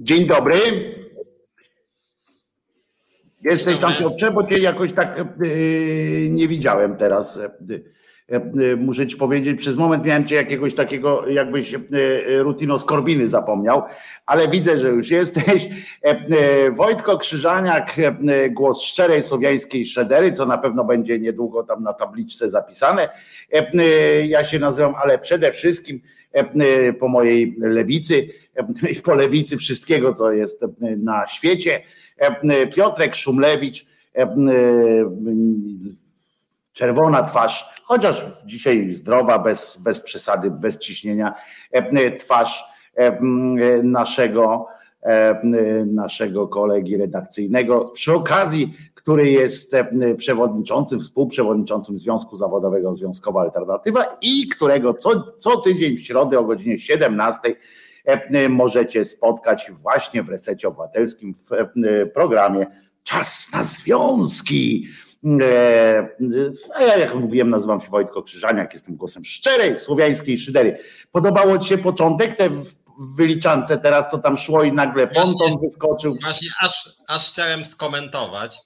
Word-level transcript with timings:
Dzień 0.00 0.26
dobry. 0.26 0.54
Jesteś 3.42 3.78
tam 3.78 3.92
Piotrze, 3.94 4.30
bo 4.30 4.46
cię 4.46 4.58
jakoś 4.58 4.92
tak 4.92 5.16
yy, 5.40 6.28
nie 6.30 6.48
widziałem 6.48 6.96
teraz. 6.96 7.40
Yy, 7.68 8.76
muszę 8.76 9.06
ci 9.06 9.16
powiedzieć, 9.16 9.58
przez 9.58 9.76
moment 9.76 10.04
miałem 10.04 10.26
cię 10.26 10.34
jakiegoś 10.34 10.74
takiego, 10.74 11.28
jakbyś 11.28 11.74
rutino 12.38 12.78
skorbiny 12.78 13.28
zapomniał, 13.28 13.82
ale 14.26 14.48
widzę, 14.48 14.78
że 14.78 14.88
już 14.88 15.10
jesteś. 15.10 15.68
Wojtko 16.76 17.18
Krzyżaniak, 17.18 17.96
głos 18.50 18.82
szczerej 18.82 19.22
słowiańskiej 19.22 19.84
szedery, 19.84 20.32
co 20.32 20.46
na 20.46 20.58
pewno 20.58 20.84
będzie 20.84 21.18
niedługo 21.18 21.62
tam 21.62 21.82
na 21.82 21.92
tabliczce 21.92 22.50
zapisane. 22.50 23.08
Ja 24.26 24.44
się 24.44 24.58
nazywam, 24.58 24.94
ale 25.02 25.18
przede 25.18 25.52
wszystkim 25.52 26.00
po 27.00 27.08
mojej 27.08 27.56
lewicy 27.58 28.28
i 28.90 28.94
po 28.94 29.14
lewicy 29.14 29.56
wszystkiego, 29.56 30.14
co 30.14 30.32
jest 30.32 30.64
na 30.80 31.26
świecie. 31.26 31.80
Piotrek 32.74 33.14
Szumlewicz, 33.14 33.86
czerwona 36.72 37.22
twarz, 37.22 37.82
chociaż 37.84 38.24
dzisiaj 38.44 38.92
zdrowa, 38.92 39.38
bez, 39.38 39.76
bez 39.76 40.00
przesady, 40.00 40.50
bez 40.50 40.78
ciśnienia, 40.78 41.34
twarz 42.18 42.64
naszego, 43.82 44.66
naszego 45.86 46.48
kolegi 46.48 46.96
redakcyjnego, 46.96 47.90
przy 47.94 48.14
okazji, 48.14 48.74
który 48.94 49.30
jest 49.30 49.76
przewodniczącym, 50.16 51.00
współprzewodniczącym 51.00 51.98
Związku 51.98 52.36
Zawodowego 52.36 52.92
Związkowa 52.92 53.40
Alternatywa 53.40 54.18
i 54.22 54.48
którego 54.48 54.94
co, 54.94 55.32
co 55.38 55.56
tydzień 55.56 55.96
w 55.96 56.00
środę 56.00 56.38
o 56.38 56.44
godzinie 56.44 56.78
17 56.78 57.54
E, 58.08 58.48
możecie 58.48 59.04
spotkać 59.04 59.70
właśnie 59.74 60.22
w 60.22 60.28
Resecie 60.28 60.68
Obywatelskim 60.68 61.34
w 61.34 61.52
e, 61.52 62.06
programie 62.06 62.66
Czas 63.02 63.48
na 63.52 63.64
Związki. 63.64 64.88
E, 65.40 66.08
a 66.74 66.82
ja, 66.82 66.98
jak 66.98 67.14
mówiłem, 67.14 67.50
nazywam 67.50 67.80
się 67.80 67.88
Wojtko 67.88 68.22
Krzyżaniak, 68.22 68.72
jestem 68.72 68.96
głosem 68.96 69.24
szczerej, 69.24 69.76
słowiańskiej 69.76 70.38
szydery. 70.38 70.78
Podobało 71.12 71.58
Ci 71.58 71.68
się 71.68 71.78
początek, 71.78 72.36
te 72.36 72.50
w 72.98 73.16
wyliczance 73.16 73.78
teraz, 73.78 74.10
co 74.10 74.18
tam 74.18 74.36
szło 74.36 74.62
i 74.62 74.72
nagle 74.72 75.06
ponton 75.06 75.60
wyskoczył? 75.60 76.16
Właśnie 76.22 76.48
aż, 76.60 76.88
aż 77.08 77.30
chciałem 77.30 77.64
skomentować, 77.64 78.58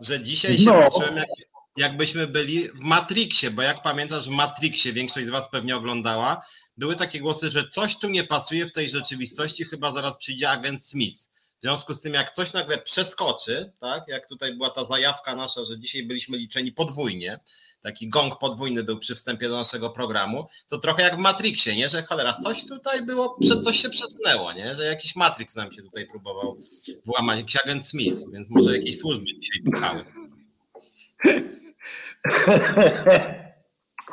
że 0.00 0.22
dzisiaj 0.22 0.58
się 0.58 0.70
no. 0.70 0.82
poczułem 0.82 1.16
jak, 1.16 1.28
jakbyśmy 1.76 2.26
byli 2.26 2.68
w 2.68 2.80
Matrixie, 2.80 3.50
bo 3.50 3.62
jak 3.62 3.82
pamiętasz 3.82 4.28
w 4.28 4.32
Matrixie, 4.32 4.92
większość 4.92 5.26
z 5.26 5.30
Was 5.30 5.50
pewnie 5.50 5.76
oglądała, 5.76 6.42
były 6.76 6.96
takie 6.96 7.20
głosy, 7.20 7.50
że 7.50 7.68
coś 7.68 7.98
tu 7.98 8.08
nie 8.08 8.24
pasuje 8.24 8.66
w 8.66 8.72
tej 8.72 8.90
rzeczywistości, 8.90 9.64
chyba 9.64 9.92
zaraz 9.92 10.16
przyjdzie 10.16 10.50
agent 10.50 10.86
Smith. 10.86 11.28
W 11.58 11.60
związku 11.60 11.94
z 11.94 12.00
tym, 12.00 12.14
jak 12.14 12.32
coś 12.32 12.52
nagle 12.52 12.78
przeskoczy, 12.78 13.72
tak, 13.80 14.08
jak 14.08 14.28
tutaj 14.28 14.54
była 14.54 14.70
ta 14.70 14.84
zajawka 14.84 15.34
nasza, 15.34 15.64
że 15.64 15.78
dzisiaj 15.78 16.02
byliśmy 16.02 16.38
liczeni 16.38 16.72
podwójnie, 16.72 17.40
taki 17.82 18.08
gong 18.08 18.38
podwójny 18.38 18.84
był 18.84 18.98
przy 18.98 19.14
wstępie 19.14 19.48
do 19.48 19.56
naszego 19.56 19.90
programu, 19.90 20.46
to 20.68 20.78
trochę 20.78 21.02
jak 21.02 21.16
w 21.16 21.18
Matrixie, 21.18 21.76
nie? 21.76 21.88
Że 21.88 22.02
cholera, 22.02 22.38
coś 22.44 22.66
tutaj 22.66 23.02
było, 23.02 23.38
coś 23.64 23.76
się 23.76 23.90
przesunęło, 23.90 24.52
nie? 24.52 24.74
Że 24.74 24.84
jakiś 24.84 25.16
Matrix 25.16 25.56
nam 25.56 25.72
się 25.72 25.82
tutaj 25.82 26.06
próbował 26.06 26.56
włamać, 27.04 27.38
jakiś 27.38 27.56
agent 27.64 27.88
Smith, 27.88 28.18
więc 28.32 28.50
może 28.50 28.76
jakieś 28.76 28.98
służby 28.98 29.24
dzisiaj 29.24 29.62
pukały. 29.62 30.04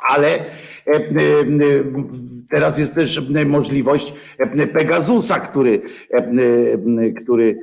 Ale 0.09 0.35
e, 0.35 0.47
e, 0.87 1.01
teraz 2.49 2.79
jest 2.79 2.95
też 2.95 3.21
możliwość 3.45 4.13
Pegasusa, 4.73 5.39
który, 5.39 5.81
który 7.23 7.59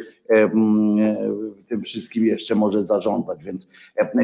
tym 1.68 1.82
wszystkim 1.84 2.26
jeszcze 2.26 2.54
może 2.54 2.82
zażądać, 2.82 3.44
więc, 3.44 3.68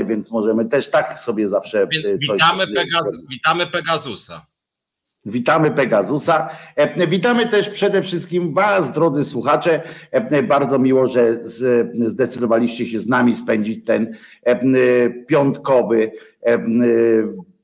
więc 0.06 0.30
możemy 0.30 0.64
też 0.64 0.90
tak 0.90 1.18
sobie 1.18 1.48
zawsze. 1.48 1.88
Witamy, 2.18 2.66
Pegaz, 2.66 3.04
witamy 3.30 3.66
Pegasusa. 3.66 4.46
Witamy 5.26 5.70
Pegasusa. 5.70 6.48
Witamy 7.08 7.46
też 7.46 7.70
przede 7.70 8.02
wszystkim 8.02 8.54
Was, 8.54 8.92
drodzy 8.92 9.24
słuchacze. 9.24 9.82
Bardzo 10.48 10.78
miło, 10.78 11.06
że 11.06 11.38
zdecydowaliście 12.06 12.86
się 12.86 13.00
z 13.00 13.06
nami 13.06 13.36
spędzić 13.36 13.84
ten 13.84 14.16
piątkowy 15.26 16.12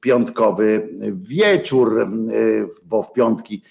piątkowy 0.04 0.88
wieczór, 1.12 2.08
bo 2.84 3.02
w 3.02 3.12
piątki. 3.12 3.62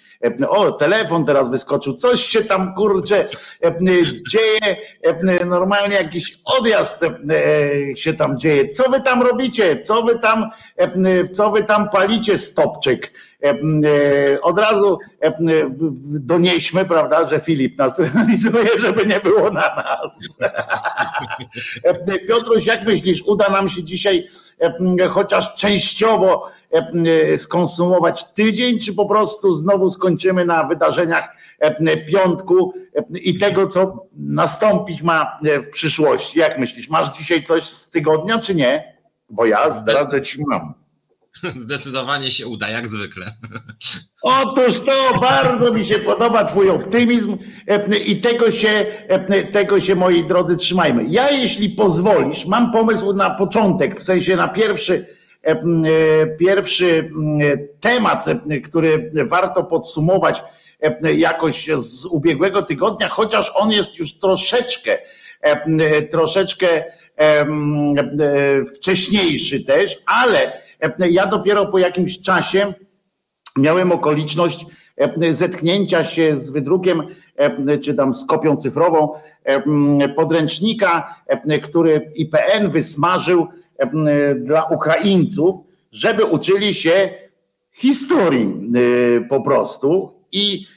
O, 0.47 0.71
telefon 0.71 1.25
teraz 1.25 1.51
wyskoczył, 1.51 1.93
coś 1.93 2.21
się 2.21 2.43
tam 2.43 2.75
kurczę 2.75 3.29
dzieje, 4.29 4.77
normalnie 5.45 5.95
jakiś 5.95 6.39
odjazd 6.45 7.05
się 7.95 8.13
tam 8.13 8.39
dzieje. 8.39 8.69
Co 8.69 8.91
wy 8.91 9.01
tam 9.01 9.21
robicie? 9.21 9.81
Co 9.81 10.03
wy 10.03 10.19
tam, 10.19 10.49
co 11.31 11.51
wy 11.51 11.63
tam 11.63 11.89
palicie, 11.89 12.37
stopczyk? 12.37 13.11
Od 14.41 14.59
razu 14.59 14.97
donieśmy, 16.05 16.85
prawda, 16.85 17.29
że 17.29 17.39
Filip 17.39 17.77
nas 17.77 17.99
realizuje, 17.99 18.69
żeby 18.85 19.05
nie 19.05 19.19
było 19.19 19.51
na 19.51 19.75
nas. 19.75 20.37
Piotruś, 22.29 22.65
jak 22.65 22.85
myślisz, 22.85 23.21
uda 23.21 23.49
nam 23.49 23.69
się 23.69 23.83
dzisiaj 23.83 24.27
chociaż 25.09 25.55
częściowo 25.55 26.51
skonsumować 27.37 28.23
tydzień, 28.33 28.79
czy 28.79 28.93
po 28.93 29.05
prostu 29.05 29.53
znowu 29.53 29.89
skończymy 29.89 30.45
na 30.45 30.63
wydarzeniach 30.63 31.29
piątku 32.07 32.73
i 33.23 33.37
tego, 33.37 33.67
co 33.67 34.05
nastąpić 34.15 35.01
ma 35.01 35.37
w 35.43 35.69
przyszłości? 35.69 36.39
Jak 36.39 36.59
myślisz, 36.59 36.89
masz 36.89 37.17
dzisiaj 37.17 37.43
coś 37.43 37.63
z 37.63 37.89
tygodnia, 37.89 38.39
czy 38.39 38.55
nie? 38.55 38.97
Bo 39.29 39.45
ja 39.45 39.69
zdradzę 39.69 40.21
ci 40.21 40.43
mam. 40.47 40.82
Zdecydowanie 41.65 42.31
się 42.31 42.47
uda, 42.47 42.69
jak 42.69 42.87
zwykle. 42.87 43.25
Otóż 44.21 44.79
to 44.79 45.19
bardzo 45.19 45.73
mi 45.73 45.85
się 45.85 45.99
podoba 45.99 46.43
Twój 46.43 46.69
optymizm 46.69 47.37
i 48.05 48.21
tego 48.21 48.51
się, 48.51 48.85
tego 49.51 49.79
się, 49.79 49.95
moi 49.95 50.27
drodzy, 50.27 50.55
trzymajmy. 50.55 51.05
Ja, 51.09 51.29
jeśli 51.29 51.69
pozwolisz, 51.69 52.45
mam 52.45 52.71
pomysł 52.71 53.13
na 53.13 53.29
początek, 53.29 53.99
w 53.99 54.03
sensie 54.03 54.35
na 54.35 54.47
pierwszy, 54.47 55.07
pierwszy 56.39 57.09
temat, 57.79 58.25
który 58.65 59.11
warto 59.25 59.63
podsumować 59.63 60.43
jakoś 61.15 61.69
z 61.75 62.05
ubiegłego 62.05 62.61
tygodnia, 62.61 63.09
chociaż 63.09 63.51
on 63.55 63.71
jest 63.71 63.99
już 63.99 64.19
troszeczkę, 64.19 64.97
troszeczkę 66.11 66.83
wcześniejszy 68.75 69.63
też, 69.63 69.97
ale 70.05 70.62
ja 71.09 71.25
dopiero 71.25 71.65
po 71.65 71.79
jakimś 71.79 72.21
czasie 72.21 72.73
miałem 73.57 73.91
okoliczność 73.91 74.65
zetknięcia 75.29 76.03
się 76.05 76.37
z 76.37 76.51
wydrukiem, 76.51 77.01
czy 77.83 77.93
tam 77.93 78.13
z 78.13 78.25
kopią 78.25 78.57
cyfrową 78.57 79.09
podręcznika, 80.15 81.15
który 81.63 82.11
IPN 82.15 82.69
wysmażył 82.69 83.47
dla 84.37 84.63
Ukraińców, 84.63 85.55
żeby 85.91 86.25
uczyli 86.25 86.73
się 86.73 87.09
historii 87.71 88.71
po 89.29 89.41
prostu. 89.41 90.13
I 90.31 90.67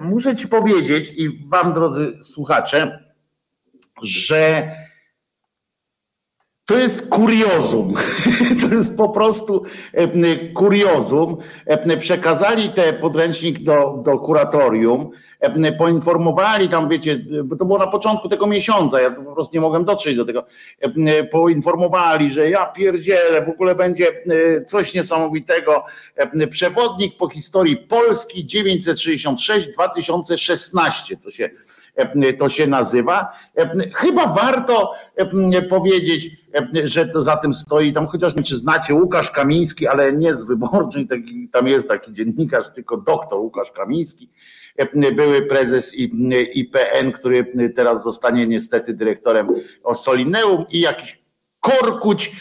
muszę 0.00 0.36
Ci 0.36 0.48
powiedzieć, 0.48 1.12
i 1.16 1.48
Wam, 1.48 1.74
drodzy 1.74 2.18
słuchacze, 2.22 3.04
że 4.02 4.70
to 6.64 6.78
jest 6.78 7.08
kuriozum. 7.08 7.94
To 8.68 8.74
jest 8.74 8.96
po 8.96 9.08
prostu 9.08 9.62
kuriozum. 10.54 11.36
Przekazali 11.98 12.68
te 12.68 12.92
podręcznik 12.92 13.62
do, 13.62 14.00
do 14.04 14.18
kuratorium, 14.18 15.10
poinformowali 15.78 16.68
tam, 16.68 16.88
wiecie, 16.88 17.20
bo 17.44 17.56
to 17.56 17.64
było 17.64 17.78
na 17.78 17.86
początku 17.86 18.28
tego 18.28 18.46
miesiąca, 18.46 19.00
ja 19.00 19.10
po 19.10 19.34
prostu 19.34 19.56
nie 19.56 19.60
mogłem 19.60 19.84
dotrzeć 19.84 20.16
do 20.16 20.24
tego. 20.24 20.46
Poinformowali, 21.30 22.30
że 22.30 22.50
ja 22.50 22.66
pierdzielę, 22.66 23.44
w 23.46 23.48
ogóle 23.48 23.74
będzie 23.74 24.06
coś 24.66 24.94
niesamowitego. 24.94 25.84
Przewodnik 26.50 27.16
po 27.16 27.28
historii 27.28 27.76
Polski 27.76 28.46
966-2016 28.46 31.16
to 31.22 31.30
się 31.30 31.50
to 32.38 32.48
się 32.48 32.66
nazywa. 32.66 33.32
Chyba 33.94 34.26
warto 34.26 34.94
powiedzieć, 35.70 36.43
że 36.84 37.08
to 37.08 37.22
za 37.22 37.36
tym 37.36 37.54
stoi, 37.54 37.92
tam 37.92 38.06
chociaż 38.06 38.36
nie 38.36 38.42
czy 38.42 38.56
znacie 38.56 38.94
Łukasz 38.94 39.30
Kamiński, 39.30 39.86
ale 39.86 40.12
nie 40.12 40.34
z 40.34 40.44
wyborczej, 40.44 41.08
tam 41.52 41.68
jest 41.68 41.88
taki 41.88 42.12
dziennikarz, 42.12 42.66
tylko 42.74 42.96
doktor 42.96 43.38
Łukasz 43.38 43.70
Kamiński, 43.70 44.30
były 45.12 45.42
prezes 45.42 45.94
IPN, 46.54 47.12
który 47.12 47.52
teraz 47.76 48.02
zostanie 48.02 48.46
niestety 48.46 48.94
dyrektorem 48.94 49.48
Osolineum 49.82 50.64
i 50.70 50.80
jakiś 50.80 51.24
Korkuć, 51.60 52.32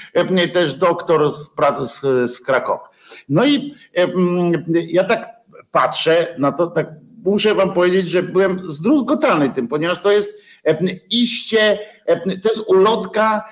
też 0.48 0.74
doktor 0.74 1.32
z, 1.32 1.50
z, 1.80 2.02
z 2.32 2.42
Krakowa. 2.42 2.90
No 3.30 3.46
i 3.46 3.76
ja 4.72 5.04
tak 5.04 5.30
patrzę 5.72 6.36
na 6.38 6.52
to, 6.52 6.68
tak 6.68 6.88
muszę 7.26 7.56
wam 7.56 7.74
powiedzieć, 7.74 8.10
że 8.10 8.24
byłem 8.24 8.72
zdruzgotany 8.72 9.50
tym, 9.50 9.68
ponieważ 9.68 10.00
to 10.00 10.12
jest 10.12 10.34
iście, 11.12 11.80
to 12.44 12.50
jest 12.50 12.70
ulotka 12.70 13.44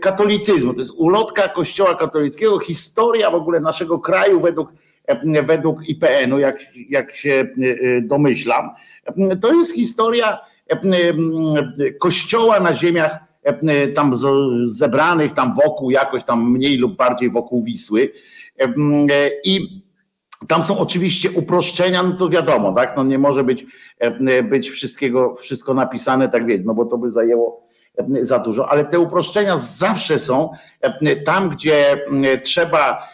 katolicyzmu, 0.00 0.74
to 0.74 0.80
jest 0.80 0.94
ulotka 0.96 1.48
kościoła 1.48 1.94
katolickiego, 1.94 2.58
historia 2.58 3.30
w 3.30 3.34
ogóle 3.34 3.60
naszego 3.60 3.98
kraju 3.98 4.40
według, 4.40 4.72
według 5.42 5.88
IPN-u, 5.88 6.38
jak, 6.38 6.58
jak 6.88 7.14
się 7.14 7.48
domyślam. 8.02 8.70
To 9.40 9.54
jest 9.54 9.74
historia 9.74 10.38
kościoła 12.00 12.60
na 12.60 12.74
ziemiach 12.74 13.18
tam 13.94 14.12
zebranych 14.66 15.32
tam 15.32 15.54
wokół, 15.54 15.90
jakoś 15.90 16.24
tam 16.24 16.50
mniej 16.50 16.76
lub 16.76 16.96
bardziej 16.96 17.30
wokół 17.30 17.64
Wisły. 17.64 18.12
I 19.44 19.82
tam 20.48 20.62
są 20.62 20.78
oczywiście 20.78 21.30
uproszczenia, 21.30 22.02
no 22.02 22.12
to 22.12 22.28
wiadomo, 22.28 22.72
tak? 22.72 22.96
No 22.96 23.04
nie 23.04 23.18
może 23.18 23.44
być, 23.44 23.66
być 24.44 24.70
wszystkiego, 24.70 25.34
wszystko 25.34 25.74
napisane, 25.74 26.28
tak 26.28 26.46
wiecie, 26.46 26.62
no 26.66 26.74
bo 26.74 26.84
to 26.84 26.98
by 26.98 27.10
zajęło 27.10 27.65
za 28.20 28.38
dużo, 28.38 28.68
ale 28.68 28.84
te 28.84 28.98
uproszczenia 28.98 29.56
zawsze 29.56 30.18
są 30.18 30.50
tam, 31.24 31.48
gdzie 31.48 32.04
trzeba 32.44 33.08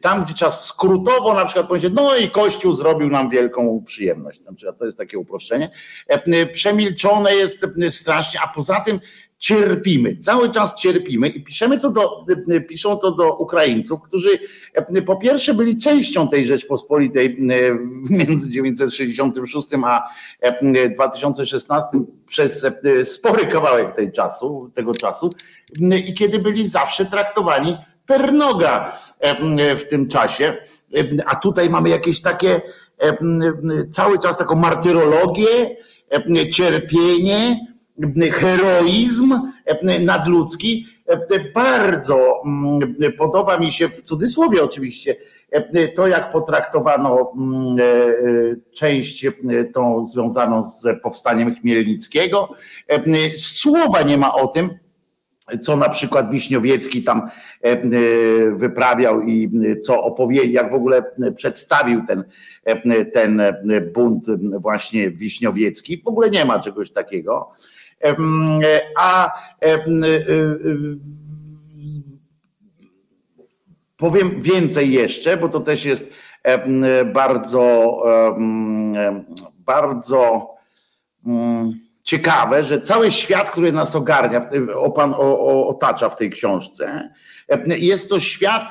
tam, 0.00 0.24
gdzie 0.24 0.34
trzeba 0.34 0.50
skrótowo 0.50 1.34
na 1.34 1.44
przykład 1.44 1.68
powiedzieć, 1.68 1.92
no 1.94 2.16
i 2.16 2.30
Kościół 2.30 2.72
zrobił 2.72 3.08
nam 3.08 3.30
wielką 3.30 3.82
przyjemność. 3.86 4.40
Na 4.40 4.52
przykład 4.52 4.78
to 4.78 4.84
jest 4.84 4.98
takie 4.98 5.18
uproszczenie. 5.18 5.70
Przemilczone 6.52 7.34
jest 7.34 7.66
strasznie, 7.88 8.40
a 8.40 8.48
poza 8.48 8.80
tym 8.80 9.00
cierpimy, 9.38 10.16
cały 10.16 10.50
czas 10.50 10.74
cierpimy 10.74 11.28
i 11.28 11.44
piszemy 11.44 11.80
to 11.80 11.90
do, 11.90 12.24
piszą 12.68 12.96
to 12.96 13.10
do 13.10 13.36
Ukraińców, 13.36 14.02
którzy 14.02 14.38
po 15.06 15.16
pierwsze 15.16 15.54
byli 15.54 15.78
częścią 15.78 16.28
tej 16.28 16.44
Rzeczpospolitej 16.44 17.36
między 18.10 18.48
1966 18.48 19.66
a 19.84 20.08
2016 20.94 21.88
przez 22.26 22.66
spory 23.04 23.46
kawałek 23.46 23.96
tej 23.96 24.12
czasu, 24.12 24.70
tego 24.74 24.94
czasu 24.94 25.30
i 26.06 26.14
kiedy 26.14 26.38
byli 26.38 26.68
zawsze 26.68 27.04
traktowani 27.04 27.76
per 28.06 28.32
noga 28.32 28.98
w 29.76 29.84
tym 29.90 30.08
czasie, 30.08 30.56
a 31.26 31.36
tutaj 31.36 31.70
mamy 31.70 31.88
jakieś 31.88 32.20
takie 32.20 32.60
cały 33.90 34.18
czas 34.18 34.38
taką 34.38 34.56
martyrologię, 34.56 35.76
cierpienie, 36.52 37.66
heroizm 38.32 39.34
nadludzki. 40.00 40.86
Bardzo 41.54 42.42
podoba 43.18 43.58
mi 43.58 43.72
się, 43.72 43.88
w 43.88 44.02
cudzysłowie 44.02 44.64
oczywiście, 44.64 45.16
to 45.94 46.06
jak 46.06 46.32
potraktowano 46.32 47.32
część 48.74 49.26
tą 49.74 50.04
związaną 50.04 50.62
z 50.62 51.02
powstaniem 51.02 51.54
Chmielnickiego. 51.54 52.48
Słowa 53.38 54.02
nie 54.02 54.18
ma 54.18 54.34
o 54.34 54.46
tym, 54.46 54.70
co 55.62 55.76
na 55.76 55.88
przykład 55.88 56.30
Wiśniowiecki 56.30 57.04
tam 57.04 57.30
wyprawiał 58.52 59.22
i 59.22 59.50
co 59.82 60.02
opowie, 60.02 60.44
jak 60.44 60.70
w 60.70 60.74
ogóle 60.74 61.04
przedstawił 61.36 62.02
ten, 62.06 62.24
ten 63.12 63.42
bunt 63.94 64.26
właśnie 64.60 65.10
Wiśniowiecki. 65.10 66.02
W 66.04 66.08
ogóle 66.08 66.30
nie 66.30 66.44
ma 66.44 66.60
czegoś 66.60 66.90
takiego. 66.90 67.50
A 68.98 69.30
powiem 73.96 74.42
więcej 74.42 74.92
jeszcze, 74.92 75.36
bo 75.36 75.48
to 75.48 75.60
też 75.60 75.84
jest 75.84 76.12
bardzo, 77.14 77.96
bardzo 79.58 80.50
ciekawe, 82.02 82.64
że 82.64 82.80
cały 82.80 83.10
świat, 83.12 83.50
który 83.50 83.72
nas 83.72 83.96
ogarnia, 83.96 84.50
opan, 84.74 85.14
otacza 85.66 86.08
w 86.08 86.16
tej 86.16 86.30
książce, 86.30 87.10
jest 87.66 88.08
to 88.08 88.20
świat, 88.20 88.68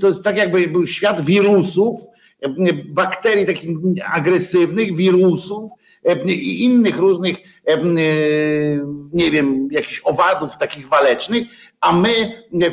to 0.00 0.08
jest 0.08 0.24
tak 0.24 0.36
jakby 0.36 0.68
był 0.68 0.86
świat 0.86 1.20
wirusów, 1.20 2.00
bakterii 2.88 3.46
takich 3.46 3.70
agresywnych, 4.12 4.96
wirusów, 4.96 5.72
i 6.26 6.64
innych 6.64 6.98
różnych, 6.98 7.36
nie 9.12 9.30
wiem, 9.30 9.68
jakichś 9.70 10.00
owadów 10.04 10.56
takich 10.56 10.88
walecznych, 10.88 11.44
a 11.80 11.92
my 11.92 12.12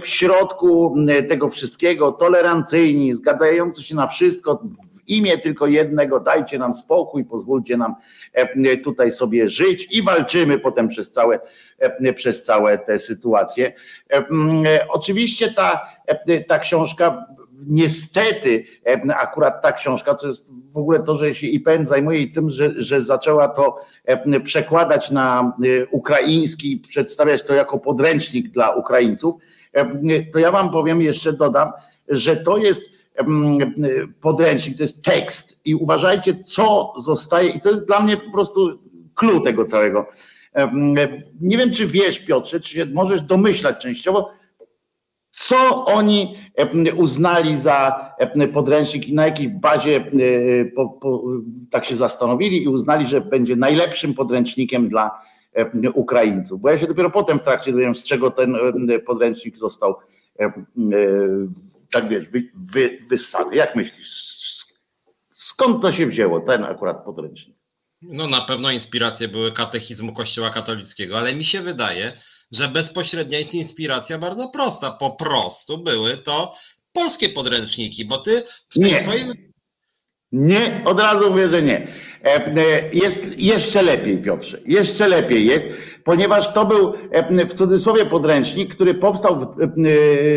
w 0.01 0.07
środku 0.07 0.95
tego 1.29 1.49
wszystkiego 1.49 2.11
tolerancyjni, 2.11 3.13
zgadzający 3.13 3.83
się 3.83 3.95
na 3.95 4.07
wszystko, 4.07 4.55
w 4.55 5.09
imię 5.09 5.37
tylko 5.37 5.67
jednego, 5.67 6.19
dajcie 6.19 6.59
nam 6.59 6.73
spokój, 6.73 7.25
pozwólcie 7.25 7.77
nam 7.77 7.95
tutaj 8.83 9.11
sobie 9.11 9.49
żyć 9.49 9.87
i 9.91 10.01
walczymy 10.01 10.59
potem 10.59 10.87
przez 10.87 11.11
całe, 11.11 11.39
przez 12.15 12.43
całe 12.43 12.77
te 12.77 12.99
sytuacje. 12.99 13.73
Oczywiście 14.89 15.51
ta, 15.51 15.81
ta 16.47 16.59
książka 16.59 17.25
niestety 17.67 18.65
akurat 19.15 19.61
ta 19.61 19.71
książka, 19.71 20.15
co 20.15 20.27
jest 20.27 20.71
w 20.73 20.77
ogóle 20.77 20.99
to, 20.99 21.15
że 21.15 21.35
się 21.35 21.47
IPN 21.47 21.87
zajmuje 21.87 22.19
i 22.19 22.31
tym, 22.31 22.49
że, 22.49 22.71
że 22.77 23.01
zaczęła 23.01 23.47
to 23.47 23.79
przekładać 24.43 25.11
na 25.11 25.53
e, 25.63 25.87
ukraiński, 25.87 26.77
przedstawiać 26.77 27.43
to 27.43 27.53
jako 27.53 27.79
podręcznik 27.79 28.49
dla 28.49 28.75
Ukraińców, 28.75 29.35
to 30.33 30.39
ja 30.39 30.51
wam 30.51 30.71
powiem, 30.71 31.01
jeszcze 31.01 31.33
dodam, 31.33 31.71
że 32.07 32.37
to 32.37 32.57
jest 32.57 32.81
podręcznik, 34.21 34.77
to 34.77 34.83
jest 34.83 35.03
tekst 35.03 35.59
i 35.65 35.75
uważajcie, 35.75 36.43
co 36.43 36.93
zostaje, 36.97 37.49
i 37.49 37.59
to 37.59 37.69
jest 37.69 37.87
dla 37.87 37.99
mnie 37.99 38.17
po 38.17 38.31
prostu 38.31 38.79
clue 39.15 39.41
tego 39.41 39.65
całego. 39.65 40.05
Nie 41.41 41.57
wiem, 41.57 41.71
czy 41.71 41.87
wiesz, 41.87 42.19
Piotrze, 42.19 42.59
czy 42.59 42.73
się 42.73 42.85
możesz 42.85 43.21
domyślać 43.21 43.81
częściowo, 43.81 44.31
co 45.31 45.85
oni 45.85 46.37
uznali 46.97 47.57
za 47.57 48.11
podręcznik 48.53 49.07
i 49.07 49.13
na 49.13 49.25
jakiej 49.25 49.49
bazie 49.49 50.11
po, 50.75 50.89
po, 50.89 51.23
tak 51.71 51.85
się 51.85 51.95
zastanowili 51.95 52.63
i 52.63 52.67
uznali, 52.67 53.07
że 53.07 53.21
będzie 53.21 53.55
najlepszym 53.55 54.13
podręcznikiem 54.13 54.89
dla 54.89 55.21
Ukraińców. 55.93 56.61
Bo 56.61 56.69
ja 56.69 56.77
się 56.77 56.87
dopiero 56.87 57.09
potem 57.09 57.39
w 57.39 57.43
trakcie 57.43 57.71
dowiedziałem, 57.71 57.95
z 57.95 58.03
czego 58.03 58.31
ten 58.31 58.57
podręcznik 59.05 59.57
został 59.57 59.95
tak 61.91 62.09
wiesz, 62.09 62.29
wy, 62.29 62.49
wy, 62.73 62.97
wyssany. 63.09 63.55
Jak 63.55 63.75
myślisz, 63.75 64.41
skąd 65.35 65.81
to 65.81 65.91
się 65.91 66.07
wzięło, 66.07 66.39
ten 66.39 66.63
akurat 66.63 67.05
podręcznik? 67.05 67.57
No 68.01 68.27
na 68.27 68.41
pewno 68.41 68.71
inspiracje 68.71 69.27
były 69.27 69.51
katechizmu 69.51 70.13
Kościoła 70.13 70.49
katolickiego, 70.49 71.17
ale 71.17 71.35
mi 71.35 71.43
się 71.43 71.61
wydaje, 71.61 72.13
że 72.51 72.67
bezpośrednia 72.67 73.39
jest 73.39 73.53
inspiracja 73.53 74.17
bardzo 74.17 74.49
prosta. 74.49 74.91
Po 74.91 75.11
prostu 75.11 75.77
były 75.77 76.17
to 76.17 76.53
polskie 76.93 77.29
podręczniki, 77.29 78.05
bo 78.05 78.17
ty 78.17 78.43
w 78.69 78.79
tej 78.79 78.91
nie. 78.91 78.99
swojej... 78.99 79.51
Nie, 80.31 80.81
od 80.85 80.99
razu 80.99 81.29
mówię, 81.29 81.49
że 81.49 81.61
nie. 81.61 81.87
E, 82.23 82.45
e, 82.45 82.53
jest 82.93 83.39
jeszcze 83.39 83.81
lepiej, 83.81 84.21
Piotrze. 84.21 84.57
Jeszcze 84.65 85.07
lepiej 85.07 85.47
jest, 85.47 85.65
ponieważ 86.03 86.53
to 86.53 86.65
był 86.65 86.93
e, 87.11 87.45
w 87.45 87.53
cudzysłowie 87.53 88.05
podręcznik, 88.05 88.75
który 88.75 88.93
powstał 88.93 89.55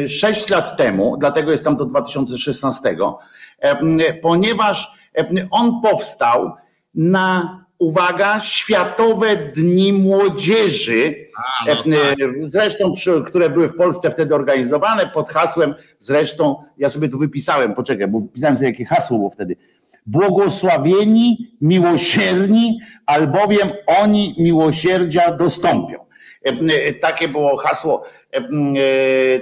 6 0.09 0.49
lat 0.49 0.76
temu, 0.76 1.16
dlatego 1.16 1.50
jest 1.50 1.64
tam 1.64 1.76
do 1.76 1.85
2016, 1.85 2.97
ponieważ 4.23 4.92
on 5.50 5.83
powstał 5.83 6.52
na 6.94 7.63
uwaga, 7.78 8.40
Światowe 8.40 9.37
Dni 9.37 9.93
Młodzieży, 9.93 11.14
A, 11.37 11.75
no 11.87 11.97
tak. 12.19 12.31
zresztą, 12.43 12.95
które 13.26 13.50
były 13.50 13.69
w 13.69 13.76
Polsce 13.76 14.11
wtedy 14.11 14.35
organizowane 14.35 15.07
pod 15.07 15.28
hasłem, 15.28 15.75
zresztą, 15.99 16.57
ja 16.78 16.90
sobie 16.90 17.09
tu 17.09 17.19
wypisałem, 17.19 17.75
poczekaj, 17.75 18.09
bo 18.09 18.21
pisałem 18.21 18.57
sobie 18.57 18.69
jakie 18.69 18.85
hasło 18.85 19.19
było 19.19 19.31
wtedy, 19.31 19.57
błogosławieni, 20.07 21.57
miłosierni, 21.61 22.78
albowiem 23.07 23.69
oni 23.87 24.35
miłosierdzia 24.38 25.33
dostąpią. 25.33 26.04
Takie 27.00 27.28
było 27.28 27.57
hasło 27.57 28.04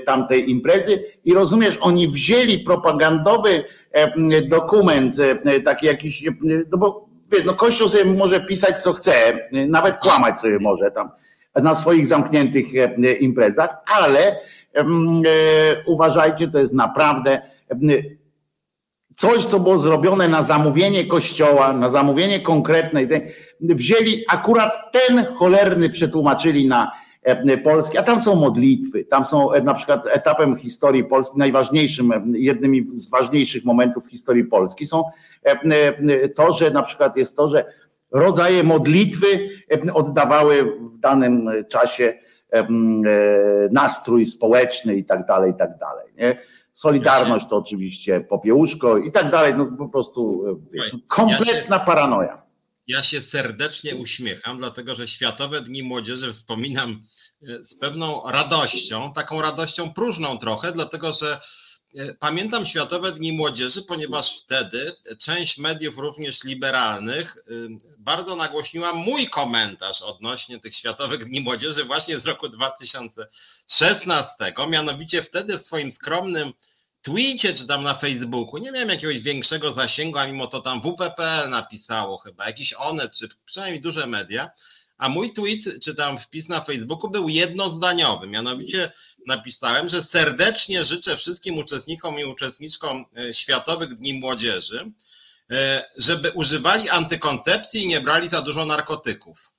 tamtej 0.07 0.51
imprezy 0.51 1.05
i 1.25 1.35
rozumiesz, 1.35 1.79
oni 1.81 2.09
wzięli 2.09 2.59
propagandowy 2.59 3.65
dokument, 4.49 5.17
taki 5.65 5.87
jakiś, 5.87 6.25
no 6.71 6.79
bo 6.79 7.12
wiesz, 7.33 7.45
no 7.45 7.55
Kościół 7.55 7.89
sobie 7.89 8.05
może 8.05 8.41
pisać 8.41 8.83
co 8.83 8.93
chce, 8.93 9.12
nawet 9.69 9.97
kłamać 9.97 10.41
sobie 10.41 10.59
może 10.59 10.91
tam 10.91 11.11
na 11.55 11.75
swoich 11.75 12.07
zamkniętych 12.07 12.67
e, 12.77 13.12
imprezach, 13.12 13.71
ale 14.01 14.37
e, 14.75 14.85
uważajcie, 15.87 16.49
to 16.49 16.59
jest 16.59 16.73
naprawdę 16.73 17.43
coś, 19.17 19.45
co 19.45 19.61
było 19.61 19.79
zrobione 19.79 20.29
na 20.29 20.43
zamówienie 20.43 21.07
kościoła, 21.07 21.73
na 21.73 21.91
zamówienie 21.91 22.41
konkretnej, 22.41 23.09
wzięli 23.61 24.25
akurat 24.29 24.93
ten 24.93 25.35
cholerny, 25.35 25.91
przetłumaczyli 25.91 26.69
na, 26.69 26.93
Polski, 27.64 27.99
a 27.99 28.02
tam 28.02 28.21
są 28.21 28.35
modlitwy, 28.35 29.05
tam 29.05 29.25
są 29.25 29.50
na 29.62 29.75
przykład 29.75 30.07
etapem 30.07 30.57
historii 30.57 31.05
Polski, 31.05 31.38
najważniejszym, 31.38 32.35
jednym 32.35 32.87
z 32.93 33.11
ważniejszych 33.11 33.64
momentów 33.64 34.07
w 34.07 34.11
historii 34.11 34.45
Polski 34.45 34.87
są 34.87 35.05
to, 36.37 36.52
że 36.52 36.71
na 36.71 36.83
przykład 36.83 37.17
jest 37.17 37.37
to, 37.37 37.49
że 37.49 37.64
rodzaje 38.11 38.64
modlitwy 38.64 39.26
oddawały 39.95 40.64
w 40.64 40.99
danym 40.99 41.50
czasie 41.69 42.14
nastrój 43.71 44.26
społeczny 44.26 44.95
i 44.95 45.05
tak 45.05 45.26
dalej, 45.26 45.50
i 45.50 45.55
tak 45.55 45.79
dalej. 45.79 46.12
Nie? 46.19 46.37
Solidarność 46.73 47.47
to 47.47 47.57
oczywiście 47.57 48.21
popiełuszko 48.21 48.99
i 48.99 49.12
tak 49.12 49.31
dalej, 49.31 49.55
no 49.57 49.67
po 49.67 49.88
prostu 49.88 50.45
kompletna 51.09 51.79
paranoja. 51.79 52.42
Ja 52.87 53.03
się 53.03 53.21
serdecznie 53.21 53.97
uśmiecham, 53.97 54.59
dlatego 54.59 54.95
że 54.95 55.09
Światowe 55.09 55.61
Dni 55.61 55.83
Młodzieży 55.83 56.33
wspominam 56.33 57.03
e, 57.43 57.65
z 57.65 57.77
pewną 57.77 58.31
radością, 58.31 59.12
taką 59.12 59.43
radością 59.43 59.95
próżną 59.95 60.39
trochę, 60.39 60.73
dlatego 60.73 61.15
że 61.15 61.41
e, 61.95 62.15
pamiętam 62.15 62.67
Światowe 62.67 63.12
Dni 63.12 63.33
Młodzieży, 63.33 63.83
ponieważ 63.83 64.43
wtedy 64.43 64.97
część 65.19 65.59
mediów, 65.59 65.99
również 65.99 66.45
liberalnych, 66.45 67.37
bardzo 67.99 68.37
nagłośniła 68.37 68.93
mój 68.93 69.27
komentarz 69.27 70.03
odnośnie 70.03 70.61
tych 70.61 70.77
Światowych 70.77 71.25
Dni 71.25 71.41
Młodzieży 71.41 71.85
właśnie 71.85 72.19
z 72.19 72.27
roku 72.27 72.49
2016. 72.49 74.35
Mianowicie 74.69 75.23
wtedy 75.23 75.59
w 75.59 75.67
swoim 75.67 75.93
skromnym 75.93 76.53
Twitcie 77.03 77.55
czy 77.55 77.67
tam 77.67 77.83
na 77.83 77.95
Facebooku, 77.95 78.59
nie 78.59 78.73
miałem 78.73 78.89
jakiegoś 78.89 79.19
większego 79.19 79.73
zasięgu, 79.73 80.19
a 80.19 80.27
mimo 80.27 80.47
to 80.47 80.61
tam 80.61 80.81
WPPL 80.81 81.51
napisało 81.51 82.19
chyba, 82.19 82.47
jakiś 82.47 82.73
Onet, 82.73 83.13
czy 83.13 83.29
przynajmniej 83.45 83.81
duże 83.81 84.07
media, 84.07 84.51
a 84.99 85.09
mój 85.09 85.33
tweet, 85.33 85.83
czy 85.83 85.95
tam 85.95 86.19
wpis 86.19 86.49
na 86.49 86.61
Facebooku 86.61 87.11
był 87.11 87.29
jednozdaniowy, 87.29 88.27
mianowicie 88.27 88.93
napisałem, 89.27 89.89
że 89.89 90.05
serdecznie 90.05 90.85
życzę 90.85 91.17
wszystkim 91.17 91.59
uczestnikom 91.59 92.21
i 92.21 92.25
uczestniczkom 92.25 93.05
e, 93.17 93.35
Światowych 93.35 93.95
Dni 93.95 94.15
Młodzieży, 94.15 94.93
e, 95.51 95.85
żeby 95.97 96.31
używali 96.31 96.89
antykoncepcji 96.89 97.83
i 97.83 97.87
nie 97.87 98.01
brali 98.01 98.29
za 98.29 98.43
dużo 98.43 98.65
narkotyków 98.65 99.53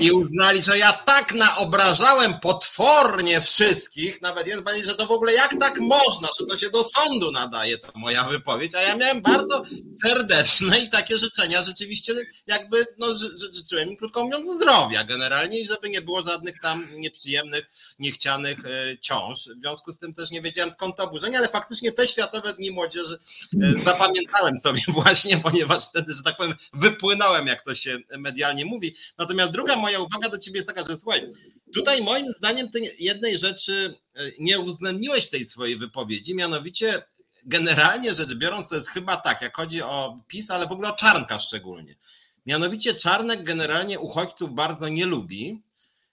i 0.00 0.10
uznali, 0.10 0.62
że 0.62 0.78
ja 0.78 0.92
tak 0.92 1.34
naobrażałem 1.34 2.40
potwornie 2.40 3.40
wszystkich, 3.40 4.22
nawet 4.22 4.46
jeden 4.46 4.64
pani, 4.64 4.84
że 4.84 4.94
to 4.94 5.06
w 5.06 5.10
ogóle 5.10 5.32
jak 5.32 5.60
tak 5.60 5.80
można, 5.80 6.28
że 6.40 6.46
to 6.46 6.58
się 6.58 6.70
do 6.70 6.84
sądu 6.84 7.30
nadaje 7.32 7.78
ta 7.78 7.92
moja 7.94 8.24
wypowiedź, 8.24 8.74
a 8.74 8.80
ja 8.80 8.96
miałem 8.96 9.22
bardzo 9.22 9.62
serdeczne 10.04 10.78
i 10.78 10.90
takie 10.90 11.18
życzenia 11.18 11.62
rzeczywiście 11.62 12.14
jakby 12.46 12.86
no, 12.98 13.16
ży, 13.16 13.30
życzyłem 13.54 13.88
im 13.88 13.96
krótko 13.96 14.24
mówiąc 14.24 14.50
zdrowia 14.50 15.04
generalnie 15.04 15.60
i 15.60 15.66
żeby 15.66 15.88
nie 15.88 16.02
było 16.02 16.22
żadnych 16.22 16.60
tam 16.60 16.86
nieprzyjemnych, 16.96 17.66
niechcianych 17.98 18.58
e, 18.66 18.98
ciąż. 18.98 19.38
W 19.38 19.60
związku 19.60 19.92
z 19.92 19.98
tym 19.98 20.14
też 20.14 20.30
nie 20.30 20.42
wiedziałem 20.42 20.72
skąd 20.72 20.96
to 20.96 21.04
oburzenie, 21.04 21.38
ale 21.38 21.48
faktycznie 21.48 21.92
te 21.92 22.08
Światowe 22.08 22.52
Dni 22.54 22.70
Młodzieży 22.70 23.18
e, 23.62 23.78
zapamiętałem 23.84 24.58
sobie 24.58 24.82
właśnie, 25.02 25.38
ponieważ 25.38 25.88
wtedy, 25.88 26.14
że 26.14 26.22
tak 26.22 26.36
powiem, 26.36 26.54
wypłynąłem, 26.72 27.46
jak 27.46 27.62
to 27.62 27.74
się 27.74 27.98
medialnie 28.18 28.64
mówi. 28.64 28.94
Natomiast 29.18 29.45
druga 29.48 29.76
moja 29.76 30.00
uwaga 30.00 30.28
do 30.28 30.38
ciebie 30.38 30.56
jest 30.58 30.68
taka, 30.68 30.84
że 30.84 30.98
słuchaj, 30.98 31.32
tutaj 31.74 32.02
moim 32.02 32.32
zdaniem 32.32 32.70
ty 32.70 32.80
jednej 32.98 33.38
rzeczy 33.38 33.98
e, 34.14 34.30
nie 34.38 34.60
uwzględniłeś 34.60 35.26
w 35.26 35.30
tej 35.30 35.48
swojej 35.48 35.78
wypowiedzi, 35.78 36.34
mianowicie 36.34 37.02
generalnie 37.46 38.14
rzecz 38.14 38.34
biorąc, 38.34 38.68
to 38.68 38.76
jest 38.76 38.88
chyba 38.88 39.16
tak, 39.16 39.42
jak 39.42 39.56
chodzi 39.56 39.82
o 39.82 40.18
PiS, 40.26 40.50
ale 40.50 40.66
w 40.66 40.72
ogóle 40.72 40.92
o 40.92 40.96
Czarnka 40.96 41.40
szczególnie. 41.40 41.96
Mianowicie 42.46 42.94
Czarnek 42.94 43.44
generalnie 43.44 44.00
uchodźców 44.00 44.54
bardzo 44.54 44.88
nie 44.88 45.06
lubi, 45.06 45.62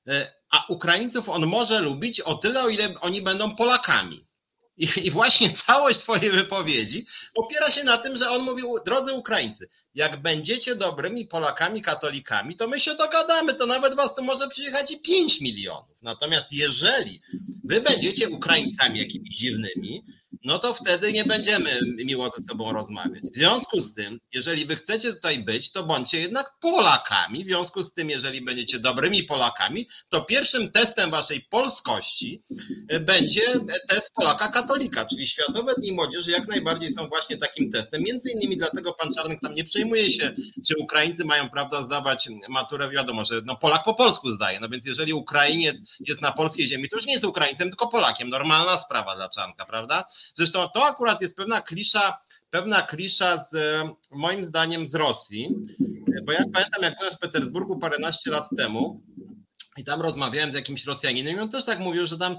e, 0.07 0.33
a 0.49 0.65
Ukraińców 0.69 1.29
on 1.29 1.45
może 1.45 1.81
lubić 1.81 2.21
o 2.21 2.35
tyle, 2.35 2.63
o 2.63 2.69
ile 2.69 2.99
oni 2.99 3.21
będą 3.21 3.55
Polakami. 3.55 4.25
I, 4.77 4.87
I, 5.03 5.11
właśnie 5.11 5.49
całość 5.67 5.99
Twojej 5.99 6.31
wypowiedzi 6.31 7.05
opiera 7.35 7.71
się 7.71 7.83
na 7.83 7.97
tym, 7.97 8.17
że 8.17 8.29
on 8.29 8.41
mówił, 8.41 8.75
drodzy 8.85 9.13
Ukraińcy, 9.13 9.69
jak 9.95 10.21
będziecie 10.21 10.75
dobrymi 10.75 11.25
Polakami, 11.25 11.81
katolikami, 11.81 12.55
to 12.55 12.67
my 12.67 12.79
się 12.79 12.95
dogadamy, 12.95 13.53
to 13.53 13.65
nawet 13.65 13.95
Was 13.95 14.15
tu 14.15 14.23
może 14.23 14.49
przyjechać 14.49 14.91
i 14.91 15.01
5 15.01 15.41
milionów. 15.41 15.97
Natomiast 16.01 16.51
jeżeli 16.51 17.21
Wy 17.63 17.81
będziecie 17.81 18.29
Ukraińcami 18.29 18.99
jakimiś 18.99 19.35
dziwnymi, 19.35 20.05
no 20.43 20.59
to 20.59 20.73
wtedy 20.73 21.13
nie 21.13 21.25
będziemy 21.25 21.79
miło 22.05 22.29
ze 22.29 22.43
sobą 22.43 22.73
rozmawiać. 22.73 23.23
W 23.33 23.37
związku 23.37 23.81
z 23.81 23.93
tym, 23.93 24.19
jeżeli 24.33 24.65
wy 24.65 24.75
chcecie 24.75 25.13
tutaj 25.13 25.39
być, 25.39 25.71
to 25.71 25.83
bądźcie 25.83 26.19
jednak 26.19 26.53
Polakami. 26.59 27.43
W 27.43 27.47
związku 27.47 27.83
z 27.83 27.93
tym, 27.93 28.09
jeżeli 28.09 28.41
będziecie 28.41 28.79
dobrymi 28.79 29.23
Polakami, 29.23 29.87
to 30.09 30.21
pierwszym 30.21 30.71
testem 30.71 31.11
waszej 31.11 31.41
polskości 31.41 32.43
e, 32.89 32.99
będzie 32.99 33.41
test 33.89 34.11
Polaka 34.15 34.47
katolika, 34.47 35.05
czyli 35.05 35.27
Światowe 35.27 35.73
Dni 35.77 35.91
Młodzieży 35.91 36.31
jak 36.31 36.47
najbardziej 36.47 36.91
są 36.91 37.07
właśnie 37.07 37.37
takim 37.37 37.71
testem. 37.71 38.03
Między 38.03 38.31
innymi 38.31 38.57
dlatego 38.57 38.93
pan 38.93 39.13
Czarnek 39.13 39.39
tam 39.41 39.55
nie 39.55 39.63
przejmuje 39.63 40.11
się, 40.11 40.35
czy 40.67 40.77
Ukraińcy 40.77 41.25
mają 41.25 41.49
prawda 41.49 41.81
zdawać 41.81 42.29
maturę, 42.49 42.89
wiadomo, 42.89 43.25
że 43.25 43.41
no 43.45 43.55
Polak 43.55 43.83
po 43.83 43.93
polsku 43.93 44.31
zdaje. 44.31 44.59
No 44.59 44.69
więc 44.69 44.85
jeżeli 44.85 45.13
Ukrainiec 45.13 45.75
jest 45.99 46.21
na 46.21 46.31
polskiej 46.31 46.67
ziemi, 46.67 46.89
to 46.89 46.95
już 46.95 47.05
nie 47.05 47.13
jest 47.13 47.25
Ukraińcem, 47.25 47.69
tylko 47.69 47.87
Polakiem. 47.87 48.29
Normalna 48.29 48.77
sprawa 48.77 49.15
dla 49.15 49.29
Czarnka, 49.29 49.65
prawda? 49.65 50.05
Zresztą 50.37 50.69
to 50.73 50.85
akurat 50.85 51.21
jest 51.21 51.35
pewna 51.35 51.61
klisza, 51.61 52.17
pewna 52.49 52.81
klisza 52.81 53.45
z 53.51 53.55
moim 54.11 54.45
zdaniem 54.45 54.87
z 54.87 54.95
Rosji, 54.95 55.49
bo 56.23 56.31
jak 56.31 56.51
pamiętam, 56.53 56.83
jak 56.83 56.97
byłem 56.99 57.15
w 57.15 57.19
Petersburgu 57.19 57.79
paręnaście 57.79 58.31
lat 58.31 58.49
temu, 58.57 59.01
i 59.77 59.83
tam 59.83 60.01
rozmawiałem 60.01 60.51
z 60.51 60.55
jakimś 60.55 60.85
Rosjaninem 60.85 61.35
i 61.35 61.39
on 61.39 61.49
też 61.49 61.65
tak 61.65 61.79
mówił, 61.79 62.07
że 62.07 62.17
tam 62.17 62.37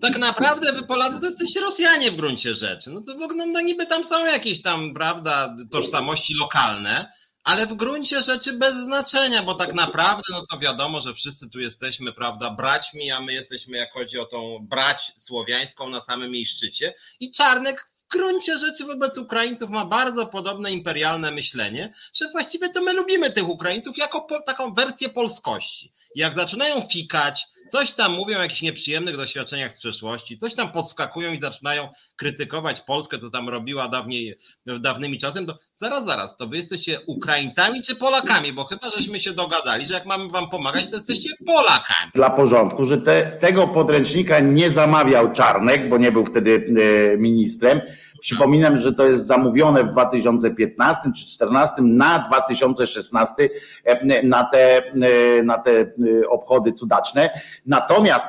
tak 0.00 0.18
naprawdę 0.18 0.72
wy 0.72 0.82
Polacy 0.82 1.20
to 1.20 1.26
jesteście 1.26 1.60
Rosjanie 1.60 2.10
w 2.10 2.16
gruncie 2.16 2.54
rzeczy. 2.54 2.90
No 2.90 3.00
to 3.00 3.18
w 3.18 3.22
ogóle 3.22 3.46
no 3.46 3.60
niby 3.60 3.86
tam 3.86 4.04
są 4.04 4.26
jakieś 4.26 4.62
tam, 4.62 4.94
prawda, 4.94 5.56
tożsamości 5.70 6.34
lokalne, 6.34 7.12
ale 7.46 7.66
w 7.66 7.74
gruncie 7.74 8.20
rzeczy 8.20 8.52
bez 8.52 8.74
znaczenia, 8.74 9.42
bo 9.42 9.54
tak 9.54 9.74
naprawdę, 9.74 10.22
no 10.30 10.46
to 10.50 10.58
wiadomo, 10.58 11.00
że 11.00 11.14
wszyscy 11.14 11.50
tu 11.50 11.60
jesteśmy, 11.60 12.12
prawda, 12.12 12.50
braćmi, 12.50 13.10
a 13.10 13.20
my 13.20 13.32
jesteśmy, 13.32 13.76
jak 13.76 13.92
chodzi 13.92 14.18
o 14.18 14.24
tą 14.24 14.58
brać 14.60 15.12
słowiańską 15.16 15.90
na 15.90 16.00
samym 16.00 16.34
jej 16.34 16.46
szczycie. 16.46 16.94
I 17.20 17.32
Czarnek 17.32 17.86
w 17.96 18.12
gruncie 18.12 18.58
rzeczy 18.58 18.84
wobec 18.84 19.18
Ukraińców 19.18 19.70
ma 19.70 19.84
bardzo 19.84 20.26
podobne 20.26 20.72
imperialne 20.72 21.30
myślenie, 21.30 21.92
że 22.14 22.30
właściwie 22.30 22.68
to 22.68 22.82
my 22.82 22.92
lubimy 22.92 23.32
tych 23.32 23.48
Ukraińców 23.48 23.98
jako 23.98 24.20
po, 24.20 24.42
taką 24.42 24.74
wersję 24.74 25.08
polskości. 25.08 25.92
Jak 26.14 26.34
zaczynają 26.34 26.88
fikać, 26.92 27.46
coś 27.72 27.92
tam 27.92 28.14
mówią 28.14 28.38
o 28.38 28.42
jakichś 28.42 28.62
nieprzyjemnych 28.62 29.16
doświadczeniach 29.16 29.74
z 29.74 29.78
przeszłości, 29.78 30.38
coś 30.38 30.54
tam 30.54 30.72
podskakują 30.72 31.32
i 31.32 31.40
zaczynają 31.40 31.88
krytykować 32.16 32.80
Polskę, 32.80 33.18
co 33.18 33.30
tam 33.30 33.48
robiła 33.48 33.88
dawniej, 33.88 34.38
dawnymi 34.66 35.18
czasem, 35.18 35.46
to 35.46 35.58
zaraz, 35.80 36.06
zaraz, 36.06 36.36
to 36.36 36.46
wy 36.46 36.56
jesteście 36.56 37.00
Ukraińcami 37.06 37.82
czy 37.82 37.96
Polakami, 37.96 38.52
bo 38.52 38.64
chyba 38.64 38.90
żeśmy 38.90 39.20
się 39.20 39.32
dogadali, 39.32 39.86
że 39.86 39.94
jak 39.94 40.06
mamy 40.06 40.28
wam 40.28 40.48
pomagać, 40.48 40.90
to 40.90 40.96
jesteście 40.96 41.28
Polakami. 41.46 42.10
Dla 42.14 42.30
porządku, 42.30 42.84
że 42.84 42.98
te, 42.98 43.22
tego 43.40 43.68
podręcznika 43.68 44.40
nie 44.40 44.70
zamawiał 44.70 45.32
Czarnek, 45.32 45.88
bo 45.88 45.98
nie 45.98 46.12
był 46.12 46.24
wtedy 46.24 46.74
e, 47.14 47.16
ministrem, 47.16 47.80
Przypominam, 48.20 48.78
że 48.78 48.92
to 48.92 49.06
jest 49.06 49.26
zamówione 49.26 49.84
w 49.84 49.88
2015 49.88 51.02
czy 51.02 51.10
2014 51.10 51.74
na 51.82 52.18
2016 52.18 53.48
e, 53.84 54.22
na 54.22 54.44
te, 54.44 54.78
e, 54.78 55.42
na 55.42 55.58
te 55.58 55.80
e, 55.80 55.86
obchody 56.28 56.72
cudaczne. 56.72 57.30
Natomiast 57.66 58.26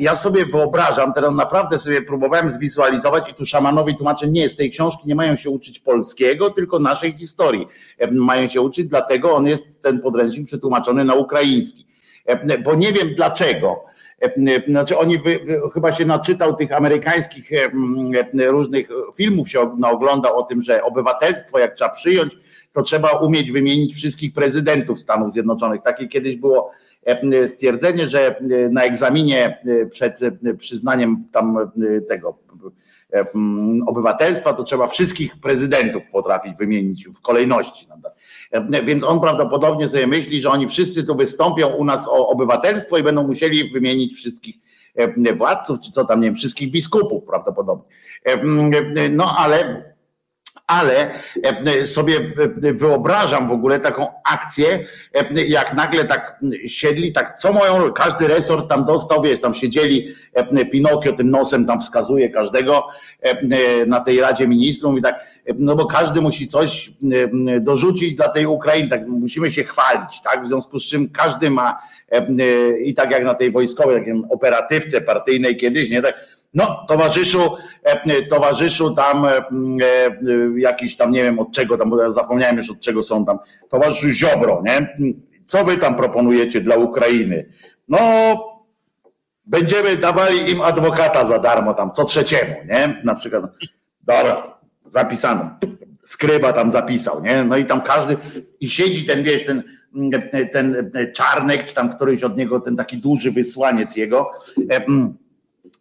ja 0.00 0.16
sobie 0.16 0.46
wyobrażam, 0.46 1.12
teraz 1.12 1.34
naprawdę 1.34 1.78
sobie 1.78 2.02
próbowałem 2.02 2.50
zwizualizować 2.50 3.30
i 3.30 3.34
tu 3.34 3.46
szamanowi 3.46 3.96
tłumaczę, 3.96 4.28
nie, 4.28 4.48
z 4.48 4.56
tej 4.56 4.70
książki 4.70 5.02
nie 5.06 5.14
mają 5.14 5.36
się 5.36 5.50
uczyć 5.50 5.80
polskiego, 5.80 6.50
tylko 6.50 6.78
naszej 6.82 7.12
historii. 7.12 7.66
Mają 8.10 8.48
się 8.48 8.60
uczyć, 8.60 8.86
dlatego 8.86 9.34
on 9.34 9.46
jest 9.46 9.64
ten 9.82 10.00
podręcznik 10.00 10.46
przetłumaczony 10.46 11.04
na 11.04 11.14
ukraiński. 11.14 11.86
Bo 12.64 12.74
nie 12.74 12.92
wiem 12.92 13.14
dlaczego 13.16 13.84
znaczy 14.68 14.98
oni 14.98 15.18
wy, 15.18 15.40
chyba 15.74 15.92
się 15.92 16.04
naczytał 16.04 16.56
tych 16.56 16.72
amerykańskich 16.72 17.50
różnych 18.46 18.88
filmów, 19.14 19.50
się 19.50 19.60
oglądał 19.84 20.38
o 20.38 20.42
tym, 20.42 20.62
że 20.62 20.84
obywatelstwo 20.84 21.58
jak 21.58 21.74
trzeba 21.74 21.90
przyjąć, 21.90 22.36
to 22.72 22.82
trzeba 22.82 23.10
umieć 23.10 23.50
wymienić 23.50 23.94
wszystkich 23.94 24.32
prezydentów 24.32 25.00
Stanów 25.00 25.32
Zjednoczonych. 25.32 25.82
Takie 25.82 26.08
kiedyś 26.08 26.36
było 26.36 26.70
stwierdzenie, 27.46 28.08
że 28.08 28.36
na 28.70 28.82
egzaminie 28.82 29.58
przed 29.90 30.20
przyznaniem 30.58 31.24
tam 31.32 31.70
tego 32.08 32.38
obywatelstwa, 33.86 34.52
to 34.52 34.64
trzeba 34.64 34.86
wszystkich 34.86 35.40
prezydentów 35.40 36.02
potrafić 36.12 36.56
wymienić 36.56 37.08
w 37.08 37.20
kolejności. 37.20 37.86
Więc 38.84 39.04
on 39.04 39.20
prawdopodobnie 39.20 39.88
sobie 39.88 40.06
myśli, 40.06 40.40
że 40.40 40.50
oni 40.50 40.68
wszyscy 40.68 41.04
tu 41.04 41.14
wystąpią 41.14 41.68
u 41.68 41.84
nas 41.84 42.08
o 42.08 42.28
obywatelstwo 42.28 42.98
i 42.98 43.02
będą 43.02 43.26
musieli 43.26 43.70
wymienić 43.70 44.14
wszystkich 44.14 44.56
władców, 45.36 45.80
czy 45.80 45.92
co 45.92 46.04
tam, 46.04 46.20
nie 46.20 46.26
wiem, 46.26 46.34
wszystkich 46.34 46.70
biskupów 46.70 47.24
prawdopodobnie. 47.24 47.84
No 49.10 49.34
ale 49.38 49.84
ale 50.66 51.10
e, 51.42 51.86
sobie 51.86 52.14
wyobrażam 52.56 53.48
w 53.48 53.52
ogóle 53.52 53.80
taką 53.80 54.06
akcję, 54.30 54.84
e, 55.14 55.42
jak 55.42 55.74
nagle 55.74 56.04
tak 56.04 56.40
siedli, 56.66 57.12
tak 57.12 57.38
co 57.38 57.52
moją, 57.52 57.92
każdy 57.92 58.28
resort 58.28 58.70
tam 58.70 58.84
dostał, 58.84 59.22
wiesz, 59.22 59.40
tam 59.40 59.54
siedzieli, 59.54 60.14
e, 60.34 60.64
Pinokio 60.64 61.12
tym 61.12 61.30
nosem 61.30 61.66
tam 61.66 61.80
wskazuje 61.80 62.30
każdego 62.30 62.86
na 63.86 64.00
tej 64.00 64.20
Radzie 64.20 64.48
Ministrów 64.48 64.98
i 64.98 65.02
tak, 65.02 65.26
no 65.58 65.76
bo 65.76 65.86
każdy 65.86 66.20
musi 66.20 66.48
coś 66.48 66.90
dorzucić 67.60 68.14
dla 68.14 68.28
tej 68.28 68.46
Ukrainy, 68.46 68.88
tak 68.88 69.06
musimy 69.06 69.50
się 69.50 69.64
chwalić, 69.64 70.22
tak, 70.24 70.44
w 70.44 70.48
związku 70.48 70.80
z 70.80 70.88
czym 70.88 71.08
każdy 71.08 71.50
ma 71.50 71.78
i 72.84 72.94
tak 72.94 73.10
jak 73.10 73.24
na 73.24 73.34
tej 73.34 73.50
wojskowej, 73.50 73.96
jak 73.96 74.16
operatywce 74.30 75.00
partyjnej 75.00 75.56
kiedyś, 75.56 75.90
nie, 75.90 76.02
tak, 76.02 76.14
no, 76.54 76.84
towarzyszu, 76.88 77.56
e, 77.82 78.22
towarzyszu 78.22 78.94
tam 78.94 79.24
e, 79.24 79.30
e, 79.30 79.42
jakiś 80.56 80.96
tam, 80.96 81.10
nie 81.10 81.22
wiem 81.22 81.38
od 81.38 81.52
czego 81.52 81.78
tam, 81.78 81.90
bo 81.90 82.02
ja 82.02 82.10
zapomniałem 82.10 82.56
już 82.56 82.70
od 82.70 82.80
czego 82.80 83.02
są 83.02 83.24
tam, 83.24 83.38
towarzyszu 83.68 84.08
Ziobro, 84.08 84.62
nie? 84.64 84.96
Co 85.46 85.64
wy 85.64 85.76
tam 85.76 85.94
proponujecie 85.94 86.60
dla 86.60 86.76
Ukrainy? 86.76 87.48
No, 87.88 87.98
będziemy 89.46 89.96
dawali 89.96 90.50
im 90.50 90.62
adwokata 90.62 91.24
za 91.24 91.38
darmo 91.38 91.74
tam, 91.74 91.92
co 91.92 92.04
trzeciemu, 92.04 92.54
nie? 92.68 93.02
Na 93.04 93.14
przykład, 93.14 93.44
dobra, 94.02 94.58
zapisano. 94.86 95.50
Skryba 96.04 96.52
tam 96.52 96.70
zapisał, 96.70 97.22
nie? 97.22 97.44
No 97.44 97.56
i 97.56 97.66
tam 97.66 97.80
każdy, 97.80 98.16
i 98.60 98.68
siedzi 98.68 99.04
ten, 99.04 99.22
wiesz, 99.22 99.46
ten, 99.46 99.62
ten 100.52 100.90
czarnek, 101.14 101.64
czy 101.64 101.74
tam 101.74 101.90
któryś 101.90 102.22
od 102.22 102.36
niego, 102.36 102.60
ten 102.60 102.76
taki 102.76 102.98
duży 102.98 103.30
wysłaniec 103.30 103.96
jego, 103.96 104.30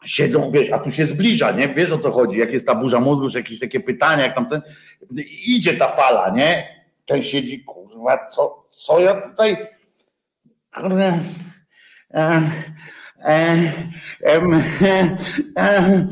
siedzą, 0.05 0.51
wiesz, 0.51 0.71
a 0.71 0.79
tu 0.79 0.91
się 0.91 1.05
zbliża, 1.05 1.51
nie? 1.51 1.67
Wiesz 1.67 1.91
o 1.91 1.97
co 1.97 2.11
chodzi, 2.11 2.39
jak 2.39 2.53
jest 2.53 2.67
ta 2.67 2.75
burza 2.75 2.99
mózgu, 2.99 3.29
że 3.29 3.39
jakieś 3.39 3.59
takie 3.59 3.79
pytania, 3.79 4.23
jak 4.23 4.35
tam 4.35 4.45
ten, 4.45 4.61
idzie 5.45 5.73
ta 5.73 5.87
fala, 5.87 6.29
nie? 6.29 6.81
Ten 7.05 7.23
siedzi, 7.23 7.63
kurwa, 7.63 8.27
co, 8.27 8.69
co 8.71 8.99
ja 8.99 9.21
tutaj, 9.21 9.57
e, 15.57 16.07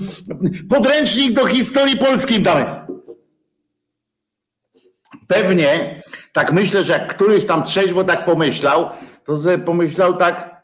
podręcznik 0.69 1.33
do 1.33 1.45
historii 1.45 1.97
polskiej 1.97 2.39
damy. 2.39 2.65
Pewnie, 5.27 6.01
tak 6.33 6.51
myślę, 6.51 6.83
że 6.83 6.93
jak 6.93 7.15
któryś 7.15 7.45
tam 7.45 7.63
trzeźwo 7.63 8.03
tak 8.03 8.25
pomyślał, 8.25 8.89
to 9.23 9.37
pomyślał 9.65 10.17
tak, 10.17 10.58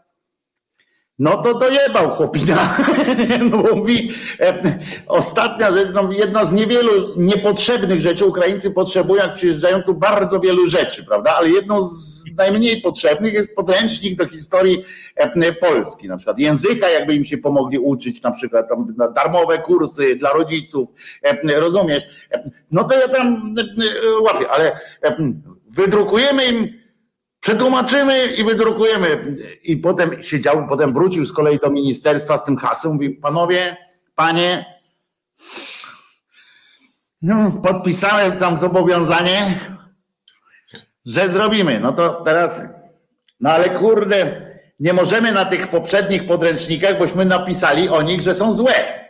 no 1.19 1.37
to 1.37 1.59
dojebał 1.59 2.09
chłopina. 2.09 2.77
No 3.51 3.57
bo 3.57 3.75
mówi, 3.75 4.11
e, 4.39 4.79
ostatnia 5.07 5.71
rzecz, 5.71 5.89
no 5.93 6.11
jedna 6.11 6.45
z 6.45 6.51
niewielu 6.51 6.91
niepotrzebnych 7.17 8.01
rzeczy, 8.01 8.25
Ukraińcy 8.25 8.71
potrzebują, 8.71 9.23
jak 9.23 9.33
przyjeżdżają 9.33 9.81
tu 9.81 9.93
bardzo 9.93 10.39
wielu 10.39 10.67
rzeczy, 10.67 11.03
prawda? 11.03 11.35
Ale 11.35 11.49
jedną 11.49 11.87
z 11.87 12.25
najmniej 12.37 12.81
potrzebnych 12.81 13.33
jest 13.33 13.55
podręcznik 13.55 14.17
do 14.17 14.27
historii 14.27 14.83
e, 15.15 15.53
Polski, 15.53 16.07
na 16.07 16.17
przykład 16.17 16.39
języka, 16.39 16.89
jakby 16.89 17.15
im 17.15 17.25
się 17.25 17.37
pomogli 17.37 17.79
uczyć, 17.79 18.21
na 18.21 18.31
przykład 18.31 18.69
tam 18.69 18.95
darmowe 19.15 19.57
kursy 19.57 20.15
dla 20.15 20.33
rodziców, 20.33 20.89
e, 21.23 21.59
rozumiesz? 21.59 22.03
No 22.71 22.83
to 22.83 22.99
ja 22.99 23.07
tam 23.07 23.55
łapię, 24.21 24.49
ale 24.49 24.79
wydrukujemy 25.69 26.45
im 26.45 26.84
Przetłumaczymy 27.45 28.25
i 28.25 28.43
wydrukujemy. 28.43 29.35
I 29.63 29.77
potem 29.77 30.23
siedział, 30.23 30.67
potem 30.67 30.93
wrócił 30.93 31.25
z 31.25 31.33
kolei 31.33 31.59
do 31.59 31.69
ministerstwa 31.69 32.37
z 32.37 32.43
tym 32.43 32.57
hasłem, 32.57 32.93
mówi, 32.93 33.09
panowie, 33.09 33.77
panie, 34.15 34.65
no, 37.21 37.51
podpisałem 37.51 38.37
tam 38.37 38.59
zobowiązanie, 38.59 39.59
że 41.05 41.27
zrobimy. 41.27 41.79
No 41.79 41.91
to 41.91 42.09
teraz, 42.09 42.61
no 43.39 43.49
ale 43.49 43.69
kurde, 43.69 44.41
nie 44.79 44.93
możemy 44.93 45.31
na 45.31 45.45
tych 45.45 45.67
poprzednich 45.67 46.27
podręcznikach, 46.27 46.97
bośmy 46.97 47.25
napisali 47.25 47.89
o 47.89 48.01
nich, 48.01 48.21
że 48.21 48.35
są 48.35 48.53
złe. 48.53 49.04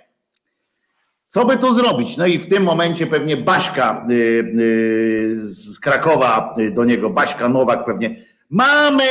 Co 1.35 1.45
by 1.45 1.57
tu 1.57 1.75
zrobić? 1.75 2.17
No 2.17 2.25
i 2.25 2.39
w 2.39 2.49
tym 2.49 2.63
momencie 2.63 3.07
pewnie 3.07 3.37
Baśka 3.37 4.05
y, 4.09 4.13
y, 4.13 5.37
z 5.41 5.79
Krakowa 5.79 6.53
y, 6.59 6.71
do 6.71 6.83
niego, 6.83 7.09
Baśka 7.09 7.49
Nowak 7.49 7.85
pewnie. 7.85 8.25
Mamy, 8.49 9.03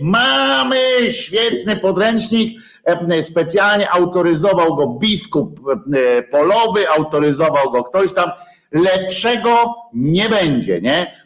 mamy 0.00 0.76
świetny 1.12 1.76
podręcznik. 1.76 2.60
Specjalnie 3.22 3.90
autoryzował 3.90 4.76
go 4.76 4.86
biskup 4.86 5.60
polowy, 6.30 6.88
autoryzował 6.88 7.70
go 7.70 7.84
ktoś 7.84 8.12
tam. 8.12 8.30
Lepszego 8.72 9.74
nie 9.94 10.28
będzie, 10.28 10.80
nie? 10.80 11.20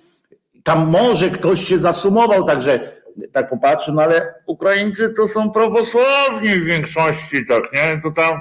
Tam 0.63 0.89
może 0.89 1.31
ktoś 1.31 1.65
się 1.65 1.79
zasumował, 1.79 2.45
także 2.45 2.93
tak 3.33 3.51
popatrzy, 3.51 3.93
no 3.93 4.03
ale 4.03 4.35
Ukraińcy 4.47 5.15
to 5.17 5.29
są 5.29 5.51
prawosławni 5.51 6.49
w 6.49 6.65
większości, 6.65 7.47
tak, 7.47 7.73
nie? 7.73 8.01
To 8.03 8.11
tam 8.11 8.41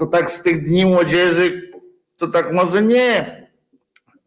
to 0.00 0.06
tak 0.06 0.30
z 0.30 0.42
tych 0.42 0.62
dni 0.62 0.86
młodzieży, 0.86 1.70
to 2.16 2.28
tak 2.28 2.52
może 2.52 2.82
nie. 2.82 3.40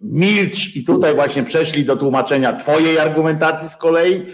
Milcz 0.02 0.76
i 0.76 0.84
tutaj 0.84 1.16
właśnie 1.16 1.44
przeszli 1.44 1.86
do 1.86 1.96
tłumaczenia 1.96 2.54
twojej 2.54 3.00
argumentacji 3.00 3.70
z 3.70 3.78
kolei. 3.78 4.26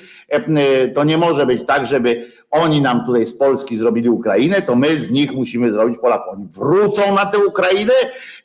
To 0.96 1.04
nie 1.04 1.18
może 1.18 1.46
być 1.46 1.66
tak, 1.66 1.86
żeby 1.86 2.26
oni 2.52 2.82
nam 2.82 3.06
tutaj 3.06 3.26
z 3.26 3.38
Polski 3.38 3.78
zrobili 3.78 4.10
Ukrainę, 4.10 4.62
to 4.62 4.76
my 4.76 5.00
z 5.00 5.12
nich 5.12 5.32
musimy 5.32 5.72
zrobić 5.72 6.00
Polaków. 6.00 6.34
Oni 6.34 6.48
wrócą 6.48 7.16
na 7.16 7.26
tę 7.26 7.38
Ukrainę 7.38 7.94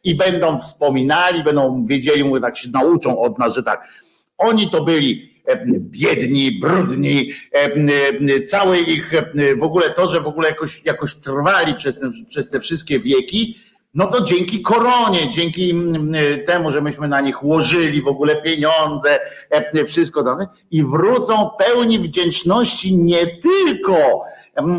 i 0.05 0.15
będą 0.15 0.59
wspominali, 0.59 1.45
będą 1.45 1.85
wiedzieli, 1.85 2.25
mówię, 2.25 2.41
tak 2.41 2.57
się 2.57 2.71
nauczą 2.71 3.19
od 3.21 3.39
nas, 3.39 3.55
że 3.55 3.63
tak, 3.63 3.89
oni 4.39 4.71
to 4.71 4.85
byli 4.85 5.34
biedni, 5.79 6.53
brudni, 6.53 7.31
całe 8.47 8.81
ich 8.81 9.13
w 9.59 9.63
ogóle 9.63 9.91
to, 9.91 10.11
że 10.11 10.21
w 10.21 10.27
ogóle 10.27 10.49
jakoś, 10.49 10.83
jakoś 10.85 11.15
trwali 11.15 11.75
przez, 11.75 12.01
ten, 12.01 12.13
przez 12.29 12.51
te 12.51 12.61
wszystkie 12.61 13.01
wieki, 13.01 13.59
no 13.95 14.07
to 14.07 14.25
dzięki 14.25 14.63
koronie, 14.63 15.31
dzięki 15.31 15.75
temu, 16.47 16.71
że 16.71 16.81
myśmy 16.81 17.09
na 17.09 17.21
nich 17.21 17.45
łożyli 17.45 18.03
w 18.03 18.09
ogóle 18.09 18.43
pieniądze, 18.43 19.19
wszystko 19.87 20.23
dane 20.23 20.49
i 20.71 20.85
wrócą 20.85 21.51
pełni 21.59 21.99
wdzięczności 21.99 22.95
nie 22.95 23.27
tylko 23.27 24.25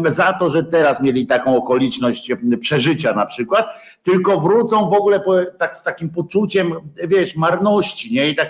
za 0.07 0.33
to, 0.33 0.49
że 0.49 0.63
teraz 0.63 1.01
mieli 1.01 1.27
taką 1.27 1.57
okoliczność 1.57 2.31
przeżycia 2.61 3.13
na 3.13 3.25
przykład, 3.25 3.67
tylko 4.03 4.39
wrócą 4.39 4.89
w 4.89 4.93
ogóle 4.93 5.19
tak 5.57 5.77
z 5.77 5.83
takim 5.83 6.09
poczuciem, 6.09 6.73
wiesz, 7.07 7.35
marności, 7.35 8.13
nie? 8.13 8.29
I 8.29 8.35
tak, 8.35 8.49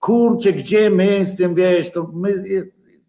kurczę, 0.00 0.52
gdzie 0.52 0.90
my 0.90 1.26
z 1.26 1.36
tym, 1.36 1.54
wiesz, 1.54 1.92
to 1.92 2.10
my, 2.14 2.44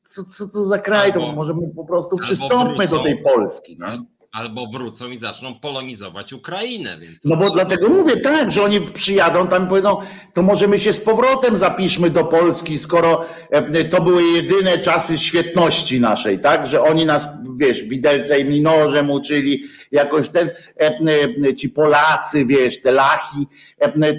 co, 0.05 0.23
co 0.23 0.47
to 0.47 0.63
za 0.65 0.77
kraj, 0.77 1.13
to 1.13 1.31
może 1.31 1.53
my 1.53 1.71
po 1.75 1.85
prostu 1.85 2.17
przystąpmy 2.17 2.87
do 2.87 3.03
tej 3.03 3.23
Polski. 3.23 3.77
Nie? 3.79 4.16
Albo 4.31 4.67
wrócą 4.67 5.09
i 5.09 5.17
zaczną 5.17 5.59
polonizować 5.59 6.33
Ukrainę. 6.33 6.97
Więc 6.99 7.17
no 7.25 7.37
bo 7.37 7.49
dlatego 7.49 7.89
mówię 7.89 8.17
tak, 8.17 8.51
że 8.51 8.63
oni 8.63 8.81
przyjadą 8.81 9.47
tam 9.47 9.65
i 9.65 9.67
powiedzą, 9.67 9.97
to 10.33 10.41
może 10.41 10.67
my 10.67 10.79
się 10.79 10.93
z 10.93 10.99
powrotem 10.99 11.57
zapiszmy 11.57 12.09
do 12.09 12.23
Polski, 12.23 12.77
skoro 12.77 13.25
e, 13.49 13.83
to 13.83 14.01
były 14.01 14.23
jedyne 14.23 14.77
czasy 14.77 15.17
świetności 15.17 15.99
naszej, 15.99 16.39
tak? 16.39 16.67
Że 16.67 16.81
oni 16.81 17.05
nas, 17.05 17.27
wiesz, 17.59 17.83
widelce 17.83 18.39
i 18.39 18.45
minożem 18.45 19.11
uczyli, 19.11 19.63
jakoś 19.91 20.29
ten, 20.29 20.49
e, 20.79 20.99
e, 21.47 21.55
ci 21.55 21.69
Polacy, 21.69 22.45
wiesz, 22.45 22.81
te 22.81 22.91
lachy, 22.91 23.37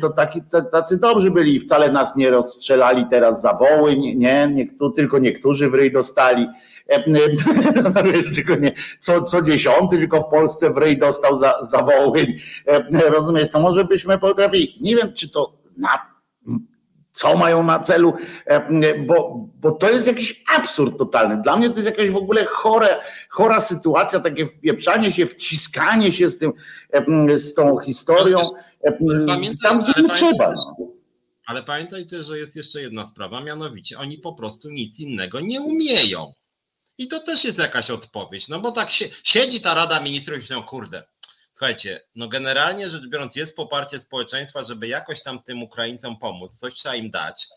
to 0.01 0.11
taki, 0.11 0.41
tacy 0.73 1.01
dobrzy 1.01 1.31
byli 1.31 1.55
i 1.55 1.61
wcale 1.61 1.93
nas 1.93 2.17
nie 2.17 2.31
rozstrzelali 2.31 3.05
teraz 3.11 3.43
za 3.43 3.53
woły, 3.55 3.97
nie, 3.97 4.15
nie, 4.15 4.67
tylko 4.97 5.19
niektórzy 5.19 5.71
w 5.71 5.75
ryj 5.75 5.93
dostali 5.93 6.47
tylko 8.35 8.55
nie, 8.55 8.73
co, 8.99 9.23
co 9.23 9.43
dziesiąty, 9.43 9.99
tylko 9.99 10.21
w 10.21 10.31
Polsce 10.31 10.71
w 10.71 10.77
ryj 10.77 10.99
dostał 10.99 11.39
za, 11.39 11.55
za 11.63 11.83
Wołyń. 11.83 12.39
Rozumiesz, 13.11 13.51
to 13.51 13.61
może 13.61 13.85
byśmy 13.85 14.19
potrafili. 14.19 14.79
Nie 14.81 14.97
wiem, 14.97 15.13
czy 15.13 15.31
to 15.31 15.53
na 15.77 16.19
co 17.13 17.37
mają 17.37 17.63
na 17.63 17.81
celu, 17.81 18.15
bo, 19.07 19.49
bo 19.61 19.71
to 19.71 19.91
jest 19.91 20.07
jakiś 20.07 20.45
absurd 20.57 20.99
totalny. 20.99 21.43
Dla 21.43 21.57
mnie 21.57 21.71
to 21.71 21.77
jest 21.77 21.87
jakaś 21.87 22.11
w 22.11 22.17
ogóle 22.17 22.45
chore, 22.45 23.01
chora 23.29 23.61
sytuacja, 23.61 24.21
takie 24.21 24.47
wpieprzanie 24.47 25.13
się, 25.13 25.27
wciskanie 25.27 26.13
się 26.13 26.29
z 26.29 26.39
tym, 26.39 26.53
z 27.37 27.55
tą 27.55 27.79
historią, 27.79 28.39
Pamiętaj, 29.27 29.57
tam 29.63 29.83
gdzie 29.83 30.03
nie 30.03 30.09
trzeba. 30.09 30.55
Ale 31.47 31.63
pamiętaj 31.63 32.07
też, 32.07 32.27
że 32.27 32.39
jest 32.39 32.57
jeszcze 32.57 32.81
jedna 32.81 33.07
sprawa, 33.07 33.41
mianowicie 33.41 33.99
oni 33.99 34.19
po 34.19 34.33
prostu 34.33 34.71
nic 34.71 35.01
innego 35.01 35.41
nie 35.41 35.61
umieją. 35.61 36.33
I 36.99 37.09
to 37.09 37.21
też 37.21 37.45
jest 37.45 37.59
jakaś 37.59 37.91
odpowiedź, 37.91 38.49
no 38.49 38.61
bo 38.61 38.73
tak 38.73 38.91
się, 38.91 39.09
siedzi 39.25 39.61
ta 39.61 39.75
Rada 39.75 40.01
Ministrów 40.01 40.51
i 40.51 40.53
no 40.53 40.63
kurde, 40.63 41.03
słuchajcie, 41.51 42.01
no 42.15 42.29
generalnie 42.29 42.91
rzecz 42.91 43.07
biorąc 43.07 43.37
jest 43.37 43.57
poparcie 43.57 44.01
społeczeństwa, 44.01 44.65
żeby 44.65 44.89
jakoś 44.89 45.23
tam 45.23 45.43
tym 45.43 45.63
Ukraińcom 45.63 46.19
pomóc, 46.19 46.53
coś 46.55 46.75
trzeba 46.75 46.95
im 46.95 47.11
dać. 47.11 47.49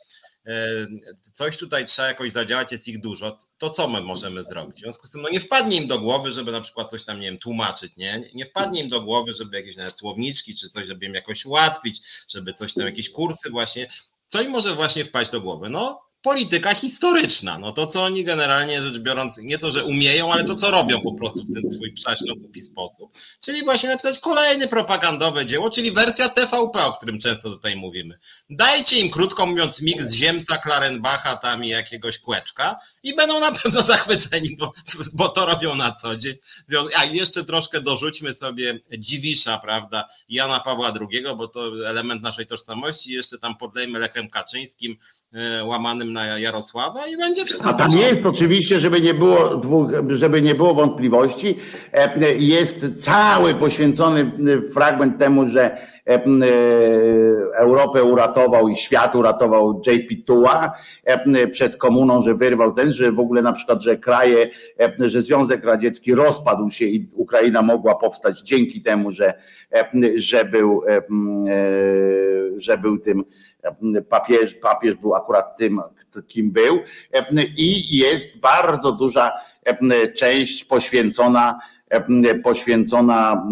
coś 1.34 1.58
tutaj 1.58 1.86
trzeba 1.86 2.08
jakoś 2.08 2.32
zadziałać, 2.32 2.72
jest 2.72 2.88
ich 2.88 3.02
dużo, 3.02 3.38
to 3.58 3.70
co 3.70 3.88
my 3.88 4.02
możemy 4.02 4.44
zrobić? 4.44 4.78
W 4.78 4.80
związku 4.80 5.08
z 5.08 5.12
tym 5.12 5.22
no 5.22 5.30
nie 5.30 5.40
wpadnie 5.40 5.78
im 5.78 5.88
do 5.88 6.00
głowy, 6.00 6.32
żeby 6.32 6.52
na 6.52 6.62
przykład 6.62 6.90
coś 6.90 7.06
tam, 7.06 7.20
nie 7.20 7.28
wiem, 7.28 7.40
tłumaczyć, 7.40 7.98
nie? 7.98 8.32
Nie 8.34 8.46
wpadnie 8.46 8.82
im 8.82 8.90
do 8.90 9.02
głowy, 9.02 9.34
żeby 9.34 9.58
jakieś 9.58 9.78
nawet 9.78 9.98
słowniczki 9.98 10.56
czy 10.56 10.70
coś, 10.70 10.88
żeby 10.88 11.06
im 11.06 11.14
jakoś 11.14 11.46
ułatwić, 11.46 12.02
żeby 12.28 12.54
coś 12.54 12.74
tam, 12.74 12.86
jakieś 12.86 13.10
kursy 13.10 13.50
właśnie, 13.50 13.90
co 14.28 14.42
im 14.42 14.52
może 14.52 14.76
właśnie 14.76 15.06
wpaść 15.06 15.32
do 15.32 15.42
głowy? 15.42 15.70
No 15.70 16.11
polityka 16.22 16.74
historyczna. 16.74 17.60
No 17.60 17.72
to, 17.72 17.88
co 17.88 18.04
oni 18.04 18.24
generalnie 18.24 18.82
rzecz 18.82 18.98
biorąc, 18.98 19.38
nie 19.38 19.58
to, 19.58 19.72
że 19.72 19.86
umieją, 19.86 20.34
ale 20.34 20.44
to, 20.44 20.56
co 20.56 20.72
robią 20.72 21.02
po 21.02 21.14
prostu 21.14 21.44
w 21.44 21.54
ten 21.54 21.72
swój 21.72 21.94
przaśno 21.94 22.36
głupi 22.36 22.62
sposób. 22.62 23.12
Czyli 23.40 23.64
właśnie 23.64 23.90
napisać 23.90 24.20
kolejne 24.20 24.68
propagandowe 24.68 25.46
dzieło, 25.46 25.70
czyli 25.70 25.92
wersja 25.92 26.30
TVP, 26.30 26.86
o 26.86 26.94
którym 26.94 27.20
często 27.20 27.50
tutaj 27.50 27.76
mówimy. 27.76 28.20
Dajcie 28.50 29.00
im, 29.00 29.10
krótko 29.10 29.46
mówiąc, 29.46 29.82
miks 29.82 30.12
Ziemca, 30.12 30.58
Klarenbacha 30.58 31.36
tam 31.36 31.64
i 31.64 31.68
jakiegoś 31.68 32.20
kłeczka 32.20 32.80
i 33.04 33.16
będą 33.16 33.40
na 33.40 33.52
pewno 33.52 33.82
zachwyceni, 33.92 34.58
bo, 34.58 34.74
bo 35.14 35.30
to 35.30 35.46
robią 35.46 35.76
na 35.76 35.96
co 36.02 36.18
dzień. 36.18 36.36
A 36.96 37.06
jeszcze 37.06 37.44
troszkę 37.46 37.82
dorzućmy 37.82 38.34
sobie 38.34 38.80
Dziwisza, 38.98 39.58
prawda, 39.58 40.08
Jana 40.30 40.60
Pawła 40.60 40.94
II, 41.02 41.24
bo 41.38 41.48
to 41.48 41.90
element 41.90 42.22
naszej 42.22 42.48
tożsamości, 42.48 43.12
jeszcze 43.12 43.38
tam 43.38 43.58
podlejmy 43.58 44.00
Lechem 44.00 44.30
Kaczyńskim, 44.30 44.98
łamanym 45.64 46.14
na 46.14 46.40
Jarosława 46.40 47.08
i 47.08 47.18
będzie 47.18 47.46
wszystko. 47.46 47.70
A 47.70 47.74
tam 47.74 47.92
jest 47.92 48.26
oczywiście, 48.26 48.80
żeby 48.80 49.02
nie 49.02 49.14
było 49.14 49.56
dwóch, 49.58 49.92
żeby 50.08 50.42
nie 50.42 50.56
było 50.56 50.74
wątpliwości, 50.74 51.58
e, 51.94 52.36
jest 52.36 53.04
cały 53.04 53.54
poświęcony 53.54 54.32
fragment 54.74 55.20
temu, 55.20 55.48
że 55.48 55.78
e, 56.08 56.24
Europę 57.56 58.04
uratował 58.04 58.68
i 58.68 58.76
świat 58.76 59.16
uratował 59.16 59.82
JP 59.88 60.26
Tuła 60.26 60.72
przed 61.52 61.78
komuną, 61.78 62.22
że 62.22 62.36
wyrwał 62.36 62.74
ten, 62.74 62.94
że 62.94 63.12
w 63.12 63.20
ogóle 63.20 63.42
na 63.42 63.54
przykład, 63.54 63.82
że 63.84 63.98
kraje, 63.98 64.50
że 65.00 65.22
Związek 65.22 65.64
Radziecki 65.64 66.16
rozpadł 66.16 66.70
się 66.70 66.86
i 66.86 67.10
Ukraina 67.14 67.62
mogła 67.62 67.96
powstać 67.96 68.42
dzięki 68.42 68.82
temu, 68.82 69.12
że, 69.12 69.34
że 70.16 70.46
był, 70.46 70.82
że 72.58 72.78
był 72.78 73.00
tym 73.00 73.24
papież, 74.10 74.56
papież 74.56 74.96
był 74.96 75.16
akurat 75.16 75.58
tym, 75.58 75.82
kim 76.28 76.52
był 76.52 76.80
i 77.58 77.98
jest 77.98 78.40
bardzo 78.40 78.92
duża 78.92 79.32
część 80.16 80.64
poświęcona 80.66 81.60
poświęcona 82.44 83.48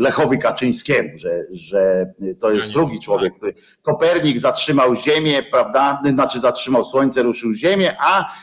Lechowi 0.00 0.38
Kaczyńskiemu, 0.38 1.08
że, 1.14 1.44
że 1.50 2.12
to 2.40 2.52
jest 2.52 2.66
drugi 2.66 3.00
człowiek, 3.00 3.34
który 3.34 3.54
Kopernik 3.82 4.38
zatrzymał 4.38 4.96
Ziemię, 4.96 5.42
prawda? 5.50 6.02
Znaczy 6.14 6.40
zatrzymał 6.40 6.84
Słońce, 6.84 7.22
ruszył 7.22 7.52
Ziemię, 7.52 7.96
a 8.00 8.34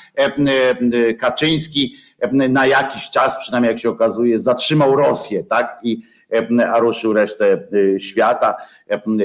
Kaczyński 1.20 1.96
na 2.32 2.68
jakiś 2.68 3.10
czas, 3.10 3.38
przynajmniej 3.38 3.72
jak 3.72 3.80
się 3.80 3.90
okazuje, 3.90 4.40
zatrzymał 4.40 4.96
Rosję, 4.96 5.44
tak? 5.44 5.80
I 5.84 6.02
a 6.74 6.80
ruszył 6.80 7.14
resztę 7.14 7.68
y, 7.74 8.00
świata. 8.00 8.56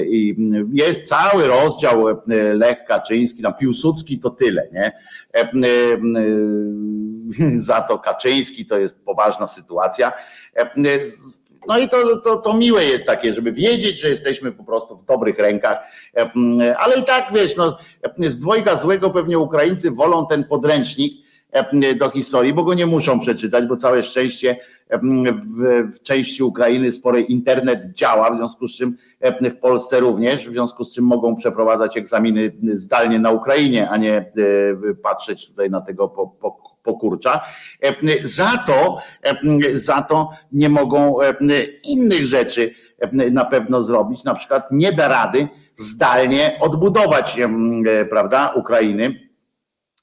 I 0.05 0.35
jest 0.73 1.07
cały 1.07 1.47
rozdział 1.47 2.05
Lech 2.53 2.85
Kaczyński, 2.85 3.43
tam 3.43 3.53
Piłsudski 3.53 4.19
to 4.19 4.29
tyle, 4.29 4.67
nie? 4.71 4.91
Za 7.57 7.81
to 7.81 7.99
Kaczyński 7.99 8.65
to 8.65 8.77
jest 8.77 9.05
poważna 9.05 9.47
sytuacja. 9.47 10.11
No 11.67 11.77
i 11.77 11.89
to, 11.89 12.17
to, 12.17 12.37
to 12.37 12.53
miłe 12.53 12.85
jest 12.85 13.05
takie, 13.05 13.33
żeby 13.33 13.51
wiedzieć, 13.51 13.99
że 13.99 14.09
jesteśmy 14.09 14.51
po 14.51 14.63
prostu 14.63 14.95
w 14.95 15.05
dobrych 15.05 15.39
rękach, 15.39 15.77
ale 16.77 16.99
i 16.99 17.03
tak 17.03 17.33
wiesz, 17.33 17.55
no, 17.55 17.77
z 18.17 18.39
dwojga 18.39 18.75
złego 18.75 19.09
pewnie 19.09 19.39
Ukraińcy 19.39 19.91
wolą 19.91 20.27
ten 20.27 20.43
podręcznik 20.43 21.24
do 21.97 22.09
historii, 22.09 22.53
bo 22.53 22.63
go 22.63 22.73
nie 22.73 22.85
muszą 22.85 23.19
przeczytać, 23.19 23.65
bo 23.65 23.75
całe 23.75 24.03
szczęście 24.03 24.57
w, 24.91 25.93
w 25.95 26.01
części 26.01 26.43
Ukrainy 26.43 26.91
sporej 26.91 27.31
internet 27.31 27.85
działa, 27.93 28.31
w 28.31 28.37
związku 28.37 28.67
z 28.67 28.77
czym 28.77 28.97
w 29.41 29.57
Polsce 29.57 29.99
również, 29.99 30.49
w 30.49 30.51
związku 30.51 30.83
z 30.83 30.93
czym 30.93 31.05
mogą 31.05 31.35
przeprowadzać 31.35 31.97
egzaminy 31.97 32.51
zdalnie 32.73 33.19
na 33.19 33.31
Ukrainie, 33.31 33.89
a 33.89 33.97
nie 33.97 34.17
e, 34.17 34.33
patrzeć 35.03 35.47
tutaj 35.47 35.69
na 35.69 35.81
tego 35.81 36.09
po, 36.09 36.27
po, 36.27 36.75
pokurcza. 36.83 37.41
Za 38.23 38.63
to, 38.67 38.97
za 39.73 40.01
to 40.01 40.29
nie 40.51 40.69
mogą 40.69 41.17
innych 41.83 42.25
rzeczy 42.25 42.73
na 43.31 43.45
pewno 43.45 43.81
zrobić, 43.81 44.23
na 44.23 44.35
przykład 44.35 44.67
nie 44.71 44.91
da 44.91 45.07
rady 45.07 45.47
zdalnie 45.75 46.57
odbudować 46.61 47.39
prawda, 48.09 48.53
Ukrainy. 48.55 49.24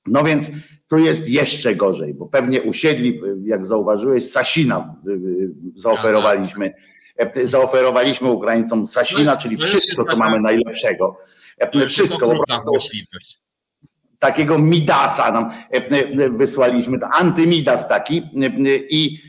No 0.07 0.25
więc 0.25 0.51
tu 0.89 0.99
jest 0.99 1.29
jeszcze 1.29 1.75
gorzej, 1.75 2.15
bo 2.15 2.27
pewnie 2.27 2.63
usiedli, 2.63 3.21
jak 3.45 3.67
zauważyłeś, 3.67 4.31
Sasina 4.31 4.97
y, 5.07 5.11
y, 5.11 5.51
zaoferowaliśmy. 5.75 6.75
E, 7.17 7.47
zaoferowaliśmy 7.47 8.31
Ukraińcom 8.31 8.87
Sasina, 8.87 9.35
no, 9.35 9.41
czyli 9.41 9.57
wszystko, 9.57 10.05
co 10.05 10.17
mamy 10.17 10.41
najlepszego. 10.41 11.17
E, 11.59 11.87
wszystko 11.87 12.29
po 12.29 12.45
prostu. 12.47 12.73
Takiego 14.19 14.59
Midasa 14.59 15.33
nam 15.33 15.51
e, 15.71 16.31
wysłaliśmy, 16.31 16.99
antymidas 17.13 17.89
taki 17.89 18.23
i 18.91 19.21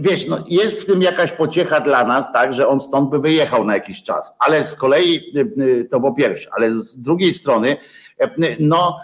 wiesz, 0.00 0.26
no 0.26 0.44
jest 0.48 0.82
w 0.82 0.86
tym 0.86 1.02
jakaś 1.02 1.32
pociecha 1.32 1.80
dla 1.80 2.04
nas, 2.04 2.32
tak, 2.32 2.54
że 2.54 2.68
on 2.68 2.80
stąd 2.80 3.10
by 3.10 3.18
wyjechał 3.18 3.64
na 3.64 3.74
jakiś 3.74 4.02
czas, 4.02 4.32
ale 4.38 4.64
z 4.64 4.76
kolei 4.76 5.32
to 5.90 6.00
po 6.00 6.12
pierwsze, 6.14 6.50
ale 6.56 6.74
z 6.74 6.98
drugiej 6.98 7.32
strony 7.32 7.76
no 8.60 9.00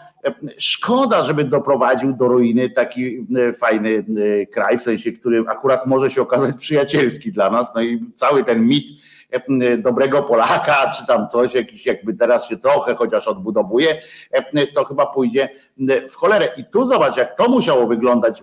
Szkoda, 0.58 1.24
żeby 1.24 1.44
doprowadził 1.44 2.12
do 2.12 2.28
ruiny 2.28 2.70
taki 2.70 3.26
e, 3.36 3.52
fajny 3.52 4.04
e, 4.42 4.46
kraj, 4.46 4.78
w 4.78 4.82
sensie, 4.82 5.12
który 5.12 5.44
akurat 5.48 5.86
może 5.86 6.10
się 6.10 6.22
okazać 6.22 6.56
przyjacielski 6.64 7.32
dla 7.32 7.50
nas. 7.50 7.74
No 7.74 7.82
i 7.82 8.10
cały 8.14 8.44
ten 8.44 8.66
mit 8.66 8.84
e, 9.30 9.78
dobrego 9.78 10.22
Polaka, 10.22 10.90
czy 10.98 11.06
tam 11.06 11.28
coś, 11.28 11.54
jakiś 11.54 11.86
jakby 11.86 12.14
teraz 12.14 12.48
się 12.48 12.56
trochę 12.56 12.94
chociaż 12.94 13.28
odbudowuje, 13.28 14.02
to 14.74 14.84
chyba 14.84 15.06
pójdzie 15.06 15.48
w 16.10 16.14
cholerę. 16.14 16.48
I 16.56 16.64
tu 16.64 16.86
zobacz, 16.86 17.16
jak 17.16 17.36
to 17.36 17.48
musiało 17.48 17.86
wyglądać, 17.86 18.42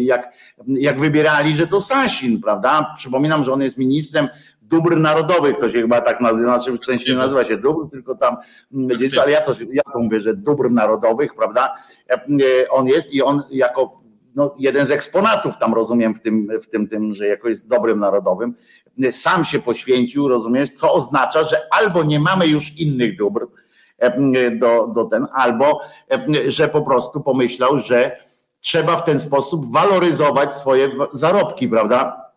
jak, 0.00 0.32
jak 0.66 1.00
wybierali, 1.00 1.56
że 1.56 1.66
to 1.66 1.80
Sasin, 1.80 2.40
prawda? 2.40 2.94
Przypominam, 2.96 3.44
że 3.44 3.52
on 3.52 3.62
jest 3.62 3.78
ministrem 3.78 4.28
dóbr 4.68 4.96
narodowych, 4.96 5.56
to 5.56 5.68
się 5.68 5.80
chyba 5.80 6.00
tak 6.00 6.20
nazywa, 6.20 6.58
znaczy 6.58 6.78
w 6.78 6.84
sensie 6.84 7.12
nie 7.12 7.18
nazywa 7.18 7.44
się 7.44 7.56
dóbr, 7.56 7.90
tylko 7.90 8.14
tam 8.14 8.36
mm, 8.74 8.98
ale 9.22 9.32
ja 9.32 9.40
to, 9.40 9.52
ja 9.72 9.82
to 9.92 9.98
mówię, 9.98 10.20
że 10.20 10.34
dóbr 10.34 10.70
narodowych, 10.70 11.34
prawda? 11.34 11.74
E, 12.10 12.68
on 12.70 12.86
jest 12.86 13.14
i 13.14 13.22
on 13.22 13.42
jako 13.50 14.00
no, 14.34 14.54
jeden 14.58 14.86
z 14.86 14.90
eksponatów 14.90 15.58
tam 15.58 15.74
rozumiem 15.74 16.14
w 16.14 16.20
tym, 16.20 16.48
w 16.62 16.68
tym, 16.68 16.88
tym, 16.88 17.14
że 17.14 17.26
jako 17.26 17.48
jest 17.48 17.66
dobrym 17.66 18.00
narodowym, 18.00 18.54
sam 19.10 19.44
się 19.44 19.58
poświęcił, 19.58 20.28
rozumiesz, 20.28 20.70
co 20.76 20.92
oznacza, 20.92 21.44
że 21.44 21.60
albo 21.70 22.04
nie 22.04 22.20
mamy 22.20 22.46
już 22.46 22.76
innych 22.76 23.16
dóbr 23.16 23.46
e, 23.98 24.50
do, 24.50 24.86
do 24.86 25.04
ten, 25.04 25.26
albo 25.32 25.80
e, 26.10 26.50
że 26.50 26.68
po 26.68 26.82
prostu 26.82 27.20
pomyślał, 27.20 27.78
że 27.78 28.16
trzeba 28.60 28.96
w 28.96 29.04
ten 29.04 29.20
sposób 29.20 29.72
waloryzować 29.72 30.54
swoje 30.54 30.90
zarobki, 31.12 31.68
prawda? 31.68 32.27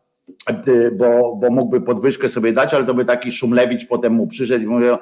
Bo, 0.91 1.35
bo 1.35 1.49
mógłby 1.49 1.81
podwyżkę 1.81 2.29
sobie 2.29 2.53
dać, 2.53 2.73
ale 2.73 2.85
to 2.85 2.93
by 2.93 3.05
taki 3.05 3.31
Szumlewicz 3.31 3.87
potem 3.87 4.13
mu 4.13 4.27
przyszedł 4.27 4.63
i 4.63 4.67
mówił, 4.67 4.97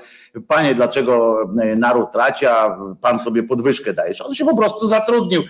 panie, 0.47 0.75
dlaczego 0.75 1.39
naród 1.77 2.11
traci, 2.11 2.45
a 2.45 2.77
pan 3.01 3.19
sobie 3.19 3.43
podwyżkę 3.43 3.93
dajesz? 3.93 4.21
On 4.21 4.35
się 4.35 4.45
po 4.45 4.57
prostu 4.57 4.87
zatrudnił 4.87 5.43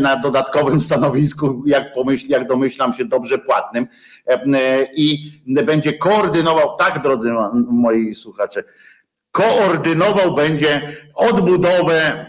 na 0.00 0.16
dodatkowym 0.16 0.80
stanowisku, 0.90 1.62
jak, 1.66 1.92
pomyśl, 1.92 2.26
jak 2.28 2.48
domyślam 2.48 2.92
się, 2.92 3.04
dobrze 3.04 3.38
płatnym 3.38 3.86
i 4.94 5.32
będzie 5.46 5.92
koordynował, 5.92 6.76
tak 6.76 7.02
drodzy 7.02 7.32
moi 7.70 8.14
słuchacze, 8.14 8.64
koordynował 9.32 10.34
będzie 10.34 10.82
odbudowę, 11.14 12.26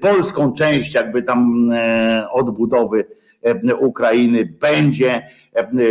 polską 0.00 0.52
część 0.52 0.94
jakby 0.94 1.22
tam 1.22 1.70
odbudowy 2.32 3.04
Ukrainy 3.78 4.44
będzie 4.60 5.28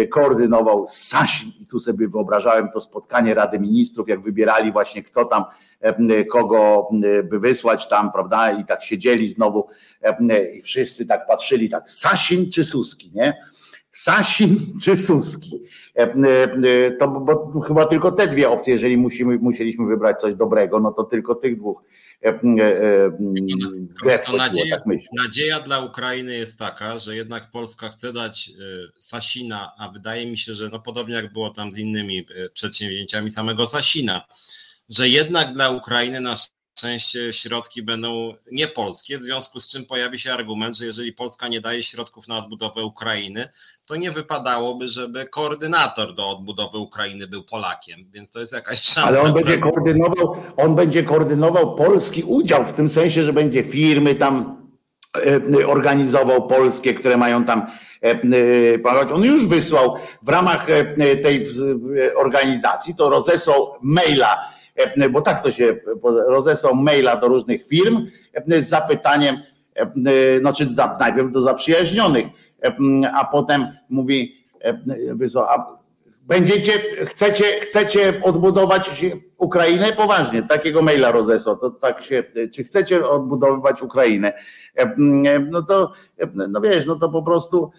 koordynował 0.10 0.86
Sasin 0.88 1.52
i 1.60 1.66
tu 1.66 1.80
sobie 1.80 2.08
wyobrażałem 2.08 2.70
to 2.74 2.82
spotkanie 2.82 3.34
Rady 3.34 3.60
Ministrów, 3.60 4.08
jak 4.08 4.22
wybierali 4.22 4.72
właśnie 4.72 5.04
kto 5.04 5.26
tam, 5.26 5.44
kogo 6.32 6.90
by 7.24 7.40
wysłać 7.40 7.88
tam, 7.88 8.12
prawda, 8.12 8.52
i 8.52 8.66
tak 8.66 8.84
siedzieli 8.84 9.28
znowu 9.28 9.68
i 10.58 10.62
wszyscy 10.62 11.06
tak 11.06 11.28
patrzyli, 11.28 11.70
tak 11.70 11.90
Sasin 11.90 12.52
czy 12.52 12.64
Suski, 12.64 13.12
nie? 13.14 13.34
Sasin 13.92 14.58
czy 14.84 14.98
Suski. 14.98 15.62
To 17.00 17.08
bo 17.08 17.62
chyba 17.62 17.86
tylko 17.86 18.12
te 18.12 18.28
dwie 18.28 18.50
opcje, 18.50 18.74
jeżeli 18.74 18.98
musimy, 18.98 19.38
musieliśmy 19.38 19.86
wybrać 19.86 20.22
coś 20.22 20.36
dobrego, 20.36 20.80
no 20.80 20.92
to 20.92 21.04
tylko 21.04 21.36
tych 21.36 21.58
dwóch 21.58 21.84
E, 22.24 22.30
e, 22.30 23.06
e, 24.06 24.38
nadzieja, 24.38 24.78
tak 24.78 24.86
nadzieja 25.24 25.60
dla 25.60 25.80
Ukrainy 25.80 26.34
jest 26.34 26.58
taka, 26.60 27.00
że 27.00 27.16
jednak 27.16 27.52
Polska 27.52 27.90
chce 27.90 28.14
dać 28.14 28.50
Sasina, 29.00 29.72
a 29.78 29.90
wydaje 29.90 30.26
mi 30.26 30.38
się, 30.38 30.56
że 30.56 30.70
no 30.70 30.80
podobnie 30.80 31.16
jak 31.16 31.34
było 31.34 31.50
tam 31.50 31.72
z 31.72 31.78
innymi 31.78 32.26
przedsięwzięciami 32.54 33.32
samego 33.32 33.68
Sasina, 33.68 34.22
że 34.90 35.10
jednak 35.10 35.54
dla 35.54 35.70
Ukrainy 35.70 36.22
nasz 36.22 36.48
część 36.74 37.18
środki 37.32 37.84
będą 37.84 38.36
niepolskie, 38.52 39.18
w 39.18 39.24
związku 39.24 39.60
z 39.60 39.68
czym 39.68 39.86
pojawi 39.86 40.20
się 40.20 40.34
argument, 40.34 40.78
że 40.78 40.86
jeżeli 40.86 41.14
Polska 41.14 41.48
nie 41.48 41.62
daje 41.62 41.84
środków 41.84 42.28
na 42.28 42.38
odbudowę 42.38 42.84
Ukrainy, 42.84 43.50
to 43.92 43.96
nie 43.96 44.12
wypadałoby, 44.12 44.88
żeby 44.88 45.26
koordynator 45.26 46.16
do 46.16 46.30
odbudowy 46.30 46.78
Ukrainy 46.78 47.28
był 47.28 47.44
Polakiem, 47.44 48.00
więc 48.12 48.32
to 48.32 48.40
jest 48.40 48.54
jakaś 48.54 48.82
szansa. 48.82 49.08
Ale 49.08 49.22
on 49.22 49.34
będzie 49.34 49.58
koordynował, 49.58 50.36
on 50.58 50.76
będzie 50.76 51.04
koordynował 51.04 51.76
polski 51.76 52.24
udział 52.24 52.66
w 52.66 52.74
tym 52.74 52.90
sensie, 52.90 53.24
że 53.24 53.34
będzie 53.34 53.64
firmy 53.64 54.16
tam 54.16 54.58
e, 55.62 55.68
organizował 55.68 56.48
polskie, 56.48 56.94
które 56.94 57.18
mają 57.18 57.46
tam 57.46 57.68
e, 58.02 58.80
pomagać. 58.80 59.12
On 59.12 59.24
już 59.24 59.48
wysłał 59.48 59.96
w 60.22 60.30
ramach 60.30 60.70
e, 60.70 61.16
tej 61.16 61.48
organizacji, 62.16 62.96
to 62.96 63.10
rozesłał 63.10 63.74
maila 63.82 64.52
E, 64.76 65.10
bo 65.10 65.22
tak 65.22 65.44
to 65.44 65.52
się 65.52 65.76
rozesłał 66.28 66.76
maila 66.76 67.16
do 67.16 67.28
różnych 67.28 67.68
firm 67.68 68.08
e, 68.34 68.62
z 68.62 68.70
zapytaniem, 68.70 69.38
e, 69.76 70.40
znaczy 70.40 70.68
najpierw 71.00 71.32
do 71.32 71.42
zaprzyjaźnionych, 71.42 72.28
a 73.14 73.26
potem 73.26 73.68
mówi, 73.90 74.46
będziecie, 76.22 76.72
chcecie, 77.06 77.44
chcecie 77.44 78.14
odbudować 78.24 79.06
Ukrainę? 79.38 79.92
Poważnie, 79.92 80.44
takiego 80.44 80.82
maila 80.82 81.12
rozesłał. 81.12 81.58
To 81.58 81.70
tak 81.70 82.02
się, 82.02 82.24
czy 82.54 82.64
chcecie 82.64 83.08
odbudowywać 83.08 83.82
Ukrainę? 83.82 84.34
No 85.52 85.62
to, 85.62 85.92
no 86.50 86.62
wiesz, 86.62 86.86
no 86.86 86.96
to 86.96 87.10
po 87.10 87.24
prostu 87.24 87.72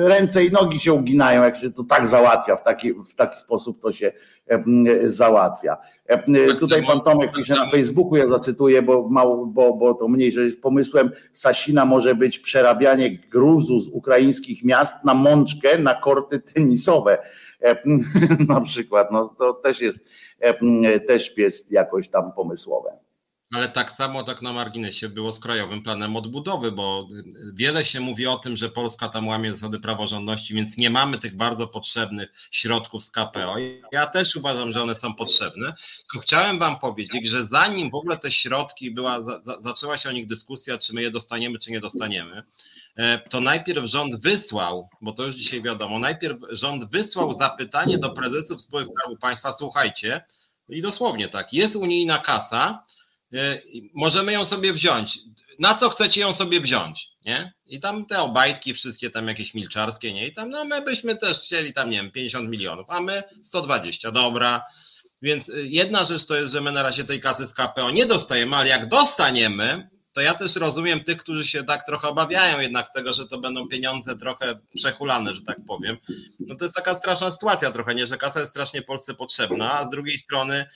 ręce 0.00 0.44
i 0.44 0.50
nogi 0.50 0.78
się 0.78 0.92
uginają, 0.92 1.42
jak 1.42 1.56
się 1.56 1.70
to 1.70 1.84
tak 1.84 2.06
załatwia, 2.06 2.56
w 2.56 2.62
taki, 2.62 2.94
w 2.94 3.14
taki 3.14 3.38
sposób 3.38 3.82
to 3.82 3.92
się 3.92 4.12
załatwia. 5.04 5.76
Tutaj 6.58 6.86
pan 6.86 7.00
Tomek 7.00 7.32
pisze 7.36 7.54
na 7.54 7.66
Facebooku, 7.66 8.16
ja 8.16 8.26
zacytuję, 8.26 8.82
bo, 8.82 9.08
mało, 9.08 9.46
bo, 9.46 9.74
bo 9.74 9.94
to 9.94 10.08
mniejsze 10.08 10.40
pomysłem 10.62 11.10
Sasina 11.32 11.84
może 11.84 12.14
być 12.14 12.38
przerabianie 12.38 13.18
gruzu 13.18 13.80
z 13.80 13.88
ukraińskich 13.88 14.64
miast 14.64 15.04
na 15.04 15.14
mączkę, 15.14 15.78
na 15.78 15.94
korty 15.94 16.38
tenisowe 16.40 17.18
na 18.48 18.60
przykład. 18.60 19.12
No 19.12 19.28
to 19.28 19.52
też 19.52 19.80
jest, 19.80 19.98
też 21.06 21.38
jest 21.38 21.72
jakoś 21.72 22.08
tam 22.08 22.32
pomysłowe. 22.32 23.03
Ale 23.52 23.68
tak 23.68 23.92
samo 23.92 24.22
tak 24.22 24.42
na 24.42 24.52
marginesie 24.52 25.08
było 25.08 25.32
z 25.32 25.40
Krajowym 25.40 25.82
Planem 25.82 26.16
Odbudowy, 26.16 26.72
bo 26.72 27.08
wiele 27.54 27.84
się 27.84 28.00
mówi 28.00 28.26
o 28.26 28.38
tym, 28.38 28.56
że 28.56 28.68
Polska 28.68 29.08
tam 29.08 29.28
łamie 29.28 29.52
zasady 29.52 29.80
praworządności, 29.80 30.54
więc 30.54 30.76
nie 30.76 30.90
mamy 30.90 31.18
tych 31.18 31.36
bardzo 31.36 31.68
potrzebnych 31.68 32.32
środków 32.50 33.04
z 33.04 33.10
KPO. 33.10 33.56
Ja 33.92 34.06
też 34.06 34.36
uważam, 34.36 34.72
że 34.72 34.82
one 34.82 34.94
są 34.94 35.14
potrzebne. 35.14 35.74
chciałem 36.22 36.58
Wam 36.58 36.78
powiedzieć, 36.78 37.28
że 37.28 37.46
zanim 37.46 37.90
w 37.90 37.94
ogóle 37.94 38.16
te 38.16 38.32
środki 38.32 38.90
była, 38.90 39.22
za, 39.22 39.40
zaczęła 39.60 39.98
się 39.98 40.08
o 40.08 40.12
nich 40.12 40.26
dyskusja, 40.26 40.78
czy 40.78 40.94
my 40.94 41.02
je 41.02 41.10
dostaniemy, 41.10 41.58
czy 41.58 41.70
nie 41.70 41.80
dostaniemy, 41.80 42.42
e, 42.96 43.18
to 43.18 43.40
najpierw 43.40 43.84
rząd 43.84 44.20
wysłał, 44.20 44.88
bo 45.00 45.12
to 45.12 45.26
już 45.26 45.36
dzisiaj 45.36 45.62
wiadomo, 45.62 45.98
najpierw 45.98 46.38
rząd 46.50 46.90
wysłał 46.90 47.38
zapytanie 47.38 47.98
do 47.98 48.10
prezesów 48.10 48.62
spółek 48.62 48.86
Skarbu 48.86 49.16
Państwa, 49.16 49.54
słuchajcie, 49.58 50.24
i 50.68 50.82
dosłownie 50.82 51.28
tak, 51.28 51.52
jest 51.52 51.76
unijna 51.76 52.18
kasa, 52.18 52.84
możemy 53.94 54.32
ją 54.32 54.44
sobie 54.44 54.72
wziąć. 54.72 55.18
Na 55.58 55.74
co 55.74 55.90
chcecie 55.90 56.20
ją 56.20 56.34
sobie 56.34 56.60
wziąć? 56.60 57.08
Nie? 57.24 57.52
I 57.66 57.80
tam 57.80 58.06
te 58.06 58.18
obajtki, 58.18 58.74
wszystkie 58.74 59.10
tam 59.10 59.28
jakieś 59.28 59.54
milczarskie, 59.54 60.12
nie? 60.12 60.26
I 60.26 60.32
tam, 60.32 60.50
no 60.50 60.64
my 60.64 60.82
byśmy 60.82 61.16
też 61.16 61.38
chcieli 61.38 61.72
tam, 61.72 61.90
nie 61.90 61.96
wiem, 61.96 62.10
50 62.10 62.50
milionów, 62.50 62.86
a 62.88 63.00
my 63.00 63.22
120, 63.42 64.10
dobra. 64.10 64.64
Więc 65.22 65.48
y, 65.48 65.66
jedna 65.68 66.04
rzecz 66.04 66.26
to 66.26 66.36
jest, 66.36 66.52
że 66.52 66.60
my 66.60 66.72
na 66.72 66.82
razie 66.82 67.04
tej 67.04 67.20
kasy 67.20 67.46
z 67.46 67.52
KPO 67.52 67.90
nie 67.90 68.06
dostajemy, 68.06 68.56
ale 68.56 68.68
jak 68.68 68.88
dostaniemy, 68.88 69.88
to 70.12 70.20
ja 70.20 70.34
też 70.34 70.56
rozumiem 70.56 71.04
tych, 71.04 71.18
którzy 71.18 71.46
się 71.46 71.64
tak 71.64 71.86
trochę 71.86 72.08
obawiają 72.08 72.60
jednak 72.60 72.92
tego, 72.94 73.12
że 73.12 73.26
to 73.26 73.38
będą 73.38 73.68
pieniądze 73.68 74.16
trochę 74.16 74.58
przechulane, 74.74 75.34
że 75.34 75.42
tak 75.42 75.56
powiem. 75.66 75.96
No 76.40 76.54
to 76.54 76.64
jest 76.64 76.74
taka 76.74 76.94
straszna 76.94 77.30
sytuacja 77.30 77.70
trochę, 77.70 77.94
nie, 77.94 78.06
że 78.06 78.16
kasa 78.16 78.40
jest 78.40 78.52
strasznie 78.52 78.82
Polsce 78.82 79.14
potrzebna, 79.14 79.72
a 79.72 79.86
z 79.86 79.90
drugiej 79.90 80.18
strony 80.18 80.66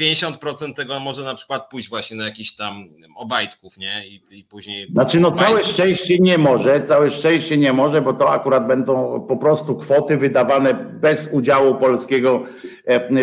50% 0.00 0.74
tego 0.74 1.00
może 1.00 1.24
na 1.24 1.34
przykład 1.34 1.70
pójść 1.70 1.88
właśnie 1.88 2.16
na 2.16 2.24
jakiś 2.24 2.54
tam 2.54 2.88
obajtków, 3.16 3.76
nie? 3.76 4.06
I, 4.06 4.22
i 4.30 4.44
później. 4.44 4.88
Znaczy, 4.92 5.20
no 5.20 5.32
całe 5.32 5.64
szczęście 5.64 6.18
nie 6.18 6.38
może, 6.38 6.82
całe 6.82 7.10
szczęście 7.10 7.56
nie 7.56 7.72
może, 7.72 8.02
bo 8.02 8.12
to 8.12 8.30
akurat 8.32 8.66
będą 8.66 9.20
po 9.28 9.36
prostu 9.36 9.76
kwoty 9.76 10.16
wydawane 10.16 10.74
bez 10.74 11.28
udziału 11.32 11.74
polskiego 11.74 12.44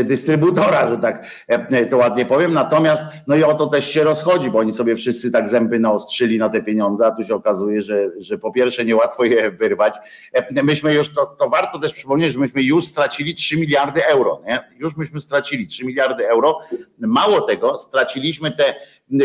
dystrybutora, 0.04 0.90
że 0.90 0.98
tak 0.98 1.26
e, 1.48 1.86
to 1.86 1.98
ładnie 1.98 2.26
powiem. 2.26 2.54
Natomiast, 2.54 3.04
no 3.28 3.36
i 3.36 3.44
o 3.44 3.54
to 3.54 3.68
też 3.68 3.92
się 3.92 4.04
rozchodzi, 4.04 4.52
bo 4.52 4.60
oni 4.60 4.74
sobie 4.74 4.96
wszyscy 4.96 5.32
tak 5.32 5.50
zęby 5.50 5.80
naostrzyli 5.80 6.38
na 6.38 6.50
te 6.50 6.64
pieniądze, 6.64 7.06
a 7.06 7.12
tu 7.12 7.24
się 7.24 7.36
okazuje, 7.36 7.82
że, 7.82 8.12
że 8.18 8.38
po 8.38 8.52
pierwsze 8.52 8.86
niełatwo 8.86 9.24
je 9.24 9.52
wyrwać. 9.52 9.96
E, 10.34 10.64
myśmy 10.64 10.94
już, 10.94 11.14
to, 11.14 11.26
to 11.26 11.50
warto 11.50 11.80
też 11.80 11.94
przypomnieć, 11.94 12.34
że 12.34 12.40
myśmy 12.40 12.62
już 12.62 12.86
stracili 12.86 13.36
3 13.36 13.58
miliardy 13.58 14.06
euro, 14.06 14.42
nie? 14.48 14.60
Już 14.80 14.98
myśmy 14.98 15.22
stracili 15.22 15.68
3 15.68 15.86
miliardy 15.86 16.30
euro. 16.30 16.60
Mało 17.00 17.42
tego, 17.42 17.78
straciliśmy 17.78 18.52
te 18.52 18.76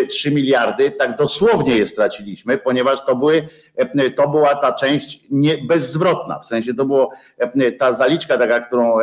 3 0.08 0.30
miliardy, 0.30 0.90
tak 0.90 1.16
dosłownie 1.16 1.76
je 1.76 1.86
straciliśmy, 1.86 2.58
ponieważ 2.58 3.04
to, 3.06 3.16
były, 3.16 3.48
to 4.16 4.28
była 4.28 4.54
ta 4.54 4.72
część 4.72 5.20
nie, 5.30 5.58
bezzwrotna, 5.58 6.38
w 6.38 6.46
sensie 6.46 6.74
to 6.74 6.84
było 6.84 7.10
ta 7.78 7.92
zaliczka 7.92 8.38
taka, 8.38 8.60
którą 8.60 8.98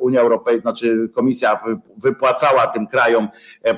Unia 0.00 0.20
Europejska, 0.20 0.62
znaczy 0.62 1.08
Komisja 1.14 1.60
wypłacała 1.96 2.66
tym 2.66 2.86
krajom 2.86 3.28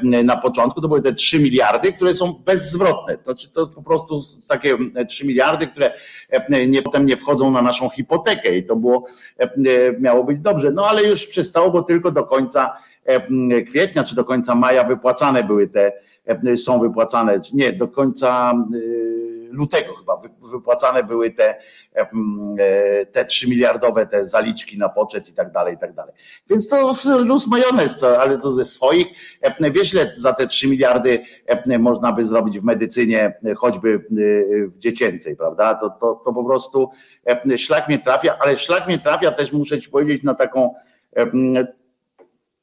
na 0.02 0.36
początku, 0.36 0.80
to 0.80 0.88
były 0.88 1.02
te 1.02 1.12
3 1.12 1.40
miliardy, 1.40 1.92
które 1.92 2.14
są 2.14 2.32
bezzwrotne. 2.44 3.18
Znaczy 3.24 3.50
to 3.50 3.66
po 3.66 3.82
prostu 3.82 4.22
takie 4.48 4.76
3 5.08 5.26
miliardy, 5.26 5.66
które 5.66 5.92
nie, 6.68 6.82
potem 6.82 7.06
nie 7.06 7.16
wchodzą 7.16 7.50
na 7.50 7.62
naszą 7.62 7.90
hipotekę 7.90 8.56
i 8.56 8.64
to 8.64 8.76
było, 8.76 9.06
miało 10.00 10.24
być 10.24 10.40
dobrze. 10.40 10.70
No 10.70 10.86
ale 10.86 11.02
już 11.02 11.26
przestało, 11.26 11.70
bo 11.70 11.82
tylko 11.82 12.10
do 12.10 12.24
końca 12.24 12.72
E, 12.78 12.87
kwietnia 13.68 14.04
czy 14.04 14.14
do 14.14 14.24
końca 14.24 14.54
maja 14.54 14.84
wypłacane 14.84 15.44
były 15.44 15.68
te, 15.68 15.92
e, 16.26 16.56
są 16.56 16.80
wypłacane, 16.80 17.40
nie, 17.52 17.72
do 17.72 17.88
końca 17.88 18.52
e, 18.74 18.78
lutego 19.50 19.94
chyba 19.94 20.20
wypłacane 20.50 21.04
były 21.04 21.30
te, 21.30 21.54
te 23.12 23.24
3 23.24 23.48
miliardowe 23.48 24.06
te 24.06 24.26
zaliczki 24.26 24.78
na 24.78 24.88
poczet 24.88 25.28
i 25.28 25.32
tak 25.32 25.52
dalej, 25.52 25.74
i 25.74 25.78
tak 25.78 25.92
dalej. 25.92 26.14
Więc 26.50 26.68
to 26.68 26.94
luz 27.18 27.46
majonez, 27.46 28.04
ale 28.04 28.38
to 28.38 28.52
ze 28.52 28.64
swoich. 28.64 29.06
Wiesz, 29.60 29.94
ile 29.94 30.12
za 30.16 30.32
te 30.32 30.46
3 30.46 30.68
miliardy 30.68 31.22
można 31.78 32.12
by 32.12 32.26
zrobić 32.26 32.60
w 32.60 32.64
medycynie, 32.64 33.38
choćby 33.56 34.04
w 34.74 34.78
dziecięcej, 34.78 35.36
prawda? 35.36 35.74
To, 35.74 35.90
to, 35.90 36.20
to 36.24 36.32
po 36.32 36.44
prostu 36.44 36.90
szlak 37.56 37.88
mnie 37.88 37.98
trafia, 37.98 38.36
ale 38.40 38.56
szlak 38.56 38.86
mnie 38.86 38.98
trafia 38.98 39.32
też, 39.32 39.52
muszę 39.52 39.80
ci 39.80 39.90
powiedzieć, 39.90 40.22
na 40.22 40.34
taką 40.34 40.74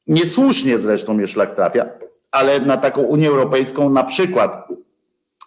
niesłusznie 0.06 0.78
zresztą 0.78 1.14
mnie 1.14 1.26
szlak 1.26 1.54
trafia, 1.54 1.86
ale 2.30 2.60
na 2.60 2.76
taką 2.76 3.02
Unię 3.02 3.28
Europejską 3.28 3.90
na 3.90 4.04
przykład, 4.04 4.68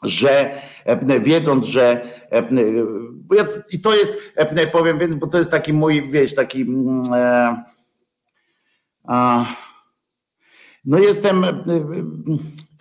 że 0.03 0.61
e, 0.85 1.19
wiedząc, 1.19 1.65
że 1.65 2.01
e, 2.31 2.49
ja, 3.35 3.45
i 3.71 3.81
to 3.81 3.95
jest, 3.95 4.17
e, 4.35 4.67
powiem, 4.67 4.99
więc, 4.99 5.15
bo 5.15 5.27
to 5.27 5.37
jest 5.37 5.51
taki 5.51 5.73
mój, 5.73 6.09
wiesz, 6.09 6.35
taki 6.35 6.61
mm, 6.61 7.01
e, 7.13 7.63
a, 9.07 9.45
no 10.85 10.99
jestem 10.99 11.45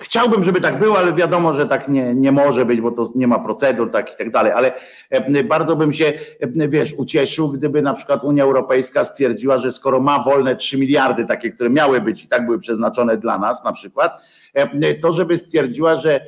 Chciałbym, 0.00 0.44
żeby 0.44 0.61
tak 0.61 0.78
było, 0.78 0.98
ale 0.98 1.12
wiadomo, 1.12 1.52
że 1.52 1.66
tak 1.66 1.88
nie, 1.88 2.14
nie 2.14 2.32
może 2.32 2.64
być, 2.64 2.80
bo 2.80 2.90
to 2.90 3.11
nie 3.14 3.26
ma 3.26 3.38
procedur 3.38 3.90
tak 3.90 4.14
i 4.14 4.16
tak 4.16 4.30
dalej, 4.30 4.52
ale 4.52 4.72
e, 5.11 5.44
bardzo 5.44 5.76
bym 5.76 5.92
się, 5.92 6.12
e, 6.61 6.68
wiesz, 6.68 6.94
ucieszył, 6.96 7.48
gdyby 7.48 7.82
na 7.82 7.94
przykład 7.94 8.24
Unia 8.24 8.44
Europejska 8.44 9.04
stwierdziła, 9.04 9.58
że 9.58 9.72
skoro 9.72 10.00
ma 10.00 10.22
wolne 10.22 10.56
3 10.56 10.78
miliardy, 10.78 11.24
takie, 11.24 11.50
które 11.50 11.70
miały 11.70 12.00
być 12.00 12.24
i 12.24 12.28
tak 12.28 12.46
były 12.46 12.58
przeznaczone 12.58 13.16
dla 13.16 13.38
nas 13.38 13.64
na 13.64 13.72
przykład, 13.72 14.22
e, 14.54 14.94
to 14.94 15.12
żeby 15.12 15.38
stwierdziła, 15.38 15.96
że 15.96 16.20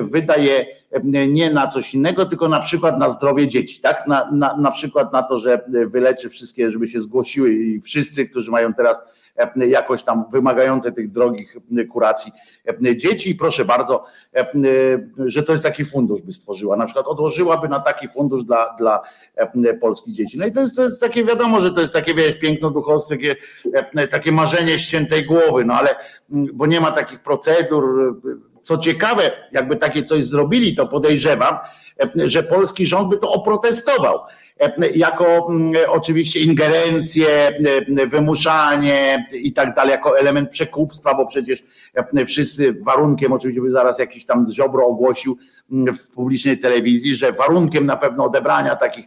wydaje 0.00 0.66
nie 1.28 1.50
na 1.50 1.66
coś 1.66 1.94
innego, 1.94 2.26
tylko 2.26 2.48
na 2.48 2.60
przykład 2.60 2.98
na 2.98 3.10
zdrowie 3.10 3.48
dzieci, 3.48 3.80
tak? 3.80 4.06
Na, 4.06 4.30
na, 4.32 4.56
na 4.56 4.70
przykład 4.70 5.12
na 5.12 5.22
to, 5.22 5.38
że 5.38 5.64
wyleczy 5.86 6.28
wszystkie, 6.28 6.70
żeby 6.70 6.88
się 6.88 7.00
zgłosiły 7.00 7.52
i 7.52 7.80
wszyscy, 7.80 8.28
którzy 8.28 8.50
mają 8.50 8.74
teraz 8.74 9.02
jakoś 9.56 10.02
tam 10.02 10.24
wymagające 10.32 10.92
tych 10.92 11.10
drogich 11.10 11.56
kuracji 11.92 12.32
e, 12.86 12.96
dzieci 12.96 13.30
i 13.30 13.34
proszę 13.34 13.64
bardzo, 13.64 14.04
e, 14.36 14.46
że 15.18 15.42
to 15.42 15.52
jest 15.52 15.64
taki 15.64 15.84
fundusz 15.84 16.22
by 16.22 16.32
stworzyła, 16.32 16.76
na 16.76 16.84
przykład 16.84 17.06
odłożyłaby 17.06 17.68
na 17.68 17.80
taki 17.80 18.08
fundusz 18.08 18.44
dla, 18.44 18.76
dla 18.78 19.00
polskich 19.80 20.14
dzieci. 20.14 20.38
No 20.38 20.46
i 20.46 20.52
to 20.52 20.60
jest, 20.60 20.76
to 20.76 20.82
jest 20.82 21.00
takie 21.00 21.24
wiadomo, 21.24 21.60
że 21.60 21.70
to 21.70 21.80
jest 21.80 21.92
takie 21.92 22.32
piękno 22.32 22.70
duchowskie, 22.70 23.36
takie, 23.74 24.08
takie 24.08 24.32
marzenie 24.32 24.78
ściętej 24.78 25.26
głowy, 25.26 25.64
no 25.64 25.74
ale 25.74 25.94
bo 26.28 26.66
nie 26.66 26.80
ma 26.80 26.90
takich 26.90 27.22
procedur. 27.22 28.14
Co 28.62 28.78
ciekawe, 28.78 29.22
jakby 29.52 29.76
takie 29.76 30.02
coś 30.02 30.24
zrobili, 30.24 30.76
to 30.76 30.86
podejrzewam, 30.86 31.58
że 32.14 32.42
polski 32.42 32.86
rząd 32.86 33.08
by 33.08 33.16
to 33.16 33.30
oprotestował 33.30 34.18
jako 34.94 35.46
mm, 35.50 35.72
oczywiście 35.88 36.40
ingerencję, 36.40 37.26
wymuszanie 38.06 39.26
i 39.32 39.52
tak 39.52 39.74
dalej, 39.74 39.90
jako 39.90 40.18
element 40.18 40.50
przekupstwa, 40.50 41.14
bo 41.14 41.26
przecież 41.26 41.64
wszyscy 42.26 42.76
warunkiem, 42.82 43.32
oczywiście 43.32 43.62
by 43.62 43.70
zaraz 43.70 43.98
jakiś 43.98 44.26
tam 44.26 44.46
Ziobro 44.52 44.86
ogłosił 44.86 45.38
mm, 45.72 45.94
w 45.94 46.10
publicznej 46.10 46.58
telewizji, 46.58 47.14
że 47.14 47.32
warunkiem 47.32 47.86
na 47.86 47.96
pewno 47.96 48.24
odebrania 48.24 48.76
takich 48.76 49.06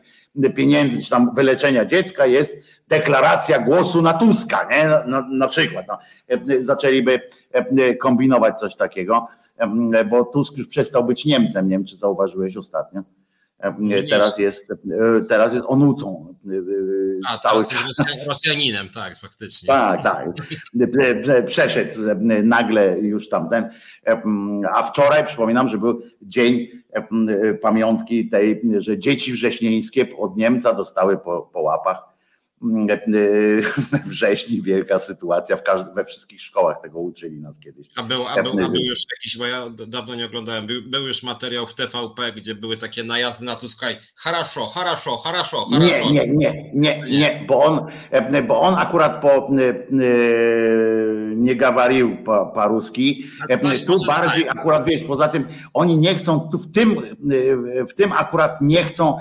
pieniędzy, 0.55 1.03
czy 1.03 1.09
tam 1.09 1.35
wyleczenia 1.35 1.85
dziecka 1.85 2.25
jest 2.25 2.57
deklaracja 2.87 3.59
głosu 3.59 4.01
na 4.01 4.13
Tuska, 4.13 4.67
nie? 4.71 5.11
Na, 5.11 5.27
na 5.31 5.47
przykład. 5.47 5.85
No. 5.87 5.97
Zaczęliby 6.59 7.21
kombinować 8.01 8.59
coś 8.59 8.75
takiego, 8.75 9.27
bo 10.09 10.23
Tusk 10.23 10.57
już 10.57 10.67
przestał 10.67 11.03
być 11.03 11.25
Niemcem, 11.25 11.67
nie 11.67 11.75
wiem 11.75 11.85
czy 11.85 11.95
zauważyłeś 11.95 12.57
ostatnio. 12.57 13.01
Teraz 14.09 14.37
jest, 14.37 14.73
teraz 15.29 15.53
jest 15.53 15.65
onucą 15.67 16.35
A, 17.27 17.37
cały 17.37 17.65
czas. 17.65 18.27
Rosjaninem, 18.27 18.89
tak, 18.89 19.19
faktycznie. 19.19 19.67
Tak, 19.67 20.03
tak. 20.03 20.29
Przeszedł 21.45 21.91
nagle 22.43 22.99
już 22.99 23.29
tamten. 23.29 23.69
A 24.73 24.83
wczoraj 24.83 25.25
przypominam, 25.25 25.67
że 25.67 25.77
był 25.77 26.01
dzień 26.21 26.67
pamiątki 27.61 28.29
tej, 28.29 28.61
że 28.77 28.97
dzieci 28.97 29.31
wrześnieńskie 29.31 30.07
od 30.17 30.37
Niemca 30.37 30.73
dostały 30.73 31.17
po, 31.17 31.41
po 31.53 31.61
łapach 31.61 32.16
we 33.91 33.99
wrześniu 34.05 34.63
wielka 34.63 34.99
sytuacja, 34.99 35.57
w 35.57 35.63
każdy, 35.63 35.91
we 35.91 36.05
wszystkich 36.05 36.41
szkołach 36.41 36.81
tego 36.81 36.99
uczyli 36.99 37.39
nas 37.39 37.59
kiedyś. 37.59 37.87
A 37.95 38.03
był, 38.03 38.27
a 38.27 38.43
był, 38.43 38.51
a 38.51 38.69
był 38.69 38.81
już 38.81 38.99
jakiś, 39.11 39.37
bo 39.37 39.45
ja 39.45 39.69
dawno 39.87 40.15
nie 40.15 40.25
oglądałem, 40.25 40.67
był, 40.67 40.81
był, 40.81 41.07
już 41.07 41.23
materiał 41.23 41.67
w 41.67 41.73
TVP, 41.73 42.31
gdzie 42.31 42.55
były 42.55 42.77
takie 42.77 43.03
najazdy 43.03 43.45
na 43.45 43.55
Tuskaj, 43.55 43.95
haraszo, 44.15 44.65
haraszo, 44.65 45.17
haraszo, 45.17 45.65
haraszo. 45.65 46.09
Nie, 46.11 46.11
nie, 46.11 46.27
nie, 46.27 46.71
nie, 46.73 47.03
nie, 47.09 47.45
bo 47.47 47.63
on, 47.63 47.81
bo 48.47 48.61
on 48.61 48.75
akurat 48.75 49.21
po 49.21 49.47
nie 51.35 51.55
gawarił 51.55 52.17
paruski, 52.53 53.27
tu 53.87 54.05
bardziej 54.07 54.49
akurat 54.49 54.85
wiesz, 54.85 55.03
poza 55.03 55.27
tym 55.27 55.47
oni 55.73 55.97
nie 55.97 56.15
chcą, 56.15 56.39
tu 56.39 56.57
w 56.57 56.71
tym, 56.71 57.17
w 57.89 57.93
tym 57.93 58.13
akurat 58.13 58.61
nie 58.61 58.83
chcą 58.83 59.17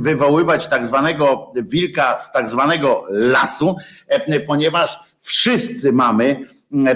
wywoływać 0.00 0.68
tak 0.68 0.86
zwanego 0.86 1.52
wilka 1.56 2.16
z 2.16 2.32
tak 2.32 2.48
zwanego 2.48 2.57
zwanego 2.58 3.06
lasu, 3.10 3.76
e, 4.08 4.40
ponieważ 4.40 5.00
wszyscy 5.20 5.92
mamy 5.92 6.46
e, 6.72 6.94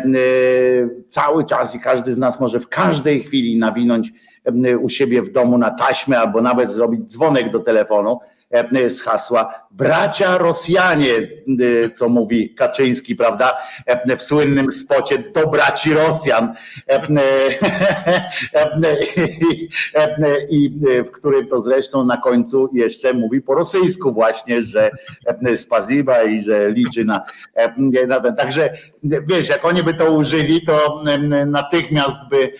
cały 1.08 1.44
czas 1.44 1.74
i 1.74 1.80
każdy 1.80 2.14
z 2.14 2.18
nas 2.18 2.40
może 2.40 2.60
w 2.60 2.68
każdej 2.68 3.22
chwili 3.22 3.58
nawinąć 3.58 4.12
e, 4.64 4.78
u 4.78 4.88
siebie 4.88 5.22
w 5.22 5.32
domu 5.32 5.58
na 5.58 5.70
taśmę 5.70 6.20
albo 6.20 6.40
nawet 6.40 6.72
zrobić 6.72 7.00
dzwonek 7.00 7.50
do 7.50 7.60
telefonu. 7.60 8.20
E, 8.22 8.31
z 8.88 9.02
hasła 9.02 9.62
bracia 9.70 10.38
Rosjanie, 10.38 11.14
e, 11.14 11.90
co 11.94 12.08
mówi 12.08 12.54
Kaczyński, 12.54 13.16
prawda, 13.16 13.58
w 14.18 14.22
słynnym 14.22 14.72
spocie 14.72 15.18
do 15.18 15.46
braci 15.46 15.94
Rosjan 15.94 16.54
i 20.50 20.70
w 21.06 21.10
którym 21.10 21.46
to 21.46 21.60
zresztą 21.60 22.04
na 22.04 22.16
końcu 22.16 22.70
jeszcze 22.72 23.12
mówi 23.12 23.40
po 23.40 23.54
rosyjsku 23.54 24.12
właśnie, 24.12 24.62
że 24.62 24.90
spaziba 25.56 26.22
i 26.22 26.42
że 26.42 26.70
liczy 26.70 27.04
na, 27.04 27.22
na 28.08 28.20
ten. 28.20 28.36
Także 28.36 28.72
wiesz, 29.26 29.48
jak 29.48 29.64
oni 29.64 29.82
by 29.82 29.94
to 29.94 30.12
użyli, 30.12 30.62
to 30.62 31.02
natychmiast 31.46 32.28
by, 32.30 32.52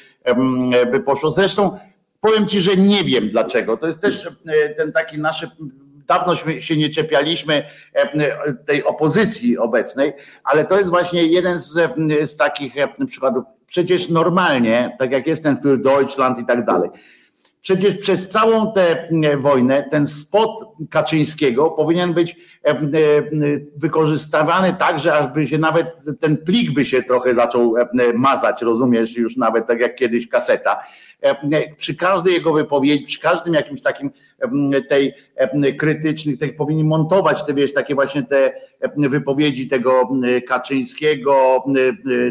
by 0.92 1.00
poszło. 1.00 1.31
Zresztą 1.31 1.78
powiem 2.20 2.48
ci, 2.48 2.61
że 2.61 2.76
nie 2.76 3.05
wiem 3.05 3.28
dlaczego. 3.28 3.76
To 3.76 3.87
jest 3.87 4.00
też 4.00 4.28
ten 4.76 4.92
taki 4.92 5.20
nasze 5.20 5.50
dawno 6.12 6.35
się 6.61 6.77
nie 6.77 6.88
czepialiśmy 6.88 7.62
e, 7.92 8.55
tej 8.55 8.85
opozycji 8.85 9.59
obecnej, 9.59 10.12
ale 10.44 10.64
to 10.64 10.79
jest 10.79 10.90
właśnie 10.90 11.27
jeden 11.27 11.61
z, 11.61 11.92
z 12.22 12.37
takich 12.37 12.75
przykładów. 13.07 13.44
Przecież 13.66 14.09
normalnie, 14.09 14.96
tak 14.98 15.12
jak 15.12 15.27
jest 15.27 15.42
ten 15.42 15.57
Für 15.57 15.83
Deutschland 15.83 16.38
i 16.38 16.44
tak 16.44 16.64
dalej, 16.64 16.90
przecież 17.61 17.96
przez 17.96 18.29
całą 18.29 18.72
tę 18.72 19.09
wojnę 19.38 19.85
ten 19.90 20.07
spot 20.07 20.51
Kaczyńskiego 20.90 21.70
powinien 21.70 22.14
być 22.14 22.37
wykorzystywany 23.77 24.77
tak, 24.79 24.98
że 24.98 25.14
ażby 25.14 25.46
się 25.46 25.59
nawet 25.59 25.87
ten 26.20 26.37
plik 26.37 26.70
by 26.70 26.85
się 26.85 27.03
trochę 27.03 27.35
zaczął 27.35 27.75
mazać, 28.14 28.62
rozumiesz, 28.62 29.16
już 29.16 29.37
nawet 29.37 29.66
tak 29.66 29.81
jak 29.81 29.96
kiedyś 29.96 30.29
kaseta. 30.29 30.81
Przy 31.77 31.96
każdej 31.96 32.35
jego 32.35 32.53
wypowiedzi, 32.53 33.05
przy 33.05 33.20
każdym 33.20 33.55
jakimś 33.55 33.83
takim 33.83 34.11
tej 34.88 35.14
krytycznych, 35.79 36.38
tych 36.38 36.57
powinni 36.57 36.85
montować 36.85 37.44
te, 37.44 37.55
wiesz, 37.55 37.72
takie 37.72 37.94
właśnie 37.94 38.22
te 38.22 38.53
wypowiedzi 38.96 39.66
tego 39.66 40.09
Kaczyńskiego, 40.48 41.64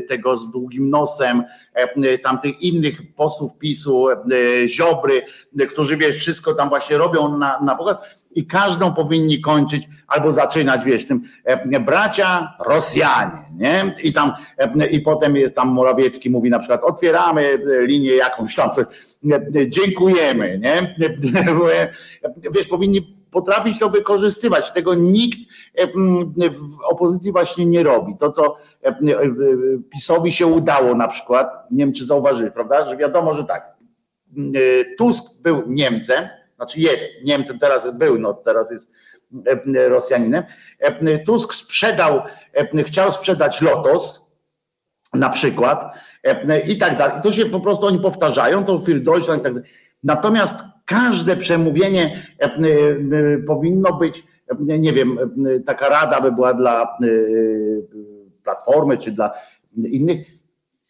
tego 0.08 0.38
z 0.38 0.52
długim 0.52 0.90
nosem, 0.90 1.44
tamtych 2.24 2.62
innych 2.62 3.14
posłów 3.16 3.58
PiSu, 3.58 4.08
Ziobry, 4.68 5.22
którzy 5.70 5.98
wiesz, 5.98 6.18
wszystko 6.18 6.54
tam 6.54 6.70
właśnie 6.70 6.98
robią 6.98 7.38
na, 7.38 7.60
na 7.60 7.76
pokaz 7.76 7.98
i 8.36 8.48
każdą 8.48 8.94
powinni 8.94 9.42
kończyć 9.42 9.90
albo 10.08 10.32
zaczynać, 10.32 10.84
wiesz, 10.86 11.08
tym 11.08 11.22
bracia 11.86 12.54
Rosjanie, 12.66 13.42
nie? 13.56 13.96
I 14.04 14.14
tam, 14.14 14.32
i 14.92 15.02
potem 15.02 15.36
jest 15.36 15.56
tam 15.56 15.68
Morawiecki 15.68 16.30
mówi 16.30 16.50
na 16.50 16.60
przykład, 16.60 16.84
otwieramy 16.84 17.60
linię 17.82 18.12
jakąś 18.12 18.56
tam, 18.56 18.72
coś, 18.72 18.86
dziękujemy, 19.68 20.60
nie? 20.60 20.96
Wiesz, 22.52 22.68
powinni 22.68 23.22
potrafić 23.32 23.80
to 23.80 23.90
wykorzystywać. 23.90 24.72
Tego 24.72 24.96
nikt 24.96 25.40
w 26.52 26.82
opozycji 26.90 27.32
właśnie 27.32 27.66
nie 27.66 27.84
robi. 27.84 28.18
To, 28.18 28.32
co 28.32 28.58
PiSowi 29.94 30.32
się 30.32 30.48
udało 30.48 30.96
na 30.96 31.08
przykład, 31.08 31.68
nie 31.72 31.86
wiem, 31.86 31.94
czy 31.94 32.06
zauważyłeś, 32.06 32.54
prawda, 32.54 32.88
że 32.88 32.98
wiadomo, 32.98 33.34
że 33.34 33.44
tak, 33.44 33.76
Tusk 34.98 35.42
był 35.42 35.64
Niemcem, 35.68 36.28
znaczy 36.62 36.80
jest 36.80 37.24
Niemcem, 37.24 37.60
teraz 37.60 37.98
był, 37.98 38.20
no 38.20 38.34
teraz 38.34 38.72
jest 38.72 38.92
Rosjaninem. 39.88 40.44
Tusk 41.26 41.54
sprzedał, 41.54 42.22
chciał 42.86 43.12
sprzedać 43.12 43.62
Lotos 43.62 44.26
na 45.14 45.30
przykład 45.30 45.96
i 46.68 46.78
tak 46.78 46.98
dalej. 46.98 47.22
To 47.24 47.32
się 47.32 47.46
po 47.46 47.60
prostu 47.60 47.86
oni 47.86 48.00
powtarzają, 48.00 48.64
to 48.64 48.78
Für 48.78 49.04
Deutschland 49.04 49.42
i 49.42 49.44
tak 49.44 49.54
dalej. 49.54 49.70
Natomiast 50.04 50.56
każde 50.86 51.38
przemówienie 51.38 52.24
powinno 53.48 53.94
być, 53.94 54.24
nie 54.60 54.94
wiem, 54.94 55.18
taka 55.66 55.90
rada 55.90 56.22
by 56.22 56.32
była 56.32 56.54
dla 56.54 56.98
Platformy 58.44 58.98
czy 58.98 59.12
dla 59.12 59.32
innych. 59.78 60.28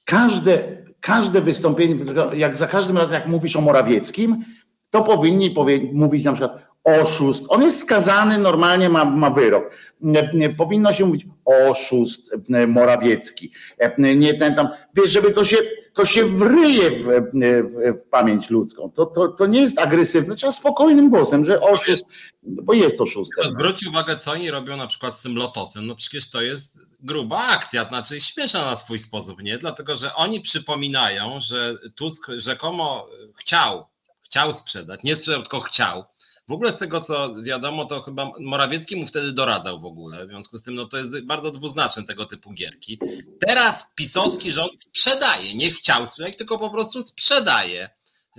Każde, 0.05 0.59
każde 1.01 1.41
wystąpienie, 1.41 1.95
jak 2.33 2.57
za 2.57 2.67
każdym 2.67 2.97
razem, 2.97 3.13
jak 3.13 3.27
mówisz 3.27 3.55
o 3.55 3.61
Morawieckim, 3.61 4.45
to 4.91 5.03
powinni 5.03 5.55
mówić 5.93 6.25
na 6.25 6.33
przykład 6.33 6.71
oszust. 6.83 7.45
On 7.49 7.61
jest 7.61 7.79
skazany, 7.79 8.37
normalnie 8.37 8.89
ma, 8.89 9.05
ma 9.05 9.29
wyrok. 9.29 9.63
Powinno 10.57 10.93
się 10.93 11.05
mówić 11.05 11.25
oszust 11.45 12.35
Morawiecki. 12.67 13.51
Nie 13.97 14.33
ten 14.33 14.55
tam, 14.55 14.67
wiesz, 14.95 15.11
żeby 15.11 15.31
to 15.31 15.45
się, 15.45 15.57
to 15.93 16.05
się 16.05 16.25
wryje 16.25 16.91
w, 16.91 17.03
w, 17.03 17.99
w 17.99 18.09
pamięć 18.09 18.49
ludzką. 18.49 18.91
To, 18.91 19.05
to, 19.05 19.27
to 19.27 19.45
nie 19.45 19.61
jest 19.61 19.79
agresywne, 19.79 20.35
trzeba 20.35 20.53
spokojnym 20.53 21.09
głosem, 21.09 21.45
że 21.45 21.61
oszust, 21.61 22.05
bo 22.43 22.73
jest 22.73 23.01
oszustem. 23.01 23.51
Zwróć 23.51 23.87
uwagę, 23.87 24.17
co 24.17 24.31
oni 24.31 24.51
robią 24.51 24.77
na 24.77 24.87
przykład 24.87 25.17
z 25.17 25.21
tym 25.21 25.35
lotosem. 25.35 25.87
No 25.87 25.95
przecież 25.95 26.29
to 26.29 26.41
jest 26.41 26.77
gruba 26.99 27.37
akcja, 27.37 27.89
znaczy 27.89 28.21
śmieszna 28.21 28.65
na 28.71 28.77
swój 28.77 28.99
sposób, 28.99 29.43
nie? 29.43 29.57
Dlatego, 29.57 29.97
że 29.97 30.15
oni 30.15 30.41
przypominają, 30.41 31.39
że 31.39 31.75
Tusk 31.95 32.27
rzekomo 32.37 33.07
chciał 33.39 33.90
chciał 34.31 34.53
sprzedać, 34.53 35.03
nie 35.03 35.17
sprzedał, 35.17 35.41
tylko 35.41 35.59
chciał. 35.59 36.05
W 36.47 36.51
ogóle 36.51 36.71
z 36.71 36.77
tego, 36.77 37.01
co 37.01 37.35
wiadomo, 37.43 37.85
to 37.85 38.01
chyba 38.01 38.31
Morawiecki 38.39 38.95
mu 38.95 39.07
wtedy 39.07 39.31
doradzał 39.31 39.79
w 39.79 39.85
ogóle. 39.85 40.25
W 40.25 40.29
związku 40.29 40.57
z 40.57 40.63
tym, 40.63 40.75
no 40.75 40.85
to 40.85 40.97
jest 40.97 41.21
bardzo 41.21 41.51
dwuznaczne 41.51 42.03
tego 42.03 42.25
typu 42.25 42.51
gierki. 42.51 42.99
Teraz 43.47 43.85
pisowski 43.95 44.51
rząd 44.51 44.81
sprzedaje. 44.81 45.55
Nie 45.55 45.71
chciał 45.71 46.07
sprzedać, 46.07 46.37
tylko 46.37 46.59
po 46.59 46.69
prostu 46.69 47.03
sprzedaje 47.03 47.89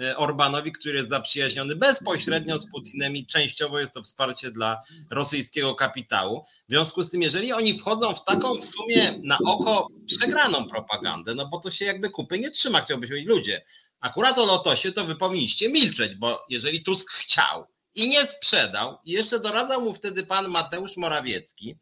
e, 0.01 0.17
Orbanowi, 0.17 0.73
który 0.73 0.97
jest 0.97 1.11
zaprzyjaźniony 1.11 1.77
bezpośrednio 1.77 2.59
z 2.59 2.71
Putinem 2.71 3.17
i 3.17 3.27
częściowo 3.27 3.79
jest 3.79 3.93
to 3.93 4.03
wsparcie 4.03 4.51
dla 4.51 4.83
rosyjskiego 5.11 5.75
kapitału. 5.75 6.45
W 6.69 6.73
związku 6.73 7.03
z 7.03 7.11
tym, 7.11 7.23
jeżeli 7.23 7.53
oni 7.53 7.79
wchodzą 7.79 8.15
w 8.15 8.25
taką 8.25 8.61
w 8.61 8.65
sumie 8.65 9.21
na 9.23 9.39
oko 9.47 9.89
przegraną 10.07 10.69
propagandę, 10.69 11.35
no 11.35 11.47
bo 11.49 11.59
to 11.59 11.71
się 11.71 11.85
jakby 11.85 12.11
kupy 12.11 12.39
nie 12.39 12.51
trzyma, 12.51 12.81
chciałbyś 12.81 13.09
powiedzieć, 13.09 13.29
ludzie, 13.29 13.63
Akurat 14.03 14.39
o 14.39 14.47
Lotosie 14.47 14.93
to 14.93 15.05
wy 15.05 15.17
powinniście 15.17 15.69
milczeć, 15.69 16.15
bo 16.15 16.45
jeżeli 16.49 16.83
Tusk 16.83 17.11
chciał 17.11 17.67
i 17.95 18.09
nie 18.09 18.27
sprzedał, 18.27 18.99
i 19.05 19.13
jeszcze 19.13 19.41
doradzał 19.41 19.81
mu 19.81 19.95
wtedy 19.95 20.27
pan 20.27 20.49
Mateusz 20.49 20.97
Morawiecki, 20.97 21.77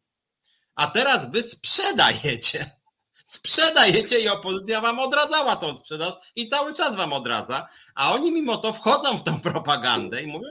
a 0.75 0.87
teraz 0.87 1.31
wy 1.31 1.43
sprzedajecie. 1.43 2.80
Sprzedajecie 3.31 4.21
i 4.21 4.29
opozycja 4.29 4.81
wam 4.81 4.99
odradzała 4.99 5.57
tą 5.57 5.79
sprzedaż 5.79 6.13
i 6.37 6.49
cały 6.49 6.75
czas 6.75 6.97
wam 6.97 7.13
odradza, 7.13 7.69
a 7.95 8.15
oni 8.15 8.33
mimo 8.33 8.57
to 8.57 8.73
wchodzą 8.73 9.19
w 9.19 9.23
tą 9.23 9.41
propagandę 9.41 10.23
i 10.23 10.27
mówią, 10.27 10.49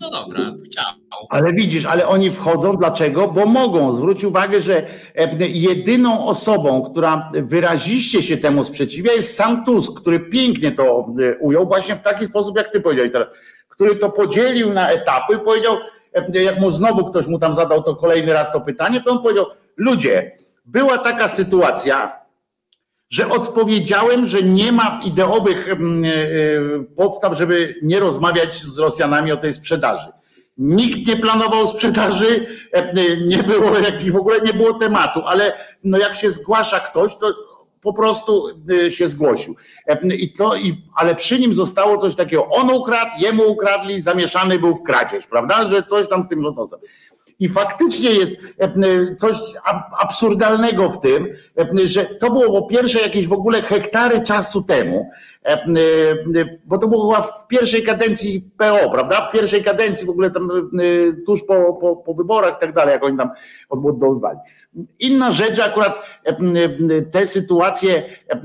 no 0.00 0.10
dobra, 0.10 0.40
chciał. 0.66 0.84
Ale 1.28 1.52
widzisz, 1.52 1.84
ale 1.84 2.08
oni 2.08 2.30
wchodzą, 2.30 2.76
dlaczego? 2.76 3.28
Bo 3.28 3.46
mogą. 3.46 3.92
Zwróć 3.92 4.24
uwagę, 4.24 4.62
że 4.62 4.86
e, 5.14 5.48
jedyną 5.48 6.26
osobą, 6.26 6.82
która 6.82 7.30
wyraziście 7.32 8.22
się 8.22 8.36
temu 8.36 8.64
sprzeciwia 8.64 9.12
jest 9.12 9.36
sam 9.36 9.64
Tusk, 9.64 10.00
który 10.00 10.20
pięknie 10.20 10.72
to 10.72 11.06
e, 11.22 11.38
ujął 11.38 11.66
właśnie 11.66 11.96
w 11.96 12.00
taki 12.00 12.24
sposób, 12.24 12.56
jak 12.56 12.72
ty 12.72 12.80
powiedziałeś 12.80 13.12
teraz, 13.12 13.28
który 13.68 13.96
to 13.96 14.10
podzielił 14.10 14.72
na 14.72 14.90
etapy 14.90 15.34
i 15.34 15.44
powiedział, 15.44 15.76
e, 16.14 16.42
jak 16.42 16.60
mu 16.60 16.70
znowu 16.70 17.04
ktoś 17.04 17.26
mu 17.26 17.38
tam 17.38 17.54
zadał 17.54 17.82
to 17.82 17.96
kolejny 17.96 18.32
raz 18.32 18.52
to 18.52 18.60
pytanie, 18.60 19.00
to 19.00 19.10
on 19.10 19.22
powiedział, 19.22 19.46
ludzie, 19.76 20.32
była 20.68 20.98
taka 20.98 21.28
sytuacja, 21.28 22.20
że 23.10 23.28
odpowiedziałem, 23.28 24.26
że 24.26 24.42
nie 24.42 24.72
ma 24.72 25.00
ideowych 25.04 25.68
mm, 25.68 26.04
e, 26.04 26.08
e, 26.08 26.84
podstaw, 26.96 27.38
żeby 27.38 27.74
nie 27.82 28.00
rozmawiać 28.00 28.62
z 28.62 28.78
Rosjanami 28.78 29.32
o 29.32 29.36
tej 29.36 29.54
sprzedaży. 29.54 30.08
Nikt 30.58 31.08
nie 31.08 31.16
planował 31.16 31.68
sprzedaży, 31.68 32.46
e, 32.72 33.16
nie 33.16 33.42
było, 33.42 33.70
w 34.10 34.16
ogóle 34.16 34.40
nie 34.40 34.54
było 34.54 34.74
tematu, 34.74 35.22
ale 35.26 35.52
no 35.84 35.98
jak 35.98 36.14
się 36.14 36.30
zgłasza 36.30 36.80
ktoś, 36.80 37.16
to 37.16 37.34
po 37.80 37.92
prostu 37.92 38.44
się 38.90 39.08
zgłosił. 39.08 39.56
I 40.18 40.32
to, 40.32 40.56
i, 40.56 40.82
ale 40.94 41.14
przy 41.14 41.38
nim 41.38 41.54
zostało 41.54 41.98
coś 41.98 42.14
takiego, 42.14 42.46
on 42.48 42.70
ukradł, 42.70 43.10
jemu 43.18 43.50
ukradli, 43.50 44.00
zamieszany 44.00 44.58
był 44.58 44.74
w 44.74 44.82
kradzież, 44.82 45.26
prawda, 45.26 45.68
że 45.68 45.82
coś 45.82 46.08
tam 46.08 46.22
z 46.22 46.28
tym 46.28 46.40
lotosem. 46.40 46.80
I 47.40 47.48
faktycznie 47.48 48.10
jest 48.10 48.32
e, 48.58 49.16
coś 49.16 49.36
absurdalnego 50.00 50.90
w 50.90 51.00
tym, 51.00 51.28
e, 51.58 51.88
że 51.88 52.04
to 52.04 52.30
było 52.30 52.62
po 52.62 52.68
pierwsze 52.68 53.00
jakieś 53.00 53.26
w 53.26 53.32
ogóle 53.32 53.62
hektary 53.62 54.20
czasu 54.20 54.62
temu, 54.62 55.10
e, 55.44 55.58
bo 56.64 56.78
to 56.78 56.88
było 56.88 57.14
chyba 57.14 57.26
w 57.26 57.46
pierwszej 57.46 57.82
kadencji 57.82 58.50
PO, 58.56 58.90
prawda? 58.90 59.20
W 59.20 59.32
pierwszej 59.32 59.64
kadencji 59.64 60.06
w 60.06 60.10
ogóle 60.10 60.30
tam 60.30 60.48
tuż 61.26 61.42
po, 61.44 61.72
po, 61.72 61.96
po 61.96 62.14
wyborach 62.14 62.56
i 62.56 62.60
tak 62.60 62.72
dalej, 62.72 62.92
jak 62.92 63.04
oni 63.04 63.18
tam 63.18 63.30
odbudowywali. 63.68 64.38
Inna 64.98 65.32
rzecz, 65.32 65.58
akurat 65.58 66.20
te 67.10 67.26
sytuacje 67.26 68.02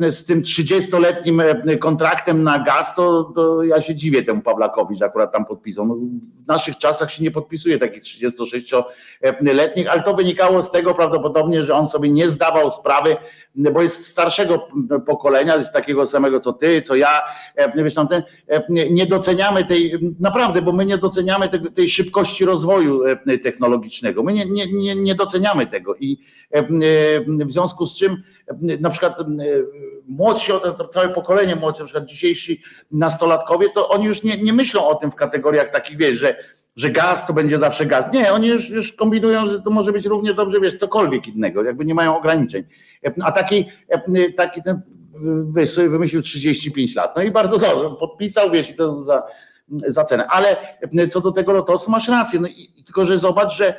z 0.10 0.26
tym 0.26 0.42
30-letnim 0.42 1.42
kontraktem 1.80 2.44
na 2.44 2.60
gaz, 2.60 2.96
to, 2.96 3.24
to, 3.24 3.64
ja 3.64 3.82
się 3.82 3.96
dziwię 3.96 4.24
temu 4.24 4.42
Pawlakowi, 4.42 4.96
że 4.96 5.06
akurat 5.06 5.32
tam 5.32 5.46
podpisał. 5.46 5.86
No, 5.86 5.96
w 6.44 6.48
naszych 6.48 6.78
czasach 6.78 7.12
się 7.12 7.24
nie 7.24 7.32
podpisuje 7.32 7.78
takich 7.78 8.04
36-letnich, 8.04 9.88
ale 9.88 10.02
to 10.02 10.14
wynikało 10.14 10.64
z 10.64 10.72
tego 10.72 10.96
prawdopodobnie, 10.96 11.64
że 11.64 11.74
on 11.74 11.88
sobie 11.88 12.10
nie 12.10 12.30
zdawał 12.30 12.72
sprawy, 12.72 13.16
bo 13.56 13.82
jest 13.82 14.08
starszego 14.08 14.68
pokolenia, 15.06 15.56
jest 15.56 15.74
takiego 15.74 16.06
samego 16.06 16.40
co 16.40 16.54
ty, 16.54 16.82
co 16.82 16.96
ja, 16.96 17.22
wiesz, 17.76 17.96
tam 17.96 18.08
ten, 18.08 18.24
nie 18.70 19.06
doceniamy 19.06 19.66
tej, 19.66 20.00
naprawdę, 20.20 20.62
bo 20.62 20.72
my 20.72 20.86
nie 20.86 20.98
doceniamy 20.98 21.50
tej, 21.50 21.62
tej 21.62 21.90
szybkości 21.90 22.46
rozwoju 22.46 23.02
technologicznego. 23.44 24.24
My 24.24 24.34
nie, 24.34 24.46
nie, 24.46 24.66
nie, 24.68 24.96
nie 24.96 25.16
doceniamy 25.16 25.68
tego 25.68 25.96
i 25.96 26.18
E, 26.18 26.23
e, 26.23 26.23
w 27.46 27.52
związku 27.52 27.86
z 27.86 27.96
czym 27.96 28.24
e, 28.48 28.54
na 28.80 28.90
przykład 28.90 29.20
młodsi, 30.08 30.52
to 30.78 30.88
całe 30.88 31.10
pokolenie 31.10 31.56
młodsze, 31.56 31.84
na 31.84 31.88
przykład 31.88 32.06
dzisiejsi 32.06 32.62
nastolatkowie, 32.92 33.70
to 33.70 33.90
oni 33.90 34.06
już 34.06 34.24
nie, 34.24 34.38
nie 34.38 34.54
myślą 34.54 34.88
o 34.88 34.96
tym 34.96 35.12
w 35.12 35.16
kategoriach 35.16 35.70
takich, 35.70 35.98
wiesz, 35.98 36.20
że, 36.20 36.36
że 36.76 36.90
gaz 36.90 37.28
to 37.28 37.34
będzie 37.34 37.60
zawsze 37.60 37.86
gaz. 37.86 38.14
Nie, 38.14 38.34
oni 38.34 38.48
już, 38.48 38.70
już 38.70 38.94
kombinują, 38.94 39.50
że 39.50 39.62
to 39.62 39.70
może 39.70 39.92
być 39.92 40.06
równie 40.06 40.34
dobrze, 40.34 40.60
wiesz, 40.60 40.76
cokolwiek 40.76 41.28
innego, 41.28 41.64
jakby 41.64 41.86
nie 41.86 41.96
mają 41.96 42.18
ograniczeń. 42.18 42.64
A 43.24 43.32
taki, 43.32 43.66
taki 44.38 44.64
ten 44.64 44.82
sobie 45.66 45.90
wymyślił 45.90 46.22
35 46.22 46.96
lat. 46.96 47.16
No 47.16 47.24
i 47.24 47.32
bardzo 47.32 47.58
dobrze, 47.58 47.96
podpisał, 48.00 48.52
wiesz, 48.52 48.70
i 48.70 48.74
to 48.74 48.96
za, 48.96 49.24
za 49.88 50.04
cenę. 50.04 50.28
Ale 50.28 50.56
co 51.12 51.22
do 51.22 51.32
tego 51.32 51.54
lotosu 51.54 51.92
masz 51.92 52.08
rację, 52.08 52.40
no 52.40 52.48
i, 52.48 52.84
tylko 52.86 53.06
że 53.06 53.20
zobacz, 53.20 53.54
że 53.54 53.76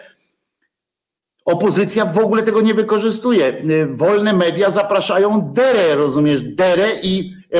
Opozycja 1.45 2.05
w 2.05 2.19
ogóle 2.19 2.43
tego 2.43 2.61
nie 2.61 2.75
wykorzystuje. 2.75 3.63
Wolne 3.89 4.33
media 4.33 4.71
zapraszają 4.71 5.53
Derę, 5.53 5.95
rozumiesz, 5.95 6.43
Derę 6.43 6.89
i 7.03 7.35
e, 7.53 7.59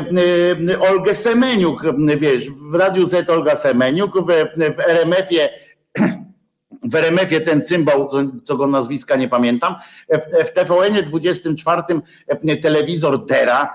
e, 0.73 0.79
Olgę 0.79 1.15
Semeniuk, 1.15 1.81
wiesz, 2.19 2.49
w 2.49 2.75
Radiu 2.75 3.05
Z 3.05 3.29
Olga 3.29 3.55
Semeniuk, 3.55 4.11
w, 4.17 4.25
w 4.75 4.79
RMF-ie 4.79 5.49
w 6.83 6.95
RMF-ie 6.95 7.41
ten 7.41 7.65
cymbał, 7.65 8.07
co, 8.07 8.17
co, 8.43 8.57
go 8.57 8.67
nazwiska 8.67 9.15
nie 9.15 9.29
pamiętam, 9.29 9.75
w, 10.09 10.47
w 10.47 10.51
TVN-ie 10.51 11.03
24 11.03 11.81
telewizor 12.61 13.25
Dera. 13.25 13.73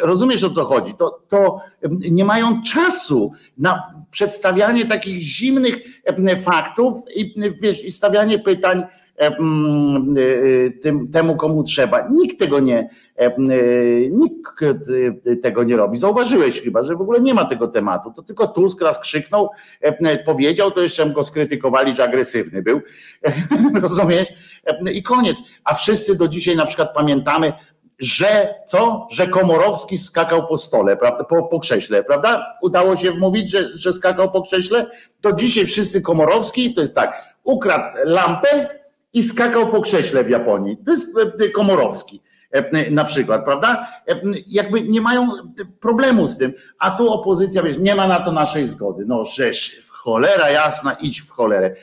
Rozumiesz 0.00 0.44
o 0.44 0.50
co 0.50 0.64
chodzi? 0.64 0.94
To, 0.94 1.20
to 1.28 1.60
nie 2.10 2.24
mają 2.24 2.62
czasu 2.62 3.32
na 3.58 3.92
przedstawianie 4.10 4.84
takich 4.84 5.20
zimnych 5.20 5.74
faktów 6.44 6.94
i, 7.16 7.34
wiesz, 7.60 7.84
i 7.84 7.92
stawianie 7.92 8.38
pytań 8.38 8.84
tym, 10.82 11.08
temu, 11.12 11.36
komu 11.36 11.64
trzeba. 11.64 12.08
Nikt 12.10 12.38
tego 12.38 12.60
nie, 12.60 12.90
e, 13.16 13.30
nikt 14.10 14.42
tego 15.42 15.64
nie 15.64 15.76
robi. 15.76 15.98
Zauważyłeś 15.98 16.62
chyba, 16.62 16.82
że 16.82 16.96
w 16.96 17.00
ogóle 17.00 17.20
nie 17.20 17.34
ma 17.34 17.44
tego 17.44 17.68
tematu. 17.68 18.12
To 18.16 18.22
tylko 18.22 18.46
Tusk 18.46 18.82
raz 18.82 18.98
krzyknął, 18.98 19.50
powiedział, 20.24 20.70
to 20.70 20.82
jeszcze 20.82 21.10
go 21.10 21.24
skrytykowali, 21.24 21.94
że 21.94 22.04
agresywny 22.04 22.62
był. 22.62 22.80
Rozumiesz? 23.82 24.28
I 24.92 25.02
koniec. 25.02 25.42
A 25.64 25.74
wszyscy 25.74 26.18
do 26.18 26.28
dzisiaj 26.28 26.56
na 26.56 26.66
przykład 26.66 26.94
pamiętamy, 26.94 27.52
że 27.98 28.54
co? 28.66 29.08
Że 29.10 29.26
Komorowski 29.26 29.98
skakał 29.98 30.46
po 30.46 30.58
stole, 30.58 30.96
prawda? 30.96 31.24
Po, 31.24 31.42
po 31.42 31.60
krześle, 31.60 32.04
prawda? 32.04 32.46
Udało 32.62 32.96
się 32.96 33.12
wmówić, 33.12 33.50
że, 33.50 33.78
że 33.78 33.92
skakał 33.92 34.30
po 34.30 34.42
krześle? 34.42 34.86
To 35.20 35.32
dzisiaj 35.32 35.66
wszyscy 35.66 36.00
Komorowski, 36.00 36.74
to 36.74 36.80
jest 36.80 36.94
tak, 36.94 37.36
ukradł 37.44 37.98
lampę, 38.04 38.81
i 39.12 39.22
skakał 39.22 39.70
po 39.70 39.82
krześle 39.82 40.24
w 40.24 40.30
Japonii. 40.30 40.76
To 40.86 40.90
jest 40.90 41.18
e, 41.40 41.48
Komorowski 41.48 42.22
e, 42.50 42.90
na 42.90 43.04
przykład, 43.04 43.44
prawda? 43.44 43.86
E, 44.08 44.20
jakby 44.46 44.82
nie 44.82 45.00
mają 45.00 45.28
problemu 45.80 46.28
z 46.28 46.38
tym, 46.38 46.52
a 46.78 46.90
tu 46.90 47.12
opozycja, 47.12 47.62
wiesz, 47.62 47.78
nie 47.78 47.94
ma 47.94 48.06
na 48.06 48.20
to 48.20 48.32
naszej 48.32 48.66
zgody. 48.66 49.04
No 49.06 49.24
żeż, 49.24 49.88
cholera 49.90 50.50
jasna, 50.50 50.92
idź 50.92 51.20
w 51.20 51.30
cholerę. 51.30 51.76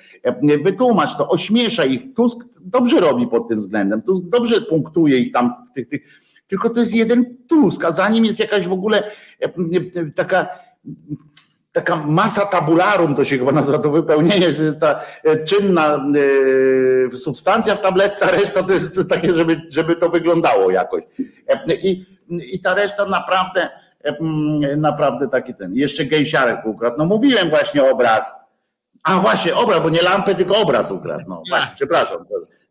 Wytłumacz 0.63 1.17
to, 1.17 1.29
ośmiesza 1.29 1.85
ich. 1.85 2.13
Tusk 2.13 2.45
dobrze 2.61 2.99
robi 2.99 3.27
pod 3.27 3.47
tym 3.47 3.59
względem. 3.59 4.01
Tusk 4.01 4.23
dobrze 4.25 4.61
punktuje 4.61 5.17
ich 5.17 5.31
tam 5.31 5.53
w 5.69 5.71
tych, 5.71 5.87
tych 5.87 6.01
tylko 6.49 6.69
to 6.69 6.79
jest 6.79 6.93
jeden 6.93 7.37
Tusk, 7.49 7.85
a 7.85 7.91
za 7.91 8.09
nim 8.09 8.25
jest 8.25 8.39
jakaś 8.39 8.67
w 8.67 8.73
ogóle 8.73 9.11
taka 10.15 10.47
taka 11.71 11.95
masa 11.95 12.45
tabularum, 12.45 13.15
to 13.15 13.25
się 13.25 13.37
chyba 13.37 13.51
nazywa 13.51 13.79
to 13.79 13.91
wypełnienie, 13.91 14.51
że 14.51 14.73
ta 14.73 15.01
e, 15.23 15.43
czynna 15.43 16.05
e, 17.13 17.17
substancja 17.17 17.75
w 17.75 17.81
tabletce, 17.81 18.25
a 18.25 18.31
reszta 18.31 18.63
to 18.63 18.73
jest 18.73 18.99
takie, 19.09 19.33
żeby, 19.33 19.61
żeby 19.69 19.95
to 19.95 20.09
wyglądało 20.09 20.71
jakoś. 20.71 21.03
E, 21.47 21.75
I, 21.75 22.05
I 22.29 22.61
ta 22.61 22.75
reszta 22.75 23.05
naprawdę, 23.05 23.69
naprawdę 24.77 25.27
taki 25.27 25.53
ten. 25.55 25.75
Jeszcze 25.75 26.05
gejsiarek 26.05 26.65
ukradł. 26.65 26.95
No 26.97 27.05
mówiłem 27.05 27.49
właśnie 27.49 27.91
obraz. 27.91 28.35
A 29.03 29.19
właśnie, 29.19 29.55
obraz, 29.55 29.79
bo 29.79 29.89
nie 29.89 30.01
lampę, 30.01 30.35
tylko 30.35 30.57
obraz 30.57 30.91
ukradł. 30.91 31.23
No 31.27 31.43
właśnie, 31.49 31.71
przepraszam. 31.75 32.25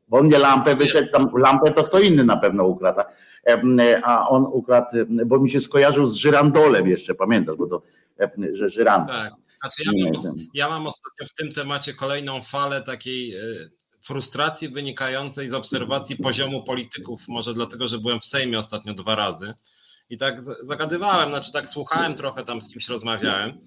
Bo 0.09 0.23
nie 0.23 0.39
lampę 0.39 0.75
wyszedł, 0.75 1.13
tam 1.13 1.31
lampę 1.37 1.71
to 1.71 1.83
kto 1.83 2.01
inny 2.01 2.25
na 2.25 2.37
pewno 2.37 2.65
ukradł. 2.65 3.01
A 4.03 4.29
on 4.29 4.47
ukradł, 4.53 4.87
bo 5.27 5.39
mi 5.39 5.51
się 5.51 5.61
skojarzył 5.61 6.07
z 6.07 6.15
żyrandolem 6.15 6.89
jeszcze, 6.89 7.15
pamiętasz, 7.15 7.57
bo 7.57 7.67
to 7.67 7.83
że 8.53 8.69
żyrandol. 8.69 9.17
Tak. 9.17 9.33
Znaczy 9.61 9.83
ja, 9.87 9.93
mam, 10.05 10.35
ja 10.55 10.69
mam 10.69 10.87
ostatnio 10.87 11.27
w 11.27 11.35
tym 11.35 11.53
temacie 11.53 11.95
kolejną 11.95 12.43
falę 12.43 12.83
takiej 12.83 13.37
e, 13.37 13.41
frustracji 14.03 14.69
wynikającej 14.69 15.49
z 15.49 15.55
obserwacji 15.55 16.17
poziomu 16.17 16.63
polityków, 16.63 17.29
może 17.29 17.55
dlatego, 17.55 17.89
że 17.89 17.99
byłem 17.99 18.21
w 18.21 18.25
Sejmie 18.25 18.59
ostatnio 18.59 18.95
dwa 18.95 19.15
razy 19.15 19.55
i 20.11 20.19
tak 20.19 20.43
zagadywałem, 20.63 21.29
znaczy 21.29 21.53
tak 21.53 21.69
słuchałem 21.69 22.15
trochę, 22.15 22.45
tam 22.45 22.63
z 22.63 22.69
kimś 22.73 22.89
rozmawiałem 22.89 23.61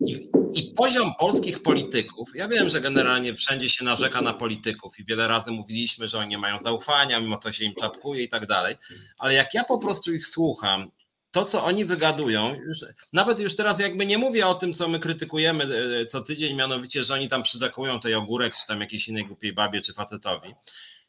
i, 0.00 0.30
i 0.54 0.74
poziom 0.76 1.12
polskich 1.20 1.62
polityków, 1.62 2.28
ja 2.34 2.48
wiem, 2.48 2.68
że 2.68 2.80
generalnie 2.80 3.34
wszędzie 3.34 3.68
się 3.68 3.84
narzeka 3.84 4.20
na 4.20 4.32
polityków 4.32 4.98
i 4.98 5.04
wiele 5.04 5.28
razy 5.28 5.50
mówiliśmy, 5.50 6.08
że 6.08 6.18
oni 6.18 6.28
nie 6.28 6.38
mają 6.38 6.58
zaufania, 6.58 7.20
mimo 7.20 7.36
to 7.36 7.52
się 7.52 7.64
im 7.64 7.74
czapkuje 7.74 8.22
i 8.22 8.28
tak 8.28 8.46
dalej, 8.46 8.76
ale 9.18 9.34
jak 9.34 9.54
ja 9.54 9.64
po 9.64 9.78
prostu 9.78 10.12
ich 10.12 10.26
słucham 10.26 10.90
to, 11.32 11.44
co 11.44 11.64
oni 11.64 11.84
wygadują, 11.84 12.54
już, 12.54 12.78
nawet 13.12 13.40
już 13.40 13.56
teraz 13.56 13.80
jakby 13.80 14.06
nie 14.06 14.18
mówię 14.18 14.46
o 14.46 14.54
tym, 14.54 14.74
co 14.74 14.88
my 14.88 14.98
krytykujemy 14.98 15.64
e, 16.00 16.06
co 16.06 16.20
tydzień, 16.20 16.56
mianowicie, 16.56 17.04
że 17.04 17.14
oni 17.14 17.28
tam 17.28 17.42
przytakują 17.42 18.00
tej 18.00 18.14
ogórek, 18.14 18.56
czy 18.56 18.66
tam 18.66 18.80
jakiejś 18.80 19.08
innej 19.08 19.26
głupiej 19.26 19.52
babie, 19.52 19.80
czy 19.80 19.94
facetowi, 19.94 20.54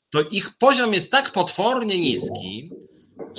to 0.09 0.21
ich 0.21 0.57
poziom 0.57 0.93
jest 0.93 1.11
tak 1.11 1.31
potwornie 1.31 1.99
niski, 1.99 2.71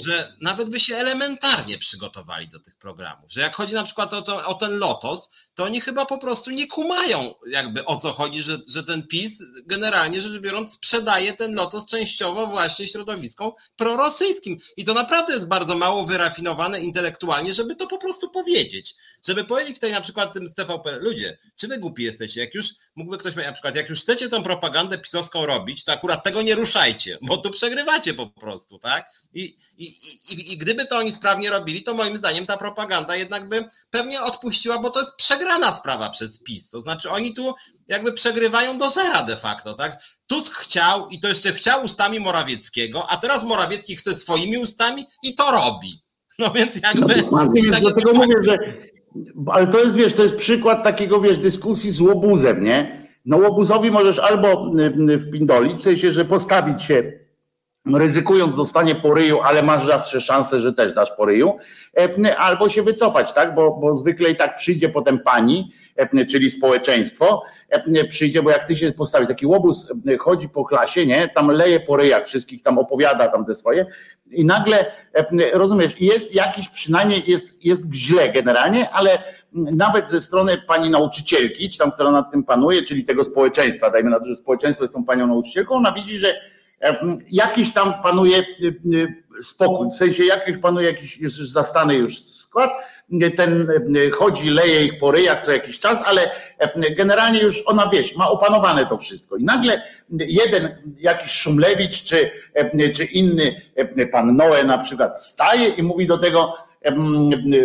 że 0.07 0.37
nawet 0.41 0.71
by 0.71 0.81
się 0.81 0.97
elementarnie 0.97 1.79
przygotowali 1.79 2.49
do 2.49 2.61
tych 2.61 2.77
programów. 2.77 3.33
Że 3.33 3.41
jak 3.41 3.55
chodzi 3.55 3.75
na 3.75 3.83
przykład 3.83 4.13
o, 4.13 4.23
to, 4.23 4.47
o 4.47 4.55
ten 4.55 4.79
lotos, 4.79 5.31
to 5.55 5.65
oni 5.65 5.81
chyba 5.81 6.07
po 6.07 6.19
prostu 6.19 6.51
nie 6.51 6.69
kumają 6.69 7.35
jakby 7.47 7.85
o 7.85 7.97
co 7.97 8.13
chodzi, 8.13 8.43
że, 8.43 8.59
że 8.69 8.85
ten 8.85 9.07
PiS 9.07 9.43
generalnie 9.67 10.21
rzecz 10.21 10.41
biorąc 10.41 10.73
sprzedaje 10.73 11.33
ten 11.33 11.55
lotos 11.55 11.87
częściowo 11.87 12.47
właśnie 12.47 12.87
środowiskom 12.87 13.53
prorosyjskim. 13.77 14.59
I 14.77 14.85
to 14.85 14.95
naprawdę 14.95 15.33
jest 15.33 15.49
bardzo 15.49 15.79
mało 15.79 16.07
wyrafinowane 16.07 16.81
intelektualnie, 16.81 17.55
żeby 17.55 17.77
to 17.77 17.87
po 17.87 17.99
prostu 17.99 18.31
powiedzieć. 18.31 18.95
Żeby 19.27 19.45
powiedzieć 19.45 19.75
tutaj 19.75 19.93
na 19.93 20.01
przykład 20.01 20.33
tym 20.33 20.49
z 20.49 20.55
TVP, 20.55 20.99
ludzie, 20.99 21.39
czy 21.57 21.69
wy 21.69 21.79
głupi 21.79 22.03
jesteście? 22.03 22.41
Jak 22.41 22.55
już 22.55 22.67
mógłby 22.97 23.19
ktoś 23.19 23.35
na 23.37 23.53
przykład, 23.53 23.77
jak 23.77 23.89
już 23.89 24.01
chcecie 24.01 24.29
tą 24.29 24.43
propagandę 24.43 24.99
pisowską 24.99 25.47
robić, 25.47 25.85
to 25.85 25.93
akurat 25.93 26.25
tego 26.25 26.43
nie 26.43 26.55
ruszajcie, 26.55 27.19
bo 27.23 27.39
tu 27.39 27.51
przegrywacie 27.51 28.15
po 28.15 28.27
prostu, 28.27 28.79
tak? 28.79 29.07
I, 29.35 29.59
i, 29.79 29.85
i, 29.85 30.53
i 30.53 30.59
gdyby 30.59 30.87
to 30.87 30.97
oni 30.97 31.13
sprawnie 31.13 31.51
robili, 31.51 31.83
to 31.83 31.95
moim 31.95 32.17
zdaniem 32.17 32.47
ta 32.47 32.57
propaganda 32.57 33.17
jednak 33.17 33.49
by 33.49 33.69
pewnie 33.91 34.23
odpuściła, 34.23 34.79
bo 34.79 34.91
to 34.91 35.01
jest 35.01 35.13
przegrana 35.45 35.77
sprawa 35.77 36.11
przez 36.11 36.39
PiS. 36.39 36.71
To 36.71 36.81
znaczy 36.81 37.11
oni 37.11 37.35
tu 37.35 37.55
jakby 37.89 38.13
przegrywają 38.13 38.79
do 38.79 38.91
zera 38.91 39.23
de 39.23 39.37
facto, 39.37 39.75
tak? 39.75 39.99
Tusk 40.27 40.55
chciał 40.55 41.09
i 41.09 41.21
to 41.21 41.29
jeszcze 41.29 41.53
chciał 41.53 41.85
ustami 41.85 42.21
Morawieckiego, 42.21 43.11
a 43.11 43.17
teraz 43.17 43.45
Morawiecki 43.45 43.97
chce 43.97 44.15
swoimi 44.15 44.59
ustami 44.59 45.07
i 45.23 45.35
to 45.35 45.51
robi. 45.51 46.03
No 46.39 46.51
więc 46.51 46.71
jakby... 46.83 47.23
No, 47.33 47.49
tak 47.73 47.81
dlatego 47.81 48.13
mówię, 48.15 48.35
że 48.43 48.59
ale 49.53 49.67
to 49.67 49.79
jest, 49.79 49.97
wiesz, 49.97 50.13
to 50.15 50.23
jest 50.23 50.37
przykład 50.37 50.85
takiego, 50.85 51.21
wiesz, 51.21 51.39
dyskusji 51.39 51.91
z 51.91 52.01
łobuzem, 52.01 52.65
nie? 52.65 53.09
No 53.25 53.37
łobuzowi 53.37 53.91
możesz 53.91 54.19
albo 54.19 54.71
wpindolić, 55.29 55.79
w 55.79 55.83
sensie, 55.83 56.13
że 56.13 56.25
postawić 56.25 56.83
się 56.83 57.13
ryzykując 57.87 58.57
dostanie 58.57 58.95
po 58.95 59.15
ryju, 59.15 59.41
ale 59.41 59.63
masz 59.63 59.87
zawsze 59.87 60.21
szansę, 60.21 60.61
że 60.61 60.73
też 60.73 60.93
dasz 60.93 61.13
po 61.17 61.25
ryju, 61.25 61.57
e, 62.25 62.37
albo 62.37 62.69
się 62.69 62.83
wycofać, 62.83 63.33
tak? 63.33 63.55
Bo, 63.55 63.71
bo 63.71 63.95
zwykle 63.95 64.31
i 64.31 64.37
tak 64.37 64.57
przyjdzie 64.57 64.89
potem 64.89 65.19
pani, 65.19 65.73
czyli 66.31 66.51
społeczeństwo, 66.51 67.43
przyjdzie, 68.09 68.43
bo 68.43 68.51
jak 68.51 68.65
ty 68.65 68.77
się 68.77 68.93
postawi, 68.93 69.27
taki 69.27 69.47
łobuz 69.47 69.93
chodzi 70.19 70.49
po 70.49 70.65
klasie, 70.65 71.07
nie? 71.07 71.29
Tam 71.29 71.51
leje 71.51 71.81
po 71.81 71.99
wszystkich, 72.25 72.63
tam 72.63 72.79
opowiada 72.79 73.29
tam 73.29 73.45
te 73.45 73.55
swoje 73.55 73.87
i 74.31 74.45
nagle, 74.45 74.93
rozumiesz, 75.53 76.01
jest 76.01 76.35
jakiś 76.35 76.69
przynajmniej, 76.69 77.23
jest, 77.27 77.65
jest 77.65 77.95
źle 77.95 78.29
generalnie, 78.29 78.91
ale 78.91 79.19
nawet 79.53 80.11
ze 80.11 80.21
strony 80.21 80.59
pani 80.59 80.91
nauczycielki, 80.91 81.71
czy 81.71 81.79
tam, 81.79 81.93
która 81.93 82.11
nad 82.11 82.31
tym 82.31 82.45
panuje, 82.45 82.83
czyli 82.83 83.05
tego 83.05 83.25
społeczeństwa, 83.25 83.91
dajmy 83.91 84.11
na 84.11 84.21
to, 84.21 84.27
że 84.27 84.37
społeczeństwo 84.37 84.85
jest 84.85 84.95
tą 84.95 85.05
panią 85.05 85.27
nauczycielką, 85.27 85.75
ona 85.75 85.93
widzi, 85.93 86.19
że 86.19 86.35
jakiś 87.31 87.73
tam 87.73 87.95
panuje 88.03 88.39
y, 88.39 88.45
y, 88.95 89.43
spokój, 89.43 89.89
w 89.91 89.97
sensie 89.97 90.25
jakiś 90.25 90.59
panuje 90.59 90.87
jakiś 90.87 91.19
już 91.19 91.33
zastany 91.33 91.95
już 91.95 92.25
skład, 92.25 92.71
ten 93.37 93.69
chodzi, 94.13 94.51
leje 94.51 94.85
ich 94.85 94.99
po 94.99 95.11
ryjach 95.11 95.45
co 95.45 95.53
jakiś 95.53 95.79
czas, 95.79 96.03
ale 96.05 96.31
generalnie 96.97 97.41
już 97.41 97.63
ona 97.67 97.89
wieś, 97.89 98.17
ma 98.17 98.29
opanowane 98.29 98.87
to 98.87 98.99
wszystko. 98.99 99.37
I 99.37 99.45
nagle 99.45 99.83
jeden 100.11 100.95
jakiś 101.01 101.33
Szumlewicz 101.33 102.05
czy, 102.05 102.31
czy 102.95 103.05
inny 103.05 103.61
pan 104.13 104.37
Noe 104.37 104.65
na 104.65 104.79
przykład 104.79 105.23
staje 105.23 105.69
i 105.69 105.83
mówi 105.83 106.07
do 106.07 106.19
tego 106.19 106.55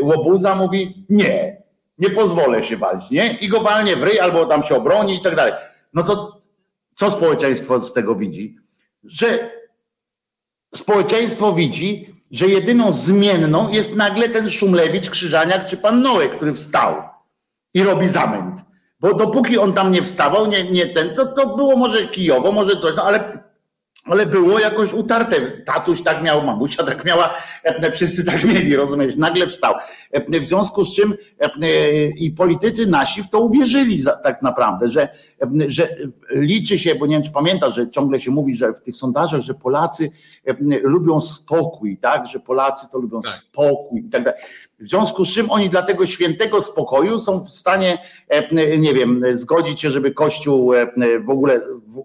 łobuza, 0.02 0.56
mówi 0.56 1.06
nie, 1.10 1.62
nie 1.98 2.10
pozwolę 2.10 2.64
się 2.64 2.78
walić, 2.78 3.12
nie? 3.12 3.38
I 3.42 3.48
go 3.48 3.62
walnie 3.62 3.96
w 3.96 4.04
ryj 4.04 4.20
albo 4.20 4.46
tam 4.46 4.64
się 4.64 4.76
obroni 4.76 5.16
i 5.16 5.22
tak 5.22 5.36
dalej. 5.36 5.54
No 5.94 6.04
to 6.04 6.42
co 6.96 7.12
społeczeństwo 7.12 7.80
z 7.80 7.94
tego 7.94 8.16
widzi? 8.16 8.58
Że 9.04 9.52
społeczeństwo 10.76 11.54
widzi, 11.54 12.24
że 12.32 12.48
jedyną 12.48 12.94
zmienną 12.94 13.70
jest 13.70 13.96
nagle 13.96 14.30
ten 14.30 14.50
Szumlewicz, 14.50 15.10
Krzyżaniak 15.10 15.66
czy 15.66 15.78
pan 15.78 16.02
Noek, 16.02 16.36
który 16.36 16.54
wstał 16.54 16.96
i 17.74 17.84
robi 17.84 18.08
zamęt. 18.08 18.62
Bo 19.00 19.14
dopóki 19.14 19.58
on 19.58 19.74
tam 19.74 19.92
nie 19.92 20.02
wstawał, 20.02 20.48
nie, 20.48 20.64
nie 20.64 20.86
ten, 20.86 21.16
to, 21.16 21.26
to 21.26 21.56
było 21.56 21.76
może 21.76 22.08
kijowo, 22.08 22.52
może 22.52 22.78
coś, 22.78 22.96
no 22.96 23.04
ale 23.04 23.44
ale 24.06 24.26
było 24.26 24.60
jakoś 24.60 24.94
utarte. 24.94 25.36
Tatuś 25.66 26.02
tak 26.02 26.24
miał, 26.24 26.44
mamusia 26.44 26.84
tak 26.84 27.06
miała, 27.06 27.34
e, 27.64 27.92
wszyscy 27.92 28.26
tak 28.26 28.44
mieli, 28.44 28.76
rozumiesz, 28.76 29.16
nagle 29.16 29.48
wstał. 29.48 29.74
E, 30.12 30.40
w 30.40 30.48
związku 30.48 30.86
z 30.86 30.96
czym 30.96 31.16
e, 31.40 32.08
i 32.08 32.32
politycy 32.32 32.88
nasi 32.88 33.24
w 33.24 33.30
to 33.30 33.40
uwierzyli 33.40 34.04
tak 34.24 34.42
naprawdę, 34.42 34.88
że, 34.88 35.10
że 35.68 35.96
liczy 36.32 36.80
się, 36.80 36.96
bo 36.96 37.06
nie 37.06 37.16
wiem, 37.16 37.24
czy 37.24 37.32
pamiętasz, 37.32 37.76
że 37.76 37.92
ciągle 37.92 38.20
się 38.20 38.32
mówi, 38.32 38.56
że 38.56 38.74
w 38.74 38.82
tych 38.82 38.96
sondażach, 38.96 39.42
że 39.42 39.54
Polacy 39.54 40.12
lubią 40.84 41.22
spokój, 41.22 41.98
tak, 41.98 42.28
że 42.28 42.40
Polacy 42.40 42.88
to 42.92 43.00
lubią 43.00 43.22
tak. 43.22 43.32
spokój 43.32 44.00
i 44.00 44.10
tak 44.10 44.24
dalej. 44.24 44.42
W 44.80 44.88
związku 44.88 45.26
z 45.26 45.34
czym 45.34 45.52
oni 45.52 45.70
dla 45.70 45.82
tego 45.82 46.06
świętego 46.06 46.62
spokoju 46.62 47.20
są 47.20 47.40
w 47.40 47.50
stanie, 47.50 47.98
e, 48.28 48.78
nie 48.78 48.94
wiem, 48.94 49.24
zgodzić 49.32 49.82
się, 49.82 49.90
żeby 49.90 50.12
Kościół 50.12 50.74
e, 50.74 50.88
w 51.20 51.30
ogóle 51.30 51.62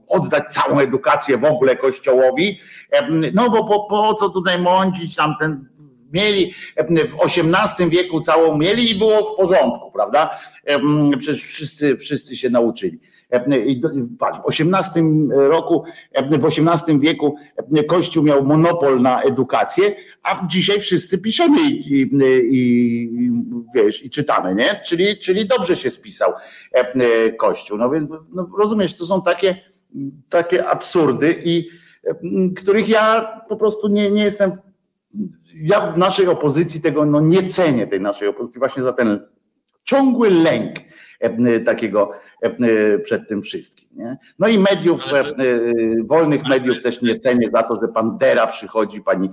oddać 0.09 0.45
całą 0.55 0.81
edukację 0.81 1.39
w 1.39 1.45
ogóle 1.45 1.77
Kościołowi. 1.77 2.61
E, 2.91 3.09
no 3.35 3.51
bo 3.51 3.65
po, 3.65 3.85
po 3.85 4.15
co 4.15 4.29
tutaj 4.29 4.59
mącić 4.59 5.17
tam 5.17 5.35
ten 5.41 5.69
mieli 6.13 6.55
w 7.09 7.17
XVIII 7.25 7.91
wieku 7.91 8.21
całą 8.21 8.59
mieli 8.59 8.91
i 8.91 8.95
było 8.95 9.35
w 9.35 9.37
porządku, 9.37 9.91
prawda? 9.91 10.31
Przecież 11.19 11.45
wszyscy, 11.45 11.97
wszyscy 11.97 12.37
się 12.37 12.51
nauczyli. 12.51 13.01
W 13.41 14.49
XVIII 14.49 15.29
roku, 15.31 15.85
w 16.29 16.45
XVIII 16.45 16.99
wieku 16.99 17.37
Kościół 17.89 18.25
miał 18.25 18.45
monopol 18.45 19.03
na 19.03 19.23
edukację, 19.23 19.97
a 20.23 20.47
dzisiaj 20.47 20.81
wszyscy 20.81 21.19
piszemy 21.19 21.61
i, 21.71 22.01
i, 22.51 22.61
i 23.23 23.31
wiesz, 23.75 24.05
i 24.05 24.11
czytamy, 24.11 24.55
nie? 24.55 24.81
Czyli, 24.87 25.19
czyli 25.19 25.47
dobrze 25.47 25.77
się 25.77 25.91
spisał 25.91 26.33
Kościół. 27.39 27.79
No 27.79 27.91
więc 27.91 28.11
no, 28.33 28.49
rozumiesz, 28.59 28.97
to 28.97 29.07
są 29.07 29.23
takie, 29.23 29.57
takie 30.29 30.69
absurdy 30.69 31.37
i 31.45 31.69
których 32.57 32.89
ja 32.89 33.41
po 33.49 33.57
prostu 33.57 33.89
nie, 33.89 34.11
nie 34.11 34.25
jestem 34.25 34.53
ja 35.55 35.81
w 35.81 35.99
naszej 35.99 36.27
opozycji 36.27 36.81
tego 36.81 37.07
no 37.07 37.21
nie 37.21 37.49
cenię 37.49 37.87
tej 37.87 38.01
naszej 38.01 38.29
opozycji 38.29 38.59
właśnie 38.59 38.83
za 38.83 38.93
ten 38.93 39.27
ciągły 39.85 40.31
lęk 40.31 40.75
E, 40.79 41.14
takiego 41.67 42.13
e, 42.43 42.99
przed 42.99 43.29
tym 43.29 43.43
wszystkim. 43.43 43.89
Nie? 43.93 44.17
No 44.39 44.49
i 44.49 44.59
mediów, 44.59 45.13
e, 45.13 45.35
wolnych 46.05 46.45
mediów 46.45 46.83
też 46.83 47.03
nie 47.03 47.19
cenię 47.19 47.51
za 47.53 47.63
to, 47.63 47.79
że 47.83 47.89
pan 47.89 48.19
Dera 48.19 48.47
przychodzi, 48.47 49.01
pani 49.01 49.29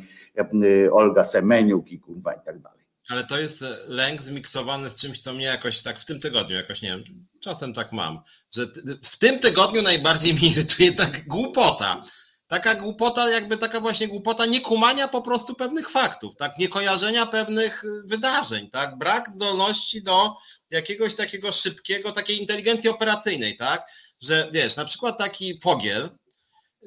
Olga 0.91 1.23
Semeniuk 1.23 1.91
i 1.91 1.99
kurwa 1.99 2.33
i 2.33 2.45
tak 2.45 2.59
dalej. 2.59 2.81
Ale 3.09 3.23
to 3.23 3.39
jest 3.39 3.63
lęk 3.87 4.21
zmiksowany 4.21 4.89
z 4.89 4.95
czymś, 4.95 5.19
co 5.19 5.33
mnie 5.33 5.45
jakoś 5.45 5.81
tak 5.81 5.99
w 5.99 6.05
tym 6.05 6.19
tygodniu, 6.19 6.55
jakoś 6.55 6.81
nie 6.81 6.89
wiem, 6.89 7.03
czasem 7.39 7.73
tak 7.73 7.91
mam, 7.91 8.19
że 8.55 8.67
w 9.03 9.17
tym 9.17 9.39
tygodniu 9.39 9.81
najbardziej 9.81 10.33
mnie 10.33 10.51
irytuje 10.51 10.93
tak 10.93 11.27
głupota. 11.27 12.03
Taka 12.47 12.75
głupota, 12.75 13.29
jakby 13.29 13.57
taka 13.57 13.79
właśnie 13.79 14.07
głupota 14.07 14.45
niekumania 14.45 15.07
po 15.07 15.21
prostu 15.21 15.55
pewnych 15.55 15.89
faktów, 15.89 16.35
tak, 16.35 16.57
niekojarzenia 16.57 17.25
pewnych 17.25 17.83
wydarzeń, 18.05 18.69
tak, 18.69 18.97
brak 18.97 19.29
zdolności 19.35 20.03
do 20.03 20.35
jakiegoś 20.71 21.15
takiego 21.15 21.51
szybkiego, 21.51 22.11
takiej 22.11 22.41
inteligencji 22.41 22.89
operacyjnej, 22.89 23.57
tak? 23.57 23.85
Że 24.21 24.49
wiesz, 24.53 24.75
na 24.75 24.85
przykład 24.85 25.17
taki 25.17 25.59
fogiel 25.59 26.09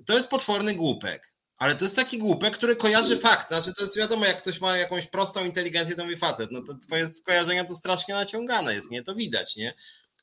to 0.07 0.15
jest 0.15 0.29
potworny 0.29 0.75
głupek, 0.75 1.35
ale 1.59 1.77
to 1.77 1.85
jest 1.85 1.97
taki 1.97 2.19
głupek, 2.19 2.57
który 2.57 2.77
kojarzy 2.77 3.19
fakt. 3.19 3.49
Znaczy 3.49 3.75
to 3.75 3.83
jest 3.83 3.97
wiadomo, 3.97 4.27
jak 4.27 4.43
ktoś 4.43 4.61
ma 4.61 4.77
jakąś 4.77 5.07
prostą 5.07 5.45
inteligencję, 5.45 5.97
to 5.97 6.05
mówi 6.05 6.17
facet, 6.17 6.51
no 6.51 6.63
to 6.63 6.75
twoje 6.87 7.13
skojarzenia 7.13 7.65
to 7.65 7.77
strasznie 7.77 8.15
naciągane 8.15 8.75
jest, 8.75 8.91
nie? 8.91 9.03
To 9.03 9.15
widać, 9.15 9.57
nie? 9.57 9.75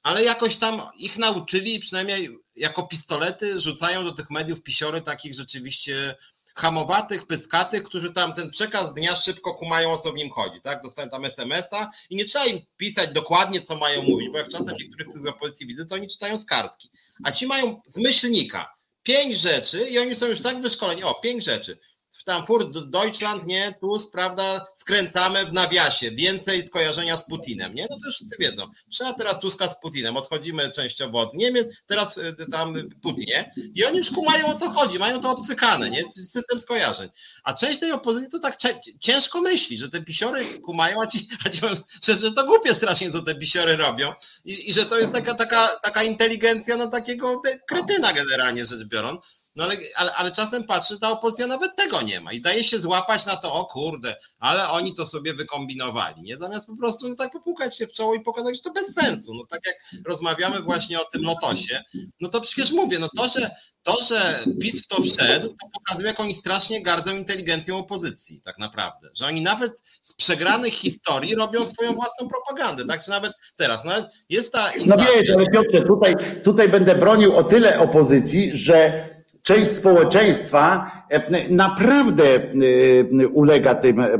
Ale 0.03 0.23
jakoś 0.23 0.57
tam 0.57 0.81
ich 0.97 1.17
nauczyli, 1.17 1.79
przynajmniej 1.79 2.29
jako 2.55 2.87
pistolety 2.87 3.61
rzucają 3.61 4.03
do 4.03 4.11
tych 4.11 4.29
mediów 4.29 4.61
pisiory 4.61 5.01
takich 5.01 5.35
rzeczywiście 5.35 6.15
hamowatych, 6.55 7.27
pyskatych, 7.27 7.83
którzy 7.83 8.13
tam 8.13 8.33
ten 8.33 8.49
przekaz 8.49 8.93
dnia 8.93 9.15
szybko 9.15 9.53
kumają, 9.53 9.91
o 9.91 9.97
co 9.97 10.11
w 10.11 10.15
nim 10.15 10.29
chodzi, 10.29 10.61
tak? 10.61 10.83
Dostają 10.83 11.09
tam 11.09 11.25
SMS-a 11.25 11.91
i 12.09 12.15
nie 12.15 12.25
trzeba 12.25 12.45
im 12.45 12.59
pisać 12.77 13.13
dokładnie, 13.13 13.61
co 13.61 13.75
mają 13.75 14.01
mówić, 14.01 14.29
bo 14.31 14.37
jak 14.37 14.49
czasem 14.49 14.75
niektórych 14.79 15.13
z 15.13 15.27
opozycji 15.27 15.67
widzę, 15.67 15.85
to 15.85 15.95
oni 15.95 16.07
czytają 16.07 16.39
z 16.39 16.45
kartki. 16.45 16.89
A 17.23 17.31
ci 17.31 17.47
mają 17.47 17.81
z 17.87 17.97
myślnika 17.97 18.73
pięć 19.03 19.37
rzeczy 19.37 19.87
i 19.89 19.99
oni 19.99 20.15
są 20.15 20.25
już 20.25 20.41
tak 20.41 20.61
wyszkoleni, 20.61 21.03
o, 21.03 21.13
pięć 21.13 21.43
rzeczy 21.43 21.79
tam 22.23 22.45
Furt 22.45 22.79
Deutschland, 22.79 23.45
nie, 23.45 23.75
tu 23.81 23.97
prawda, 24.11 24.65
skręcamy 24.75 25.45
w 25.45 25.53
nawiasie, 25.53 26.11
więcej 26.11 26.63
skojarzenia 26.63 27.17
z 27.17 27.25
Putinem, 27.25 27.75
nie? 27.75 27.87
No 27.89 27.97
to 27.99 28.05
już 28.05 28.15
wszyscy 28.15 28.35
wiedzą. 28.39 28.67
Trzeba 28.89 29.13
teraz 29.13 29.39
Tuska 29.39 29.69
z 29.69 29.79
Putinem, 29.79 30.17
odchodzimy 30.17 30.71
częściowo 30.71 31.19
od 31.19 31.33
Niemiec, 31.33 31.67
teraz 31.87 32.17
y, 32.17 32.35
tam 32.51 32.73
Putin, 33.01 33.25
nie? 33.27 33.53
I 33.75 33.85
oni 33.85 33.97
już 33.97 34.11
kumają 34.11 34.47
o 34.47 34.57
co 34.57 34.69
chodzi, 34.69 34.99
mają 34.99 35.21
to 35.21 35.31
obcykane, 35.31 35.89
nie? 35.89 36.11
System 36.11 36.59
skojarzeń. 36.59 37.09
A 37.43 37.53
część 37.53 37.79
tej 37.79 37.91
opozycji 37.91 38.31
to 38.31 38.39
tak 38.39 38.57
ciężko 38.99 39.41
myśli, 39.41 39.77
że 39.77 39.89
te 39.89 40.01
pisiory 40.01 40.45
kumają, 40.59 41.01
a 41.01 41.07
ci, 41.07 41.27
a 41.45 41.49
ci 41.49 41.61
że, 42.05 42.15
że 42.17 42.31
to 42.31 42.45
głupie 42.45 42.75
strasznie, 42.75 43.11
co 43.11 43.21
te 43.21 43.35
pisiory 43.35 43.77
robią 43.77 44.13
i, 44.45 44.69
i 44.69 44.73
że 44.73 44.85
to 44.85 44.99
jest 44.99 45.11
taka, 45.11 45.33
taka, 45.33 45.67
taka 45.67 46.03
inteligencja 46.03 46.77
no 46.77 46.87
takiego 46.87 47.41
kretyna 47.67 48.13
generalnie 48.13 48.65
rzecz 48.65 48.83
biorąc. 48.83 49.21
No 49.55 49.63
ale, 49.63 49.75
ale, 49.95 50.13
ale 50.13 50.31
czasem 50.31 50.63
patrzy, 50.63 50.99
ta 50.99 51.11
opozycja 51.11 51.47
nawet 51.47 51.75
tego 51.75 52.01
nie 52.01 52.21
ma 52.21 52.33
i 52.33 52.41
daje 52.41 52.63
się 52.63 52.77
złapać 52.77 53.25
na 53.25 53.35
to, 53.35 53.53
o 53.53 53.65
kurde, 53.65 54.15
ale 54.39 54.69
oni 54.69 54.95
to 54.95 55.07
sobie 55.07 55.33
wykombinowali, 55.33 56.23
nie? 56.23 56.37
Zamiast 56.37 56.67
po 56.67 56.77
prostu 56.77 57.09
no, 57.09 57.15
tak 57.15 57.31
popukać 57.31 57.77
się 57.77 57.87
w 57.87 57.91
czoło 57.91 58.15
i 58.15 58.19
pokazać, 58.19 58.55
że 58.55 58.61
to 58.61 58.71
bez 58.71 58.93
sensu. 58.93 59.33
No 59.33 59.45
tak 59.49 59.61
jak 59.65 59.75
rozmawiamy 60.07 60.61
właśnie 60.61 61.01
o 61.01 61.05
tym 61.05 61.23
lotosie, 61.23 61.83
no 62.21 62.29
to 62.29 62.41
przecież 62.41 62.71
mówię, 62.71 62.99
no 62.99 63.07
to, 63.17 63.29
że 63.29 63.51
to, 63.83 63.97
że 64.03 64.39
PiS 64.61 64.83
w 64.83 64.87
to 64.87 65.01
wszedł, 65.03 65.47
to 65.47 65.67
pokazuje, 65.73 66.07
jak 66.07 66.19
oni 66.19 66.33
strasznie 66.33 66.81
gardzą 66.83 67.17
inteligencją 67.17 67.77
opozycji, 67.77 68.41
tak 68.41 68.57
naprawdę. 68.57 69.09
Że 69.13 69.25
oni 69.25 69.41
nawet 69.41 69.81
z 70.01 70.13
przegranych 70.13 70.73
historii 70.73 71.35
robią 71.35 71.65
swoją 71.65 71.93
własną 71.93 72.27
propagandę. 72.27 72.85
Tak, 72.85 73.03
czy 73.03 73.09
nawet 73.09 73.33
teraz. 73.55 73.79
No, 73.85 73.91
jest 74.29 74.51
ta. 74.51 74.71
No 74.85 74.95
wiesz, 74.97 75.31
ale 75.31 75.45
Piotrze, 75.45 75.81
tutaj, 75.81 76.15
tutaj 76.43 76.69
będę 76.69 76.95
bronił 76.95 77.37
o 77.37 77.43
tyle 77.43 77.79
opozycji, 77.79 78.57
że 78.57 79.09
część 79.43 79.71
społeczeństwa 79.71 80.91
e, 81.09 81.49
naprawdę 81.49 82.23
e, 82.35 83.27
ulega 83.27 83.75
tym, 83.75 83.99
e, 83.99 84.19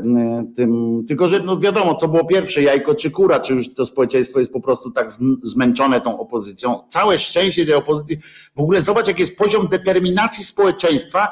tym 0.56 1.02
tylko 1.08 1.28
że 1.28 1.40
no 1.40 1.58
wiadomo, 1.58 1.94
co 1.94 2.08
było 2.08 2.24
pierwsze, 2.24 2.62
jajko 2.62 2.94
czy 2.94 3.10
kura, 3.10 3.40
czy 3.40 3.54
już 3.54 3.74
to 3.74 3.86
społeczeństwo 3.86 4.38
jest 4.38 4.52
po 4.52 4.60
prostu 4.60 4.90
tak 4.90 5.10
zmęczone 5.42 6.00
tą 6.00 6.20
opozycją. 6.20 6.80
Całe 6.88 7.18
szczęście 7.18 7.66
tej 7.66 7.74
opozycji, 7.74 8.18
w 8.56 8.60
ogóle 8.60 8.82
zobacz, 8.82 9.06
jaki 9.06 9.20
jest 9.20 9.36
poziom 9.36 9.68
determinacji 9.68 10.44
społeczeństwa, 10.44 11.28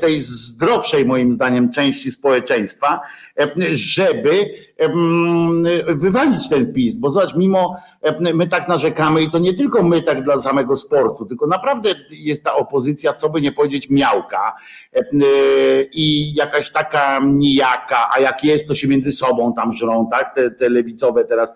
tej 0.00 0.22
zdrowszej 0.22 1.04
moim 1.04 1.32
zdaniem 1.32 1.70
części 1.70 2.12
społeczeństwa, 2.12 3.00
żeby 3.72 4.50
wywalić 5.88 6.48
ten 6.48 6.72
PiS, 6.72 6.98
bo 6.98 7.10
zobacz, 7.10 7.36
mimo 7.36 7.76
my 8.34 8.46
tak 8.46 8.68
narzekamy 8.68 9.22
i 9.22 9.30
to 9.30 9.38
nie 9.38 9.54
tylko 9.54 9.82
my 9.82 10.02
tak 10.02 10.22
dla 10.22 10.38
samego 10.38 10.76
sportu, 10.76 11.26
tylko 11.26 11.46
naprawdę 11.46 11.90
jest 12.10 12.44
ta 12.44 12.54
opozycja, 12.54 13.12
co 13.12 13.28
by 13.28 13.40
nie 13.40 13.52
powiedzieć, 13.52 13.90
miałka 13.90 14.56
i 15.92 16.34
jakaś 16.34 16.70
taka 16.70 17.20
nijaka, 17.24 18.10
a 18.16 18.20
jak 18.20 18.44
jest, 18.44 18.68
to 18.68 18.74
się 18.74 18.88
między 18.88 19.12
sobą 19.12 19.54
tam 19.54 19.72
żrą, 19.72 20.08
tak? 20.10 20.34
Te, 20.34 20.50
te 20.50 20.68
lewicowe 20.68 21.24
teraz, 21.24 21.54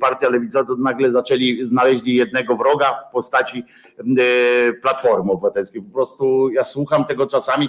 partia 0.00 0.28
lewicowa 0.28 0.64
to 0.64 0.76
nagle 0.76 1.10
zaczęli, 1.10 1.64
znaleźli 1.64 2.14
jednego 2.14 2.56
wroga 2.56 2.86
w 3.08 3.12
postaci 3.12 3.64
Platformy 4.82 5.32
Obywatelskiej. 5.32 5.82
Po 5.82 5.92
prostu 5.92 6.50
ja 6.50 6.64
słucham 6.64 7.04
tego 7.04 7.26
czasami 7.26 7.68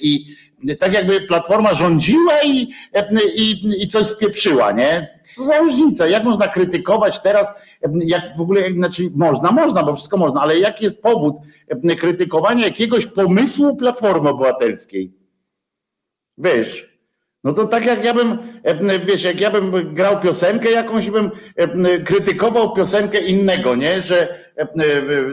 i 0.00 0.36
tak 0.78 0.94
jakby 0.94 1.20
Platforma 1.20 1.74
rządziła 1.74 2.32
i, 2.44 2.68
i, 3.36 3.82
i 3.82 3.88
coś 3.88 4.06
spieprzyła, 4.06 4.72
nie? 4.72 5.20
Co 5.24 5.44
za 5.44 5.58
różnica? 5.58 6.06
Jak 6.06 6.24
można 6.24 6.48
krytykować 6.48 7.18
teraz, 7.22 7.52
jak 8.04 8.36
w 8.36 8.40
ogóle, 8.40 8.72
znaczy 8.72 9.02
można, 9.14 9.52
można, 9.52 9.82
bo 9.82 9.94
wszystko 9.94 10.16
można, 10.16 10.40
ale 10.40 10.58
jaki 10.58 10.84
jest 10.84 11.02
powód 11.02 11.36
krytykowania 11.98 12.64
jakiegoś 12.64 13.06
pomysłu 13.06 13.76
Platformy 13.76 14.28
Obywatelskiej? 14.28 15.12
Wiesz, 16.38 16.95
no 17.46 17.52
to 17.52 17.66
tak 17.66 17.84
jak 17.84 18.04
ja 18.04 18.14
bym, 18.14 18.38
wiesz, 19.06 19.24
jak 19.24 19.40
ja 19.40 19.50
bym 19.50 19.94
grał 19.94 20.20
piosenkę 20.20 20.70
jakąś, 20.70 21.10
bym 21.10 21.30
krytykował 22.04 22.72
piosenkę 22.72 23.18
innego, 23.18 23.74
nie? 23.74 24.02
Że 24.02 24.28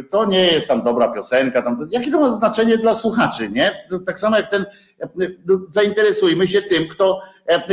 to 0.10 0.26
nie 0.26 0.48
jest 0.48 0.68
tam 0.68 0.84
dobra 0.84 1.08
piosenka, 1.08 1.62
tam, 1.62 1.88
jakie 1.92 2.12
to 2.12 2.20
ma 2.20 2.32
znaczenie 2.32 2.78
dla 2.78 2.96
słuchaczy, 2.96 3.50
nie? 3.50 3.82
Tak 4.06 4.20
samo 4.20 4.38
jak 4.38 4.50
ten 4.50 4.66
no, 5.46 5.60
zainteresujmy 5.70 6.48
się 6.48 6.62
tym, 6.62 6.88
kto, 6.88 7.22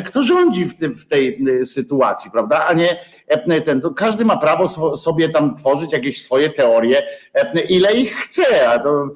kto 0.06 0.22
rządzi 0.22 0.64
w, 0.64 0.76
tym, 0.76 0.96
w 0.96 1.06
tej 1.06 1.44
sytuacji, 1.66 2.30
prawda? 2.30 2.66
A 2.66 2.72
nie 2.72 2.96
ten. 3.64 3.80
każdy 3.96 4.24
ma 4.24 4.36
prawo 4.36 4.96
sobie 4.96 5.28
tam 5.28 5.56
tworzyć 5.56 5.92
jakieś 5.92 6.24
swoje 6.24 6.50
teorie, 6.50 7.02
ile 7.68 7.92
ich 7.92 8.16
chce, 8.16 8.68
a, 8.68 8.78
to, 8.78 9.08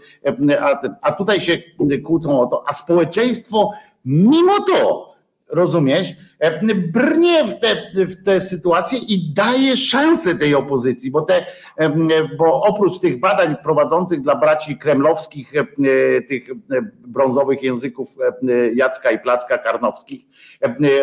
a 1.02 1.12
tutaj 1.12 1.40
się 1.40 1.58
kłócą 2.04 2.40
o 2.40 2.46
to, 2.46 2.64
a 2.66 2.72
społeczeństwo 2.72 3.72
mimo 4.04 4.60
to, 4.60 5.13
rozumiesz, 5.48 6.14
E, 6.44 6.74
brnie 6.74 7.44
w 7.44 7.58
te, 7.58 7.76
w 8.06 8.24
te 8.24 8.40
sytuacje 8.40 8.98
i 8.98 9.32
daje 9.34 9.76
szansę 9.76 10.34
tej 10.34 10.54
opozycji, 10.54 11.10
bo, 11.10 11.20
te, 11.20 11.46
e, 11.76 11.90
bo 12.38 12.62
oprócz 12.62 12.98
tych 12.98 13.20
badań 13.20 13.56
prowadzących 13.62 14.20
dla 14.20 14.34
braci 14.34 14.78
kremlowskich, 14.78 15.52
e, 15.56 15.64
tych 16.22 16.44
brązowych 17.06 17.62
języków 17.62 18.16
Jacka 18.74 19.10
i 19.10 19.18
Placka 19.18 19.58
Karnowskich, 19.58 20.26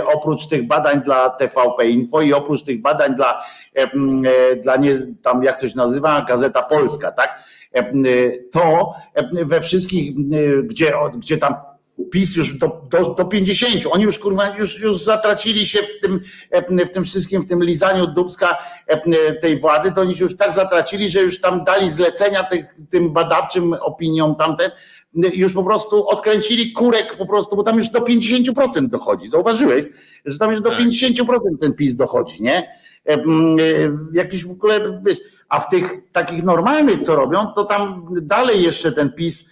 oprócz 0.05 0.47
tych 0.47 0.67
badań 0.67 1.01
dla 1.03 1.29
TVP 1.29 1.89
Info 1.89 2.21
i 2.21 2.33
oprócz 2.33 2.63
tych 2.63 2.81
badań 2.81 3.15
dla, 3.15 3.43
dla 4.63 4.75
nie, 4.75 4.97
tam 5.21 5.43
jak 5.43 5.61
się 5.61 5.67
nazywa, 5.75 6.25
Gazeta 6.27 6.63
Polska, 6.63 7.11
tak? 7.11 7.43
To 8.51 8.93
we 9.45 9.61
wszystkich, 9.61 10.13
gdzie, 10.63 10.93
gdzie 11.17 11.37
tam 11.37 11.55
PiS 12.11 12.35
już 12.35 12.57
do, 12.57 12.87
do, 12.89 13.13
do 13.13 13.25
50. 13.25 13.83
Oni 13.91 14.03
już 14.03 14.19
kurwa 14.19 14.57
już, 14.57 14.79
już 14.79 15.03
zatracili 15.03 15.65
się 15.65 15.79
w 15.79 15.99
tym, 16.01 16.19
w 16.85 16.89
tym 16.89 17.03
wszystkim, 17.03 17.41
w 17.41 17.45
tym 17.45 17.63
lizaniu 17.63 18.07
dubska 18.07 18.57
tej 19.41 19.59
władzy, 19.59 19.91
to 19.91 20.01
oni 20.01 20.15
się 20.15 20.23
już 20.23 20.37
tak 20.37 20.53
zatracili, 20.53 21.09
że 21.09 21.21
już 21.21 21.41
tam 21.41 21.63
dali 21.63 21.89
zlecenia 21.89 22.43
tych, 22.43 22.65
tym 22.89 23.13
badawczym 23.13 23.73
opiniom 23.73 24.35
tamten, 24.35 24.71
już 25.13 25.53
po 25.53 25.63
prostu 25.63 26.07
odkręcili 26.07 26.71
kurek 26.71 27.17
po 27.17 27.25
prostu, 27.25 27.55
bo 27.55 27.63
tam 27.63 27.77
już 27.77 27.89
do 27.89 27.99
50% 27.99 28.87
dochodzi. 28.87 29.29
Zauważyłeś, 29.29 29.85
że 30.25 30.39
tam 30.39 30.51
już 30.51 30.61
do 30.61 30.69
50% 30.69 31.15
tak. 31.17 31.37
ten 31.61 31.73
PiS 31.73 31.95
dochodzi, 31.95 32.43
nie? 32.43 32.81
Jakiś 34.13 34.45
w 34.45 34.51
ogóle, 34.51 35.01
wiesz, 35.05 35.17
a 35.49 35.59
w 35.59 35.69
tych 35.69 35.91
takich 36.11 36.43
normalnych, 36.43 36.99
co 36.99 37.15
robią, 37.15 37.47
to 37.55 37.65
tam 37.65 38.07
dalej 38.21 38.63
jeszcze 38.63 38.91
ten 38.91 39.13
PiS 39.13 39.49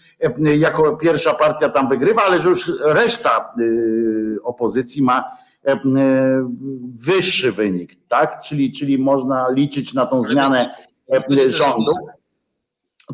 jako 0.58 0.98
pierwsza 0.98 1.34
partia 1.34 1.70
tam 1.70 1.90
wygrywa, 1.90 2.22
ale 2.22 2.42
że 2.42 2.50
już 2.50 2.72
reszta 2.82 3.54
y, 3.60 4.38
opozycji 4.44 5.02
ma 5.02 5.24
wyższy 7.02 7.52
wynik, 7.52 7.96
tak? 8.08 8.42
Czyli, 8.42 8.72
czyli 8.72 8.98
można 8.98 9.50
liczyć 9.50 9.94
na 9.94 10.06
tą 10.06 10.24
zmianę 10.24 10.76
rządu. 11.48 11.92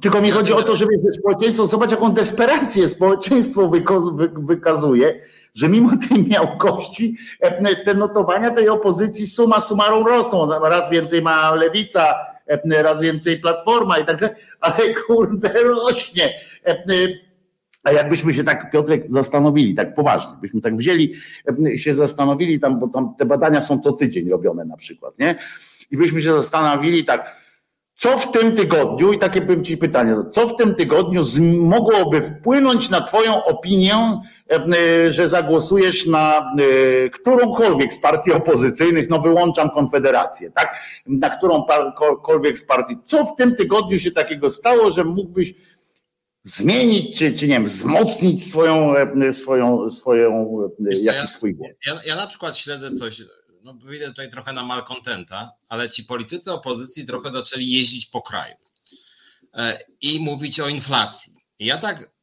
Tylko 0.01 0.21
mi 0.21 0.31
chodzi 0.31 0.53
o 0.53 0.63
to, 0.63 0.75
żeby 0.75 0.93
społeczeństwo, 1.11 1.67
zobacz 1.67 1.91
jaką 1.91 2.11
desperację 2.11 2.89
społeczeństwo 2.89 3.71
wykazuje, 4.37 5.21
że 5.53 5.69
mimo 5.69 5.89
tej 6.09 6.27
miałkości 6.27 7.17
te 7.85 7.93
notowania 7.93 8.51
tej 8.51 8.69
opozycji 8.69 9.27
suma 9.27 9.61
summarum 9.61 10.07
rosną. 10.07 10.59
Raz 10.59 10.89
więcej 10.89 11.21
ma 11.21 11.55
lewica, 11.55 12.15
raz 12.65 13.01
więcej 13.01 13.39
platforma 13.39 13.97
i 13.97 14.05
tak 14.05 14.19
dalej, 14.19 14.35
ale 14.59 14.93
kurde 14.93 15.63
rośnie. 15.63 16.33
A 17.83 17.91
jakbyśmy 17.91 18.33
się 18.33 18.43
tak, 18.43 18.71
Piotrek, 18.71 19.03
zastanowili, 19.07 19.75
tak 19.75 19.95
poważnie, 19.95 20.31
byśmy 20.41 20.61
tak 20.61 20.77
wzięli, 20.77 21.13
się 21.75 21.93
zastanowili 21.93 22.59
tam, 22.59 22.79
bo 22.79 22.87
tam 22.87 23.15
te 23.17 23.25
badania 23.25 23.61
są 23.61 23.79
co 23.79 23.91
tydzień 23.91 24.29
robione 24.29 24.65
na 24.65 24.77
przykład, 24.77 25.19
nie? 25.19 25.35
I 25.91 25.97
byśmy 25.97 26.21
się 26.21 26.33
zastanowili 26.33 27.05
tak, 27.05 27.45
co 27.97 28.17
w 28.17 28.31
tym 28.31 28.55
tygodniu, 28.55 29.13
i 29.13 29.19
takie 29.19 29.41
bym 29.41 29.63
ci 29.63 29.77
pytanie, 29.77 30.15
co 30.31 30.47
w 30.47 30.55
tym 30.55 30.75
tygodniu 30.75 31.23
mogłoby 31.59 32.21
wpłynąć 32.21 32.89
na 32.89 33.01
Twoją 33.01 33.43
opinię, 33.43 33.95
e, 34.51 35.11
że 35.11 35.29
zagłosujesz 35.29 36.05
na 36.05 36.37
e, 36.37 37.09
którąkolwiek 37.09 37.93
z 37.93 37.97
partii 37.97 38.31
opozycyjnych, 38.33 39.09
no 39.09 39.19
wyłączam 39.19 39.69
Konfederację, 39.69 40.51
tak? 40.51 40.75
Na 41.05 41.29
którąkolwiek 41.29 42.57
z 42.57 42.65
partii. 42.65 42.97
Co 43.03 43.25
w 43.25 43.35
tym 43.35 43.55
tygodniu 43.55 43.99
się 43.99 44.11
takiego 44.11 44.49
stało, 44.49 44.91
że 44.91 45.03
mógłbyś 45.03 45.53
zmienić, 46.45 47.17
czy, 47.17 47.33
czy 47.33 47.47
nie 47.47 47.53
wiem, 47.53 47.65
wzmocnić 47.65 48.49
swoją, 48.49 48.95
e, 48.97 49.33
swoją, 49.33 49.89
swoją 49.89 50.59
jakiś 50.79 51.05
ja, 51.05 51.27
swój 51.27 51.55
głos? 51.55 51.71
Ja, 51.87 52.01
ja 52.05 52.15
na 52.15 52.27
przykład 52.27 52.57
śledzę 52.57 52.95
coś, 52.95 53.21
no 53.63 53.73
wyjdę 53.73 54.07
tutaj 54.07 54.31
trochę 54.31 54.53
na 54.53 54.63
malkontenta, 54.63 55.51
ale 55.69 55.89
ci 55.89 56.03
politycy 56.03 56.51
opozycji 56.51 57.05
trochę 57.05 57.31
zaczęli 57.31 57.71
jeździć 57.71 58.05
po 58.05 58.21
kraju 58.21 58.55
e, 59.53 59.79
i 60.01 60.19
mówić 60.19 60.59
o 60.59 60.67
inflacji. 60.67 61.33
Ja 61.59 61.77
tak 61.77 62.15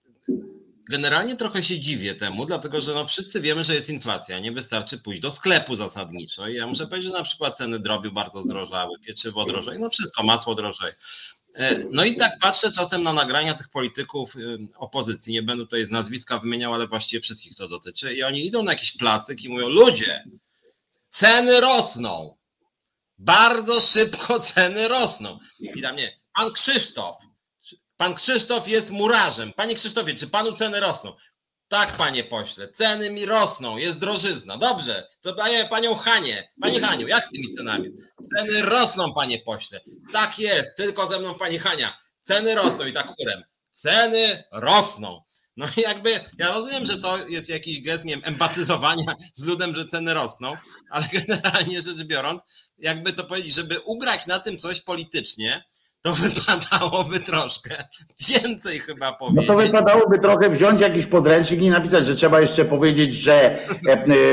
generalnie 0.90 1.36
trochę 1.36 1.62
się 1.62 1.80
dziwię 1.80 2.14
temu, 2.14 2.46
dlatego 2.46 2.80
że 2.80 2.94
no 2.94 3.06
wszyscy 3.06 3.40
wiemy, 3.40 3.64
że 3.64 3.74
jest 3.74 3.88
inflacja, 3.88 4.38
nie 4.38 4.52
wystarczy 4.52 4.98
pójść 4.98 5.22
do 5.22 5.30
sklepu 5.30 5.76
zasadniczo. 5.76 6.48
I 6.48 6.54
ja 6.54 6.66
muszę 6.66 6.86
powiedzieć, 6.86 7.12
że 7.12 7.18
na 7.18 7.24
przykład 7.24 7.56
ceny 7.56 7.78
drobiu 7.78 8.12
bardzo 8.12 8.42
zdrożały, 8.42 8.98
pieczywo 9.06 9.44
drożeje, 9.44 9.78
no 9.78 9.90
wszystko, 9.90 10.22
masło 10.22 10.54
drożeje. 10.54 10.94
E, 11.54 11.84
no 11.90 12.04
i 12.04 12.16
tak 12.16 12.38
patrzę 12.38 12.72
czasem 12.72 13.02
na 13.02 13.12
nagrania 13.12 13.54
tych 13.54 13.68
polityków 13.68 14.34
opozycji, 14.76 15.32
nie 15.32 15.42
będę 15.42 15.64
tutaj 15.64 15.84
z 15.84 15.90
nazwiska 15.90 16.38
wymieniał, 16.38 16.74
ale 16.74 16.88
właściwie 16.88 17.20
wszystkich 17.22 17.56
to 17.56 17.68
dotyczy 17.68 18.14
i 18.14 18.22
oni 18.22 18.46
idą 18.46 18.62
na 18.62 18.72
jakiś 18.72 18.96
placyk 18.96 19.42
i 19.42 19.48
mówią, 19.48 19.68
ludzie, 19.68 20.24
Ceny 21.12 21.60
rosną. 21.60 22.36
Bardzo 23.18 23.80
szybko 23.80 24.40
ceny 24.54 24.88
rosną. 24.88 25.38
I 25.60 25.80
dla 25.80 25.92
mnie, 25.92 26.20
pan 26.34 26.52
Krzysztof, 26.52 27.16
pan 27.96 28.14
Krzysztof 28.14 28.68
jest 28.68 28.90
murarzem. 28.90 29.52
Panie 29.52 29.74
Krzysztofie, 29.74 30.14
czy 30.14 30.28
panu 30.28 30.52
ceny 30.52 30.80
rosną? 30.80 31.16
Tak, 31.72 31.96
panie 31.96 32.24
pośle, 32.24 32.68
ceny 32.68 33.10
mi 33.10 33.26
rosną, 33.26 33.76
jest 33.76 33.98
drożyzna. 33.98 34.56
Dobrze, 34.58 35.08
to 35.20 35.34
panie, 35.34 35.64
panią 35.70 35.94
Hanie, 35.94 36.48
pani 36.60 36.80
Haniu, 36.80 37.08
jak 37.08 37.26
z 37.26 37.30
tymi 37.30 37.54
cenami? 37.54 37.90
Ceny 38.36 38.62
rosną, 38.62 39.14
panie 39.14 39.38
pośle. 39.38 39.80
Tak 40.12 40.38
jest, 40.38 40.76
tylko 40.76 41.10
ze 41.10 41.18
mną 41.18 41.34
pani 41.34 41.58
Hania. 41.58 41.98
Ceny 42.22 42.54
rosną 42.54 42.86
i 42.86 42.92
tak 42.92 43.06
chórem. 43.06 43.42
ceny 43.72 44.44
rosną. 44.52 45.22
No 45.56 45.66
i 45.76 45.80
jakby 45.80 46.20
ja 46.38 46.52
rozumiem, 46.52 46.86
że 46.86 46.98
to 46.98 47.28
jest 47.28 47.48
jakiś 47.48 47.82
gest, 47.82 48.04
nie 48.04 48.14
wiem, 48.14 48.24
empatyzowania 48.24 49.14
z 49.34 49.44
ludem, 49.44 49.74
że 49.74 49.86
ceny 49.86 50.14
rosną, 50.14 50.56
ale 50.90 51.08
generalnie 51.18 51.82
rzecz 51.82 52.02
biorąc, 52.04 52.42
jakby 52.78 53.12
to 53.12 53.24
powiedzieć, 53.24 53.54
żeby 53.54 53.80
ugrać 53.80 54.26
na 54.26 54.38
tym 54.38 54.58
coś 54.58 54.80
politycznie, 54.80 55.64
to 56.02 56.12
wypadałoby 56.14 57.20
troszkę 57.20 57.84
więcej 58.28 58.78
chyba 58.78 59.12
powiedzieć. 59.12 59.48
No 59.48 59.54
to 59.54 59.60
wypadałoby 59.60 60.18
trochę 60.18 60.50
wziąć 60.50 60.80
jakiś 60.80 61.06
podręcznik 61.06 61.62
i 61.62 61.70
napisać, 61.70 62.06
że 62.06 62.14
trzeba 62.14 62.40
jeszcze 62.40 62.64
powiedzieć, 62.64 63.14
że 63.14 63.34
e, 63.34 63.68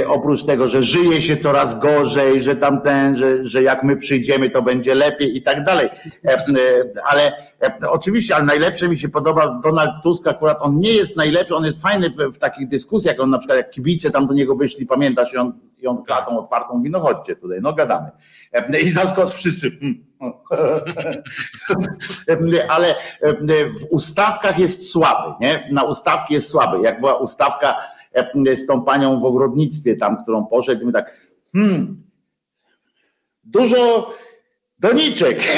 e, 0.02 0.08
oprócz 0.08 0.44
tego, 0.44 0.68
że 0.68 0.84
żyje 0.84 1.22
się 1.22 1.38
coraz 1.38 1.80
gorzej, 1.80 2.44
że 2.44 2.56
tamten, 2.56 3.16
że, 3.16 3.46
że 3.46 3.64
jak 3.64 3.84
my 3.84 3.98
przyjdziemy, 3.98 4.50
to 4.50 4.62
będzie 4.62 4.96
lepiej 4.96 5.38
i 5.38 5.42
tak 5.42 5.64
dalej. 5.64 5.90
E, 6.26 6.44
ale 7.06 7.32
oczywiście, 7.90 8.36
ale 8.36 8.46
najlepsze 8.46 8.88
mi 8.88 8.98
się 8.98 9.10
podoba 9.10 9.60
Donald 9.64 9.92
Tusk 10.04 10.28
akurat, 10.28 10.58
on 10.62 10.80
nie 10.80 10.94
jest 10.94 11.18
najlepszy, 11.18 11.56
on 11.56 11.66
jest 11.66 11.82
fajny 11.82 12.10
w, 12.10 12.36
w 12.36 12.40
takich 12.40 12.68
dyskusjach, 12.68 13.20
on 13.20 13.30
na 13.30 13.38
przykład 13.38 13.58
jak 13.58 13.70
kibice 13.70 14.12
tam 14.12 14.28
do 14.28 14.34
niego 14.34 14.56
wyszli, 14.56 14.86
pamiętasz, 14.86 15.34
i 15.34 15.38
on, 15.38 15.54
i 15.78 15.88
on 15.88 16.04
klatą 16.04 16.40
otwartą 16.40 16.78
mówi, 16.78 16.90
no 16.90 17.00
chodźcie 17.00 17.36
tutaj, 17.36 17.60
no 17.62 17.74
gadamy. 17.74 18.10
I 18.82 18.90
zaskocz 18.90 19.32
wszyscy. 19.32 19.72
Hmm. 19.72 20.09
Ale 22.70 22.96
w 23.80 23.86
ustawkach 23.90 24.60
jest 24.60 24.92
słaby, 24.92 25.46
nie? 25.46 25.68
Na 25.72 25.84
ustawki 25.84 26.34
jest 26.34 26.50
słaby. 26.50 26.84
Jak 26.84 27.00
była 27.00 27.16
ustawka 27.16 27.76
z 28.54 28.66
tą 28.66 28.82
panią 28.82 29.20
w 29.20 29.26
ogrodnictwie 29.26 29.96
tam, 29.96 30.24
którą 30.24 30.46
poszedł, 30.46 30.86
my 30.86 30.92
tak, 30.92 31.14
hmm, 31.54 32.04
dużo 33.44 34.14
doniczek. 34.80 35.40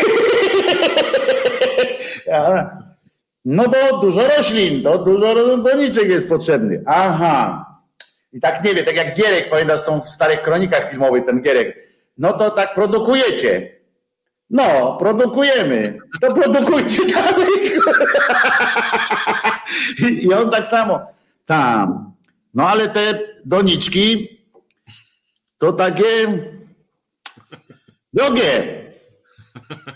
No 3.45 3.63
bo 3.63 4.01
dużo 4.01 4.27
roślin, 4.27 4.83
to 4.83 4.97
dużo 4.97 5.57
doniczek 5.57 6.09
jest 6.09 6.29
potrzebny. 6.29 6.83
Aha. 6.85 7.65
I 8.33 8.39
tak 8.39 8.63
nie 8.63 8.75
wiem, 8.75 8.85
tak 8.85 8.95
jak 8.95 9.15
Gierek, 9.15 9.49
pamiętasz, 9.49 9.81
są 9.81 10.01
w 10.01 10.09
starych 10.09 10.41
kronikach 10.41 10.89
filmowych 10.89 11.25
ten 11.25 11.41
Gierek. 11.41 11.77
No 12.17 12.33
to 12.33 12.51
tak 12.51 12.73
produkujecie. 12.73 13.80
No, 14.51 14.97
produkujemy. 14.99 15.97
To 16.21 16.33
produkujcie 16.33 17.05
dalej. 17.07 17.79
I 20.23 20.33
on 20.33 20.49
tak 20.49 20.67
samo. 20.67 20.99
Tam. 21.45 22.11
No 22.53 22.67
ale 22.67 22.87
te 22.87 23.19
doniczki 23.45 24.27
to 25.57 25.73
takie 25.73 26.27
drogie. 28.13 28.81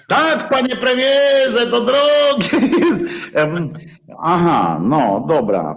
Tak, 0.07 0.49
panie 0.49 0.75
premierze, 0.75 1.67
to 1.67 1.81
drogie. 1.81 2.57
Aha, 4.23 4.79
no 4.81 5.25
dobra. 5.27 5.75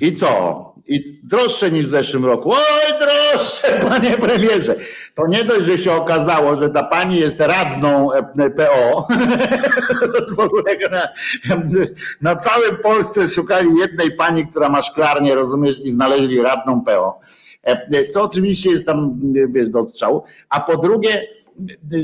I 0.00 0.14
co? 0.14 0.64
I 0.90 1.20
droższe 1.22 1.70
niż 1.70 1.86
w 1.86 1.90
zeszłym 1.90 2.24
roku. 2.24 2.52
Oj, 2.52 2.94
droższe, 2.98 3.78
panie 3.88 4.10
premierze. 4.10 4.76
To 5.14 5.26
nie 5.26 5.44
dość, 5.44 5.64
że 5.64 5.78
się 5.78 5.92
okazało, 5.92 6.56
że 6.56 6.70
ta 6.70 6.82
pani 6.82 7.16
jest 7.16 7.40
radną 7.40 8.12
e, 8.12 8.50
PO. 8.50 9.08
w 10.36 10.38
ogóle 10.38 10.76
na, 10.90 11.08
na 12.20 12.36
całym 12.36 12.76
Polsce 12.82 13.28
szukali 13.28 13.68
jednej 13.78 14.12
pani, 14.12 14.46
która 14.46 14.68
ma 14.68 14.82
szklarnię, 14.82 15.34
rozumiesz, 15.34 15.80
i 15.84 15.90
znaleźli 15.90 16.42
radną 16.42 16.84
PO. 16.84 17.20
E, 17.62 18.06
co 18.06 18.22
oczywiście 18.22 18.70
jest 18.70 18.86
tam, 18.86 19.20
wiesz, 19.48 19.68
do 19.68 19.86
strzału. 19.86 20.22
A 20.48 20.60
po 20.60 20.76
drugie, 20.76 21.26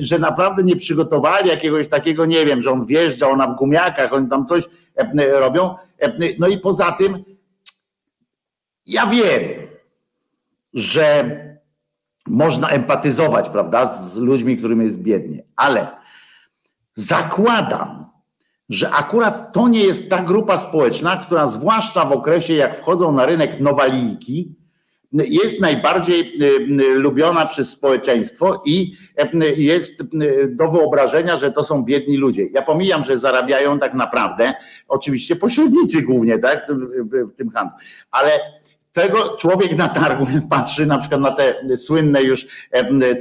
że 0.01 0.19
naprawdę 0.19 0.63
nie 0.63 0.77
przygotowali 0.77 1.49
jakiegoś 1.49 1.89
takiego, 1.89 2.27
nie 2.27 2.47
wiem, 2.47 2.63
że 2.63 2.71
on 2.71 2.87
wjeżdża, 2.87 3.29
ona 3.29 3.47
w 3.47 3.57
gumiakach, 3.57 4.13
oni 4.13 4.29
tam 4.29 4.47
coś 4.47 4.65
e, 4.97 5.41
robią. 5.41 5.75
No 6.39 6.49
i 6.49 6.59
poza 6.59 6.93
tym, 6.93 7.36
ja 8.87 9.07
wiem, 9.07 9.43
że 10.75 11.37
można 12.27 12.69
empatyzować, 12.69 13.49
prawda, 13.49 13.87
z 13.87 14.17
ludźmi, 14.17 14.57
którym 14.57 14.83
jest 14.83 15.03
biednie, 15.03 15.43
ale 15.57 15.89
zakładam, 16.95 18.07
że 18.69 18.91
akurat 18.91 19.53
to 19.53 19.69
nie 19.69 19.85
jest 19.85 20.11
ta 20.11 20.23
grupa 20.23 20.59
społeczna, 20.59 21.17
która 21.17 21.47
zwłaszcza 21.49 22.05
w 22.05 22.13
okresie, 22.13 22.55
jak 22.55 22.79
wchodzą 22.79 23.13
na 23.13 23.27
rynek 23.27 23.61
nowalijki, 23.61 24.55
jest 25.13 25.61
najbardziej 25.61 26.43
y, 26.43 26.47
y, 26.85 26.95
lubiona 26.95 27.47
przez 27.47 27.71
społeczeństwo 27.71 28.63
i 28.67 28.93
y, 29.35 29.55
jest 29.57 30.03
do 30.49 30.71
wyobrażenia, 30.71 31.37
że 31.37 31.53
to 31.53 31.65
są 31.65 31.85
biedni 31.85 32.17
ludzie. 32.17 32.47
Ja 32.53 32.63
pomijam, 32.63 33.05
że 33.05 33.19
zarabiają 33.19 33.79
tak 33.79 33.95
naprawdę, 33.95 34.53
oczywiście 34.89 35.37
pośrednicy 35.37 36.03
głównie, 36.03 36.39
tak, 36.39 36.67
w, 36.69 37.33
w 37.33 37.37
tym 37.37 37.51
handlu, 37.51 37.77
ale 38.11 38.31
tego 38.97 39.37
człowiek 39.37 39.77
na 39.77 39.89
targu 39.89 40.27
patrzy 40.51 40.87
na 40.87 40.99
przykład 40.99 41.21
na 41.21 41.31
te 41.31 41.77
słynne 41.77 42.23
już 42.23 42.47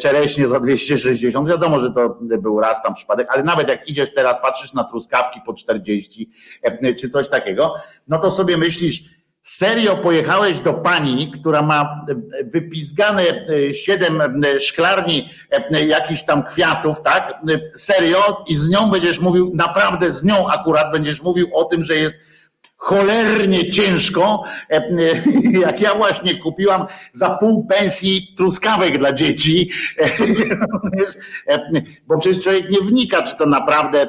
czereśnie 0.01 0.47
za 0.47 0.59
260. 0.59 1.49
Wiadomo, 1.49 1.79
że 1.79 1.91
to 1.91 2.17
był 2.21 2.59
raz 2.59 2.83
tam 2.83 2.93
przypadek, 2.93 3.27
ale 3.31 3.43
nawet 3.43 3.69
jak 3.69 3.89
idziesz 3.89 4.13
teraz, 4.13 4.35
patrzysz 4.41 4.73
na 4.73 4.83
truskawki 4.83 5.41
po 5.45 5.53
40 5.53 6.31
czy 6.99 7.09
coś 7.09 7.29
takiego, 7.29 7.75
no 8.07 8.17
to 8.17 8.31
sobie 8.31 8.57
myślisz, 8.57 9.03
serio 9.43 9.97
pojechałeś 9.97 10.59
do 10.59 10.73
pani, 10.73 11.31
która 11.31 11.61
ma 11.61 12.05
wypizgane 12.43 13.23
siedem 13.73 14.21
szklarni 14.59 15.29
jakichś 15.87 16.23
tam 16.23 16.43
kwiatów, 16.43 17.01
tak? 17.01 17.33
Serio 17.75 18.43
i 18.47 18.55
z 18.55 18.69
nią 18.69 18.91
będziesz 18.91 19.19
mówił, 19.19 19.51
naprawdę 19.55 20.11
z 20.11 20.23
nią 20.23 20.47
akurat 20.47 20.91
będziesz 20.91 21.21
mówił 21.21 21.47
o 21.53 21.63
tym, 21.63 21.83
że 21.83 21.95
jest 21.95 22.24
cholernie 22.77 23.71
ciężko, 23.71 24.43
e, 24.71 24.75
e, 24.75 24.89
jak 25.59 25.81
ja 25.81 25.95
właśnie 25.95 26.39
kupiłam 26.39 26.85
za 27.13 27.29
pół 27.29 27.67
pensji 27.67 28.33
truskawek 28.37 28.97
dla 28.97 29.13
dzieci, 29.13 29.71
e, 31.47 31.59
bo 32.07 32.17
przecież 32.17 32.43
człowiek 32.43 32.69
nie 32.69 32.79
wnika, 32.79 33.21
czy 33.21 33.35
to 33.35 33.45
naprawdę, 33.45 34.07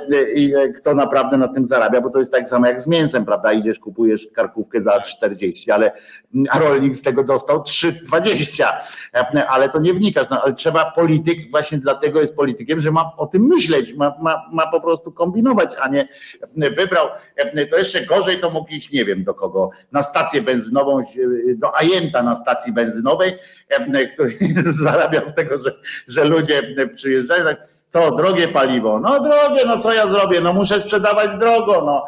kto 0.77 0.95
naprawdę 0.95 1.37
na 1.37 1.49
tym 1.49 1.64
zarabia, 1.64 2.01
bo 2.01 2.11
to 2.11 2.19
jest 2.19 2.33
tak 2.33 2.49
samo 2.49 2.67
jak 2.67 2.81
z 2.81 2.87
mięsem, 2.87 3.25
prawda? 3.25 3.53
Idziesz, 3.53 3.79
kupujesz 3.79 4.29
karkówkę 4.35 4.81
za 4.81 5.01
40, 5.01 5.71
ale 5.71 5.93
a 6.51 6.59
rolnik 6.59 6.95
z 6.95 7.03
tego 7.03 7.25
dostał 7.25 7.62
3,20, 7.62 8.67
ale 9.49 9.69
to 9.69 9.79
nie 9.79 9.95
wnikasz, 9.95 10.27
no, 10.31 10.43
ale 10.43 10.55
trzeba 10.55 10.91
polityk, 10.91 11.51
właśnie 11.51 11.79
dlatego 11.79 12.21
jest 12.21 12.37
politykiem, 12.37 12.81
że 12.81 12.91
ma 12.91 13.12
o 13.17 13.27
tym 13.27 13.43
myśleć, 13.43 13.95
ma, 13.95 14.14
ma, 14.23 14.43
ma 14.53 14.67
po 14.67 14.81
prostu 14.81 15.12
kombinować, 15.12 15.71
a 15.81 15.89
nie 15.89 16.09
wybrał, 16.71 17.09
to 17.71 17.79
jeszcze 17.79 18.07
gorzej 18.07 18.41
to 18.41 18.51
mógł 18.57 18.75
iść, 18.75 18.93
nie 18.93 19.05
wiem 19.05 19.25
do 19.25 19.35
kogo, 19.35 19.71
na 19.93 20.03
stację 20.03 20.43
benzynową, 20.43 21.01
do 21.57 21.77
ajenta 21.77 22.23
na 22.23 22.35
stacji 22.35 22.73
benzynowej, 22.73 23.39
który 24.15 24.39
zarabia 24.83 25.27
z 25.27 25.35
tego, 25.35 25.63
że, 25.63 25.73
że 26.09 26.25
ludzie 26.25 26.63
przyjeżdżają. 26.95 27.45
Tak, 27.45 27.57
co, 27.89 28.11
drogie 28.11 28.49
paliwo? 28.49 29.01
No 29.01 29.21
drogie, 29.21 29.63
no 29.67 29.79
co 29.79 29.93
ja 29.93 30.07
zrobię? 30.07 30.41
No 30.41 30.53
muszę 30.53 30.81
sprzedawać 30.81 31.37
drogo, 31.37 31.83
no. 31.87 32.05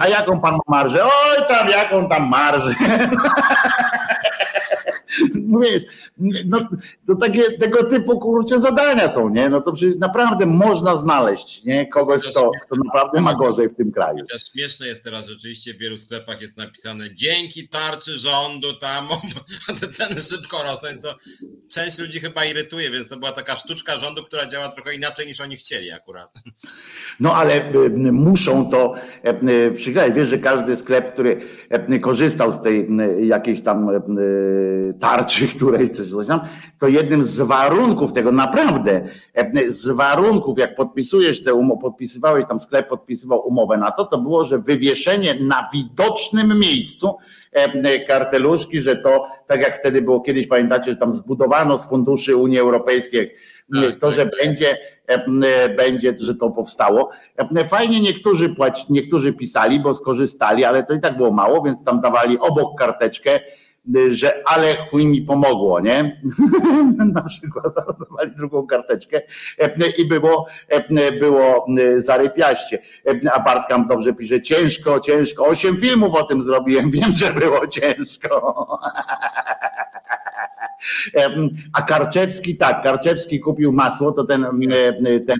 A 0.00 0.08
jaką 0.08 0.40
pan 0.40 0.52
ma 0.52 0.78
marżę? 0.78 1.04
Oj 1.04 1.46
tam, 1.48 1.68
jaką 1.68 2.08
tam 2.08 2.28
marżę? 2.28 2.74
Mówisz, 5.48 5.82
no, 6.46 6.68
to 7.06 7.14
takie 7.14 7.42
tego 7.58 7.84
typu 7.84 8.18
kurczę 8.18 8.58
zadania 8.58 9.08
są, 9.08 9.28
nie? 9.28 9.48
No 9.48 9.60
to 9.60 9.72
przecież 9.72 9.96
naprawdę 9.96 10.46
można 10.46 10.96
znaleźć, 10.96 11.64
nie? 11.64 11.86
Kogoś, 11.86 12.22
kto, 12.22 12.50
kto 12.66 12.76
naprawdę 12.84 13.20
ma 13.20 13.34
gorzej 13.34 13.68
w 13.68 13.74
tym 13.74 13.92
kraju. 13.92 14.18
Chociaż 14.20 14.42
śmieszne 14.52 14.86
jest 14.86 15.02
teraz 15.02 15.26
rzeczywiście, 15.26 15.74
w 15.74 15.78
wielu 15.78 15.96
sklepach 15.96 16.40
jest 16.42 16.56
napisane 16.56 17.14
dzięki 17.14 17.68
tarczy 17.68 18.18
rządu 18.18 18.74
tam, 18.74 19.08
a 19.68 19.72
te 19.72 19.88
ceny 19.88 20.20
szybko 20.20 20.62
rosną, 20.62 20.88
to 21.02 21.16
część 21.70 21.98
ludzi 21.98 22.20
chyba 22.20 22.44
irytuje, 22.44 22.90
więc 22.90 23.08
to 23.08 23.16
była 23.16 23.32
taka 23.32 23.56
sztuczka 23.56 23.98
rządu, 23.98 24.24
która 24.24 24.46
działa 24.46 24.68
trochę 24.68 24.94
inaczej 24.94 25.26
niż 25.26 25.40
oni 25.40 25.56
chcieli 25.56 25.92
akurat. 25.92 26.32
No 27.20 27.34
ale 27.34 27.72
y, 27.74 27.90
muszą 28.12 28.70
to 28.70 28.94
y, 29.68 29.72
przygrać. 29.72 30.12
Wiesz, 30.12 30.28
że 30.28 30.38
każdy 30.38 30.76
sklep, 30.76 31.12
który 31.12 31.40
korzystał 32.02 32.52
z 32.52 32.62
tej 32.62 32.88
jakiejś 33.20 33.62
tam 33.62 33.88
tarczy, 34.98 35.48
której 35.56 35.90
coś 35.90 36.26
tam, 36.26 36.40
to 36.78 36.88
jednym 36.88 37.24
z 37.24 37.40
warunków 37.40 38.12
tego 38.12 38.32
naprawdę, 38.32 39.08
z 39.66 39.90
warunków, 39.90 40.58
jak 40.58 40.74
podpisujesz 40.74 41.44
tę 41.44 41.54
umowę, 41.54 41.80
podpisywałeś 41.80 42.44
tam 42.48 42.60
sklep, 42.60 42.88
podpisywał 42.88 43.48
umowę 43.48 43.76
na 43.76 43.90
to, 43.90 44.04
to 44.04 44.18
było, 44.18 44.44
że 44.44 44.58
wywieszenie 44.58 45.34
na 45.40 45.68
widocznym 45.72 46.58
miejscu 46.58 47.16
karteluszki, 48.08 48.80
że 48.80 48.96
to 48.96 49.26
tak 49.46 49.60
jak 49.60 49.78
wtedy 49.78 50.02
było 50.02 50.20
kiedyś, 50.20 50.46
pamiętacie, 50.46 50.90
że 50.90 50.96
tam 50.96 51.14
zbudowano 51.14 51.78
z 51.78 51.88
funduszy 51.88 52.36
Unii 52.36 52.58
Europejskiej 52.58 53.34
tak, 53.74 53.98
to, 54.00 54.12
że 54.12 54.26
tak. 54.26 54.34
będzie, 54.42 54.78
będzie, 55.76 56.14
że 56.18 56.34
to 56.34 56.50
powstało. 56.50 57.10
Fajnie 57.64 58.00
niektórzy 58.00 58.48
płaci, 58.48 58.86
niektórzy 58.90 59.32
pisali, 59.32 59.80
bo 59.80 59.94
skorzystali, 59.94 60.64
ale 60.64 60.82
to 60.82 60.94
i 60.94 61.00
tak 61.00 61.16
było 61.16 61.30
mało, 61.30 61.62
więc 61.62 61.84
tam 61.84 62.00
dawali 62.00 62.38
obok 62.38 62.78
karteczkę 62.78 63.40
że 64.10 64.42
ale 64.46 64.76
chuj 64.90 65.06
mi 65.06 65.22
pomogło, 65.22 65.80
nie? 65.80 66.20
Na 67.14 67.22
przykład 67.22 67.74
dawali 68.10 68.36
drugą 68.36 68.66
karteczkę 68.66 69.22
i 69.98 70.08
było, 70.08 70.46
było 71.20 71.66
zarypiaście. 71.96 72.78
A 73.32 73.40
Bartkam 73.40 73.86
dobrze 73.86 74.12
pisze, 74.12 74.42
ciężko, 74.42 75.00
ciężko. 75.00 75.46
Osiem 75.46 75.76
filmów 75.76 76.14
o 76.14 76.22
tym 76.22 76.42
zrobiłem, 76.42 76.90
wiem, 76.96 77.12
że 77.16 77.32
było 77.32 77.66
ciężko. 77.66 78.66
A 81.72 81.82
Karczewski, 81.82 82.56
tak, 82.56 82.82
Karczewski 82.82 83.40
kupił 83.40 83.72
masło, 83.72 84.12
to 84.12 84.24
ten, 84.24 84.46
ten 85.26 85.38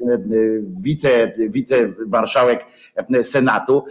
wice, 0.82 1.32
wicemarszałek 1.48 2.64
Senatu, 3.22 3.84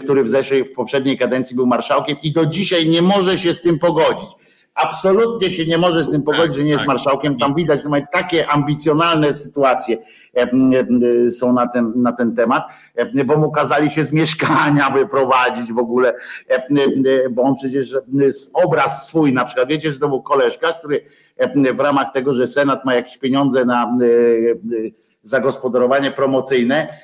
który 0.00 0.24
w 0.24 0.28
zeszłej, 0.28 0.64
w 0.64 0.72
poprzedniej 0.72 1.18
kadencji 1.18 1.56
był 1.56 1.66
marszałkiem 1.66 2.16
i 2.22 2.32
do 2.32 2.46
dzisiaj 2.46 2.86
nie 2.86 3.02
może 3.02 3.38
się 3.38 3.54
z 3.54 3.60
tym 3.60 3.78
pogodzić. 3.78 4.41
Absolutnie 4.74 5.50
się 5.50 5.66
nie 5.66 5.78
może 5.78 6.04
z 6.04 6.10
tym 6.10 6.22
pogodzić, 6.22 6.56
że 6.56 6.62
nie 6.62 6.70
jest 6.70 6.80
tak. 6.80 6.88
marszałkiem. 6.88 7.38
Tam 7.38 7.54
widać 7.54 7.80
takie 8.12 8.48
ambicjonalne 8.48 9.34
sytuacje 9.34 9.98
są 11.30 11.52
na 11.52 11.66
ten, 11.66 11.92
na 11.96 12.12
ten 12.12 12.34
temat, 12.34 12.62
bo 13.26 13.36
mu 13.36 13.50
kazali 13.50 13.90
się 13.90 14.04
z 14.04 14.12
mieszkania 14.12 14.90
wyprowadzić 14.98 15.72
w 15.72 15.78
ogóle, 15.78 16.14
bo 17.30 17.42
on 17.42 17.54
przecież 17.54 17.96
obraz 18.54 19.06
swój, 19.06 19.32
na 19.32 19.44
przykład 19.44 19.68
wiecie, 19.68 19.92
że 19.92 19.98
to 19.98 20.08
był 20.08 20.22
koleżka, 20.22 20.72
który 20.72 21.04
w 21.74 21.80
ramach 21.80 22.12
tego, 22.12 22.34
że 22.34 22.46
Senat 22.46 22.84
ma 22.84 22.94
jakieś 22.94 23.18
pieniądze 23.18 23.64
na 23.64 23.98
zagospodarowanie 25.22 26.10
promocyjne, 26.10 26.98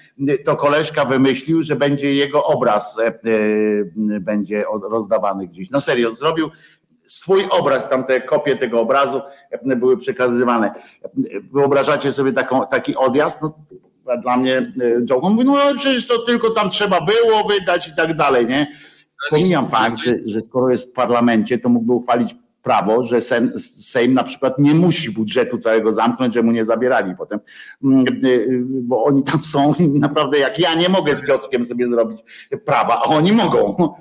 to 0.45 0.57
koleżka 0.57 1.05
wymyślił, 1.05 1.63
że 1.63 1.77
będzie 1.77 2.15
jego 2.15 2.45
obraz 2.45 3.01
będzie 4.21 4.65
rozdawany 4.91 5.47
gdzieś. 5.47 5.71
Na 5.71 5.81
serio, 5.81 6.11
zrobił 6.11 6.51
swój 7.09 7.45
obraz, 7.51 7.89
tam 7.89 8.05
te 8.05 8.21
kopie 8.21 8.57
tego 8.57 8.81
obrazu 8.81 9.21
były 9.63 9.97
przekazywane. 9.97 10.75
Wyobrażacie 11.53 12.13
sobie 12.13 12.33
taką, 12.33 12.67
taki 12.67 12.97
odjazd? 12.97 13.43
No, 13.43 13.55
dla 14.23 14.37
mnie 14.37 14.63
Joe 15.11 15.21
mówi, 15.21 15.45
no 15.45 15.57
przecież 15.77 16.07
to 16.07 16.19
tylko 16.19 16.51
tam 16.51 16.71
trzeba 16.71 17.01
było 17.01 17.49
wydać 17.49 17.89
i 17.89 17.95
tak 17.97 18.17
dalej, 18.17 18.47
nie? 18.47 18.67
Pomijam 19.31 19.69
fakt, 19.69 19.99
że, 19.99 20.13
że 20.27 20.41
skoro 20.41 20.71
jest 20.71 20.91
w 20.91 20.93
parlamencie, 20.93 21.59
to 21.59 21.69
mógłby 21.69 21.93
uchwalić 21.93 22.35
prawo, 22.63 23.05
że 23.05 23.21
Sejm 23.57 24.15
na 24.15 24.25
przykład 24.25 24.59
nie 24.59 24.75
musi 24.75 25.11
budżetu 25.11 25.59
całego 25.59 25.93
zamknąć, 25.93 26.35
że 26.35 26.43
mu 26.43 26.53
nie 26.53 26.65
zabierali 26.65 27.15
potem, 27.19 27.41
mm, 27.85 28.05
bo 28.83 29.05
oni 29.05 29.23
tam 29.23 29.45
są 29.45 29.73
naprawdę 30.01 30.39
jak 30.39 30.59
ja 30.59 30.75
nie 30.75 30.89
mogę 30.89 31.15
z 31.15 31.21
Piotrkiem 31.21 31.65
sobie 31.65 31.89
zrobić 31.89 32.21
prawa, 32.65 32.95
a 32.95 33.03
oni 33.03 33.33
mogą. 33.33 33.95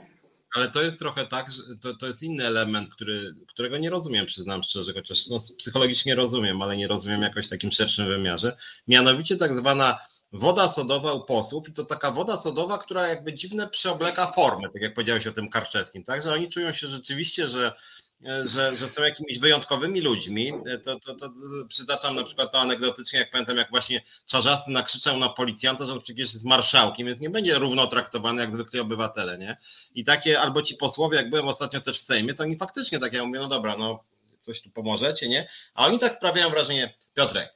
Ale 0.57 0.71
to 0.71 0.81
jest 0.81 0.99
trochę 0.99 1.25
tak, 1.27 1.51
że 1.51 1.61
to, 1.81 1.93
to 1.93 2.07
jest 2.07 2.23
inny 2.23 2.45
element, 2.45 2.89
który, 2.89 3.35
którego 3.47 3.77
nie 3.77 3.89
rozumiem, 3.89 4.25
przyznam 4.25 4.63
szczerze, 4.63 4.93
chociaż 4.93 5.27
no, 5.27 5.39
psychologicznie 5.57 6.15
rozumiem, 6.15 6.61
ale 6.61 6.77
nie 6.77 6.87
rozumiem 6.87 7.21
jakoś 7.21 7.45
w 7.45 7.49
takim 7.49 7.71
szerszym 7.71 8.07
wymiarze. 8.07 8.57
Mianowicie 8.87 9.37
tak 9.37 9.57
zwana 9.57 9.99
woda 10.31 10.69
sodowa 10.69 11.13
u 11.13 11.25
posłów 11.25 11.69
i 11.69 11.73
to 11.73 11.85
taka 11.85 12.11
woda 12.11 12.37
sodowa, 12.37 12.77
która 12.77 13.07
jakby 13.07 13.33
dziwne 13.33 13.67
przeobleka 13.67 14.31
formy, 14.31 14.69
tak 14.73 14.81
jak 14.81 14.93
powiedziałeś 14.93 15.27
o 15.27 15.31
tym 15.31 15.49
Karczewskim, 15.49 16.03
tak, 16.03 16.23
że 16.23 16.33
oni 16.33 16.49
czują 16.49 16.73
się 16.73 16.87
rzeczywiście, 16.87 17.49
że 17.49 17.73
że, 18.21 18.75
że 18.75 18.89
są 18.89 19.03
jakimiś 19.03 19.39
wyjątkowymi 19.39 20.01
ludźmi. 20.01 20.53
To, 20.83 20.99
to, 20.99 21.15
to, 21.15 21.31
przytaczam 21.67 22.15
na 22.15 22.23
przykład 22.23 22.51
to 22.51 22.59
anegdotycznie, 22.59 23.19
jak 23.19 23.31
pamiętam, 23.31 23.57
jak 23.57 23.69
właśnie 23.69 24.01
Czarzasty 24.25 24.71
nakrzyczał 24.71 25.17
na 25.17 25.29
policjanta, 25.29 25.85
że 25.85 25.91
on 25.91 26.01
przecież 26.01 26.33
jest 26.33 26.45
marszałkiem, 26.45 27.07
więc 27.07 27.19
nie 27.19 27.29
będzie 27.29 27.55
równo 27.55 27.87
traktowany 27.87 28.41
jak 28.41 28.53
zwykli 28.53 28.79
obywatele, 28.79 29.37
nie? 29.37 29.57
I 29.95 30.03
takie, 30.03 30.41
albo 30.41 30.61
ci 30.61 30.75
posłowie, 30.75 31.17
jak 31.17 31.29
byłem 31.29 31.47
ostatnio 31.47 31.81
też 31.81 31.97
w 31.97 32.05
Sejmie, 32.05 32.33
to 32.33 32.43
oni 32.43 32.57
faktycznie 32.57 32.99
tak, 32.99 33.13
ja 33.13 33.25
mówię, 33.25 33.39
no 33.39 33.47
dobra, 33.47 33.77
no 33.77 34.03
coś 34.39 34.61
tu 34.61 34.69
pomożecie, 34.69 35.29
nie? 35.29 35.47
A 35.73 35.85
oni 35.85 35.99
tak 35.99 36.13
sprawiają 36.13 36.49
wrażenie, 36.49 36.93
Piotrek, 37.13 37.49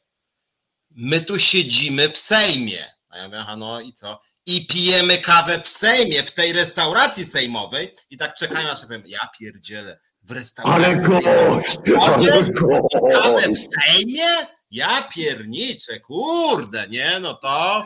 my 0.91 1.21
tu 1.21 1.39
siedzimy 1.39 2.09
w 2.09 2.17
Sejmie. 2.17 2.85
A 3.09 3.17
ja 3.17 3.25
mówię, 3.25 3.39
aha, 3.39 3.55
no 3.55 3.81
i 3.81 3.93
co? 3.93 4.21
I 4.45 4.67
pijemy 4.67 5.17
kawę 5.17 5.61
w 5.61 5.67
Sejmie, 5.67 6.23
w 6.23 6.31
tej 6.31 6.53
restauracji 6.53 7.25
sejmowej 7.25 7.95
i 8.09 8.17
tak 8.17 8.35
czekają, 8.35 8.69
aż 8.69 8.81
powiem, 8.81 9.03
ja 9.05 9.29
pierdzielę, 9.39 9.99
w 10.31 10.33
restauracji. 10.33 10.85
Ale 10.85 10.95
gość! 10.95 11.77
Ale 12.01 12.43
gość! 12.43 13.67
w 13.67 13.83
Sejmie? 13.83 14.27
Ja 14.71 15.09
pierniczę, 15.15 15.99
kurde, 15.99 16.87
nie, 16.87 17.19
no 17.21 17.33
to, 17.33 17.85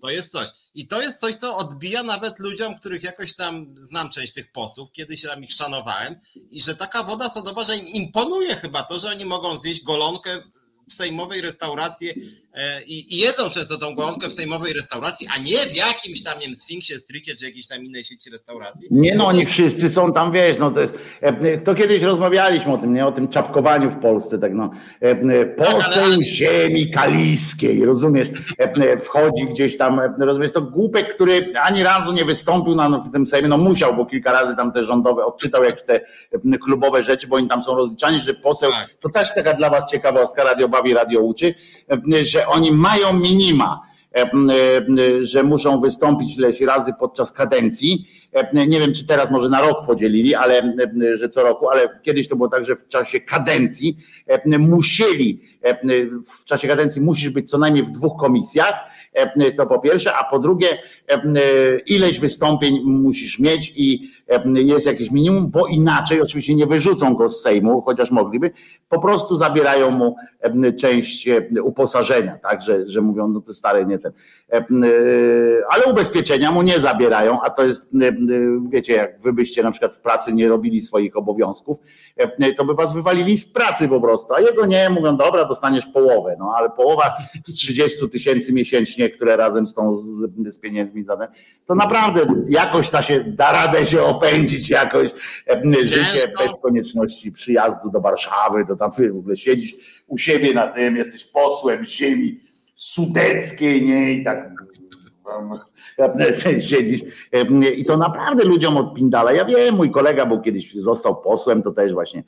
to 0.00 0.10
jest 0.10 0.32
coś. 0.32 0.48
I 0.74 0.86
to 0.88 1.02
jest 1.02 1.20
coś, 1.20 1.36
co 1.36 1.56
odbija 1.56 2.02
nawet 2.02 2.38
ludziom, 2.38 2.78
których 2.78 3.02
jakoś 3.02 3.36
tam 3.36 3.74
znam 3.82 4.10
część 4.10 4.32
tych 4.32 4.52
posłów, 4.52 4.92
kiedyś 4.92 5.22
tam 5.22 5.44
ich 5.44 5.52
szanowałem, 5.52 6.20
i 6.50 6.60
że 6.60 6.76
taka 6.76 7.02
woda 7.02 7.30
sodowa, 7.30 7.64
że 7.64 7.76
im 7.76 7.86
imponuje 7.86 8.56
chyba 8.56 8.82
to, 8.82 8.98
że 8.98 9.08
oni 9.08 9.24
mogą 9.24 9.58
zjeść 9.58 9.82
golonkę 9.82 10.30
w 10.90 10.94
sejmowej 10.94 11.40
restauracji 11.40 12.08
i, 12.86 13.14
i 13.14 13.18
jedzą 13.18 13.50
często 13.50 13.78
tą 13.78 13.94
golonkę 13.94 14.28
w 14.28 14.32
sejmowej 14.32 14.72
restauracji, 14.72 15.28
a 15.36 15.38
nie 15.38 15.56
w 15.56 15.76
jakimś 15.76 16.22
tam, 16.22 16.38
nie 16.38 16.46
wiem, 16.46 16.56
Sfinksie, 16.56 16.94
Strykie 16.94 17.34
czy 17.34 17.44
jakiejś 17.44 17.66
tam 17.66 17.84
innej 17.84 18.04
sieci 18.04 18.30
restauracji. 18.30 18.88
Nie 18.90 19.14
no, 19.14 19.26
oni 19.26 19.46
wszyscy 19.46 19.88
są 19.88 20.12
tam, 20.12 20.32
wiesz, 20.32 20.58
no 20.58 20.70
to 20.70 20.80
jest, 20.80 20.98
e, 21.20 21.58
to 21.58 21.74
kiedyś 21.74 22.02
rozmawialiśmy 22.02 22.72
o 22.72 22.78
tym, 22.78 22.94
nie, 22.94 23.06
o 23.06 23.12
tym 23.12 23.28
czapkowaniu 23.28 23.90
w 23.90 23.98
Polsce, 23.98 24.38
tak 24.38 24.54
no, 24.54 24.70
e, 25.00 25.46
poseł 25.46 26.14
tak, 26.14 26.22
ziemi 26.22 26.90
kaliskiej, 26.90 27.84
rozumiesz, 27.84 28.28
wchodzi 29.00 29.44
gdzieś 29.44 29.76
tam, 29.76 30.00
rozumiesz, 30.18 30.52
to 30.52 30.62
głupek, 30.62 31.14
który 31.14 31.52
ani 31.62 31.82
razu 31.82 32.12
nie 32.12 32.24
wystąpił 32.24 32.74
na 32.74 32.88
w 32.88 33.12
tym 33.12 33.26
Sejmie, 33.26 33.48
no 33.48 33.58
musiał, 33.58 33.96
bo 33.96 34.06
kilka 34.06 34.32
razy 34.32 34.56
tam 34.56 34.72
te 34.72 34.84
rządowe 34.84 35.24
odczytał 35.24 35.64
jakieś 35.64 35.82
te 35.82 36.00
klubowe 36.64 37.02
rzeczy, 37.02 37.26
bo 37.26 37.36
oni 37.36 37.48
tam 37.48 37.62
są 37.62 37.76
rozliczani, 37.76 38.20
że 38.20 38.34
poseł, 38.34 38.70
tak. 38.70 38.90
to 39.00 39.08
też 39.08 39.34
taka 39.34 39.52
dla 39.52 39.70
was 39.70 39.90
ciekawostka, 39.90 40.44
Radio 40.44 40.68
Bawi, 40.68 40.94
Radio 40.94 41.20
Uczy, 41.20 41.54
że 42.22 42.39
oni 42.46 42.72
mają 42.72 43.12
minima, 43.12 43.80
e, 44.14 44.22
e, 44.22 44.28
że 45.20 45.42
muszą 45.42 45.80
wystąpić 45.80 46.36
ileś 46.36 46.60
razy 46.60 46.92
podczas 47.00 47.32
kadencji. 47.32 48.08
E, 48.32 48.66
nie 48.66 48.80
wiem, 48.80 48.94
czy 48.94 49.06
teraz 49.06 49.30
może 49.30 49.48
na 49.48 49.60
rok 49.60 49.86
podzielili, 49.86 50.34
ale 50.34 50.74
że 51.14 51.28
co 51.28 51.42
roku, 51.42 51.68
ale 51.68 52.00
kiedyś 52.02 52.28
to 52.28 52.36
było 52.36 52.48
tak, 52.48 52.64
że 52.64 52.76
w 52.76 52.88
czasie 52.88 53.20
kadencji 53.20 53.96
musieli, 54.58 55.40
w 56.40 56.44
czasie 56.44 56.68
kadencji 56.68 57.02
musisz 57.02 57.30
być 57.30 57.50
co 57.50 57.58
najmniej 57.58 57.84
w 57.84 57.90
dwóch 57.90 58.20
komisjach 58.20 58.74
to 59.56 59.66
po 59.66 59.78
pierwsze, 59.78 60.14
a 60.14 60.30
po 60.30 60.38
drugie, 60.38 60.68
ileś 61.86 62.20
wystąpień 62.20 62.80
musisz 62.84 63.38
mieć 63.38 63.72
i 63.76 64.10
e, 64.28 64.42
jest 64.54 64.86
jakieś 64.86 65.10
minimum, 65.10 65.50
bo 65.50 65.66
inaczej 65.66 66.20
oczywiście 66.20 66.54
nie 66.54 66.66
wyrzucą 66.66 67.14
go 67.14 67.30
z 67.30 67.42
Sejmu, 67.42 67.80
chociaż 67.80 68.10
mogliby, 68.10 68.50
po 68.88 69.00
prostu 69.00 69.36
zabierają 69.36 69.90
mu 69.90 70.16
część 70.78 71.28
uposażenia, 71.62 72.38
tak, 72.38 72.62
że, 72.62 72.86
że 72.86 73.00
mówią, 73.00 73.28
no 73.28 73.40
to 73.40 73.54
stare 73.54 73.86
nie 73.86 73.98
ten. 73.98 74.12
Ale 75.70 75.84
ubezpieczenia 75.90 76.52
mu 76.52 76.62
nie 76.62 76.80
zabierają, 76.80 77.40
a 77.40 77.50
to 77.50 77.64
jest, 77.64 77.90
wiecie, 78.68 78.92
jak 78.92 79.22
wy 79.22 79.32
byście 79.32 79.62
na 79.62 79.70
przykład 79.70 79.96
w 79.96 80.00
pracy 80.00 80.32
nie 80.32 80.48
robili 80.48 80.80
swoich 80.80 81.16
obowiązków, 81.16 81.76
to 82.56 82.64
by 82.64 82.74
was 82.74 82.94
wywalili 82.94 83.38
z 83.38 83.52
pracy 83.52 83.88
po 83.88 84.00
prostu, 84.00 84.34
a 84.34 84.40
jego 84.40 84.66
nie, 84.66 84.90
mówią, 84.90 85.16
dobra, 85.16 85.44
dostaniesz 85.44 85.86
połowę, 85.86 86.36
no 86.38 86.52
ale 86.56 86.70
połowa 86.70 87.16
z 87.46 87.54
30 87.54 88.10
tysięcy 88.10 88.52
miesięcznie 88.52 89.10
które 89.10 89.36
razem 89.36 89.66
z 89.66 89.74
tą 89.74 89.98
z 90.48 90.58
pieniędzmi 90.58 90.99
to 91.66 91.74
naprawdę 91.74 92.20
jakoś 92.48 92.90
ta 92.90 93.02
się 93.02 93.24
da 93.24 93.52
radę 93.52 93.86
się 93.86 94.02
opędzić 94.02 94.70
jakoś 94.70 95.10
życie 95.84 96.32
bez 96.38 96.58
konieczności 96.62 97.32
przyjazdu 97.32 97.90
do 97.90 98.00
Warszawy, 98.00 98.66
to 98.68 98.76
tam 98.76 98.90
w 98.90 99.16
ogóle 99.18 99.36
siedzisz 99.36 99.76
u 100.06 100.18
siebie 100.18 100.54
na 100.54 100.66
tym, 100.66 100.96
jesteś 100.96 101.24
posłem 101.24 101.84
ziemi 101.84 102.40
sudeckiej, 102.74 103.82
nie 103.86 104.12
i 104.12 104.24
tak 104.24 104.50
siedzisz 106.60 107.00
i 107.76 107.84
to 107.84 107.96
naprawdę 107.96 108.44
ludziom 108.44 108.76
odpindala. 108.76 109.32
Ja 109.32 109.44
wiem, 109.44 109.74
mój 109.74 109.90
kolega 109.90 110.26
był 110.26 110.40
kiedyś, 110.40 110.74
został 110.74 111.22
posłem, 111.22 111.62
to 111.62 111.70
też 111.70 111.92
właśnie 111.92 112.22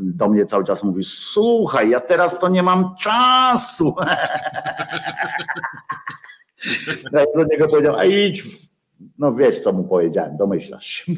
do 0.00 0.28
mnie 0.28 0.46
cały 0.46 0.64
czas 0.64 0.84
mówi, 0.84 1.04
słuchaj, 1.04 1.90
ja 1.90 2.00
teraz 2.00 2.38
to 2.38 2.48
nie 2.48 2.62
mam 2.62 2.94
czasu. 3.00 3.94
Do 7.12 7.44
niego 7.50 7.68
powiedział, 7.68 7.96
a 7.96 8.04
idź 8.04 8.42
no 9.18 9.34
wiesz, 9.34 9.60
co 9.60 9.72
mu 9.72 9.84
powiedziałem, 9.84 10.36
domyślasz 10.36 10.86
się. 10.86 11.12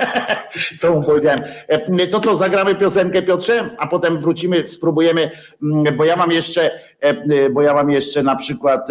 co 0.80 0.92
mu 0.92 1.02
powiedziałem. 1.02 1.40
E, 1.68 2.06
to 2.06 2.20
co, 2.20 2.36
zagramy 2.36 2.74
piosenkę 2.74 3.22
Piotrze, 3.22 3.70
a 3.78 3.86
potem 3.86 4.20
wrócimy, 4.20 4.68
spróbujemy, 4.68 5.30
mm, 5.62 5.96
bo 5.96 6.04
ja 6.04 6.16
mam 6.16 6.32
jeszcze, 6.32 6.70
e, 6.74 6.80
e, 7.00 7.50
bo 7.50 7.62
ja 7.62 7.74
mam 7.74 7.90
jeszcze 7.90 8.22
na 8.22 8.36
przykład 8.36 8.88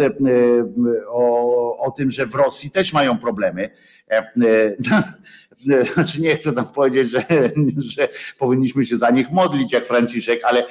o, 1.08 1.78
o 1.78 1.90
tym, 1.90 2.10
że 2.10 2.26
w 2.26 2.34
Rosji 2.34 2.70
też 2.70 2.92
mają 2.92 3.18
problemy. 3.18 3.70
Znaczy 5.94 6.20
nie 6.20 6.36
chcę 6.36 6.52
tam 6.52 6.66
powiedzieć, 6.66 7.10
że, 7.10 7.24
że 7.96 8.08
powinniśmy 8.38 8.86
się 8.86 8.96
za 8.96 9.10
nich 9.10 9.30
modlić 9.30 9.72
jak 9.72 9.86
Franciszek, 9.86 10.40
ale, 10.44 10.64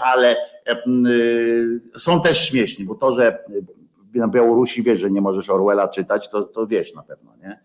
ale 0.00 0.36
są 1.96 2.22
też 2.22 2.48
śmieszni, 2.48 2.84
bo 2.84 2.94
to, 2.94 3.12
że 3.12 3.38
na 4.18 4.28
Białorusi 4.28 4.82
wiesz, 4.82 5.00
że 5.00 5.10
nie 5.10 5.20
możesz 5.20 5.50
Orwella 5.50 5.88
czytać, 5.88 6.28
to, 6.28 6.42
to 6.42 6.66
wiesz 6.66 6.94
na 6.94 7.02
pewno, 7.02 7.36
nie? 7.36 7.60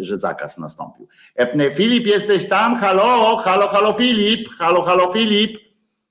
że 0.00 0.18
zakaz 0.18 0.58
nastąpił. 0.58 1.08
Filip, 1.72 2.06
jesteś 2.06 2.48
tam? 2.48 2.76
Halo, 2.76 3.36
halo, 3.36 3.68
halo 3.68 3.92
Filip, 3.92 4.48
halo, 4.48 4.82
halo 4.82 5.12
Filip, 5.12 5.58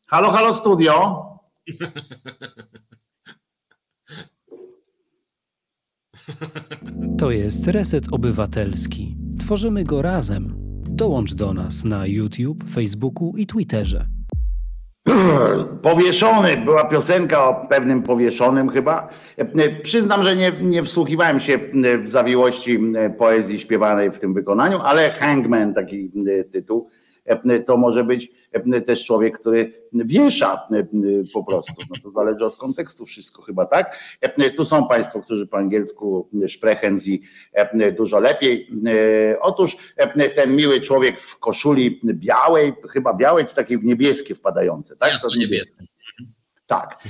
halo, 0.05 0.31
halo 0.31 0.53
studio. 0.53 1.25
To 7.17 7.31
jest 7.31 7.67
Reset 7.67 8.05
Obywatelski. 8.11 9.17
Tworzymy 9.39 9.83
go 9.83 10.01
razem. 10.01 10.53
Dołącz 10.89 11.33
do 11.33 11.53
nas 11.53 11.83
na 11.83 12.07
YouTube, 12.07 12.63
Facebooku 12.69 13.33
i 13.37 13.47
Twitterze. 13.47 14.07
Powieszony, 15.81 16.57
była 16.57 16.83
piosenka 16.83 17.49
o 17.49 17.67
pewnym 17.67 18.03
powieszonym 18.03 18.69
chyba. 18.69 19.09
Przyznam, 19.83 20.23
że 20.23 20.35
nie, 20.35 20.51
nie 20.61 20.83
wsłuchiwałem 20.83 21.39
się 21.39 21.59
w 21.99 22.09
zawiłości 22.09 22.79
poezji 23.17 23.59
śpiewanej 23.59 24.11
w 24.11 24.19
tym 24.19 24.33
wykonaniu, 24.33 24.79
ale 24.83 25.09
Hangman, 25.09 25.73
taki 25.73 26.11
tytuł, 26.51 26.89
to 27.65 27.77
może 27.77 28.03
być 28.03 28.31
też 28.85 29.05
człowiek, 29.05 29.39
który 29.39 29.73
wiesza 29.93 30.67
po 31.33 31.43
prostu. 31.43 31.73
No 31.89 31.95
to 32.03 32.11
zależy 32.11 32.45
od 32.45 32.57
kontekstu 32.57 33.05
wszystko 33.05 33.41
chyba, 33.41 33.65
tak? 33.65 33.99
Tu 34.55 34.65
są 34.65 34.87
Państwo, 34.87 35.21
którzy 35.21 35.47
po 35.47 35.57
angielsku 35.57 36.29
szprechens 36.47 37.07
i 37.07 37.21
dużo 37.97 38.19
lepiej. 38.19 38.69
Otóż 39.41 39.77
ten 40.35 40.55
miły 40.55 40.81
człowiek 40.81 41.19
w 41.19 41.39
koszuli 41.39 42.01
białej, 42.03 42.73
chyba 42.89 43.13
białej, 43.13 43.45
czy 43.45 43.55
takiej 43.55 43.77
w 43.77 43.83
niebieskie 43.83 44.35
wpadające, 44.35 44.95
tak? 44.95 45.11
To 45.21 45.27
niebieskie. 45.37 45.83
Tak, 46.67 47.03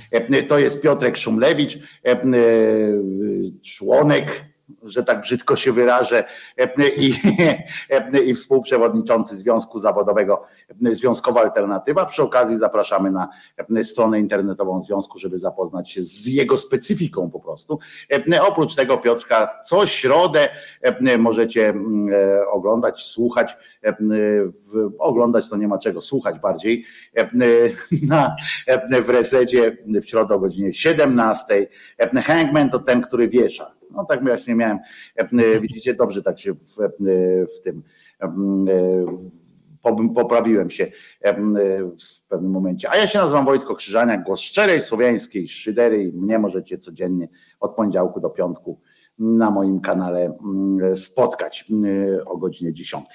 to 0.48 0.60
jest 0.60 0.82
Piotrek 0.82 1.18
Szumlewicz, 1.18 1.80
członek 3.64 4.53
że 4.84 5.04
tak 5.04 5.22
brzydko 5.22 5.56
się 5.56 5.72
wyrażę, 5.72 6.24
i, 6.98 7.14
i 8.26 8.34
współprzewodniczący 8.34 9.38
Związku 9.38 9.80
Zawodowego 9.80 10.44
Związkowa 10.82 11.42
Alternatywa. 11.42 12.06
Przy 12.06 12.24
okazji 12.24 12.58
zapraszamy 12.58 13.12
na 13.12 13.30
stronę 13.84 14.20
internetową 14.20 14.82
Związku, 14.82 15.20
żeby 15.20 15.38
zapoznać 15.38 15.92
się 15.92 16.02
z 16.02 16.28
jego 16.28 16.58
specyfiką 16.58 17.32
po 17.32 17.40
prostu. 17.40 17.80
Oprócz 18.42 18.76
tego 18.76 18.98
Piotrka 18.98 19.60
co 19.66 19.88
środę 19.88 20.50
możecie 21.18 21.74
oglądać, 22.52 23.04
słuchać, 23.04 23.58
oglądać 25.00 25.50
to 25.50 25.58
nie 25.58 25.68
ma 25.68 25.78
czego, 25.78 26.02
słuchać 26.02 26.40
bardziej 26.40 26.86
na, 28.10 28.36
w 29.04 29.10
resecie 29.10 29.78
w 29.86 30.06
środę 30.06 30.36
o 30.36 30.40
godzinie 30.40 30.74
17. 30.74 31.68
Hangman 32.24 32.70
to 32.70 32.80
ten, 32.80 33.02
który 33.02 33.28
wiesza 33.28 33.73
no 33.94 34.06
tak 34.06 34.24
właśnie 34.24 34.56
miałem. 34.56 34.80
E, 35.16 35.62
widzicie, 35.62 35.94
dobrze 35.94 36.24
tak 36.24 36.40
się 36.40 36.54
w, 36.54 36.80
e, 36.82 36.90
w 37.46 37.60
tym 37.64 37.84
e, 38.22 38.36
poprawiłem 40.16 40.70
się 40.70 40.92
w 42.22 42.28
pewnym 42.28 42.52
momencie. 42.52 42.90
A 42.90 42.98
ja 42.98 43.08
się 43.08 43.20
nazywam 43.20 43.46
Wojtko 43.46 43.76
Krzyżaniak, 43.76 44.24
głos 44.24 44.40
szczerej 44.40 44.82
słowiańskiej 44.82 45.48
szydery 45.48 46.04
i 46.04 46.14
mnie 46.14 46.40
możecie 46.40 46.78
codziennie 46.78 47.28
od 47.60 47.76
poniedziałku 47.76 48.20
do 48.20 48.30
piątku 48.30 48.80
na 49.20 49.52
moim 49.52 49.82
kanale 49.82 50.38
spotkać 50.96 51.66
o 52.26 52.38
godzinie 52.38 52.74
10. 52.74 53.06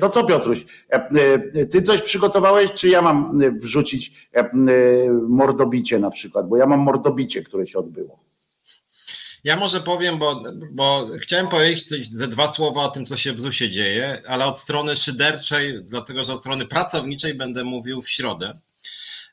To 0.00 0.10
co 0.10 0.24
Piotruś, 0.24 0.66
ty 1.70 1.82
coś 1.82 2.02
przygotowałeś, 2.02 2.72
czy 2.72 2.88
ja 2.88 3.02
mam 3.02 3.38
wrzucić 3.60 4.28
mordobicie 5.28 5.98
na 5.98 6.10
przykład, 6.10 6.48
bo 6.48 6.56
ja 6.56 6.66
mam 6.66 6.80
mordobicie, 6.80 7.42
które 7.42 7.66
się 7.66 7.78
odbyło. 7.78 8.28
Ja 9.44 9.56
może 9.56 9.80
powiem, 9.80 10.18
bo, 10.18 10.42
bo 10.70 11.06
chciałem 11.22 11.48
powiedzieć 11.48 11.88
coś, 11.88 12.06
ze 12.06 12.28
dwa 12.28 12.52
słowa 12.52 12.82
o 12.82 12.88
tym, 12.88 13.06
co 13.06 13.16
się 13.16 13.32
w 13.32 13.40
ZUS-ie 13.40 13.70
dzieje, 13.70 14.22
ale 14.28 14.46
od 14.46 14.60
strony 14.60 14.96
szyderczej, 14.96 15.82
dlatego 15.82 16.24
że 16.24 16.32
od 16.32 16.40
strony 16.40 16.66
pracowniczej 16.66 17.34
będę 17.34 17.64
mówił 17.64 18.02
w 18.02 18.10
środę. 18.10 18.58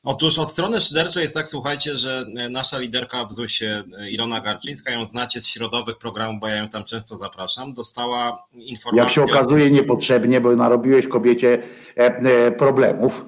Otóż 0.03 0.39
od 0.39 0.51
strony 0.51 0.81
szyderczej 0.81 1.23
jest 1.23 1.35
tak, 1.35 1.49
słuchajcie, 1.49 1.97
że 1.97 2.25
nasza 2.49 2.79
liderka 2.79 3.25
w 3.25 3.33
ZUS-ie, 3.33 3.83
Ilona 4.09 4.41
Garczyńska, 4.41 4.91
ją 4.91 5.05
znacie 5.05 5.41
z 5.41 5.47
środowych 5.47 5.97
programów, 5.97 6.41
bo 6.41 6.47
ja 6.47 6.55
ją 6.55 6.69
tam 6.69 6.83
często 6.83 7.17
zapraszam, 7.17 7.73
dostała 7.73 8.47
informację... 8.53 9.03
Jak 9.03 9.09
się 9.09 9.23
okazuje 9.23 9.71
niepotrzebnie, 9.71 10.41
bo 10.41 10.55
narobiłeś 10.55 11.07
kobiecie 11.07 11.63
e, 11.97 12.01
e, 12.01 12.51
problemów. 12.51 13.25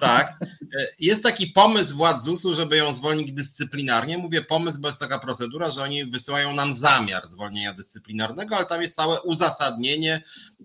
Tak. 0.00 0.36
E, 0.78 0.86
jest 1.00 1.22
taki 1.22 1.46
pomysł 1.46 1.96
władz 1.96 2.24
ZUS-u, 2.24 2.54
żeby 2.54 2.76
ją 2.76 2.94
zwolnić 2.94 3.32
dyscyplinarnie. 3.32 4.18
Mówię 4.18 4.42
pomysł, 4.42 4.78
bo 4.80 4.88
jest 4.88 5.00
taka 5.00 5.18
procedura, 5.18 5.70
że 5.70 5.82
oni 5.82 6.04
wysyłają 6.04 6.54
nam 6.54 6.74
zamiar 6.74 7.22
zwolnienia 7.30 7.74
dyscyplinarnego, 7.74 8.56
ale 8.56 8.66
tam 8.66 8.82
jest 8.82 8.94
całe 8.94 9.22
uzasadnienie, 9.22 10.22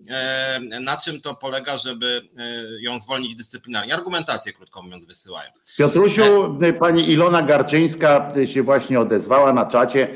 e, 0.08 0.60
na 0.80 0.96
czym 0.96 1.20
to 1.20 1.34
polega, 1.34 1.78
żeby 1.78 2.28
e, 2.38 2.82
ją 2.82 3.00
zwolnić 3.00 3.36
dyscyplinarnie. 3.36 3.94
Argumentację, 3.94 4.52
krótko 4.52 4.82
mówiąc, 4.82 5.06
wysyłają. 5.06 5.50
Piotrusiu, 5.78 6.58
pani 6.80 7.10
Ilona 7.10 7.42
Garczyńska 7.42 8.32
się 8.46 8.62
właśnie 8.62 9.00
odezwała 9.00 9.52
na 9.52 9.66
czacie 9.66 10.08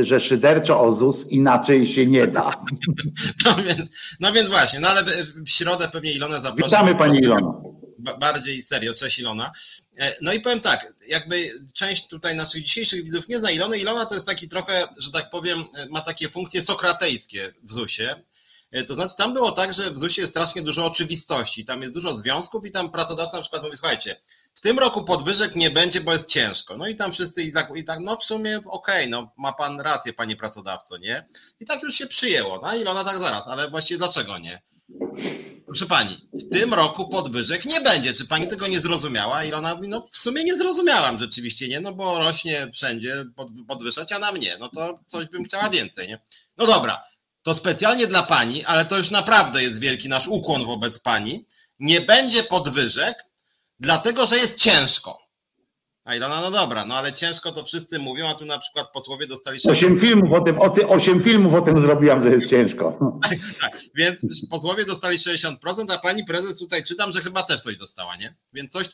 że 0.00 0.20
szyderczo 0.20 0.80
o 0.80 0.92
ZUS 0.92 1.26
inaczej 1.26 1.86
się 1.86 2.06
nie 2.06 2.26
da. 2.26 2.54
No 3.44 3.56
więc, 3.56 3.80
no 4.20 4.32
więc 4.32 4.48
właśnie, 4.48 4.80
no 4.80 4.88
ale 4.88 5.02
w 5.46 5.50
środę 5.50 5.88
pewnie 5.92 6.12
Ilona 6.12 6.40
zaprosi. 6.40 6.70
Witamy 6.70 6.94
Pani 6.94 7.18
Ilona 7.18 7.52
bardziej 8.00 8.62
serio, 8.62 8.94
cześć 8.94 9.18
Ilona. 9.18 9.52
E, 9.98 10.16
no 10.20 10.32
i 10.32 10.40
powiem 10.40 10.60
tak, 10.60 10.94
jakby 11.06 11.60
część 11.74 12.08
tutaj 12.08 12.36
naszych 12.36 12.64
dzisiejszych 12.64 13.04
widzów 13.04 13.28
nie 13.28 13.38
zna 13.38 13.50
Ilony. 13.50 13.78
Ilona 13.78 14.06
to 14.06 14.14
jest 14.14 14.26
taki 14.26 14.48
trochę, 14.48 14.88
że 14.96 15.10
tak 15.10 15.30
powiem, 15.30 15.64
ma 15.90 16.00
takie 16.00 16.28
funkcje 16.28 16.62
sokratejskie 16.62 17.54
w 17.62 17.72
ZUS-ie. 17.72 18.22
E, 18.70 18.84
to 18.84 18.94
znaczy 18.94 19.16
tam 19.16 19.34
było 19.34 19.52
tak, 19.52 19.74
że 19.74 19.90
w 19.90 19.98
ZUS-ie 19.98 20.22
jest 20.22 20.32
strasznie 20.32 20.62
dużo 20.62 20.86
oczywistości, 20.86 21.64
tam 21.64 21.80
jest 21.80 21.94
dużo 21.94 22.16
związków 22.16 22.66
i 22.66 22.72
tam 22.72 22.90
pracodawca 22.90 23.36
na 23.36 23.42
przykład 23.42 23.62
mówi, 23.62 23.76
słuchajcie, 23.76 24.20
w 24.54 24.60
tym 24.60 24.78
roku 24.78 25.04
podwyżek 25.04 25.56
nie 25.56 25.70
będzie, 25.70 26.00
bo 26.00 26.12
jest 26.12 26.28
ciężko. 26.28 26.76
No 26.76 26.88
i 26.88 26.96
tam 26.96 27.12
wszyscy 27.12 27.42
i 27.42 27.52
tak, 27.52 27.70
i 27.76 27.84
tak 27.84 28.00
no 28.00 28.16
w 28.16 28.24
sumie 28.24 28.58
okej, 28.58 28.70
okay, 28.70 29.08
no 29.08 29.32
ma 29.36 29.52
pan 29.52 29.80
rację, 29.80 30.12
panie 30.12 30.36
pracodawco, 30.36 30.98
nie? 30.98 31.26
I 31.60 31.66
tak 31.66 31.82
już 31.82 31.94
się 31.94 32.06
przyjęło. 32.06 32.60
No 32.62 32.74
Ilona 32.74 33.04
tak 33.04 33.18
zaraz, 33.18 33.46
ale 33.46 33.70
właściwie 33.70 33.98
dlaczego 33.98 34.38
nie? 34.38 34.62
Proszę 35.66 35.86
pani, 35.86 36.28
w 36.32 36.50
tym 36.50 36.74
roku 36.74 37.08
podwyżek 37.08 37.64
nie 37.64 37.80
będzie. 37.80 38.12
Czy 38.12 38.26
pani 38.26 38.48
tego 38.48 38.66
nie 38.66 38.80
zrozumiała? 38.80 39.44
I 39.44 39.52
ona 39.52 39.74
mówi, 39.74 39.88
no 39.88 40.08
w 40.12 40.16
sumie 40.16 40.44
nie 40.44 40.56
zrozumiałam 40.56 41.18
rzeczywiście, 41.18 41.68
nie? 41.68 41.80
No 41.80 41.92
bo 41.92 42.18
rośnie 42.18 42.70
wszędzie 42.74 43.24
podwyższać, 43.68 44.12
a 44.12 44.18
na 44.18 44.32
mnie. 44.32 44.56
No 44.60 44.68
to 44.68 44.98
coś 45.06 45.26
bym 45.26 45.44
chciała 45.44 45.70
więcej, 45.70 46.08
nie? 46.08 46.20
No 46.56 46.66
dobra, 46.66 47.02
to 47.42 47.54
specjalnie 47.54 48.06
dla 48.06 48.22
pani, 48.22 48.64
ale 48.64 48.84
to 48.84 48.98
już 48.98 49.10
naprawdę 49.10 49.62
jest 49.62 49.80
wielki 49.80 50.08
nasz 50.08 50.28
ukłon 50.28 50.64
wobec 50.64 51.00
pani. 51.00 51.46
Nie 51.78 52.00
będzie 52.00 52.44
podwyżek, 52.44 53.24
dlatego 53.80 54.26
że 54.26 54.36
jest 54.36 54.58
ciężko. 54.58 55.18
A 56.04 56.14
Ilona, 56.14 56.40
no 56.40 56.50
dobra, 56.50 56.84
no 56.84 56.94
ale 56.94 57.12
ciężko 57.12 57.52
to 57.52 57.64
wszyscy 57.64 57.98
mówią, 57.98 58.28
a 58.28 58.34
tu 58.34 58.44
na 58.44 58.58
przykład 58.58 58.92
posłowie 58.92 59.26
dostali... 59.26 59.60
Osiem 59.68 59.98
filmów 59.98 60.32
o 60.32 60.40
tym, 60.40 60.60
o 60.60 60.70
ty, 60.70 60.88
osiem 60.88 61.22
filmów 61.22 61.54
o 61.54 61.60
tym 61.60 61.80
zrobiłam, 61.80 62.22
że 62.22 62.30
jest 62.30 62.46
ciężko. 62.46 62.98
Tak, 63.22 63.38
tak, 63.60 63.80
więc 63.94 64.18
posłowie 64.50 64.84
dostali 64.84 65.18
60%, 65.18 65.56
a 65.88 65.98
pani 65.98 66.24
prezes 66.24 66.58
tutaj 66.58 66.84
czytam, 66.84 67.12
że 67.12 67.20
chyba 67.20 67.42
też 67.42 67.60
coś 67.60 67.76
dostała, 67.76 68.16
nie? 68.16 68.34
Więc 68.52 68.72
coś... 68.72 68.88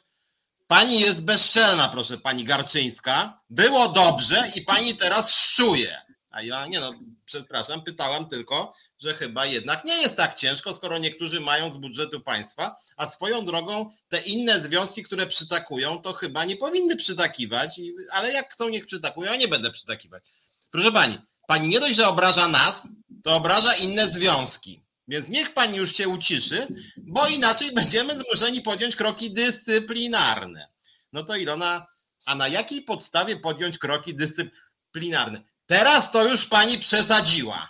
Pani 0.67 1.01
jest 1.01 1.25
bezczelna, 1.25 1.89
proszę 1.89 2.19
pani 2.19 2.45
Garczyńska. 2.45 3.41
Było 3.51 3.89
dobrze 3.89 4.45
i 4.55 4.63
pani 4.63 4.97
teraz 4.97 5.35
szczuje. 5.35 5.97
A 6.31 6.43
ja 6.43 6.67
nie 6.67 6.81
no, 6.81 6.93
przepraszam, 7.25 7.83
pytałam 7.83 8.29
tylko, 8.29 8.75
że 8.99 9.14
chyba 9.14 9.47
jednak 9.47 9.84
nie 9.84 9.94
jest 9.94 10.16
tak 10.16 10.34
ciężko, 10.34 10.74
skoro 10.74 10.99
niektórzy 10.99 11.40
mają 11.40 11.72
z 11.72 11.76
budżetu 11.76 12.20
państwa, 12.20 12.76
a 12.97 13.11
swoją 13.11 13.44
drogą 13.44 13.90
te 14.09 14.20
inne 14.20 14.61
związki, 14.61 15.03
które 15.03 15.26
przytakują, 15.26 16.03
to 16.03 16.12
chyba 16.12 16.44
nie 16.44 16.57
powinny 16.57 16.97
przytakiwać, 16.97 17.80
ale 18.12 18.32
jak 18.32 18.53
chcą, 18.53 18.68
niech 18.68 18.86
przytakują, 18.86 19.32
ja 19.32 19.36
nie 19.36 19.49
będę 19.49 19.70
przytakiwać. 19.70 20.24
Proszę 20.70 20.92
pani, 20.92 21.18
pani 21.47 21.68
nie 21.68 21.80
dość, 21.80 21.97
że 21.97 22.09
obraża 22.09 22.49
nas, 22.49 22.82
to 23.22 23.36
obraża 23.36 23.74
inne 23.74 24.07
związki. 24.07 24.82
Więc 25.09 25.28
niech 25.28 25.55
pani 25.55 25.76
już 25.76 25.97
się 25.97 26.09
uciszy, 26.09 26.66
bo 26.97 27.26
inaczej 27.26 27.72
będziemy 27.74 28.20
zmuszeni 28.20 28.62
podjąć 28.62 28.97
kroki 28.97 29.30
dyscyplinarne. 29.30 30.68
No 31.12 31.22
to 31.22 31.36
Ilona, 31.36 31.86
a 32.26 32.34
na 32.34 32.49
jakiej 32.49 32.82
podstawie 32.82 33.36
podjąć 33.36 33.78
kroki 33.78 34.14
dyscyplinarne? 34.14 35.42
Teraz 35.66 36.11
to 36.11 36.28
już 36.28 36.47
pani 36.47 36.78
przesadziła. 36.78 37.68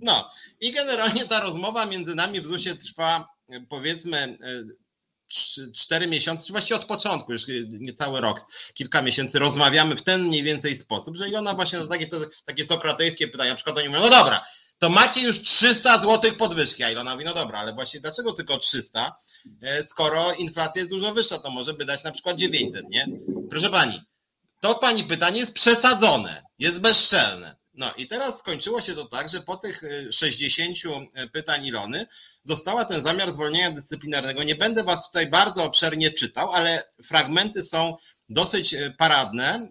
No 0.00 0.30
i 0.60 0.72
generalnie 0.72 1.26
ta 1.26 1.40
rozmowa 1.40 1.86
między 1.86 2.14
nami 2.14 2.40
w 2.40 2.46
ZUS-ie 2.46 2.76
trwa 2.76 3.28
powiedzmy 3.68 4.38
4 5.74 6.04
e, 6.04 6.08
miesiące, 6.08 6.46
czy 6.46 6.52
właściwie 6.52 6.76
od 6.76 6.84
początku, 6.84 7.32
już 7.32 7.42
niecały 7.68 8.20
rok, 8.20 8.46
kilka 8.74 9.02
miesięcy 9.02 9.38
rozmawiamy 9.38 9.96
w 9.96 10.02
ten 10.02 10.22
mniej 10.22 10.42
więcej 10.42 10.76
sposób, 10.76 11.16
że 11.16 11.28
Ilona 11.28 11.54
właśnie 11.54 11.86
takie, 11.86 12.08
takie 12.44 12.66
sokratejskie 12.66 13.28
pytania, 13.28 13.50
na 13.50 13.56
przykład 13.56 13.78
oni 13.78 13.88
mówią, 13.88 14.00
no 14.00 14.10
dobra, 14.10 14.44
to 14.78 14.88
macie 14.88 15.22
już 15.22 15.42
300 15.42 15.98
złotych 16.02 16.36
podwyżki, 16.36 16.82
a 16.82 16.90
Ilona 16.90 17.12
mówi, 17.12 17.24
no 17.24 17.34
dobra, 17.34 17.58
ale 17.58 17.72
właśnie 17.72 18.00
dlaczego 18.00 18.32
tylko 18.32 18.58
300, 18.58 19.16
e, 19.62 19.82
skoro 19.82 20.32
inflacja 20.32 20.80
jest 20.80 20.90
dużo 20.90 21.14
wyższa, 21.14 21.38
to 21.38 21.50
może 21.50 21.74
by 21.74 21.84
dać 21.84 22.04
na 22.04 22.12
przykład 22.12 22.36
900, 22.36 22.88
nie? 22.88 23.08
Proszę 23.50 23.70
pani, 23.70 24.02
to 24.60 24.74
pani 24.74 25.04
pytanie 25.04 25.40
jest 25.40 25.54
przesadzone, 25.54 26.42
jest 26.58 26.78
bezczelne. 26.78 27.57
No 27.78 27.92
i 27.96 28.06
teraz 28.06 28.38
skończyło 28.38 28.80
się 28.80 28.94
to 28.94 29.04
tak, 29.04 29.28
że 29.28 29.40
po 29.40 29.56
tych 29.56 29.82
60 30.10 30.76
y, 30.84 31.22
y, 31.22 31.28
pytań 31.28 31.66
Ilony 31.66 32.06
dostała 32.44 32.84
ten 32.84 33.02
zamiar 33.02 33.32
zwolnienia 33.32 33.70
dyscyplinarnego. 33.70 34.42
Nie 34.42 34.54
będę 34.54 34.84
was 34.84 35.06
tutaj 35.06 35.26
bardzo 35.26 35.64
obszernie 35.64 36.10
czytał, 36.10 36.52
ale 36.52 36.82
fragmenty 37.04 37.64
są 37.64 37.96
dosyć 38.28 38.74
e, 38.74 38.94
paradne, 38.98 39.68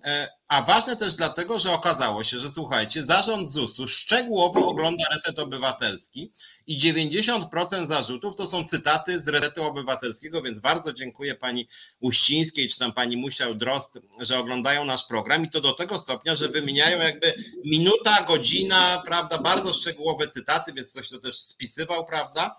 a 0.47 0.61
ważne 0.61 0.97
też 0.97 1.15
dlatego, 1.15 1.59
że 1.59 1.71
okazało 1.71 2.23
się, 2.23 2.39
że 2.39 2.51
słuchajcie, 2.51 3.03
zarząd 3.03 3.51
ZUS-u 3.51 3.87
szczegółowo 3.87 4.67
ogląda 4.67 5.03
Reset 5.11 5.39
Obywatelski 5.39 6.31
i 6.67 6.79
90% 6.79 7.87
zarzutów 7.87 8.35
to 8.35 8.47
są 8.47 8.65
cytaty 8.65 9.21
z 9.21 9.27
Resetu 9.27 9.63
Obywatelskiego, 9.63 10.41
więc 10.41 10.59
bardzo 10.59 10.93
dziękuję 10.93 11.35
pani 11.35 11.67
Uścińskiej 11.99 12.69
czy 12.69 12.79
tam 12.79 12.93
pani 12.93 13.17
Musiał 13.17 13.55
Drost, 13.55 13.99
że 14.19 14.39
oglądają 14.39 14.85
nasz 14.85 15.03
program 15.03 15.45
i 15.45 15.49
to 15.49 15.61
do 15.61 15.73
tego 15.73 15.99
stopnia, 15.99 16.35
że 16.35 16.49
wymieniają 16.49 16.99
jakby 16.99 17.33
minuta, 17.65 18.23
godzina, 18.27 19.03
prawda, 19.05 19.37
bardzo 19.37 19.73
szczegółowe 19.73 20.27
cytaty, 20.27 20.73
więc 20.73 20.91
ktoś 20.91 21.09
to 21.09 21.19
też 21.19 21.37
spisywał, 21.39 22.05
prawda? 22.05 22.55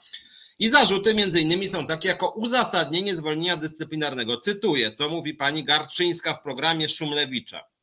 I 0.58 0.68
zarzuty 0.68 1.14
między 1.14 1.40
innymi 1.40 1.68
są 1.68 1.86
takie 1.86 2.08
jako 2.08 2.30
uzasadnienie 2.30 3.16
zwolnienia 3.16 3.56
dyscyplinarnego. 3.56 4.40
Cytuję, 4.40 4.92
co 4.92 5.08
mówi 5.08 5.34
pani 5.34 5.64
Garczyńska 5.64 6.34
w 6.34 6.42
programie 6.42 6.88
Szumlewicza. 6.88 7.77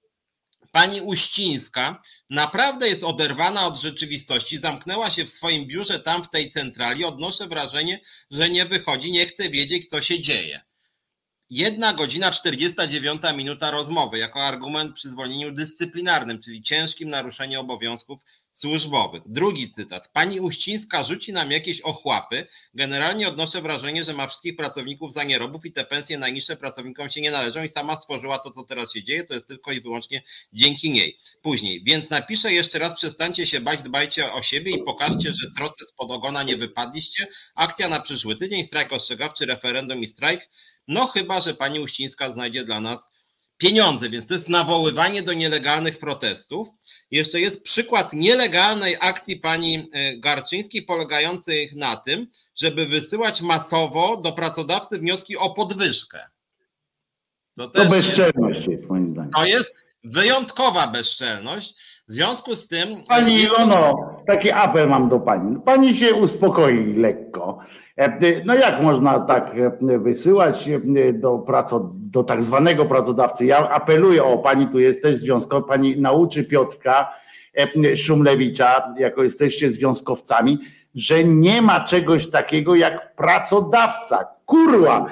Pani 0.76 1.02
Uścińska 1.02 2.02
naprawdę 2.30 2.88
jest 2.88 3.04
oderwana 3.04 3.68
od 3.68 3.76
rzeczywistości, 3.76 4.58
zamknęła 4.58 5.12
się 5.12 5.26
w 5.26 5.30
swoim 5.30 5.66
biurze 5.68 6.00
tam 6.00 6.24
w 6.24 6.30
tej 6.30 6.52
centrali. 6.52 7.06
Odnoszę 7.06 7.48
wrażenie, 7.48 8.02
że 8.32 8.50
nie 8.50 8.66
wychodzi, 8.66 9.12
nie 9.12 9.26
chce 9.26 9.50
wiedzieć, 9.50 9.90
co 9.90 10.02
się 10.02 10.22
dzieje. 10.22 10.62
Jedna 11.50 11.94
godzina 11.94 12.32
49 12.32 13.22
minuta 13.36 13.72
rozmowy 13.72 14.18
jako 14.18 14.44
argument 14.44 14.96
przy 14.96 15.10
zwolnieniu 15.10 15.52
dyscyplinarnym, 15.52 16.42
czyli 16.42 16.62
ciężkim 16.62 17.10
naruszeniu 17.10 17.60
obowiązków 17.60 18.22
służbowych. 18.56 19.24
Drugi 19.26 19.72
cytat. 19.72 20.10
Pani 20.14 20.40
Uścińska 20.40 21.04
rzuci 21.04 21.34
nam 21.34 21.52
jakieś 21.52 21.82
ochłapy. 21.82 22.48
Generalnie 22.74 23.28
odnoszę 23.28 23.62
wrażenie, 23.62 24.04
że 24.04 24.14
ma 24.14 24.28
wszystkich 24.28 24.56
pracowników 24.56 25.14
za 25.14 25.24
nierobów 25.24 25.66
i 25.66 25.72
te 25.72 25.86
pensje 25.86 26.18
najniższe 26.18 26.58
pracownikom 26.58 27.10
się 27.10 27.22
nie 27.22 27.32
należą 27.32 27.64
i 27.64 27.70
sama 27.70 27.96
stworzyła 27.96 28.40
to, 28.40 28.52
co 28.52 28.64
teraz 28.64 28.94
się 28.94 29.04
dzieje. 29.04 29.24
To 29.24 29.34
jest 29.34 29.48
tylko 29.48 29.72
i 29.72 29.82
wyłącznie 29.82 30.24
dzięki 30.54 30.90
niej. 30.90 31.18
Później. 31.42 31.84
Więc 31.84 32.10
napiszę 32.10 32.54
jeszcze 32.54 32.80
raz, 32.80 32.96
przestańcie 32.96 33.48
się 33.48 33.60
bać, 33.60 33.84
dbajcie 33.84 34.34
o 34.34 34.42
siebie 34.42 34.72
i 34.72 34.84
pokażcie, 34.84 35.30
że 35.34 35.48
z 35.48 35.88
spod 35.88 36.12
ogona 36.12 36.44
nie 36.44 36.58
wypadliście. 36.58 37.28
Akcja 37.56 37.88
na 37.88 38.00
przyszły 38.00 38.36
tydzień, 38.36 38.66
strajk 38.66 38.94
ostrzegawczy, 38.94 39.46
referendum 39.46 40.04
i 40.04 40.08
strajk. 40.08 40.50
No 40.88 41.08
chyba, 41.08 41.42
że 41.42 41.54
pani 41.54 41.80
Uścińska 41.80 42.34
znajdzie 42.34 42.66
dla 42.66 42.82
nas 42.82 43.10
pieniądze, 43.58 44.10
więc 44.10 44.28
to 44.28 44.34
jest 44.34 44.50
nawoływanie 44.50 45.24
do 45.24 45.34
nielegalnych 45.34 46.00
protestów. 46.00 46.68
Jeszcze 47.12 47.42
jest 47.42 47.64
przykład 47.64 48.14
nielegalnej 48.14 48.96
akcji 49.00 49.38
pani 49.38 49.90
e, 49.92 50.18
Garczyńskiej 50.18 50.82
polegającej 50.82 51.72
na 51.76 51.98
tym, 51.98 52.28
żeby 52.56 52.86
wysyłać 52.86 53.42
masowo 53.42 54.18
do 54.18 54.32
pracodawcy 54.32 55.00
wnioski 55.00 55.38
o 55.38 55.50
podwyżkę. 55.50 56.20
To, 57.56 57.68
to 57.68 57.86
bezczelność 57.86 58.58
jest, 58.60 58.68
jest 58.68 58.90
moim 58.90 59.12
zdaniem. 59.12 59.32
To 59.32 59.46
jest 59.46 59.76
wyjątkowa 60.04 60.88
bezczelność. 60.88 61.74
W 62.08 62.14
związku 62.14 62.56
z 62.56 62.68
tym. 62.68 63.04
Pani 63.08 63.42
Ilono, 63.42 63.96
taki 64.26 64.52
apel 64.52 64.90
mam 64.90 65.10
do 65.10 65.20
pani. 65.20 65.60
Pani 65.66 65.96
się 65.96 66.16
uspokoi 66.16 66.94
lekko. 66.94 67.58
E, 67.98 68.20
no 68.46 68.56
jak 68.56 68.82
można 68.82 69.20
tak 69.20 69.52
e, 69.90 70.00
wysyłać 70.00 70.70
e, 70.70 71.14
do, 71.14 71.38
praco, 71.38 71.92
do 71.94 72.24
tak 72.24 72.44
zwanego 72.44 72.86
pracodawcy? 72.86 73.46
Ja 73.46 73.70
apeluję, 73.70 74.24
o 74.24 74.38
pani 74.38 74.68
tu 74.68 74.80
jesteś 74.80 75.18
związkowa, 75.18 75.68
pani 75.68 76.02
nauczy 76.02 76.44
Piotrka 76.44 77.14
Szumlewicza, 77.96 78.94
jako 78.98 79.24
jesteście 79.24 79.72
związkowcami, 79.72 80.60
że 80.96 81.24
nie 81.24 81.62
ma 81.62 81.80
czegoś 81.80 82.30
takiego 82.30 82.76
jak 82.76 83.16
pracodawca. 83.16 84.28
Kurwa, 84.46 85.06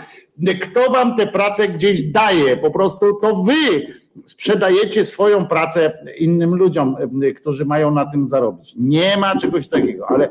kto 0.61 0.91
wam 0.91 1.15
tę 1.15 1.27
pracę 1.27 1.67
gdzieś 1.67 2.03
daje? 2.03 2.57
Po 2.57 2.71
prostu 2.71 3.13
to 3.21 3.43
wy 3.43 3.53
sprzedajecie 4.25 5.05
swoją 5.05 5.45
pracę 5.45 5.97
innym 6.17 6.55
ludziom, 6.55 6.95
którzy 7.35 7.65
mają 7.65 7.91
na 7.91 8.05
tym 8.05 8.27
zarobić. 8.27 8.73
Nie 8.77 9.17
ma 9.17 9.35
czegoś 9.35 9.67
takiego, 9.67 10.05
ale, 10.09 10.29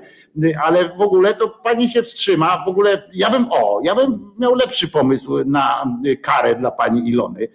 ale 0.65 0.97
w 0.97 1.01
ogóle 1.01 1.35
to 1.35 1.49
pani 1.49 1.91
się 1.91 2.03
wstrzyma. 2.03 2.65
W 2.65 2.69
ogóle 2.69 3.03
ja 3.15 3.31
bym, 3.31 3.47
o, 3.51 3.81
ja 3.85 3.95
bym 3.95 4.33
miał 4.39 4.55
lepszy 4.55 4.89
pomysł 4.89 5.45
na 5.45 5.85
karę 6.23 6.55
dla 6.55 6.71
pani 6.71 7.09
Ilony. 7.09 7.49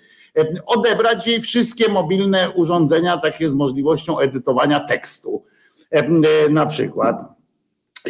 Odebrać 0.65 1.27
jej 1.27 1.41
wszystkie 1.41 1.91
mobilne 1.91 2.51
urządzenia, 2.51 3.17
takie 3.17 3.49
z 3.49 3.55
możliwością 3.55 4.19
edytowania 4.19 4.79
tekstu. 4.79 5.45
Na 6.49 6.65
przykład 6.65 7.36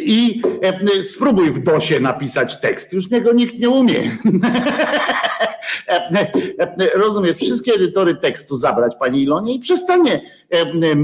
i 0.00 0.42
e, 0.62 1.02
spróbuj 1.02 1.50
w 1.50 1.58
DOSie 1.58 2.00
napisać 2.00 2.60
tekst. 2.60 2.92
Już 2.92 3.10
niego 3.10 3.32
nikt 3.32 3.58
nie 3.58 3.70
umie. 3.70 4.02
E, 5.88 6.10
e, 6.58 6.98
rozumiesz, 6.98 7.36
wszystkie 7.36 7.72
edytory 7.72 8.14
tekstu 8.14 8.56
zabrać 8.56 8.96
pani 8.96 9.22
Ilonie 9.22 9.54
i 9.54 9.60
przestanie 9.60 10.20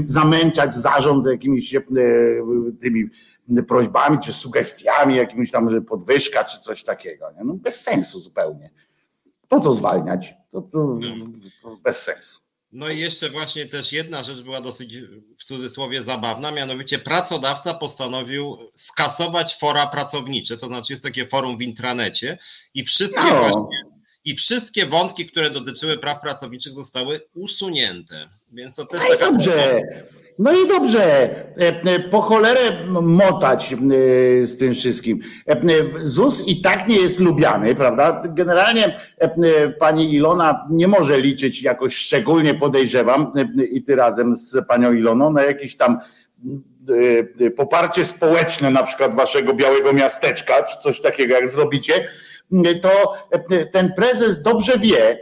zamęczać 0.05 0.75
zarząd 0.75 1.25
jakimiś 1.25 1.75
tymi 2.79 3.09
prośbami, 3.67 4.19
czy 4.19 4.33
sugestiami, 4.33 5.15
jakimiś 5.15 5.51
tam, 5.51 5.71
że 5.71 5.81
podwyżka, 5.81 6.43
czy 6.43 6.59
coś 6.59 6.83
takiego. 6.83 7.25
No 7.45 7.53
bez 7.53 7.81
sensu 7.81 8.19
zupełnie. 8.19 8.69
Po 9.47 9.59
co 9.59 9.73
zwalniać? 9.73 10.33
To, 10.51 10.61
to, 10.61 10.99
to 11.63 11.77
bez 11.83 12.01
sensu. 12.01 12.44
No 12.75 12.89
i 12.89 12.99
jeszcze 12.99 13.29
właśnie 13.29 13.65
też 13.65 13.91
jedna 13.91 14.23
rzecz 14.23 14.41
była 14.41 14.61
dosyć 14.61 14.97
w 15.37 15.43
cudzysłowie 15.43 16.03
zabawna, 16.03 16.51
mianowicie 16.51 16.99
pracodawca 16.99 17.73
postanowił 17.73 18.57
skasować 18.75 19.55
fora 19.55 19.87
pracownicze, 19.87 20.57
to 20.57 20.65
znaczy 20.65 20.93
jest 20.93 21.03
takie 21.03 21.27
forum 21.27 21.57
w 21.57 21.61
intranecie 21.61 22.37
i 22.73 22.83
wszystkie 22.83 23.23
no. 23.23 23.39
właśnie 23.39 23.83
i 24.25 24.35
wszystkie 24.35 24.85
wątki, 24.85 25.25
które 25.25 25.51
dotyczyły 25.51 25.97
praw 25.97 26.21
pracowniczych 26.21 26.73
zostały 26.73 27.21
usunięte. 27.33 28.29
Więc 28.55 28.75
to 28.75 28.85
też 28.85 29.01
no 29.09 29.15
taka. 29.15 29.31
Dobrze. 29.31 29.81
No 30.39 30.53
i 30.53 30.67
dobrze, 30.67 31.03
e, 31.03 31.45
e, 31.57 31.99
po 31.99 32.21
cholerę 32.21 32.59
motać 33.01 33.73
e, 33.73 33.77
z 34.45 34.57
tym 34.57 34.73
wszystkim. 34.73 35.19
ZUS 36.03 36.47
i 36.47 36.61
tak 36.61 36.87
nie 36.87 36.95
jest 36.95 37.19
lubiany, 37.19 37.75
prawda? 37.75 38.23
Generalnie 38.25 38.95
pani 39.79 40.13
Ilona 40.13 40.67
nie 40.69 40.87
może 40.87 41.21
liczyć 41.21 41.63
jakoś 41.63 41.95
szczególnie, 41.95 42.53
podejrzewam, 42.53 43.31
i 43.71 43.83
ty 43.83 43.95
razem 43.95 44.35
z 44.35 44.67
panią 44.67 44.93
Iloną, 44.93 45.33
na 45.33 45.43
jakiś 45.43 45.75
tam 45.75 45.99
poparcie 47.57 48.05
społeczne, 48.05 48.71
na 48.71 48.83
przykład 48.83 49.15
waszego 49.15 49.53
białego 49.53 49.93
miasteczka, 49.93 50.63
czy 50.63 50.77
coś 50.79 51.01
takiego, 51.01 51.33
jak 51.35 51.47
zrobicie, 51.47 52.07
to 52.81 53.13
ten 53.71 53.93
prezes 53.93 54.41
dobrze 54.41 54.77
wie, 54.77 55.19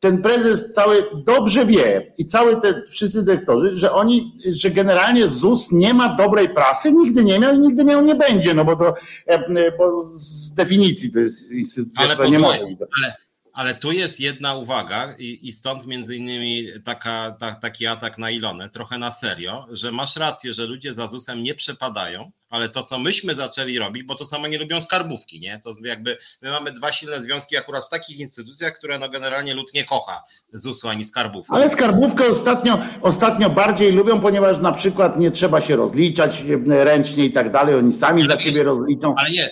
ten 0.00 0.22
prezes 0.22 0.72
cały 0.72 1.10
dobrze 1.24 1.66
wie 1.66 2.12
i 2.18 2.26
cały 2.26 2.60
te 2.60 2.82
wszyscy 2.86 3.22
dyrektorzy, 3.22 3.76
że 3.76 3.92
oni, 3.92 4.38
że 4.50 4.70
generalnie 4.70 5.28
ZUS 5.28 5.72
nie 5.72 5.94
ma 5.94 6.14
dobrej 6.14 6.48
prasy, 6.48 6.92
nigdy 6.92 7.24
nie 7.24 7.38
miał 7.38 7.54
i 7.54 7.58
nigdy 7.58 7.84
miał 7.84 8.04
nie 8.04 8.14
będzie, 8.14 8.54
no 8.54 8.64
bo 8.64 8.76
to 8.76 8.94
e, 9.26 9.72
bo 9.78 10.02
z 10.04 10.54
definicji 10.54 11.12
to 11.12 11.18
jest 11.18 11.52
instytucja, 11.52 12.04
ale 12.04 12.14
która 12.14 12.28
nie 12.28 12.38
może. 12.38 12.60
Ale, 13.02 13.16
ale 13.52 13.74
tu 13.74 13.92
jest 13.92 14.20
jedna 14.20 14.54
uwaga 14.54 15.14
i, 15.18 15.48
i 15.48 15.52
stąd 15.52 15.86
między 15.86 16.16
innymi 16.16 16.66
taka, 16.84 17.36
ta, 17.40 17.54
taki 17.54 17.86
atak 17.86 18.18
na 18.18 18.30
Ilonę, 18.30 18.70
trochę 18.70 18.98
na 18.98 19.12
serio, 19.12 19.66
że 19.70 19.92
masz 19.92 20.16
rację, 20.16 20.52
że 20.52 20.66
ludzie 20.66 20.94
za 20.94 21.06
ZUS-em 21.06 21.42
nie 21.42 21.54
przepadają, 21.54 22.30
ale 22.50 22.68
to, 22.68 22.82
co 22.82 22.98
myśmy 22.98 23.34
zaczęli 23.34 23.78
robić, 23.78 24.02
bo 24.02 24.14
to 24.14 24.26
samo 24.26 24.46
nie 24.46 24.58
lubią 24.58 24.80
skarbówki, 24.80 25.40
nie? 25.40 25.60
To 25.64 25.74
jakby 25.84 26.18
my 26.42 26.50
mamy 26.50 26.72
dwa 26.72 26.92
silne 26.92 27.22
związki 27.22 27.56
akurat 27.56 27.84
w 27.84 27.88
takich 27.88 28.18
instytucjach, 28.18 28.78
które 28.78 28.98
no 28.98 29.08
generalnie 29.08 29.54
lud 29.54 29.74
nie 29.74 29.84
kocha 29.84 30.22
ZUS-u 30.52 30.88
ani 30.88 31.04
skarbówki. 31.04 31.52
Ale 31.54 31.68
skarbówkę 31.68 32.26
ostatnio, 32.26 32.78
ostatnio 33.02 33.50
bardziej 33.50 33.92
lubią, 33.92 34.20
ponieważ 34.20 34.58
na 34.58 34.72
przykład 34.72 35.18
nie 35.18 35.30
trzeba 35.30 35.60
się 35.60 35.76
rozliczać 35.76 36.42
ręcznie 36.68 37.24
i 37.24 37.32
tak 37.32 37.52
dalej, 37.52 37.74
oni 37.74 37.92
sami 37.92 38.22
ale 38.22 38.34
za 38.34 38.40
ciebie 38.40 38.62
rozliczą. 38.62 39.14
Ale 39.16 39.30
nie, 39.30 39.50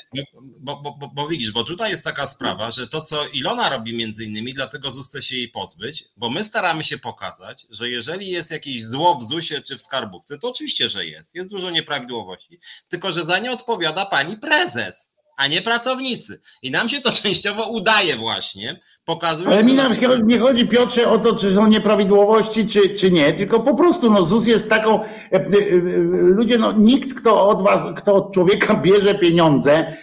bo, 0.75 0.93
bo, 0.99 1.09
bo, 1.09 1.29
widzisz, 1.29 1.51
bo 1.51 1.65
tutaj 1.65 1.91
jest 1.91 2.05
taka 2.05 2.27
sprawa, 2.27 2.71
że 2.71 2.89
to, 2.89 3.01
co 3.01 3.27
Ilona 3.29 3.71
robi 3.71 3.97
między 3.97 4.25
innymi, 4.25 4.55
dlatego 4.55 4.91
ZUS 4.91 5.09
chce 5.09 5.23
się 5.23 5.37
jej 5.37 5.49
pozbyć, 5.49 6.05
bo 6.17 6.31
my 6.31 6.45
staramy 6.45 6.85
się 6.85 6.99
pokazać, 6.99 7.67
że 7.71 7.91
jeżeli 7.91 8.29
jest 8.29 8.51
jakieś 8.51 8.85
zło 8.85 9.15
w 9.15 9.25
ZUS-ie 9.25 9.63
czy 9.63 9.79
w 9.79 9.83
skarbówce, 9.83 10.39
to 10.39 10.49
oczywiście, 10.49 10.89
że 10.89 11.07
jest. 11.07 11.35
Jest 11.35 11.49
dużo 11.49 11.71
nieprawidłowości 11.71 12.61
tylko 12.89 13.13
że 13.13 13.25
za 13.25 13.39
nie 13.39 13.53
odpowiada 13.53 14.07
pani 14.07 14.37
prezes. 14.37 15.09
A 15.37 15.47
nie 15.47 15.63
pracownicy. 15.63 16.41
I 16.63 16.71
nam 16.71 16.89
się 16.89 17.01
to 17.01 17.13
częściowo 17.23 17.69
udaje 17.69 18.17
właśnie, 18.17 18.81
pokazując... 19.05 19.55
Ale 19.55 19.65
mi 19.65 19.75
nam 19.75 19.93
nie 20.27 20.39
chodzi, 20.39 20.69
Piotrze, 20.69 21.09
o 21.09 21.19
to, 21.19 21.37
czy 21.37 21.55
są 21.55 21.67
nieprawidłowości, 21.67 22.67
czy, 22.67 22.91
czy 22.91 23.11
nie, 23.11 23.33
tylko 23.33 23.61
po 23.61 23.75
prostu 23.75 24.11
no, 24.11 24.25
ZUS 24.25 24.47
jest 24.47 24.71
taką... 24.71 25.05
E, 25.05 25.07
e, 25.33 25.47
ludzie, 26.11 26.59
no 26.59 26.73
nikt, 26.73 27.15
kto 27.15 27.49
od 27.49 27.63
was, 27.63 27.83
kto 27.97 28.15
od 28.15 28.35
człowieka 28.35 28.75
bierze 28.85 29.15
pieniądze 29.15 29.97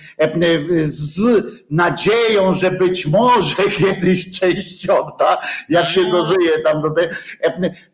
z 0.85 1.45
nadzieją, 1.69 2.53
że 2.53 2.71
być 2.71 3.07
może 3.07 3.63
kiedyś 3.79 4.39
część 4.39 4.89
odda, 4.89 5.37
jak 5.69 5.89
się 5.89 6.11
dożyje 6.11 6.59
tam 6.65 6.81
do 6.81 6.89
tej, 6.89 7.07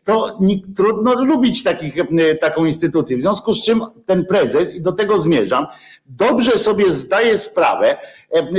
to 0.04 0.38
trudno 0.76 1.24
lubić 1.24 1.62
takich, 1.62 1.94
taką 2.40 2.64
instytucję. 2.64 3.16
W 3.16 3.20
związku 3.20 3.52
z 3.52 3.64
czym 3.64 3.82
ten 4.06 4.24
prezes, 4.24 4.74
i 4.74 4.82
do 4.82 4.92
tego 4.92 5.20
zmierzam, 5.20 5.66
dobrze 6.16 6.50
sobie 6.58 6.92
zdaje 6.92 7.38
sprawę, 7.38 7.96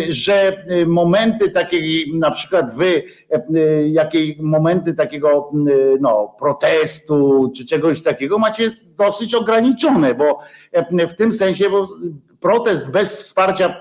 że 0.10 0.66
momenty 0.88 1.52
takiej, 1.52 2.14
na 2.14 2.32
przykład 2.32 2.76
wy, 2.76 3.04
jakiej 3.86 4.38
momenty 4.42 4.94
takiego 4.94 5.52
no, 6.00 6.36
protestu 6.40 7.52
czy 7.56 7.66
czegoś 7.66 8.02
takiego 8.02 8.40
macie 8.40 8.72
dosyć 8.98 9.36
ograniczone, 9.36 10.16
bo 10.16 10.40
w 11.10 11.16
tym 11.18 11.34
sensie, 11.34 11.70
bo 11.70 11.88
protest 12.42 12.92
bez 12.92 13.18
wsparcia 13.18 13.76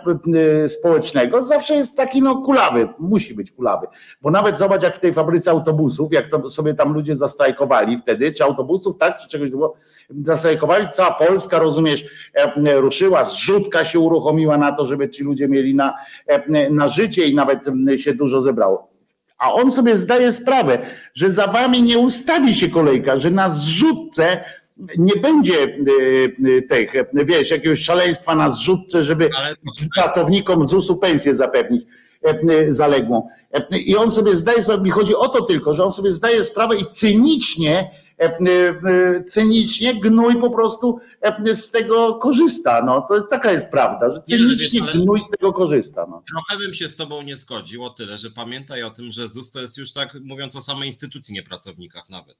y, 0.65 0.69
społecznego 0.69 1.45
zawsze 1.45 1.75
jest 1.75 1.97
taki 1.97 2.23
no 2.23 2.37
kulawy, 2.37 2.89
musi 2.99 3.35
być 3.35 3.53
kulawy. 3.53 3.87
Bo 4.23 4.31
nawet 4.31 4.59
zobacz 4.59 4.83
jak 4.83 4.97
w 4.97 4.99
tej 4.99 5.13
fabryce 5.13 5.51
autobusów, 5.51 6.13
jak 6.13 6.31
to 6.31 6.51
sobie 6.51 6.75
tam 6.75 6.93
ludzie 6.93 7.17
zastrajkowali 7.17 7.99
wtedy, 7.99 8.33
czy 8.33 8.45
autobusów, 8.45 8.99
tak, 8.99 9.19
czy 9.19 9.29
czegoś 9.29 9.51
było, 9.51 9.75
zastrajkowali, 10.23 10.87
cała 10.93 11.11
Polska, 11.11 11.59
rozumiesz, 11.59 12.05
e, 12.35 12.81
ruszyła, 12.81 13.25
zrzutka 13.25 13.85
się 13.85 14.01
uruchomiła 14.01 14.59
na 14.59 14.73
to, 14.73 14.87
żeby 14.87 15.09
ci 15.09 15.25
ludzie 15.25 15.49
mieli 15.49 15.75
na, 15.75 15.95
e, 16.27 16.71
na 16.71 16.89
życie 16.89 17.27
i 17.27 17.35
nawet 17.35 17.59
się 17.97 18.15
dużo 18.15 18.41
zebrało. 18.41 18.91
A 19.39 19.53
on 19.53 19.73
sobie 19.73 19.97
zdaje 19.97 20.33
sprawę, 20.33 20.79
że 21.15 21.31
za 21.31 21.47
wami 21.47 21.83
nie 21.83 21.99
ustawi 21.99 22.55
się 22.55 22.69
kolejka, 22.69 23.19
że 23.19 23.31
na 23.31 23.49
zrzutce 23.49 24.45
nie 24.99 25.17
będzie 25.17 25.55
e, 25.63 25.67
e, 26.57 26.63
tych, 26.63 26.93
wiesz, 27.13 27.51
jakiegoś 27.51 27.81
szaleństwa 27.81 28.35
na 28.35 28.51
zrzutce, 28.51 29.05
żeby 29.05 29.31
pracownikom 29.95 30.69
ZUS-u 30.69 30.97
pensję 30.97 31.35
zapewnić 31.35 31.83
e, 32.23 32.73
zaległą. 32.73 33.29
I 33.87 33.97
on 33.97 34.11
sobie 34.11 34.37
zdaje 34.37 34.63
sprawę, 34.63 34.83
mi 34.83 34.91
chodzi 34.91 35.15
o 35.15 35.29
to 35.29 35.45
tylko, 35.45 35.75
że 35.75 35.85
on 35.85 35.93
sobie 35.93 36.13
zdaje 36.13 36.45
sprawę 36.45 36.77
i 36.77 36.85
cynicznie, 36.91 37.91
cynicznie 39.29 40.01
gnój 40.01 40.41
po 40.41 40.51
prostu 40.51 40.99
z 41.53 41.71
tego 41.71 42.15
korzysta. 42.15 42.83
No, 42.85 43.07
to 43.09 43.21
taka 43.21 43.53
jest 43.53 43.69
prawda, 43.69 44.11
że 44.11 44.23
cynicznie 44.23 44.81
gnój 44.81 45.21
z 45.21 45.29
tego 45.29 45.53
korzysta. 45.53 46.07
No. 46.11 46.23
Trochę 46.31 46.65
bym 46.65 46.75
się 46.75 46.89
z 46.89 46.97
tobą 46.97 47.23
nie 47.23 47.37
zgodził 47.37 47.85
o 47.85 47.91
tyle, 47.91 48.19
że 48.19 48.31
pamiętaj 48.31 48.83
o 48.83 48.91
tym, 48.91 49.13
że 49.13 49.29
ZUS 49.29 49.51
to 49.51 49.61
jest 49.61 49.77
już 49.77 49.93
tak, 49.93 50.17
mówiąc 50.25 50.57
o 50.57 50.63
samej 50.63 50.89
instytucji, 50.89 51.35
nie 51.35 51.43
pracownikach 51.43 52.09
nawet 52.09 52.37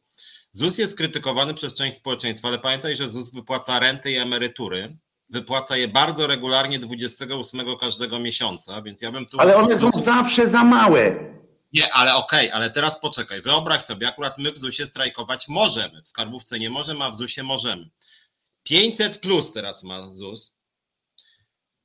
ZUS 0.53 0.79
jest 0.79 0.97
krytykowany 0.97 1.55
przez 1.55 1.75
część 1.75 1.97
społeczeństwa, 1.97 2.49
ale 2.49 2.59
pamiętaj, 2.59 2.97
że 2.97 3.11
ZUS 3.11 3.31
wypłaca 3.31 3.79
renty 3.79 4.13
i 4.13 4.17
emerytury. 4.17 4.97
Wypłaca 5.29 5.77
je 5.77 5.89
bardzo 5.89 6.27
regularnie 6.27 6.79
28 6.79 7.61
każdego 7.81 8.19
miesiąca, 8.19 8.83
więc 8.83 9.03
ja 9.03 9.13
bym 9.13 9.27
tu. 9.27 9.41
Ale 9.41 9.57
one 9.57 9.79
są 9.79 9.91
zawsze 9.91 10.49
za 10.49 10.65
małe. 10.65 11.17
Nie, 11.73 11.93
ale 11.93 12.15
okej, 12.15 12.49
okay, 12.49 12.55
ale 12.55 12.71
teraz 12.71 13.01
poczekaj. 13.01 13.43
Wyobraź 13.43 13.85
sobie, 13.85 14.09
akurat 14.09 14.39
my 14.39 14.53
w 14.53 14.59
ZUSie 14.59 14.87
strajkować 14.87 15.49
możemy. 15.49 16.03
W 16.03 16.09
skarbówce 16.09 16.59
nie 16.59 16.71
możemy, 16.71 17.05
a 17.05 17.11
w 17.11 17.17
ZUSie 17.17 17.43
możemy. 17.43 17.91
500 18.63 19.19
plus 19.19 19.53
teraz 19.53 19.83
ma 19.83 20.13
ZUS. 20.13 20.55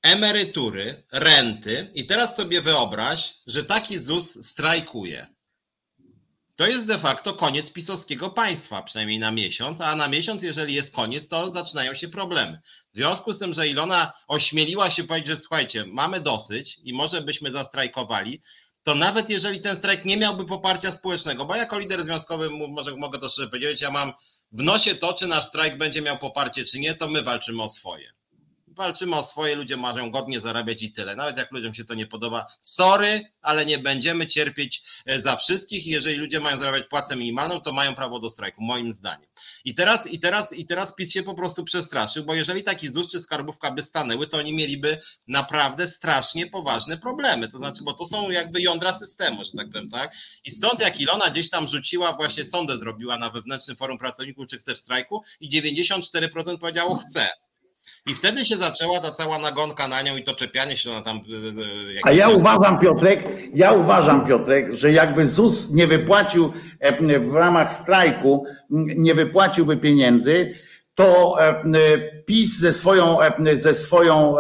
Emerytury, 0.02 1.04
renty. 1.12 1.92
I 1.94 2.06
teraz 2.06 2.36
sobie 2.36 2.62
wyobraź, 2.62 3.34
że 3.48 3.64
taki 3.64 4.00
ZUS 4.00 4.46
strajkuje. 4.48 5.35
To 6.56 6.68
jest 6.68 6.86
de 6.86 7.00
facto 7.00 7.34
koniec 7.34 7.72
pisowskiego 7.72 8.30
państwa, 8.30 8.82
przynajmniej 8.82 9.20
na 9.20 9.32
miesiąc, 9.32 9.82
a 9.82 9.96
na 9.96 10.08
miesiąc, 10.08 10.44
jeżeli 10.44 10.74
jest 10.74 10.94
koniec, 10.94 11.28
to 11.28 11.54
zaczynają 11.54 11.96
się 11.96 12.08
problemy. 12.08 12.62
W 12.94 12.98
związku 12.98 13.34
z 13.34 13.40
tym, 13.40 13.54
że 13.54 13.68
Ilona 13.68 14.14
ośmieliła 14.28 14.90
się 14.90 15.04
powiedzieć, 15.04 15.30
że 15.30 15.38
słuchajcie, 15.38 15.86
mamy 15.88 16.20
dosyć 16.20 16.80
i 16.84 16.94
może 16.94 17.22
byśmy 17.22 17.52
zastrajkowali, 17.52 18.42
to 18.84 18.96
nawet 18.96 19.30
jeżeli 19.30 19.62
ten 19.62 19.78
strajk 19.78 20.06
nie 20.06 20.18
miałby 20.18 20.46
poparcia 20.46 20.92
społecznego, 20.92 21.46
bo 21.46 21.56
jako 21.56 21.80
lider 21.80 22.04
związkowy 22.04 22.50
może, 22.50 22.96
mogę 22.96 23.20
to 23.20 23.30
szczerze 23.30 23.50
powiedzieć, 23.50 23.82
ja 23.82 23.92
mam 23.92 24.14
w 24.52 24.64
nosie 24.64 24.96
to, 24.96 25.14
czy 25.14 25.28
nasz 25.28 25.46
strajk 25.46 25.78
będzie 25.78 26.02
miał 26.02 26.18
poparcie, 26.18 26.66
czy 26.66 26.80
nie, 26.80 26.94
to 26.94 27.08
my 27.08 27.24
walczymy 27.24 27.64
o 27.64 27.70
swoje 27.70 28.15
walczymy 28.76 29.16
o 29.16 29.24
swoje, 29.24 29.56
ludzie 29.56 29.78
mają 29.78 30.12
godnie 30.12 30.40
zarabiać 30.40 30.84
i 30.84 30.92
tyle. 30.92 31.16
Nawet 31.16 31.38
jak 31.38 31.52
ludziom 31.52 31.74
się 31.74 31.86
to 31.86 31.94
nie 31.94 32.08
podoba, 32.08 32.46
sorry, 32.62 33.22
ale 33.42 33.66
nie 33.66 33.80
będziemy 33.80 34.28
cierpieć 34.28 34.84
e, 35.06 35.22
za 35.22 35.36
wszystkich. 35.36 35.88
Jeżeli 35.88 36.18
ludzie 36.18 36.40
mają 36.40 36.60
zarabiać 36.60 36.88
płacę 36.88 37.16
minimalną, 37.16 37.62
to 37.62 37.74
mają 37.74 37.96
prawo 37.96 38.20
do 38.20 38.30
strajku, 38.30 38.64
moim 38.64 38.92
zdaniem. 38.92 39.30
I 39.66 39.76
teraz, 39.76 40.08
i 40.08 40.20
teraz, 40.20 40.54
i 40.54 40.66
teraz 40.66 40.96
PiS 40.96 41.12
się 41.12 41.24
po 41.24 41.34
prostu 41.34 41.64
przestraszył, 41.64 42.26
bo 42.26 42.36
jeżeli 42.36 42.64
taki 42.64 42.92
ZUS 42.92 43.12
czy 43.12 43.20
skarbówka 43.20 43.72
by 43.72 43.84
stanęły, 43.84 44.28
to 44.28 44.38
oni 44.38 44.54
mieliby 44.54 45.02
naprawdę 45.28 45.90
strasznie 45.90 46.48
poważne 46.48 46.98
problemy. 46.98 47.48
To 47.48 47.58
znaczy, 47.58 47.84
bo 47.84 47.94
to 47.94 48.08
są 48.08 48.30
jakby 48.30 48.62
jądra 48.62 49.00
systemu, 49.00 49.44
że 49.44 49.52
tak 49.52 49.70
powiem, 49.70 49.90
tak? 49.90 50.14
I 50.46 50.52
stąd 50.52 50.82
jak 50.82 51.00
Ilona 51.00 51.30
gdzieś 51.30 51.50
tam 51.50 51.68
rzuciła, 51.68 52.14
właśnie 52.14 52.46
sondę 52.46 52.78
zrobiła 52.78 53.18
na 53.18 53.30
wewnętrznym 53.30 53.78
forum 53.78 53.98
pracowników, 53.98 54.48
czy 54.48 54.58
chcesz 54.58 54.78
strajku, 54.78 55.24
i 55.40 55.50
94% 55.50 56.58
powiedziało 56.58 56.96
chce. 56.96 57.45
I 58.08 58.16
wtedy 58.16 58.46
się 58.46 58.56
zaczęła 58.56 59.00
ta 59.00 59.12
cała 59.12 59.40
nagonka 59.40 59.88
na 59.88 60.02
nią 60.02 60.18
i 60.18 60.24
to 60.24 60.36
czepianie 60.36 60.78
się 60.78 60.90
na 60.90 61.02
tam. 61.02 61.18
E, 61.18 61.20
e, 61.20 62.00
A 62.04 62.12
ja 62.12 62.30
uważam, 62.30 62.80
Piotrek, 62.80 63.24
ja 63.54 63.72
uważam, 63.72 64.26
Piotrek, 64.26 64.74
że 64.74 64.92
jakby 64.92 65.28
ZUS 65.28 65.72
nie 65.72 65.88
wypłacił 65.88 66.54
e, 66.80 67.20
w 67.20 67.36
ramach 67.36 67.72
strajku, 67.72 68.46
nie 68.70 69.16
wypłaciłby 69.16 69.78
pieniędzy, 69.78 70.56
to 70.96 71.38
PiS 72.26 72.60
ze 72.60 72.74
swoją, 72.74 73.18
ze 73.54 73.74
swoją 73.74 74.36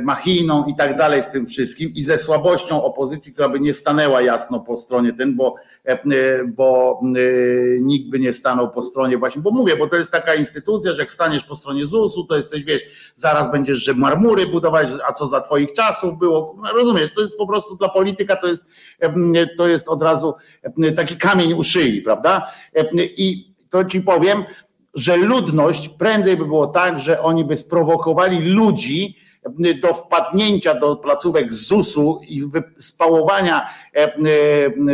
machiną 0.00 0.64
i 0.66 0.74
tak 0.74 0.96
dalej 0.96 1.22
z 1.22 1.30
tym 1.30 1.46
wszystkim 1.46 1.90
i 1.94 2.02
ze 2.02 2.18
słabością 2.18 2.82
opozycji, 2.82 3.32
która 3.32 3.48
by 3.48 3.60
nie 3.60 3.74
stanęła 3.74 4.20
jasno 4.20 4.60
po 4.60 4.76
stronie 4.76 5.12
ten, 5.12 5.36
bo 5.36 5.54
E, 5.84 5.92
e, 5.92 6.44
bo 6.44 7.00
e, 7.02 7.80
nikt 7.80 8.10
by 8.10 8.18
nie 8.18 8.32
stanął 8.32 8.70
po 8.70 8.82
stronie 8.82 9.18
właśnie, 9.18 9.42
bo 9.42 9.50
mówię, 9.50 9.76
bo 9.76 9.86
to 9.86 9.96
jest 9.96 10.10
taka 10.10 10.34
instytucja, 10.34 10.92
że 10.92 10.98
jak 10.98 11.12
staniesz 11.12 11.44
po 11.44 11.56
stronie 11.56 11.86
ZUS-u, 11.86 12.24
to 12.24 12.36
jesteś, 12.36 12.64
wiesz, 12.64 12.82
zaraz 13.16 13.52
będziesz, 13.52 13.78
że 13.78 13.94
marmury 13.94 14.46
budować, 14.46 14.88
a 15.08 15.12
co 15.12 15.28
za 15.28 15.40
twoich 15.40 15.72
czasów 15.72 16.18
było, 16.18 16.56
no, 16.62 16.72
rozumiesz, 16.72 17.14
to 17.14 17.20
jest 17.20 17.36
po 17.36 17.46
prostu 17.46 17.76
dla 17.76 17.88
polityka, 17.88 18.36
to 18.36 18.48
jest, 18.48 18.64
to 19.58 19.68
jest 19.68 19.88
od 19.88 20.02
razu 20.02 20.34
taki 20.96 21.16
kamień 21.16 21.52
u 21.52 21.64
szyi, 21.64 22.02
prawda? 22.02 22.52
I 23.00 23.54
to 23.70 23.84
ci 23.84 24.00
powiem, 24.00 24.44
że 24.94 25.16
ludność 25.16 25.88
prędzej 25.88 26.36
by 26.36 26.46
było 26.46 26.66
tak, 26.66 27.00
że 27.00 27.22
oni 27.22 27.44
by 27.44 27.56
sprowokowali 27.56 28.40
ludzi, 28.40 29.16
do 29.80 29.94
wpadnięcia 29.94 30.74
do 30.74 30.96
placówek 30.96 31.52
ZUS-u 31.52 32.20
i 32.28 32.42
spałowania 32.78 33.68
e, 33.94 34.14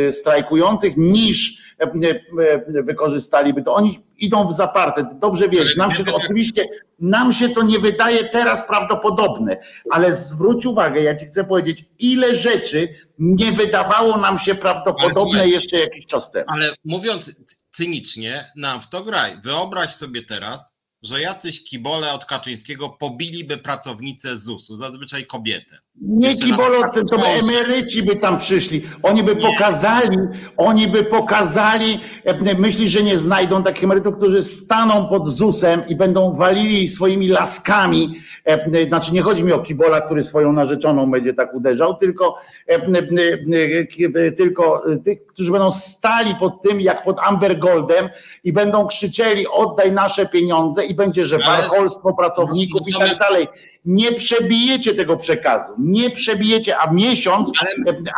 e, 0.07 0.13
strajkujących 0.13 0.97
niż 0.97 1.63
e, 1.79 2.83
wykorzystaliby 2.83 3.63
to. 3.63 3.75
Oni 3.75 4.01
idą 4.19 4.49
w 4.49 4.53
zaparte. 4.53 5.09
Dobrze 5.15 5.49
wiesz, 5.49 5.77
nam 5.77 5.91
się 5.91 6.05
to 6.05 6.17
oczywiście, 6.17 6.69
nam 6.99 7.33
się 7.33 7.49
to 7.49 7.63
nie 7.63 7.79
wydaje 7.79 8.25
teraz 8.25 8.67
prawdopodobne, 8.67 9.57
ale 9.91 10.15
zwróć 10.15 10.67
uwagę, 10.67 11.03
ja 11.03 11.17
ci 11.17 11.27
chcę 11.27 11.45
powiedzieć, 11.45 11.85
ile 11.99 12.37
rzeczy 12.37 12.95
nie 13.19 13.53
wydawało 13.53 14.17
nam 14.17 14.39
się 14.39 14.55
prawdopodobne 14.55 15.49
jeszcze 15.49 15.79
jakiś 15.79 16.07
czas 16.07 16.31
temu. 16.31 16.47
Ale 16.49 16.75
mówiąc 16.85 17.33
cynicznie, 17.71 18.45
nam 18.57 18.83
w 18.83 18.89
to 18.89 19.05
graj. 19.05 19.41
Wyobraź 19.45 19.95
sobie 19.95 20.23
teraz, 20.23 20.61
że 21.03 21.21
jacyś 21.21 21.65
kibole 21.65 22.13
od 22.13 22.25
Kaczyńskiego 22.25 22.89
pobiliby 22.89 23.57
pracownicę 23.57 24.39
ZUS-u, 24.39 24.77
zazwyczaj 24.77 25.27
kobietę. 25.27 25.79
Nie 26.01 26.37
kibole, 26.37 26.79
to 27.11 27.17
by 27.17 27.27
emeryci 27.27 28.03
by 28.03 28.17
tam 28.17 28.39
przyszli. 28.39 28.83
Oni 29.03 29.23
by 29.23 29.35
nie. 29.35 29.41
pokazali, 29.41 30.19
oni 30.57 30.89
by 30.89 31.05
pokazali, 31.05 32.01
e, 32.25 32.55
myśli, 32.55 32.89
że 32.89 33.03
nie 33.03 33.19
znajdą 33.19 33.63
takich 33.63 33.85
emerytów, 33.85 34.17
którzy 34.17 34.43
staną 34.43 35.09
pod 35.09 35.29
ZUS-em 35.29 35.83
i 35.89 35.97
będą 35.97 36.35
walili 36.35 36.89
swoimi 36.89 37.29
laskami. 37.29 38.15
E, 38.45 38.87
znaczy 38.89 39.13
nie 39.13 39.23
chodzi 39.23 39.45
mi 39.45 39.53
o 39.53 39.59
kibola, 39.59 40.01
który 40.01 40.25
swoją 40.25 40.53
narzeczoną 40.53 41.11
będzie 41.11 41.35
tak 41.35 41.55
uderzał, 41.55 41.95
tylko, 41.95 42.37
e, 42.67 44.33
tylko 44.33 44.83
tych, 45.05 45.27
którzy 45.27 45.53
będą 45.53 45.73
stali 45.73 46.35
pod 46.35 46.63
tym, 46.63 46.81
jak 46.81 47.05
pod 47.05 47.21
Amber 47.21 47.59
Goldem 47.59 48.09
i 48.45 48.53
będą 48.53 48.87
krzyczeli 48.87 49.47
oddaj 49.49 49.93
nasze 49.93 50.27
pieniądze 50.27 50.85
i 50.85 50.95
będzie, 50.95 51.27
że 51.27 51.39
warcholstwo 51.39 52.13
pracowników 52.13 52.81
i 52.89 52.95
tak 52.99 53.19
dalej 53.19 53.49
Nie 53.85 54.13
przebijecie 54.13 54.95
tego 54.95 55.17
przekazu, 55.17 55.73
nie 55.79 56.11
przebijecie, 56.11 56.79
a 56.79 56.93
miesiąc, 56.93 57.53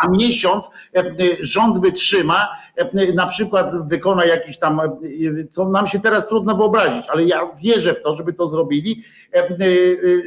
a 0.03 0.09
miesiąc 0.09 0.70
rząd 1.41 1.81
wytrzyma, 1.81 2.49
na 3.15 3.27
przykład 3.27 3.89
wykona 3.89 4.24
jakiś 4.24 4.59
tam, 4.59 4.81
co 5.51 5.69
nam 5.69 5.87
się 5.87 6.01
teraz 6.01 6.28
trudno 6.28 6.57
wyobrazić, 6.57 7.07
ale 7.09 7.24
ja 7.24 7.41
wierzę 7.62 7.95
w 7.95 8.03
to, 8.03 8.16
żeby 8.16 8.32
to 8.32 8.49
zrobili, 8.49 9.05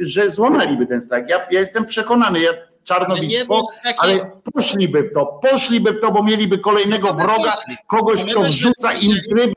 że 0.00 0.30
złamaliby 0.30 0.86
ten 0.86 1.00
strajk. 1.00 1.30
Ja, 1.30 1.46
ja 1.50 1.60
jestem 1.60 1.86
przekonany, 1.86 2.40
ja 2.40 2.50
czarnowictwo, 2.84 3.66
ale 3.98 4.30
poszliby 4.54 5.02
w 5.02 5.12
to, 5.14 5.40
poszliby 5.50 5.92
w 5.92 6.00
to, 6.00 6.12
bo 6.12 6.22
mieliby 6.22 6.58
kolejnego 6.58 7.08
no 7.08 7.14
wroga, 7.14 7.52
kogoś, 7.86 8.24
kto 8.24 8.42
wrzuca 8.42 8.92
im 8.92 9.12
tryby, 9.30 9.54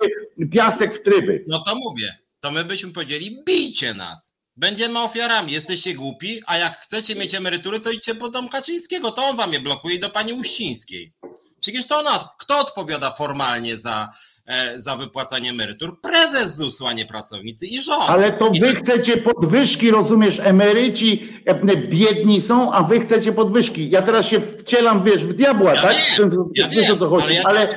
piasek 0.52 0.94
w 0.94 1.04
tryby. 1.04 1.46
No 1.48 1.64
to 1.68 1.76
mówię, 1.76 2.18
to 2.40 2.52
my 2.52 2.66
byśmy 2.66 2.92
powiedzieli, 2.92 3.44
bijcie 3.46 3.94
nas. 3.94 4.27
Będziemy 4.58 5.00
ofiarami, 5.00 5.52
jesteście 5.52 5.94
głupi, 5.94 6.42
a 6.46 6.58
jak 6.58 6.80
chcecie 6.80 7.16
mieć 7.16 7.36
emerytury, 7.36 7.80
to 7.80 7.92
idźcie 7.92 8.16
po 8.16 8.30
dom 8.30 8.50
Kaczyńskiego, 8.50 9.12
to 9.12 9.26
on 9.26 9.38
wam 9.38 9.54
je 9.54 9.60
blokuje 9.60 9.96
i 9.96 10.00
do 10.00 10.10
pani 10.10 10.34
Uścińskiej. 10.34 11.14
Przecież 11.60 11.88
to 11.88 12.00
ona, 12.00 12.30
kto 12.40 12.60
odpowiada 12.60 13.12
formalnie 13.12 13.78
za, 13.78 14.10
E, 14.48 14.82
za 14.82 14.96
wypłacanie 14.96 15.50
emerytur. 15.50 16.02
Prezes 16.02 16.56
ZUS-u, 16.56 16.88
a 16.88 16.94
nie 16.94 17.06
pracownicy 17.06 17.66
i 17.66 17.82
rząd. 17.82 18.04
Ale 18.08 18.32
to 18.32 18.52
wy 18.60 18.76
chcecie 18.76 19.18
podwyżki, 19.18 19.92
rozumiesz? 19.92 20.40
Emeryci 20.44 21.30
e, 21.46 21.78
biedni 21.78 22.42
są, 22.42 22.74
a 22.74 22.84
wy 22.84 23.00
chcecie 23.00 23.32
podwyżki. 23.32 23.90
Ja 23.90 24.02
teraz 24.02 24.26
się 24.26 24.42
wcielam, 24.42 25.04
wiesz, 25.04 25.26
w 25.26 25.34
diabła, 25.34 25.74
ja 25.74 25.82
tak? 25.82 25.96
Wiem, 26.20 26.32
ja 26.56 26.70
wiesz 26.70 26.90
o 26.90 26.98
co 26.98 27.10
chodzi. 27.10 27.38
Ale, 27.44 27.60
ja 27.60 27.68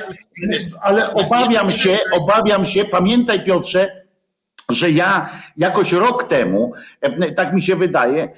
ale, 0.43 0.59
ale 0.81 1.13
obawiam 1.13 1.71
się, 1.71 1.97
obawiam 2.13 2.65
się, 2.65 2.85
pamiętaj 2.85 3.43
Piotrze, 3.43 4.00
że 4.71 4.91
ja 4.91 5.29
jakoś 5.57 5.91
rok 5.91 6.23
temu, 6.23 6.73
e, 7.01 7.31
tak 7.31 7.53
mi 7.53 7.61
się 7.61 7.75
wydaje, 7.75 8.29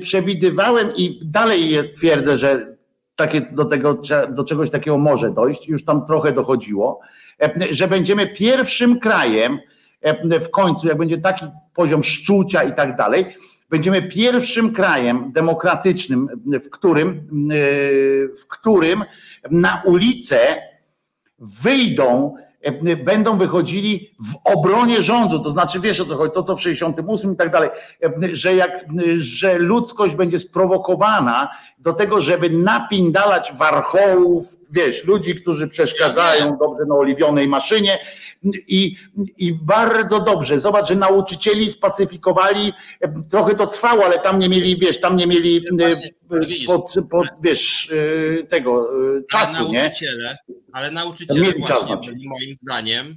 przewidywałem 0.00 0.88
i 0.96 1.20
dalej 1.24 1.92
twierdzę, 1.96 2.38
że 2.38 2.74
takie, 3.16 3.40
do, 3.40 3.64
tego, 3.64 4.02
do 4.28 4.44
czegoś 4.44 4.70
takiego 4.70 4.98
może 4.98 5.30
dojść, 5.30 5.68
już 5.68 5.84
tam 5.84 6.06
trochę 6.06 6.32
dochodziło, 6.32 7.00
E, 7.42 7.74
że 7.74 7.88
będziemy 7.88 8.26
pierwszym 8.26 9.00
krajem 9.00 9.58
e, 10.00 10.40
w 10.40 10.50
końcu, 10.50 10.88
jak 10.88 10.98
będzie 10.98 11.18
taki 11.18 11.46
poziom 11.74 12.02
szczucia 12.02 12.62
i 12.62 12.74
tak 12.74 12.96
dalej, 12.96 13.26
będziemy 13.70 14.02
pierwszym 14.02 14.72
krajem 14.72 15.32
demokratycznym, 15.32 16.28
w 16.64 16.70
którym, 16.70 17.08
e, 17.08 17.14
w 18.36 18.46
którym 18.48 19.04
na 19.50 19.82
ulicę 19.84 20.38
wyjdą 21.38 22.34
E, 22.36 22.43
będą 23.04 23.38
wychodzili 23.38 24.14
w 24.20 24.34
obronie 24.44 25.02
rządu, 25.02 25.38
to 25.38 25.50
znaczy 25.50 25.80
wiesz 25.80 26.00
o 26.00 26.06
co 26.06 26.16
chodzi, 26.16 26.32
to 26.34 26.42
co 26.42 26.56
w 26.56 26.62
68 26.62 27.32
i 27.32 27.36
tak 27.36 27.50
dalej, 27.50 27.70
e, 28.02 28.12
że, 28.32 28.54
jak, 28.54 28.70
że 29.18 29.58
ludzkość 29.58 30.14
będzie 30.14 30.38
sprowokowana 30.38 31.48
do 31.78 31.92
tego, 31.92 32.20
żeby 32.20 32.50
napindalać 32.50 33.52
warchołów, 33.52 34.44
wiesz, 34.70 35.04
ludzi, 35.04 35.34
którzy 35.34 35.68
przeszkadzają 35.68 36.56
dobrze 36.58 36.84
na 36.88 36.94
oliwionej 36.94 37.48
maszynie 37.48 37.98
i, 38.68 38.96
i 39.36 39.54
bardzo 39.54 40.20
dobrze, 40.20 40.60
zobacz, 40.60 40.88
że 40.88 40.94
nauczycieli 40.94 41.70
spacyfikowali, 41.70 42.72
e, 43.00 43.22
trochę 43.30 43.54
to 43.54 43.66
trwało, 43.66 44.04
ale 44.04 44.18
tam 44.18 44.38
nie 44.38 44.48
mieli, 44.48 44.78
wiesz, 44.78 45.00
tam 45.00 45.16
nie 45.16 45.26
mieli 45.26 45.64
pod, 46.66 46.94
pod 47.10 47.26
wiesz, 47.42 47.92
tego 48.48 48.90
czasu, 49.30 49.72
nie? 49.72 49.92
ale 50.72 50.90
nauczyciele 50.90 51.52
właśnie 51.58 51.96
byli 51.96 52.28
moim 52.28 52.56
zdaniem 52.62 53.16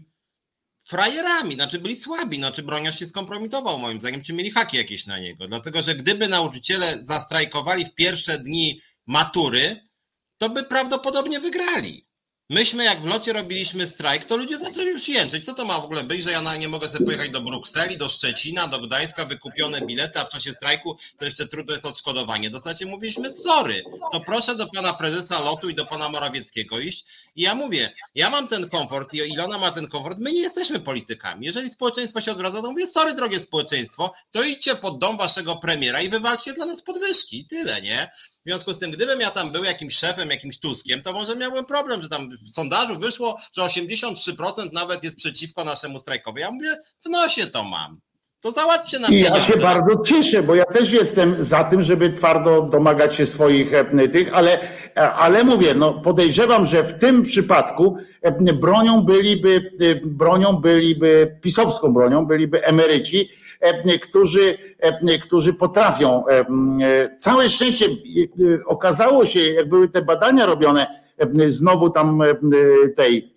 frajerami, 0.88 1.56
znaczy 1.56 1.80
byli 1.80 1.96
słabi, 1.96 2.38
znaczy 2.38 2.64
broniarz 2.64 3.00
się 3.00 3.08
skompromitował 3.08 3.80
moim 3.80 4.00
zdaniem, 4.00 4.24
czy 4.24 4.34
mieli 4.34 4.52
haki 4.52 4.78
jakieś 4.78 5.08
na 5.08 5.20
niego, 5.20 5.48
dlatego 5.48 5.82
że 5.82 5.96
gdyby 5.96 6.28
nauczyciele 6.28 7.04
zastrajkowali 7.06 7.86
w 7.86 7.96
pierwsze 7.96 8.40
dni 8.40 8.82
matury, 9.08 9.82
to 10.38 10.50
by 10.50 10.64
prawdopodobnie 10.64 11.40
wygrali. 11.40 12.07
Myśmy 12.50 12.84
jak 12.84 13.02
w 13.02 13.06
locie 13.06 13.34
robiliśmy 13.34 13.88
strajk, 13.88 14.26
to 14.26 14.38
ludzie 14.38 14.58
zaczęli 14.58 14.88
już 14.88 15.08
jęczeć. 15.08 15.46
Co 15.46 15.54
to 15.54 15.66
ma 15.66 15.80
w 15.82 15.84
ogóle 15.84 16.04
być, 16.04 16.24
że 16.24 16.32
ja 16.32 16.58
nie 16.58 16.68
mogę 16.68 16.90
sobie 16.90 17.06
pojechać 17.06 17.30
do 17.30 17.42
Brukseli, 17.42 17.98
do 17.98 18.10
Szczecina, 18.10 18.68
do 18.68 18.80
Gdańska, 18.80 19.26
wykupione 19.26 19.82
bilety, 19.82 20.20
a 20.20 20.26
w 20.26 20.30
czasie 20.30 20.52
strajku 20.52 20.98
to 21.18 21.26
jeszcze 21.26 21.48
trudno 21.48 21.74
jest 21.74 21.86
odszkodowanie. 21.86 22.50
Dostacie 22.50 22.86
mówiliśmy 22.86 23.34
sorry, 23.34 23.84
to 24.12 24.20
proszę 24.20 24.56
do 24.56 24.68
pana 24.68 24.94
prezesa 24.94 25.42
lotu 25.42 25.70
i 25.70 25.76
do 25.76 25.86
pana 25.86 26.10
Morawieckiego 26.10 26.80
iść. 26.80 27.06
I 27.36 27.42
ja 27.42 27.56
mówię, 27.56 27.94
ja 28.16 28.30
mam 28.30 28.48
ten 28.48 28.70
komfort 28.70 29.14
i 29.14 29.18
Ilona 29.18 29.58
ma 29.58 29.72
ten 29.72 29.88
komfort, 29.88 30.18
my 30.20 30.32
nie 30.32 30.42
jesteśmy 30.42 30.80
politykami. 30.80 31.46
Jeżeli 31.46 31.70
społeczeństwo 31.70 32.22
się 32.22 32.32
odwraca, 32.32 32.62
to 32.62 32.72
mówię, 32.72 32.88
sorry 32.88 33.14
drogie 33.14 33.40
społeczeństwo, 33.40 34.14
to 34.32 34.44
idźcie 34.44 34.76
pod 34.76 35.00
dom 35.00 35.18
waszego 35.18 35.56
premiera 35.56 36.02
i 36.02 36.10
wywalcie 36.10 36.54
dla 36.54 36.66
nas 36.66 36.82
podwyżki. 36.82 37.46
Tyle, 37.46 37.82
nie? 37.82 38.12
W 38.48 38.50
związku 38.50 38.74
z 38.74 38.80
tym, 38.80 38.92
gdybym 38.92 39.20
ja 39.20 39.32
tam 39.32 39.52
był 39.52 39.64
jakimś 39.64 39.96
szefem, 39.96 40.30
jakimś 40.30 40.60
Tuskiem, 40.60 41.02
to 41.02 41.14
może 41.14 41.36
miałbym 41.36 41.66
problem, 41.66 42.02
że 42.02 42.10
tam 42.10 42.30
w 42.30 42.50
sondażu 42.50 43.00
wyszło, 43.00 43.38
że 43.58 43.62
83% 43.62 44.74
nawet 44.74 45.04
jest 45.04 45.16
przeciwko 45.16 45.64
naszemu 45.64 46.00
strajkowi. 46.00 46.42
Ja 46.42 46.52
mówię, 46.52 46.78
w 47.06 47.10
nosie 47.10 47.48
to 47.48 47.64
mam. 47.64 48.00
To 48.40 48.52
załatwcie 48.52 49.00
nam 49.00 49.12
I 49.12 49.20
ja 49.20 49.40
się 49.40 49.58
bardzo 49.58 50.04
cieszę, 50.04 50.44
bo 50.44 50.56
ja 50.56 50.66
też 50.66 50.92
jestem 50.92 51.44
za 51.44 51.64
tym, 51.64 51.84
żeby 51.84 52.10
twardo 52.10 52.62
domagać 52.62 53.16
się 53.16 53.26
swoich 53.26 53.74
e, 53.74 54.08
tych, 54.08 54.34
ale, 54.34 54.60
e, 54.96 55.12
ale 55.12 55.44
mówię, 55.44 55.74
no 55.74 55.94
podejrzewam, 55.94 56.66
że 56.66 56.84
w 56.84 57.00
tym 57.00 57.24
przypadku 57.24 57.98
e, 58.22 58.54
bronią 58.54 59.02
byliby, 59.02 59.72
bronią 60.06 60.54
byliby, 60.54 61.38
pisowską 61.42 61.94
bronią 61.94 62.26
byliby 62.26 62.66
emeryci, 62.66 63.30
którzy, 64.02 64.58
e, 64.80 65.20
którzy 65.20 65.54
potrafią. 65.54 66.24
E, 66.28 67.18
całe 67.20 67.50
szczęście 67.50 67.86
okazało 68.66 69.26
się, 69.26 69.40
jak 69.40 69.70
były 69.70 69.90
te 69.90 70.02
badania 70.02 70.46
robione, 70.46 70.88
znowu 71.48 71.90
tam 71.90 72.22
tej 72.96 73.37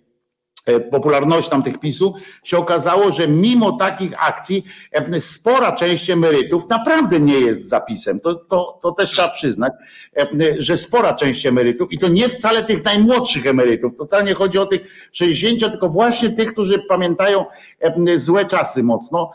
popularność 0.91 1.49
tam 1.49 1.63
tych 1.63 1.79
PiSu, 1.79 2.13
się 2.43 2.57
okazało, 2.57 3.11
że 3.11 3.27
mimo 3.27 3.71
takich 3.71 4.27
akcji 4.27 4.63
e, 4.91 5.21
spora 5.21 5.71
część 5.71 6.09
emerytów 6.09 6.69
naprawdę 6.69 7.19
nie 7.19 7.39
jest 7.39 7.69
zapisem. 7.69 8.19
To, 8.19 8.35
to, 8.35 8.79
to 8.81 8.91
też 8.91 9.09
trzeba 9.09 9.29
przyznać, 9.29 9.73
e, 10.17 10.27
że 10.57 10.77
spora 10.77 11.13
część 11.13 11.45
emerytów 11.45 11.91
i 11.91 11.97
to 11.97 12.07
nie 12.07 12.29
wcale 12.29 12.63
tych 12.63 12.85
najmłodszych 12.85 13.45
emerytów, 13.45 13.95
to 13.97 14.05
wcale 14.05 14.23
nie 14.23 14.33
chodzi 14.33 14.57
o 14.57 14.65
tych 14.65 14.81
60, 15.11 15.71
tylko 15.71 15.89
właśnie 15.89 16.29
tych, 16.29 16.53
którzy 16.53 16.79
pamiętają 16.79 17.45
złe 18.15 18.45
czasy 18.45 18.83
mocno 18.83 19.31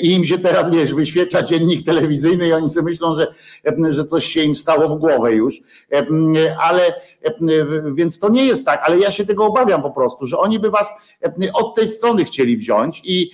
i 0.00 0.12
im 0.14 0.24
się 0.24 0.38
teraz, 0.38 0.70
wiesz, 0.70 0.94
wyświetla 0.94 1.42
dziennik 1.42 1.86
telewizyjny 1.86 2.48
i 2.48 2.52
oni 2.52 2.70
sobie 2.70 2.84
myślą, 2.84 3.16
że, 3.18 3.34
że 3.90 4.04
coś 4.04 4.26
się 4.26 4.42
im 4.42 4.56
stało 4.56 4.96
w 4.96 4.98
głowę 4.98 5.32
już, 5.32 5.60
ale 6.58 6.94
więc 7.92 8.18
to 8.18 8.28
nie 8.28 8.46
jest 8.46 8.64
tak, 8.64 8.82
ale 8.84 8.98
ja 8.98 9.10
się 9.10 9.26
tego 9.26 9.46
obawiam 9.46 9.82
po 9.82 9.90
prostu, 9.90 10.26
że 10.26 10.38
oni 10.38 10.58
by 10.58 10.70
was 10.70 10.94
od 11.54 11.74
tej 11.74 11.88
strony 11.88 12.24
chcieli 12.24 12.56
wziąć 12.56 13.00
i 13.04 13.30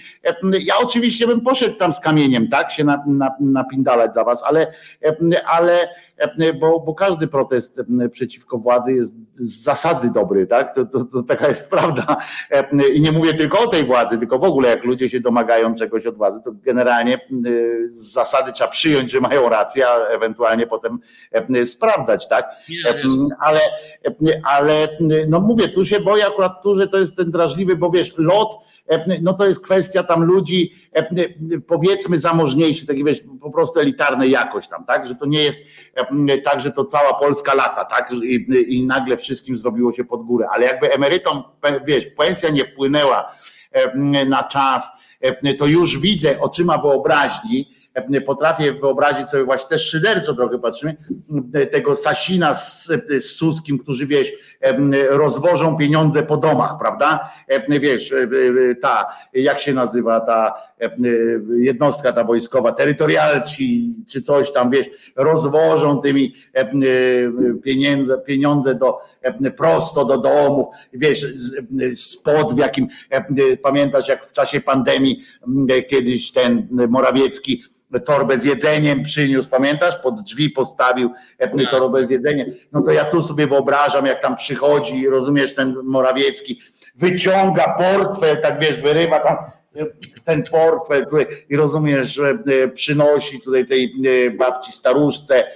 ja 0.60 0.74
oczywiście 0.82 1.26
bym 1.26 1.40
poszedł 1.40 1.78
tam 1.78 1.92
z 1.92 2.00
kamieniem, 2.00 2.48
tak, 2.48 2.72
się 2.72 2.84
napindalać 3.40 4.14
za 4.14 4.24
was, 4.24 4.42
ale, 4.42 4.72
ale 5.46 5.88
bo, 6.60 6.80
bo 6.80 6.94
każdy 6.94 7.26
protest 7.26 7.80
przeciwko 8.10 8.58
władzy 8.58 8.92
jest 8.92 9.14
z 9.32 9.62
zasady 9.62 10.10
dobry, 10.10 10.46
tak? 10.46 10.74
To, 10.74 10.84
to, 10.84 11.04
to, 11.04 11.22
taka 11.22 11.48
jest 11.48 11.70
prawda. 11.70 12.16
I 12.94 13.00
nie 13.00 13.12
mówię 13.12 13.34
tylko 13.34 13.60
o 13.60 13.66
tej 13.66 13.84
władzy, 13.84 14.18
tylko 14.18 14.38
w 14.38 14.44
ogóle 14.44 14.68
jak 14.68 14.84
ludzie 14.84 15.08
się 15.08 15.20
domagają 15.20 15.74
czegoś 15.74 16.06
od 16.06 16.16
władzy, 16.16 16.40
to 16.44 16.50
generalnie 16.52 17.20
z 17.86 18.12
zasady 18.12 18.52
trzeba 18.52 18.70
przyjąć, 18.70 19.10
że 19.10 19.20
mają 19.20 19.48
rację, 19.48 19.88
a 19.88 19.96
ewentualnie 19.96 20.66
potem 20.66 20.98
sprawdzać, 21.64 22.28
tak? 22.28 22.46
Ale, 23.40 23.60
ale 24.44 24.88
no 25.28 25.40
mówię, 25.40 25.68
tu 25.68 25.84
się 25.84 26.00
boję 26.00 26.26
akurat 26.26 26.62
tu, 26.62 26.74
że 26.74 26.88
to 26.88 26.98
jest 26.98 27.16
ten 27.16 27.30
drażliwy, 27.30 27.76
bo 27.76 27.90
wiesz, 27.90 28.14
lot 28.16 28.58
no 29.22 29.32
to 29.32 29.46
jest 29.46 29.60
kwestia 29.60 30.02
tam 30.02 30.24
ludzi, 30.24 30.74
powiedzmy 31.66 32.18
zamożniejszych, 32.18 32.86
taki 32.86 33.04
wiesz, 33.04 33.22
po 33.40 33.50
prostu 33.50 33.80
elitarnej 33.80 34.30
jakoś 34.30 34.68
tam, 34.68 34.84
tak, 34.84 35.06
że 35.08 35.14
to 35.14 35.26
nie 35.26 35.42
jest 35.42 35.60
tak, 36.44 36.60
że 36.60 36.72
to 36.72 36.84
cała 36.84 37.14
Polska 37.14 37.54
lata, 37.54 37.84
tak, 37.84 38.12
i, 38.12 38.46
i 38.68 38.86
nagle 38.86 39.16
wszystkim 39.16 39.56
zrobiło 39.56 39.92
się 39.92 40.04
pod 40.04 40.22
górę, 40.22 40.46
ale 40.52 40.66
jakby 40.66 40.92
emerytom, 40.92 41.42
wiesz, 41.86 42.06
pensja 42.06 42.50
nie 42.50 42.64
wpłynęła 42.64 43.32
na 44.26 44.42
czas, 44.42 44.92
to 45.58 45.66
już 45.66 45.98
widzę 45.98 46.40
oczyma 46.40 46.78
wyobraźni, 46.78 47.77
potrafię 48.26 48.72
wyobrazić 48.72 49.28
sobie 49.28 49.44
właśnie 49.44 49.68
też 49.68 49.90
szyderczo 49.90 50.34
trochę 50.34 50.58
patrzymy, 50.58 50.96
tego 51.72 51.94
Sasina 51.94 52.54
z, 52.54 52.86
z 53.10 53.24
Suskim, 53.24 53.78
którzy 53.78 54.06
wieś, 54.06 54.32
rozwożą 55.10 55.76
pieniądze 55.76 56.22
po 56.22 56.36
domach, 56.36 56.78
prawda? 56.78 57.30
Wiesz, 57.68 58.14
ta, 58.82 59.06
jak 59.32 59.60
się 59.60 59.74
nazywa 59.74 60.20
ta 60.20 60.54
jednostka 61.56 62.12
ta 62.12 62.24
wojskowa, 62.24 62.72
terytorialci 62.72 63.94
czy 64.08 64.22
coś 64.22 64.52
tam, 64.52 64.70
wiesz, 64.70 64.86
rozwożą 65.16 66.00
tymi 66.00 66.34
pieniądze, 67.62 68.18
pieniądze 68.18 68.74
do, 68.74 68.98
prosto 69.56 70.04
do 70.04 70.18
domów, 70.18 70.66
wiesz, 70.92 71.26
spod 71.94 72.54
w 72.54 72.58
jakim, 72.58 72.88
pamiętasz 73.62 74.08
jak 74.08 74.26
w 74.26 74.32
czasie 74.32 74.60
pandemii 74.60 75.24
kiedyś 75.88 76.32
ten 76.32 76.68
Morawiecki 76.88 77.64
torbę 78.04 78.38
z 78.38 78.44
jedzeniem 78.44 79.02
przyniósł, 79.02 79.50
pamiętasz? 79.50 79.96
Pod 79.96 80.22
drzwi 80.22 80.50
postawił 80.50 81.10
tak. 81.38 81.50
torbę 81.70 82.06
z 82.06 82.10
jedzeniem. 82.10 82.54
No 82.72 82.82
to 82.82 82.90
ja 82.90 83.04
tu 83.04 83.22
sobie 83.22 83.46
wyobrażam, 83.46 84.06
jak 84.06 84.22
tam 84.22 84.36
przychodzi, 84.36 85.08
rozumiesz, 85.08 85.54
ten 85.54 85.74
Morawiecki, 85.84 86.60
wyciąga 86.94 87.74
portfel, 87.78 88.42
tak 88.42 88.60
wiesz, 88.60 88.82
wyrywa 88.82 89.20
tam 89.20 89.36
ten 90.24 90.44
portfel 90.50 91.06
i 91.48 91.56
rozumiesz, 91.56 92.14
że 92.14 92.38
e, 92.64 92.68
przynosi 92.68 93.40
tutaj 93.40 93.66
tej 93.66 93.94
e, 94.26 94.30
babci 94.30 94.72
staruszce 94.72 95.44
e, 95.44 95.50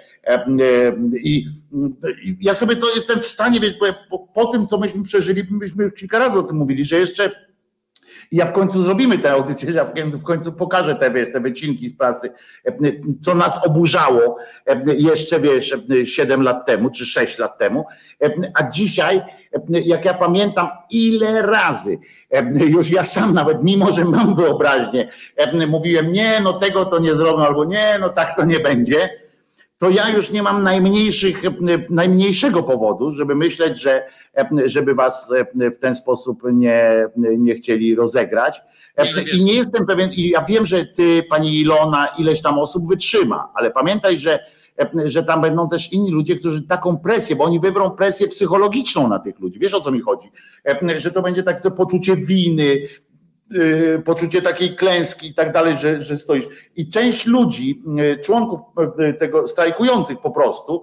i 1.14 1.46
ja 2.40 2.54
sobie 2.54 2.76
to 2.76 2.94
jestem 2.94 3.20
w 3.20 3.26
stanie, 3.26 3.60
wiesz, 3.60 3.74
po, 4.10 4.18
po 4.18 4.46
tym, 4.46 4.66
co 4.66 4.78
myśmy 4.78 5.02
przeżyli, 5.02 5.46
myśmy 5.50 5.90
kilka 5.90 6.18
razy 6.18 6.38
o 6.38 6.42
tym 6.42 6.56
mówili, 6.56 6.84
że 6.84 6.98
jeszcze 6.98 7.30
ja 8.32 8.46
w 8.46 8.52
końcu 8.52 8.82
zrobimy 8.82 9.18
tę 9.18 9.32
audycję, 9.32 9.72
ja 9.72 9.84
w 10.12 10.22
końcu 10.22 10.52
pokażę 10.52 10.94
te, 10.94 11.10
wiesz, 11.10 11.32
te 11.32 11.40
wycinki 11.40 11.88
z 11.88 11.96
pracy, 11.96 12.32
co 13.20 13.34
nas 13.34 13.66
oburzało 13.66 14.36
jeszcze, 14.98 15.40
wiesz, 15.40 15.74
7 16.04 16.42
lat 16.42 16.66
temu, 16.66 16.90
czy 16.90 17.06
6 17.06 17.38
lat 17.38 17.58
temu, 17.58 17.84
a 18.54 18.70
dzisiaj, 18.70 19.22
jak 19.68 20.04
ja 20.04 20.14
pamiętam, 20.14 20.68
ile 20.90 21.42
razy, 21.42 21.98
już 22.54 22.90
ja 22.90 23.04
sam 23.04 23.34
nawet, 23.34 23.64
mimo 23.64 23.92
że 23.92 24.04
mam 24.04 24.34
wyobraźnię, 24.34 25.08
mówiłem, 25.68 26.12
nie, 26.12 26.40
no 26.42 26.52
tego 26.52 26.84
to 26.84 26.98
nie 26.98 27.14
zrobię, 27.14 27.46
albo 27.46 27.64
nie, 27.64 27.96
no 28.00 28.08
tak 28.08 28.36
to 28.36 28.44
nie 28.44 28.60
będzie, 28.60 29.21
to 29.82 29.90
ja 29.90 30.08
już 30.08 30.30
nie 30.30 30.42
mam 30.42 30.62
najmniejszych, 30.62 31.42
najmniejszego 31.90 32.62
powodu, 32.62 33.12
żeby 33.12 33.34
myśleć, 33.34 33.80
że 33.80 34.06
żeby 34.64 34.94
was 34.94 35.32
w 35.74 35.78
ten 35.78 35.94
sposób 35.94 36.42
nie, 36.52 37.06
nie 37.16 37.54
chcieli 37.54 37.94
rozegrać. 37.94 38.62
I 39.34 39.44
nie 39.44 39.54
jestem 39.54 39.86
pewien, 39.86 40.10
i 40.12 40.28
ja 40.28 40.44
wiem, 40.44 40.66
że 40.66 40.86
ty, 40.86 41.22
pani 41.30 41.60
Ilona, 41.60 42.08
ileś 42.18 42.42
tam 42.42 42.58
osób 42.58 42.88
wytrzyma, 42.88 43.48
ale 43.54 43.70
pamiętaj, 43.70 44.18
że 44.18 44.38
że 45.04 45.24
tam 45.24 45.42
będą 45.42 45.68
też 45.68 45.92
inni 45.92 46.10
ludzie, 46.10 46.36
którzy 46.36 46.62
taką 46.62 46.96
presję, 46.96 47.36
bo 47.36 47.44
oni 47.44 47.60
wywrą 47.60 47.90
presję 47.90 48.28
psychologiczną 48.28 49.08
na 49.08 49.18
tych 49.18 49.40
ludzi. 49.40 49.58
Wiesz 49.58 49.74
o 49.74 49.80
co 49.80 49.90
mi 49.90 50.00
chodzi? 50.00 50.30
Że 50.96 51.10
to 51.10 51.22
będzie 51.22 51.42
takie 51.42 51.70
poczucie 51.70 52.16
winy, 52.16 52.82
poczucie 54.04 54.42
takiej 54.42 54.76
klęski 54.76 55.26
i 55.26 55.34
tak 55.34 55.52
dalej, 55.52 55.76
że, 55.78 56.02
że 56.02 56.16
stoisz. 56.16 56.44
I 56.76 56.90
część 56.90 57.26
ludzi, 57.26 57.82
y, 58.00 58.18
członków 58.22 58.60
y, 59.10 59.14
tego 59.14 59.48
strajkujących 59.48 60.18
po 60.20 60.30
prostu, 60.30 60.82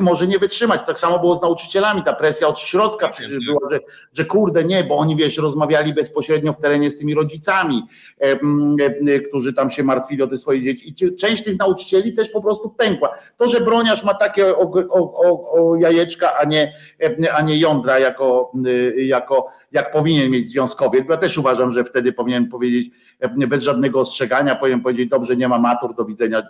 może 0.00 0.26
nie 0.26 0.38
wytrzymać. 0.38 0.80
Tak 0.86 0.98
samo 0.98 1.18
było 1.18 1.34
z 1.34 1.42
nauczycielami, 1.42 2.02
ta 2.02 2.12
presja 2.12 2.48
od 2.48 2.58
środka 2.58 3.08
przecież 3.08 3.46
była, 3.46 3.70
że, 3.70 3.80
że 4.12 4.24
kurde 4.24 4.64
nie, 4.64 4.84
bo 4.84 4.96
oni 4.96 5.16
wiesz, 5.16 5.38
rozmawiali 5.38 5.94
bezpośrednio 5.94 6.52
w 6.52 6.60
terenie 6.60 6.90
z 6.90 6.96
tymi 6.96 7.14
rodzicami, 7.14 7.82
którzy 9.28 9.52
tam 9.52 9.70
się 9.70 9.82
martwili 9.82 10.22
o 10.22 10.26
te 10.26 10.38
swoje 10.38 10.62
dzieci. 10.62 10.88
I 10.88 11.16
część 11.16 11.44
tych 11.44 11.58
nauczycieli 11.58 12.12
też 12.12 12.30
po 12.30 12.42
prostu 12.42 12.70
pękła. 12.70 13.18
To, 13.36 13.48
że 13.48 13.60
broniarz 13.60 14.04
ma 14.04 14.14
takie 14.14 14.56
o, 14.56 14.72
o, 14.72 15.14
o, 15.14 15.52
o 15.52 15.76
jajeczka, 15.76 16.36
a 16.38 16.44
nie, 16.44 16.72
a 17.32 17.42
nie 17.42 17.58
jądra 17.58 17.98
jako, 17.98 18.52
jako 18.96 19.46
jak 19.72 19.92
powinien 19.92 20.30
mieć 20.30 20.48
związkowiec, 20.48 21.06
bo 21.06 21.12
ja 21.12 21.18
też 21.18 21.38
uważam, 21.38 21.72
że 21.72 21.84
wtedy 21.84 22.12
powinien 22.12 22.48
powiedzieć 22.48 22.90
e, 23.20 23.46
bez 23.46 23.62
żadnego 23.62 24.00
ostrzegania, 24.00 24.54
powinien 24.54 24.80
powiedzieć, 24.80 25.08
dobrze, 25.08 25.36
nie 25.36 25.48
ma 25.48 25.58
matur, 25.58 25.94
do 25.94 26.04
widzenia. 26.04 26.42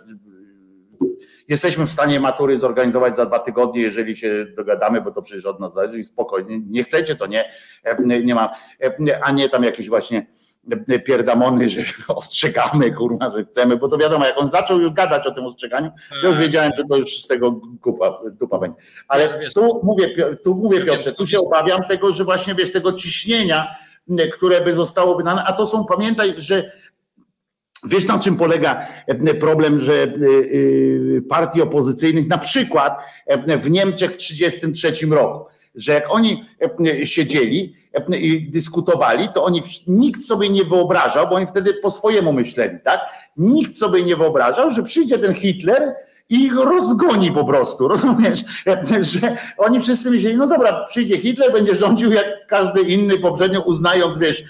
Jesteśmy 1.47 1.85
w 1.85 1.91
stanie 1.91 2.19
matury 2.19 2.59
zorganizować 2.59 3.15
za 3.15 3.25
dwa 3.25 3.39
tygodnie, 3.39 3.81
jeżeli 3.81 4.15
się 4.15 4.45
dogadamy, 4.57 5.01
bo 5.01 5.11
to 5.11 5.21
przecież 5.21 5.45
od 5.45 5.59
nas 5.59 5.73
zależy 5.73 5.99
i 5.99 6.03
spokojnie. 6.03 6.59
Nie 6.69 6.83
chcecie, 6.83 7.15
to 7.15 7.27
nie, 7.27 7.51
e, 7.83 8.21
nie 8.23 8.35
ma, 8.35 8.55
e, 8.83 9.19
a 9.23 9.31
nie 9.31 9.49
tam 9.49 9.63
jakieś 9.63 9.89
właśnie 9.89 10.27
pierdamony, 11.05 11.69
że 11.69 11.81
ostrzegamy, 12.07 12.91
kurwa, 12.91 13.31
że 13.31 13.43
chcemy, 13.43 13.77
bo 13.77 13.87
to 13.87 13.97
wiadomo, 13.97 14.25
jak 14.25 14.41
on 14.41 14.49
zaczął 14.49 14.79
już 14.79 14.91
gadać 14.91 15.27
o 15.27 15.31
tym 15.31 15.45
ostrzeganiu, 15.45 15.91
to 16.21 16.27
już 16.27 16.37
wiedziałem, 16.37 16.71
że 16.77 16.83
to 16.89 16.97
już 16.97 17.23
z 17.23 17.27
tego 17.27 17.61
kupa, 17.81 18.19
dupa 18.31 18.57
będzie. 18.57 18.77
Ale 19.07 19.39
tu 19.53 19.81
mówię, 19.83 20.35
tu 20.43 20.55
mówię 20.55 20.85
Piotrze, 20.85 21.13
tu 21.13 21.27
się 21.27 21.39
obawiam 21.39 21.83
tego, 21.83 22.13
że 22.13 22.23
właśnie 22.23 22.55
wiesz, 22.55 22.71
tego 22.71 22.93
ciśnienia, 22.93 23.75
które 24.33 24.61
by 24.61 24.73
zostało 24.73 25.15
wydane, 25.15 25.43
a 25.43 25.53
to 25.53 25.67
są, 25.67 25.85
pamiętaj, 25.85 26.33
że 26.37 26.71
Wiesz, 27.83 28.07
na 28.07 28.19
czym 28.19 28.37
polega 28.37 28.87
problem, 29.39 29.79
że 29.79 30.13
partii 31.29 31.61
opozycyjnych, 31.61 32.27
na 32.27 32.37
przykład 32.37 32.97
w 33.59 33.69
Niemczech 33.69 34.11
w 34.11 34.17
1933 34.17 35.05
roku, 35.05 35.45
że 35.75 35.91
jak 35.91 36.03
oni 36.09 36.43
siedzieli, 37.03 37.75
i 38.17 38.51
dyskutowali, 38.51 39.29
to 39.33 39.43
oni 39.43 39.61
nikt 39.87 40.25
sobie 40.25 40.49
nie 40.49 40.63
wyobrażał, 40.65 41.27
bo 41.27 41.35
oni 41.35 41.47
wtedy 41.47 41.73
po 41.73 41.91
swojemu 41.91 42.33
myśleli, 42.33 42.79
tak? 42.83 42.99
Nikt 43.37 43.77
sobie 43.77 44.03
nie 44.03 44.15
wyobrażał, 44.15 44.71
że 44.71 44.83
przyjdzie 44.83 45.19
ten 45.19 45.33
Hitler 45.33 45.95
i 46.29 46.43
ich 46.43 46.55
rozgoni 46.55 47.31
po 47.31 47.45
prostu, 47.45 47.87
rozumiesz? 47.93 48.43
Że 49.01 49.37
oni 49.57 49.79
wszyscy 49.79 50.11
myśleli, 50.11 50.37
no 50.37 50.47
dobra, 50.47 50.85
przyjdzie 50.85 51.21
Hitler, 51.21 51.53
będzie 51.53 51.75
rządził 51.75 52.11
jak 52.11 52.47
każdy 52.47 52.81
inny 52.81 53.17
poprzednio, 53.17 53.61
uznając, 53.61 54.17
wiesz, 54.17 54.43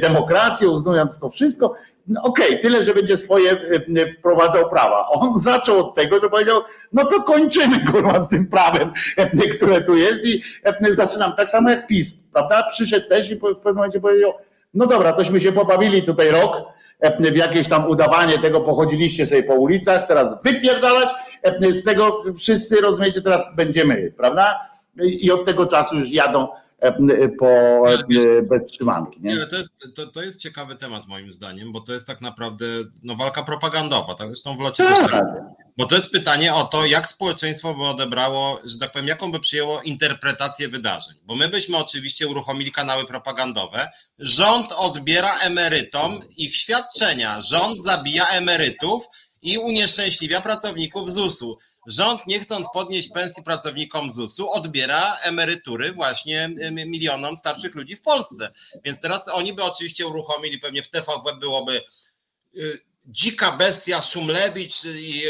demokrację, 0.00 0.68
uznając 0.68 1.18
to 1.18 1.28
wszystko 1.28 1.74
no 2.06 2.22
okej, 2.22 2.48
okay, 2.48 2.58
tyle, 2.58 2.84
że 2.84 2.94
będzie 2.94 3.16
swoje 3.16 3.50
e, 3.96 4.06
wprowadzał 4.18 4.70
prawa. 4.70 5.08
On 5.08 5.38
zaczął 5.50 5.78
od 5.78 5.94
tego, 5.94 6.20
że 6.20 6.30
powiedział, 6.30 6.62
no 6.92 7.04
to 7.04 7.22
kończymy 7.22 7.86
kurwa 7.92 8.22
z 8.22 8.28
tym 8.28 8.46
prawem, 8.46 8.92
e, 9.16 9.48
które 9.56 9.80
tu 9.80 9.96
jest 9.96 10.26
i 10.26 10.42
e, 10.64 10.94
zaczynam 10.94 11.36
tak 11.36 11.50
samo 11.50 11.70
jak 11.70 11.86
PiS, 11.86 12.12
prawda? 12.32 12.68
Przyszedł 12.70 13.08
też 13.08 13.30
i 13.30 13.34
w 13.34 13.40
pewnym 13.40 13.74
momencie 13.74 14.00
powiedział, 14.00 14.32
no 14.74 14.86
dobra, 14.86 15.12
tośmy 15.12 15.40
się 15.40 15.52
pobawili 15.52 16.02
tutaj 16.02 16.30
rok, 16.30 16.62
w 17.20 17.36
jakieś 17.36 17.68
tam 17.68 17.90
udawanie 17.90 18.38
tego, 18.38 18.60
pochodziliście 18.60 19.26
sobie 19.26 19.42
po 19.42 19.54
ulicach, 19.54 20.06
teraz 20.06 20.42
wypierdalać, 20.42 21.08
z 21.70 21.84
tego 21.84 22.22
wszyscy 22.38 22.80
rozumiecie, 22.80 23.22
teraz 23.22 23.56
będziemy, 23.56 24.12
prawda? 24.16 24.68
I 25.02 25.32
od 25.32 25.44
tego 25.44 25.66
czasu 25.66 25.96
już 25.96 26.10
jadą 26.10 26.48
po, 27.38 27.84
bez 28.50 28.64
trzymanki. 28.64 29.20
Nie? 29.22 29.34
nie 29.34 29.46
to, 29.46 29.56
jest, 29.56 29.88
to, 29.94 30.06
to 30.06 30.22
jest 30.22 30.40
ciekawy 30.40 30.76
temat 30.76 31.06
moim 31.06 31.32
zdaniem, 31.32 31.72
bo 31.72 31.80
to 31.80 31.92
jest 31.92 32.06
tak 32.06 32.20
naprawdę 32.20 32.66
no, 33.02 33.16
walka 33.16 33.42
propagandowa, 33.42 34.14
tak? 34.14 34.28
Zresztą 34.28 34.56
w 34.56 34.60
locie 34.60 34.84
tak. 34.84 35.10
tak. 35.10 35.26
Bo 35.76 35.86
to 35.86 35.94
jest 35.94 36.10
pytanie 36.10 36.54
o 36.54 36.64
to, 36.64 36.86
jak 36.86 37.08
społeczeństwo 37.08 37.74
by 37.74 37.82
odebrało, 37.82 38.60
że 38.64 38.78
tak 38.78 38.92
powiem, 38.92 39.08
jaką 39.08 39.32
by 39.32 39.40
przyjęło 39.40 39.82
interpretację 39.82 40.68
wydarzeń. 40.68 41.14
Bo 41.24 41.34
my 41.34 41.48
byśmy 41.48 41.76
oczywiście 41.76 42.28
uruchomili 42.28 42.72
kanały 42.72 43.04
propagandowe. 43.04 43.88
Rząd 44.18 44.72
odbiera 44.72 45.38
emerytom 45.38 46.20
ich 46.36 46.56
świadczenia. 46.56 47.42
Rząd 47.42 47.84
zabija 47.84 48.26
emerytów 48.26 49.04
i 49.42 49.58
unieszczęśliwia 49.58 50.40
pracowników 50.40 51.10
ZUS-u. 51.10 51.58
Rząd, 51.86 52.26
nie 52.26 52.40
chcąc 52.40 52.66
podnieść 52.72 53.08
pensji 53.08 53.42
pracownikom 53.42 54.12
ZUS-u, 54.12 54.50
odbiera 54.50 55.16
emerytury 55.16 55.92
właśnie 55.92 56.50
milionom 56.86 57.36
starszych 57.36 57.74
ludzi 57.74 57.96
w 57.96 58.02
Polsce. 58.02 58.52
Więc 58.84 59.00
teraz 59.00 59.28
oni 59.28 59.52
by 59.52 59.62
oczywiście 59.62 60.06
uruchomili, 60.06 60.58
pewnie 60.58 60.82
w 60.82 60.90
TVP 60.90 61.36
byłoby 61.40 61.82
y, 62.56 62.80
dzika 63.06 63.56
bestia 63.56 64.02
Szumlewicz 64.02 64.84
i, 64.84 65.22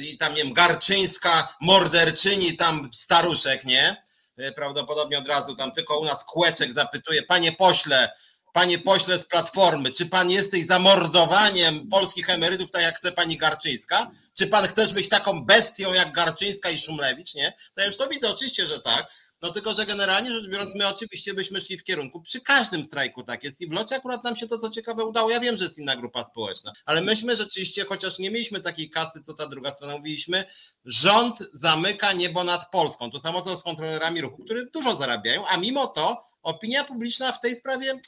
i 0.00 0.18
tam, 0.18 0.34
nie 0.34 0.44
wiem, 0.44 0.52
Garczyńska, 0.52 1.56
morderczyni 1.60 2.56
tam 2.56 2.90
staruszek, 2.92 3.64
nie? 3.64 4.02
Y, 4.38 4.52
prawdopodobnie 4.52 5.18
od 5.18 5.28
razu 5.28 5.56
tam 5.56 5.72
tylko 5.72 5.98
u 5.98 6.04
nas 6.04 6.24
kłeczek 6.24 6.72
zapytuje, 6.72 7.22
panie 7.22 7.52
pośle, 7.52 8.12
panie 8.52 8.78
pośle 8.78 9.18
z 9.18 9.24
Platformy, 9.24 9.92
czy 9.92 10.06
pan 10.06 10.30
jesteś 10.30 10.66
zamordowaniem 10.66 11.88
polskich 11.88 12.30
emerytów, 12.30 12.70
tak 12.70 12.82
jak 12.82 12.98
chce 12.98 13.12
pani 13.12 13.38
Garczyńska? 13.38 14.10
Czy 14.34 14.46
pan 14.46 14.66
chcesz 14.66 14.92
być 14.92 15.08
taką 15.08 15.44
bestią 15.44 15.92
jak 15.92 16.12
Garczyńska 16.12 16.70
i 16.70 16.78
Szumlewicz, 16.78 17.34
nie? 17.34 17.56
To 17.74 17.80
ja 17.80 17.86
już 17.86 17.96
to 17.96 18.08
widzę, 18.08 18.30
oczywiście, 18.30 18.66
że 18.66 18.80
tak. 18.80 19.06
No 19.42 19.52
tylko, 19.52 19.74
że 19.74 19.86
generalnie 19.86 20.32
rzecz 20.32 20.48
biorąc, 20.48 20.74
my 20.74 20.88
oczywiście 20.88 21.34
byśmy 21.34 21.60
szli 21.60 21.78
w 21.78 21.84
kierunku, 21.84 22.20
przy 22.20 22.40
każdym 22.40 22.84
strajku 22.84 23.22
tak 23.22 23.44
jest 23.44 23.60
i 23.60 23.66
w 23.66 23.72
locie 23.72 23.96
akurat 23.96 24.24
nam 24.24 24.36
się 24.36 24.48
to 24.48 24.58
co 24.58 24.70
ciekawe 24.70 25.04
udało. 25.04 25.30
Ja 25.30 25.40
wiem, 25.40 25.56
że 25.56 25.64
jest 25.64 25.78
inna 25.78 25.96
grupa 25.96 26.24
społeczna, 26.24 26.72
ale 26.84 27.00
myśmy 27.00 27.36
rzeczywiście, 27.36 27.84
chociaż 27.84 28.18
nie 28.18 28.30
mieliśmy 28.30 28.60
takiej 28.60 28.90
kasy, 28.90 29.22
co 29.26 29.34
ta 29.34 29.48
druga 29.48 29.70
strona 29.74 29.96
mówiliśmy, 29.96 30.44
rząd 30.84 31.38
zamyka 31.52 32.12
niebo 32.12 32.44
nad 32.44 32.70
Polską. 32.70 33.10
To 33.10 33.20
samo 33.20 33.42
co 33.42 33.56
z 33.56 33.62
kontrolerami 33.62 34.20
ruchu, 34.20 34.44
którzy 34.44 34.70
dużo 34.72 34.96
zarabiają, 34.96 35.46
a 35.46 35.56
mimo 35.56 35.86
to 35.86 36.22
opinia 36.42 36.84
publiczna 36.84 37.32
w 37.32 37.40
tej 37.40 37.56
sprawie 37.56 38.00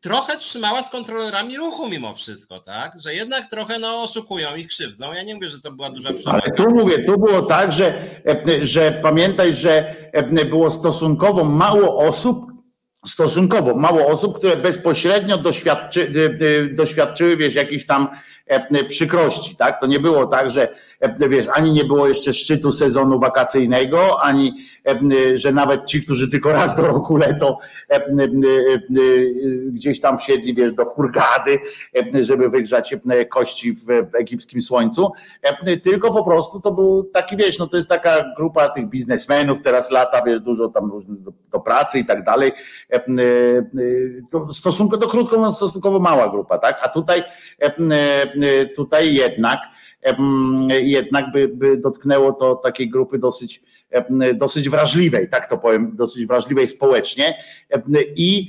trochę 0.00 0.36
trzymała 0.36 0.82
z 0.82 0.90
kontrolerami 0.90 1.56
ruchu 1.56 1.88
mimo 1.88 2.14
wszystko, 2.14 2.60
tak? 2.60 2.92
Że 3.04 3.14
jednak 3.14 3.50
trochę 3.50 3.78
no, 3.78 4.02
oszukują 4.02 4.56
i 4.56 4.66
krzywdzą. 4.66 5.12
Ja 5.12 5.22
nie 5.22 5.34
mówię, 5.34 5.48
że 5.48 5.60
to 5.60 5.72
była 5.72 5.90
duża 5.90 6.12
przewaga. 6.12 6.40
Ale 6.42 6.54
tu 6.54 6.74
mówię, 6.74 7.04
tu 7.04 7.18
było 7.18 7.42
tak, 7.42 7.72
że, 7.72 7.94
że 8.62 8.92
pamiętaj, 9.02 9.54
że 9.54 9.94
było 10.50 10.70
stosunkowo 10.70 11.44
mało 11.44 11.98
osób, 11.98 12.46
stosunkowo 13.06 13.74
mało 13.74 14.06
osób, 14.06 14.38
które 14.38 14.56
bezpośrednio 14.56 15.38
doświadczy, 15.38 16.12
doświadczyły, 16.74 17.36
wiesz, 17.36 17.54
jakichś 17.54 17.86
tam 17.86 18.08
E, 18.39 18.39
przykrości, 18.88 19.56
tak? 19.56 19.80
To 19.80 19.86
nie 19.86 20.00
było 20.00 20.26
tak, 20.26 20.50
że 20.50 20.68
e, 21.00 21.28
wiesz, 21.28 21.46
ani 21.52 21.72
nie 21.72 21.84
było 21.84 22.08
jeszcze 22.08 22.32
szczytu 22.32 22.72
sezonu 22.72 23.18
wakacyjnego, 23.18 24.22
ani 24.22 24.52
e, 24.86 25.38
że 25.38 25.52
nawet 25.52 25.86
ci, 25.86 26.02
którzy 26.02 26.30
tylko 26.30 26.52
raz 26.52 26.76
do 26.76 26.86
roku 26.86 27.16
lecą 27.16 27.56
gdzieś 29.66 30.00
tam 30.00 30.18
siedli, 30.18 30.54
wiesz, 30.54 30.72
do 30.72 30.84
Hurgady, 30.84 31.58
żeby 32.20 32.50
wygrzać 32.50 32.94
kości 33.30 33.72
w 33.72 34.14
egipskim 34.14 34.62
słońcu, 34.62 35.12
tylko 35.82 36.12
po 36.12 36.24
prostu 36.24 36.60
to 36.60 36.72
był 36.72 37.04
taki, 37.04 37.36
wiesz, 37.36 37.58
no 37.58 37.66
to 37.66 37.76
jest 37.76 37.88
taka 37.88 38.24
grupa 38.36 38.68
tych 38.68 38.88
biznesmenów, 38.88 39.62
teraz 39.62 39.90
lata, 39.90 40.22
wiesz, 40.26 40.40
dużo 40.40 40.68
tam 40.68 40.90
różnych 40.90 41.20
do, 41.20 41.32
do 41.52 41.60
pracy 41.60 41.98
i 41.98 42.04
tak 42.04 42.24
dalej. 42.24 42.52
To 44.30 44.52
stosunkowo, 44.52 45.00
do 45.00 45.08
krótko 45.08 45.52
stosunkowo 45.52 46.00
mała 46.00 46.28
grupa, 46.28 46.58
tak? 46.58 46.80
A 46.82 46.88
tutaj 46.88 47.22
tutaj 48.76 49.14
jednak 49.14 49.58
jednak 50.82 51.32
by, 51.32 51.48
by 51.48 51.76
dotknęło 51.76 52.32
to 52.32 52.54
takiej 52.54 52.90
grupy 52.90 53.18
dosyć, 53.18 53.62
dosyć 54.34 54.68
wrażliwej, 54.68 55.28
tak 55.28 55.46
to 55.46 55.58
powiem, 55.58 55.96
dosyć 55.96 56.26
wrażliwej 56.26 56.66
społecznie 56.66 57.34
i, 58.16 58.48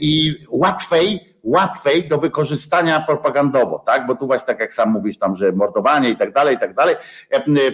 i 0.00 0.34
łatwej, 0.48 1.20
łatwej 1.42 2.08
do 2.08 2.18
wykorzystania 2.18 3.00
propagandowo, 3.00 3.78
tak? 3.78 4.06
Bo 4.06 4.14
tu 4.14 4.26
właśnie 4.26 4.46
tak 4.46 4.60
jak 4.60 4.72
sam 4.72 4.90
mówisz 4.90 5.18
tam, 5.18 5.36
że 5.36 5.52
mordowanie 5.52 6.10
i 6.10 6.16
tak 6.16 6.32
dalej, 6.32 6.56
i 6.56 6.58
tak 6.58 6.74
dalej. 6.74 6.94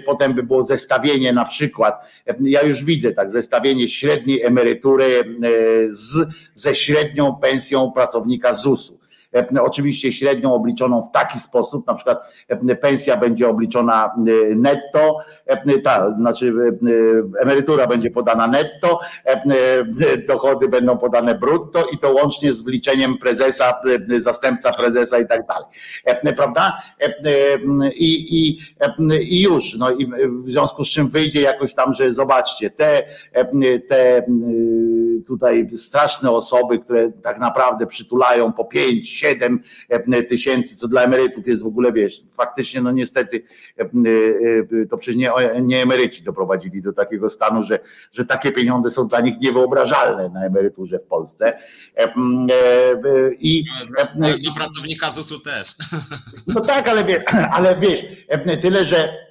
Potem 0.06 0.34
by 0.34 0.42
było 0.42 0.62
zestawienie 0.62 1.32
na 1.32 1.44
przykład, 1.44 1.94
ja 2.40 2.62
już 2.62 2.84
widzę 2.84 3.12
tak, 3.12 3.30
zestawienie 3.30 3.88
średniej 3.88 4.42
emerytury 4.42 5.38
z, 5.88 6.28
ze 6.54 6.74
średnią 6.74 7.36
pensją 7.36 7.92
pracownika 7.92 8.54
ZUS-u 8.54 8.97
oczywiście 9.60 10.12
średnią 10.12 10.54
obliczoną 10.54 11.02
w 11.02 11.10
taki 11.10 11.38
sposób, 11.38 11.86
na 11.86 11.94
przykład 11.94 12.18
e, 12.48 12.76
pensja 12.76 13.16
będzie 13.16 13.48
obliczona 13.48 14.06
e, 14.06 14.54
netto, 14.54 15.18
ta, 15.84 16.14
znaczy 16.18 16.54
emerytura 17.40 17.86
będzie 17.86 18.10
podana 18.10 18.46
netto, 18.46 19.00
dochody 20.28 20.68
będą 20.68 20.98
podane 20.98 21.34
brutto 21.34 21.84
i 21.92 21.98
to 21.98 22.12
łącznie 22.12 22.52
z 22.52 22.62
wliczeniem 22.62 23.18
prezesa, 23.18 23.80
zastępca 24.08 24.72
prezesa 24.72 25.18
i 25.18 25.26
tak 25.26 25.46
dalej. 25.46 26.36
Prawda? 26.36 26.82
I, 27.94 28.38
i, 28.38 28.58
i 29.20 29.42
już, 29.42 29.74
no 29.78 29.90
i 29.90 30.06
w 30.44 30.50
związku 30.50 30.84
z 30.84 30.88
czym 30.88 31.08
wyjdzie 31.08 31.40
jakoś 31.40 31.74
tam, 31.74 31.94
że 31.94 32.14
zobaczcie, 32.14 32.70
te, 32.70 33.02
te 33.88 34.22
tutaj 35.26 35.68
straszne 35.76 36.30
osoby, 36.30 36.78
które 36.78 37.12
tak 37.22 37.38
naprawdę 37.38 37.86
przytulają 37.86 38.52
po 38.52 38.64
5, 38.64 39.17
7 39.18 39.62
e, 39.88 40.22
tysięcy, 40.22 40.76
co 40.76 40.88
dla 40.88 41.02
emerytów 41.02 41.46
jest 41.46 41.62
w 41.62 41.66
ogóle, 41.66 41.92
wiesz, 41.92 42.22
faktycznie, 42.30 42.80
no 42.80 42.92
niestety 42.92 43.42
e, 43.78 43.82
e, 43.82 44.86
to 44.86 44.98
przecież 44.98 45.16
nie, 45.16 45.30
nie 45.62 45.82
emeryci 45.82 46.22
doprowadzili 46.22 46.82
do 46.82 46.92
takiego 46.92 47.30
stanu, 47.30 47.62
że, 47.62 47.78
że 48.12 48.24
takie 48.24 48.52
pieniądze 48.52 48.90
są 48.90 49.08
dla 49.08 49.20
nich 49.20 49.40
niewyobrażalne 49.40 50.28
na 50.28 50.46
emeryturze 50.46 50.98
w 50.98 51.04
Polsce. 51.04 51.58
I 53.38 53.64
dla 54.40 54.54
pracownika 54.56 55.12
ZUS-u 55.12 55.40
też. 55.40 55.68
No 56.46 56.60
tak, 56.60 56.88
ale 56.88 57.04
ale 57.52 57.76
wiesz, 57.80 58.04
tyle, 58.60 58.84
że 58.84 59.27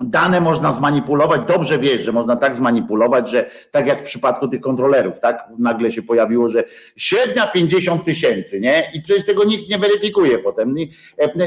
Dane 0.00 0.40
można 0.40 0.72
zmanipulować, 0.72 1.40
dobrze 1.48 1.78
wiesz, 1.78 2.02
że 2.02 2.12
można 2.12 2.36
tak 2.36 2.56
zmanipulować, 2.56 3.30
że 3.30 3.50
tak 3.70 3.86
jak 3.86 4.00
w 4.00 4.04
przypadku 4.04 4.48
tych 4.48 4.60
kontrolerów, 4.60 5.20
tak? 5.20 5.48
Nagle 5.58 5.92
się 5.92 6.02
pojawiło, 6.02 6.48
że 6.48 6.64
średnia 6.96 7.46
50 7.46 8.04
tysięcy, 8.04 8.60
nie? 8.60 8.90
I 8.94 9.02
przecież 9.02 9.26
tego 9.26 9.44
nikt 9.44 9.70
nie 9.70 9.78
weryfikuje 9.78 10.38
potem. 10.38 10.74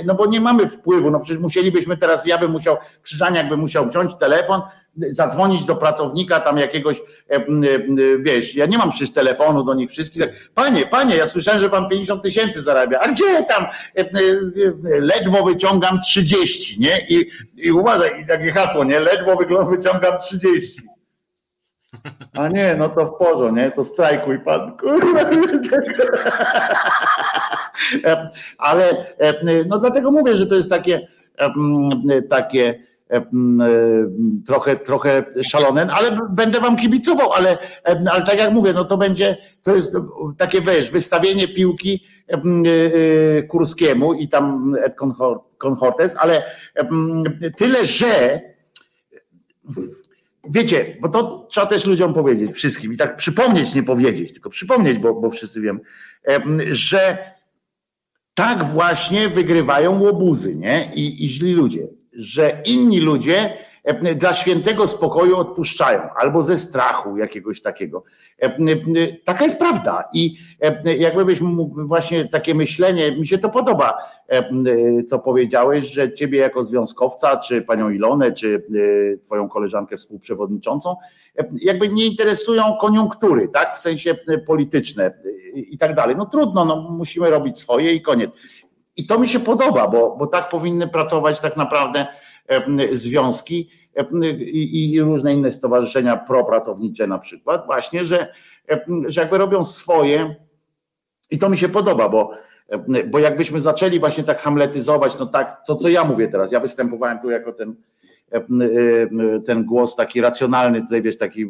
No 0.06 0.16
bo 0.16 0.26
nie 0.26 0.42
mamy 0.42 0.70
wpływu, 0.70 1.12
no 1.12 1.20
przecież 1.20 1.42
musielibyśmy 1.42 1.98
teraz, 1.98 2.26
ja 2.26 2.38
bym 2.38 2.52
musiał, 2.52 2.78
Krzyżaniak 3.02 3.50
by 3.50 3.58
musiał 3.58 3.90
wziąć 3.90 4.16
telefon, 4.16 4.62
zadzwonić 4.98 5.66
do 5.66 5.76
pracownika 5.76 6.40
tam 6.40 6.58
jakiegoś, 6.58 7.02
wiesz, 8.20 8.56
ja 8.56 8.66
nie 8.66 8.78
mam 8.78 8.90
przecież 8.90 9.12
telefonu 9.12 9.64
do 9.64 9.74
nich 9.74 9.90
wszystkich, 9.90 10.22
tak, 10.22 10.32
panie, 10.54 10.86
panie, 10.86 11.16
ja 11.16 11.28
słyszałem, 11.28 11.60
że 11.60 11.70
pan 11.70 11.90
50 11.90 12.24
tysięcy 12.24 12.62
zarabia, 12.62 13.00
a 13.00 13.08
gdzie 13.08 13.44
tam, 13.44 13.66
ledwo 14.84 15.44
wyciągam 15.44 16.02
30, 16.02 16.80
nie? 16.80 17.08
I, 17.10 17.30
i 17.56 17.72
uważaj, 17.72 18.22
i 18.22 18.28
takie 18.28 18.52
hasło, 18.52 18.84
nie? 18.84 19.00
Ledwo 19.00 19.38
wyciągam 19.70 20.20
30. 20.20 20.82
A 22.34 22.48
nie, 22.48 22.76
no 22.80 22.90
to 22.90 23.06
w 23.06 23.18
porządku, 23.18 23.56
nie? 23.56 23.72
To 23.72 23.84
strajkuj 23.84 24.40
pan. 24.40 24.78
Ale 28.58 29.14
no 29.66 29.80
dlatego 29.80 30.12
mówię, 30.12 30.36
że 30.36 30.46
to 30.46 30.56
jest 30.56 30.70
takie 30.70 31.08
takie 32.30 32.84
trochę, 34.46 34.76
trochę 34.76 35.26
szalone, 35.44 35.88
ale 35.88 36.18
będę 36.30 36.60
wam 36.60 36.76
kibicował, 36.76 37.32
ale, 37.32 37.58
e, 37.86 38.04
ale 38.12 38.26
tak 38.26 38.38
jak 38.38 38.54
mówię, 38.54 38.74
no 38.74 38.86
to 38.86 38.98
będzie, 38.98 39.38
to 39.64 39.76
jest 39.76 39.98
takie 40.38 40.62
wiesz, 40.62 40.92
wystawienie 40.92 41.48
piłki 41.48 42.04
Kurskiemu 43.50 44.14
i 44.14 44.28
tam 44.28 44.76
Ed 44.84 44.96
Conhortes, 45.58 46.16
ale 46.18 46.44
tyle, 47.58 47.86
że 47.86 48.42
wiecie, 50.50 50.98
bo 51.02 51.10
to 51.10 51.48
trzeba 51.50 51.68
też 51.68 51.86
ludziom 51.86 52.14
powiedzieć, 52.14 52.52
wszystkim 52.52 52.94
i 52.94 52.98
tak 52.98 53.16
przypomnieć, 53.16 53.76
nie 53.76 53.84
powiedzieć, 53.84 54.34
tylko 54.34 54.50
przypomnieć, 54.50 54.98
bo, 54.98 55.14
bo 55.14 55.30
wszyscy 55.30 55.62
wiem, 55.62 55.80
że 56.72 57.18
tak 58.34 58.64
właśnie 58.64 59.30
wygrywają 59.30 60.02
łobuzy, 60.02 60.56
nie? 60.56 60.92
I, 60.96 61.26
i 61.26 61.30
źli 61.30 61.54
ludzie 61.54 61.88
że 62.16 62.62
inni 62.66 63.00
ludzie 63.00 63.54
e, 63.84 64.16
dla 64.16 64.34
świętego 64.34 64.88
spokoju 64.88 65.38
odpuszczają, 65.38 66.02
albo 66.16 66.42
ze 66.42 66.58
strachu 66.58 67.18
jakiegoś 67.18 67.62
takiego. 67.62 68.04
E, 68.42 68.46
e, 68.46 69.14
taka 69.24 69.44
jest 69.44 69.60
prawda. 69.60 70.04
I 70.14 70.38
jakbyś 70.98 71.42
mógł 71.42 71.88
właśnie 71.88 72.26
takie 72.26 72.56
myślenie, 72.56 73.12
mi 73.12 73.28
się 73.28 73.38
to 73.38 73.50
podoba, 73.50 73.98
co 75.08 75.20
powiedziałeś, 75.20 75.86
że 75.86 76.14
ciebie 76.14 76.40
jako 76.40 76.64
związkowca, 76.64 77.38
czy 77.38 77.62
panią 77.62 77.90
Ilonę, 77.90 78.32
czy 78.32 78.64
twoją 79.24 79.50
koleżankę 79.50 79.98
współprzewodniczącą, 79.98 80.96
jakby 81.62 81.90
nie 81.90 82.06
interesują 82.06 82.64
koniunktury, 82.82 83.48
tak, 83.48 83.78
w 83.78 83.80
sensie 83.80 84.16
polityczne 84.48 85.14
i 85.56 85.78
tak 85.78 85.96
dalej. 85.96 86.16
No 86.16 86.26
trudno, 86.26 86.66
no 86.66 86.82
musimy 86.82 87.30
robić 87.30 87.60
swoje 87.60 87.92
i 87.94 88.02
koniec. 88.02 88.32
I 88.98 89.08
to 89.08 89.20
mi 89.20 89.28
się 89.28 89.40
podoba, 89.40 89.88
bo, 89.88 90.16
bo 90.16 90.28
tak 90.28 90.50
powinny 90.50 90.88
pracować 90.88 91.40
tak 91.40 91.58
naprawdę 91.58 92.08
związki 92.92 93.70
i, 94.40 94.94
i 94.94 95.02
różne 95.02 95.34
inne 95.34 95.52
stowarzyszenia 95.52 96.18
propracownicze 96.18 97.08
na 97.08 97.20
przykład, 97.20 97.66
właśnie, 97.66 98.06
że, 98.06 98.34
że 99.08 99.22
jakby 99.22 99.38
robią 99.38 99.66
swoje. 99.66 100.36
I 101.32 101.38
to 101.38 101.50
mi 101.50 101.58
się 101.58 101.70
podoba, 101.70 102.10
bo, 102.10 102.32
bo 103.08 103.20
jakbyśmy 103.20 103.60
zaczęli 103.60 104.00
właśnie 104.00 104.24
tak 104.24 104.40
hamletyzować, 104.40 105.20
no 105.20 105.26
tak, 105.26 105.66
to 105.68 105.76
co 105.76 105.90
ja 105.90 106.04
mówię 106.04 106.28
teraz, 106.28 106.52
ja 106.52 106.60
występowałem 106.60 107.20
tu 107.20 107.30
jako 107.30 107.54
ten, 107.54 107.76
ten 109.46 109.66
głos 109.66 109.96
taki 109.96 110.22
racjonalny, 110.22 110.82
tutaj 110.82 111.02
wiesz, 111.02 111.18
taki 111.18 111.46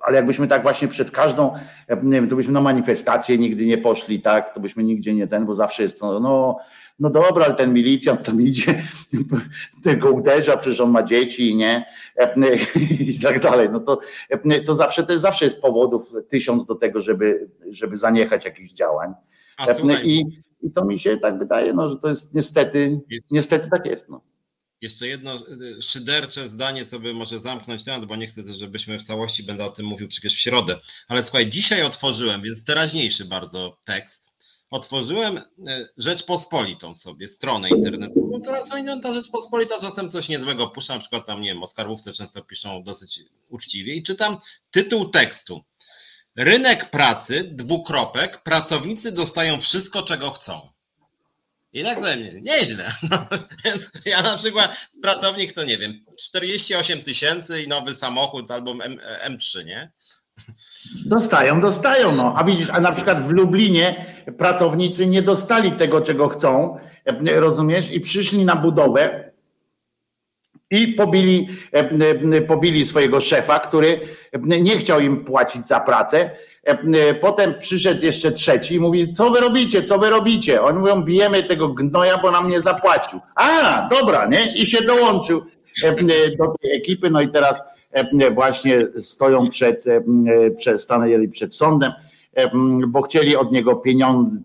ale 0.00 0.16
jakbyśmy 0.16 0.48
tak 0.48 0.62
właśnie 0.62 0.88
przed 0.88 1.10
każdą, 1.10 1.54
nie 2.02 2.10
wiem, 2.12 2.28
to 2.28 2.36
byśmy 2.36 2.52
na 2.52 2.60
manifestację 2.60 3.38
nigdy 3.38 3.66
nie 3.66 3.78
poszli, 3.78 4.20
tak, 4.20 4.54
to 4.54 4.60
byśmy 4.60 4.84
nigdzie 4.84 5.14
nie 5.14 5.26
ten, 5.26 5.46
bo 5.46 5.54
zawsze 5.54 5.82
jest 5.82 6.00
to, 6.00 6.20
no, 6.20 6.58
no 6.98 7.10
dobra, 7.10 7.44
ale 7.44 7.54
ten 7.54 7.72
milicjant 7.72 8.22
tam 8.22 8.42
idzie, 8.42 8.82
tego 9.84 10.10
uderza, 10.10 10.56
przecież 10.56 10.80
on 10.80 10.90
ma 10.90 11.02
dzieci, 11.02 11.54
nie, 11.54 11.86
i 13.00 13.20
tak 13.20 13.40
dalej, 13.40 13.68
no 13.72 13.80
to, 13.80 14.00
to 14.66 14.74
zawsze, 14.74 15.02
to 15.02 15.18
zawsze 15.18 15.44
jest 15.44 15.60
powodów 15.60 16.12
tysiąc 16.28 16.64
do 16.64 16.74
tego, 16.74 17.00
żeby, 17.00 17.48
żeby 17.70 17.96
zaniechać 17.96 18.44
jakichś 18.44 18.72
działań. 18.72 19.14
I, 20.04 20.42
I 20.62 20.70
to 20.70 20.84
mi 20.84 20.98
się 20.98 21.16
tak 21.16 21.38
wydaje, 21.38 21.72
no, 21.72 21.88
że 21.88 21.96
to 21.96 22.08
jest 22.08 22.34
niestety, 22.34 23.00
niestety 23.30 23.70
tak 23.70 23.86
jest, 23.86 24.08
no. 24.08 24.20
Jeszcze 24.80 25.06
jedno 25.06 25.34
y, 25.78 25.82
szydercze 25.82 26.48
zdanie, 26.48 26.86
co 26.86 27.00
by 27.00 27.14
może 27.14 27.40
zamknąć 27.40 27.84
temat, 27.84 28.04
bo 28.04 28.16
nie 28.16 28.26
chcę 28.26 28.54
żebyśmy 28.54 28.98
w 28.98 29.02
całości, 29.02 29.42
będę 29.42 29.64
o 29.64 29.70
tym 29.70 29.86
mówił 29.86 30.08
przecież 30.08 30.34
w 30.34 30.38
środę. 30.38 30.80
Ale 31.08 31.22
słuchaj, 31.22 31.50
dzisiaj 31.50 31.82
otworzyłem, 31.82 32.42
więc 32.42 32.64
teraźniejszy 32.64 33.24
bardzo 33.24 33.78
tekst. 33.84 34.30
Otworzyłem 34.70 35.38
y, 35.38 35.42
Rzeczpospolitą 35.96 36.96
sobie, 36.96 37.28
stronę 37.28 37.68
internetową. 37.68 38.42
Teraz 38.42 38.72
oni 38.72 39.00
ta 39.02 39.14
Rzeczpospolita 39.14 39.80
czasem 39.80 40.10
coś 40.10 40.28
niezłego 40.28 40.68
puszcza, 40.68 40.94
na 40.94 41.00
przykład 41.00 41.26
tam, 41.26 41.40
nie 41.40 41.48
wiem, 41.48 41.62
o 41.62 41.66
skarbówce 41.66 42.12
często 42.12 42.44
piszą 42.44 42.82
dosyć 42.82 43.20
uczciwie 43.48 43.94
i 43.94 44.02
czytam 44.02 44.38
tytuł 44.70 45.08
tekstu. 45.08 45.64
Rynek 46.36 46.90
pracy, 46.90 47.44
dwukropek, 47.52 48.42
pracownicy 48.42 49.12
dostają 49.12 49.60
wszystko, 49.60 50.02
czego 50.02 50.30
chcą. 50.30 50.79
I 51.72 51.84
tak 51.84 52.04
ze 52.04 52.16
mnie, 52.16 52.32
nieźle. 52.42 52.92
No, 53.10 53.26
ja 54.04 54.22
na 54.22 54.38
przykład 54.38 54.76
pracownik 55.02 55.52
to 55.52 55.64
nie 55.64 55.78
wiem, 55.78 56.04
48 56.18 57.02
tysięcy 57.02 57.62
i 57.62 57.68
nowy 57.68 57.94
samochód 57.94 58.50
albo 58.50 58.70
M, 58.70 58.98
M3, 59.28 59.64
nie? 59.64 59.92
Dostają, 61.06 61.60
dostają, 61.60 62.16
no. 62.16 62.34
A 62.36 62.44
widzisz, 62.44 62.68
a 62.72 62.80
na 62.80 62.92
przykład 62.92 63.26
w 63.26 63.30
Lublinie 63.30 64.06
pracownicy 64.38 65.06
nie 65.06 65.22
dostali 65.22 65.72
tego, 65.72 66.00
czego 66.00 66.28
chcą, 66.28 66.78
rozumiesz, 67.34 67.90
i 67.90 68.00
przyszli 68.00 68.44
na 68.44 68.56
budowę 68.56 69.29
i 70.70 70.88
pobili, 70.88 71.48
pobili 72.46 72.84
swojego 72.84 73.20
szefa, 73.20 73.58
który 73.58 74.00
nie 74.42 74.78
chciał 74.78 75.00
im 75.00 75.24
płacić 75.24 75.68
za 75.68 75.80
pracę. 75.80 76.30
Potem 77.20 77.54
przyszedł 77.60 78.04
jeszcze 78.04 78.32
trzeci 78.32 78.74
i 78.74 78.80
mówi, 78.80 79.12
co 79.12 79.30
wy 79.30 79.40
robicie, 79.40 79.82
co 79.82 79.98
wy 79.98 80.10
robicie? 80.10 80.62
Oni 80.62 80.78
mówią, 80.78 81.02
bijemy 81.02 81.42
tego 81.42 81.68
gnoja, 81.68 82.18
bo 82.18 82.30
nam 82.30 82.48
nie 82.48 82.60
zapłacił. 82.60 83.20
A, 83.34 83.88
dobra, 83.88 84.26
nie? 84.26 84.54
I 84.54 84.66
się 84.66 84.84
dołączył 84.84 85.42
do 86.38 86.54
tej 86.60 86.76
ekipy, 86.76 87.10
no 87.10 87.20
i 87.20 87.28
teraz 87.28 87.62
E, 87.92 88.30
właśnie 88.30 88.86
stoją 88.96 89.48
przed, 89.48 89.86
e, 89.86 90.00
przed 90.50 90.80
stanęli 90.80 91.28
przed 91.28 91.54
sądem, 91.54 91.92
e, 92.34 92.50
bo 92.88 93.02
chcieli 93.02 93.36
od 93.36 93.52
niego 93.52 93.82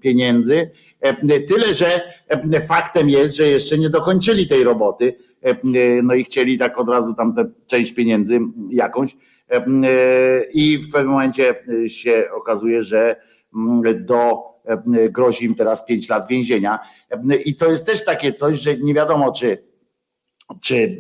pieniędzy. 0.02 0.72
Tyle, 1.48 1.74
że 1.74 2.02
faktem 2.68 3.10
jest, 3.10 3.36
że 3.36 3.48
jeszcze 3.48 3.78
nie 3.78 3.90
dokończyli 3.90 4.48
tej 4.48 4.64
roboty. 4.64 5.16
No 6.04 6.14
i 6.14 6.24
chcieli 6.24 6.58
tak 6.58 6.78
od 6.78 6.90
razu 6.90 7.14
tam 7.14 7.36
tę 7.36 7.50
część 7.68 7.94
pieniędzy 7.94 8.40
jakąś. 8.70 9.18
I 10.54 10.78
w 10.78 10.92
pewnym 10.92 11.12
momencie 11.12 11.56
się 11.88 12.28
okazuje, 12.36 12.82
że 12.82 13.16
do 13.96 14.44
grozi 15.10 15.46
im 15.46 15.56
teraz 15.56 15.86
5 15.86 16.10
lat 16.10 16.28
więzienia. 16.28 16.80
I 17.46 17.56
to 17.56 17.72
jest 17.72 17.86
też 17.86 18.06
takie 18.06 18.34
coś, 18.34 18.62
że 18.62 18.78
nie 18.78 18.94
wiadomo, 18.94 19.32
czy 19.32 19.58
czy 20.62 21.00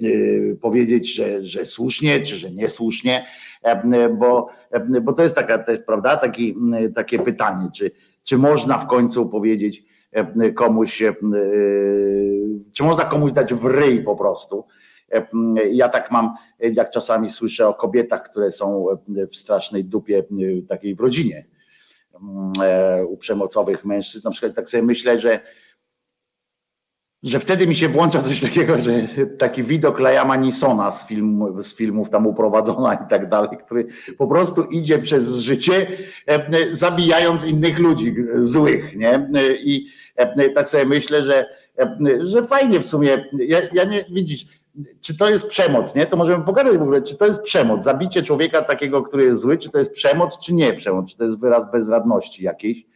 powiedzieć, 0.61 1.15
że, 1.15 1.43
że 1.43 1.65
słusznie, 1.65 2.19
czy 2.19 2.37
że 2.37 2.51
niesłusznie, 2.51 3.25
e, 3.63 4.09
bo, 4.09 4.49
e, 4.71 5.01
bo 5.01 5.13
to 5.13 5.23
jest 5.23 5.35
taka 5.35 5.57
też, 5.57 5.79
prawda, 5.87 6.17
taki, 6.17 6.55
takie 6.95 7.19
pytanie, 7.19 7.69
czy, 7.75 7.91
czy 8.23 8.37
można 8.37 8.77
w 8.77 8.87
końcu 8.87 9.29
powiedzieć 9.29 9.79
e, 9.79 9.83
komuś, 10.55 11.03
czy 12.73 12.83
można 12.83 13.05
komuś 13.05 13.31
dać 13.31 13.53
w 13.53 13.65
ryj 13.65 14.03
po 14.03 14.15
prostu. 14.15 14.65
Ja 15.71 15.89
tak 15.89 16.11
mam, 16.11 16.33
jak 16.59 16.89
czasami 16.89 17.29
słyszę 17.29 17.67
o 17.67 17.73
kobietach, 17.73 18.23
które 18.23 18.51
są 18.51 18.85
w 19.31 19.35
strasznej 19.35 19.85
dupie 19.85 20.23
takiej 20.67 20.95
w 20.95 20.99
rodzinie 20.99 21.45
u 23.07 23.17
przemocowych 23.17 23.85
mężczyzn, 23.85 24.27
na 24.27 24.31
przykład 24.31 24.55
tak 24.55 24.69
sobie 24.69 24.83
myślę, 24.83 25.19
że 25.19 25.39
że 27.25 27.39
wtedy 27.39 27.67
mi 27.67 27.75
się 27.75 27.89
włącza 27.89 28.21
coś 28.21 28.41
takiego, 28.41 28.79
że 28.79 28.91
taki 29.39 29.63
widok 29.63 29.99
Liama 29.99 30.35
Nisona 30.35 30.91
z, 30.91 31.07
film, 31.07 31.45
z 31.57 31.75
filmów 31.75 32.09
tam 32.09 32.27
uprowadzona 32.27 32.93
i 32.93 33.09
tak 33.09 33.29
dalej, 33.29 33.49
który 33.65 33.87
po 34.17 34.27
prostu 34.27 34.63
idzie 34.63 34.99
przez 34.99 35.35
życie, 35.35 35.87
e, 36.27 36.75
zabijając 36.75 37.45
innych 37.45 37.79
ludzi 37.79 38.15
złych, 38.35 38.95
nie? 38.95 39.29
I 39.63 39.87
e, 40.15 40.49
tak 40.49 40.69
sobie 40.69 40.85
myślę, 40.85 41.23
że, 41.23 41.45
e, 41.79 41.97
że 42.19 42.43
fajnie 42.43 42.79
w 42.79 42.85
sumie, 42.85 43.25
ja, 43.39 43.61
ja 43.73 43.83
nie, 43.83 44.05
widzisz, 44.11 44.45
czy 45.01 45.17
to 45.17 45.29
jest 45.29 45.47
przemoc, 45.47 45.95
nie? 45.95 46.05
To 46.05 46.17
możemy 46.17 46.45
pogadać 46.45 46.77
w 46.77 46.81
ogóle, 46.81 47.01
czy 47.01 47.15
to 47.15 47.25
jest 47.25 47.41
przemoc, 47.41 47.83
zabicie 47.83 48.23
człowieka 48.23 48.61
takiego, 48.61 49.03
który 49.03 49.25
jest 49.25 49.39
zły, 49.39 49.57
czy 49.57 49.69
to 49.69 49.79
jest 49.79 49.93
przemoc, 49.93 50.39
czy 50.39 50.53
nie 50.53 50.73
przemoc, 50.73 51.11
czy 51.11 51.17
to 51.17 51.23
jest 51.23 51.39
wyraz 51.39 51.71
bezradności 51.71 52.43
jakiejś 52.43 52.85
E, 52.85 52.94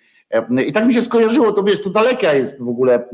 I 0.68 0.72
tak 0.72 0.86
mi 0.86 0.94
się 0.94 1.02
skojarzyło, 1.02 1.52
to 1.52 1.64
wiesz, 1.64 1.82
to 1.82 1.90
daleka 1.90 2.34
jest 2.34 2.64
w 2.64 2.68
ogóle 2.68 3.10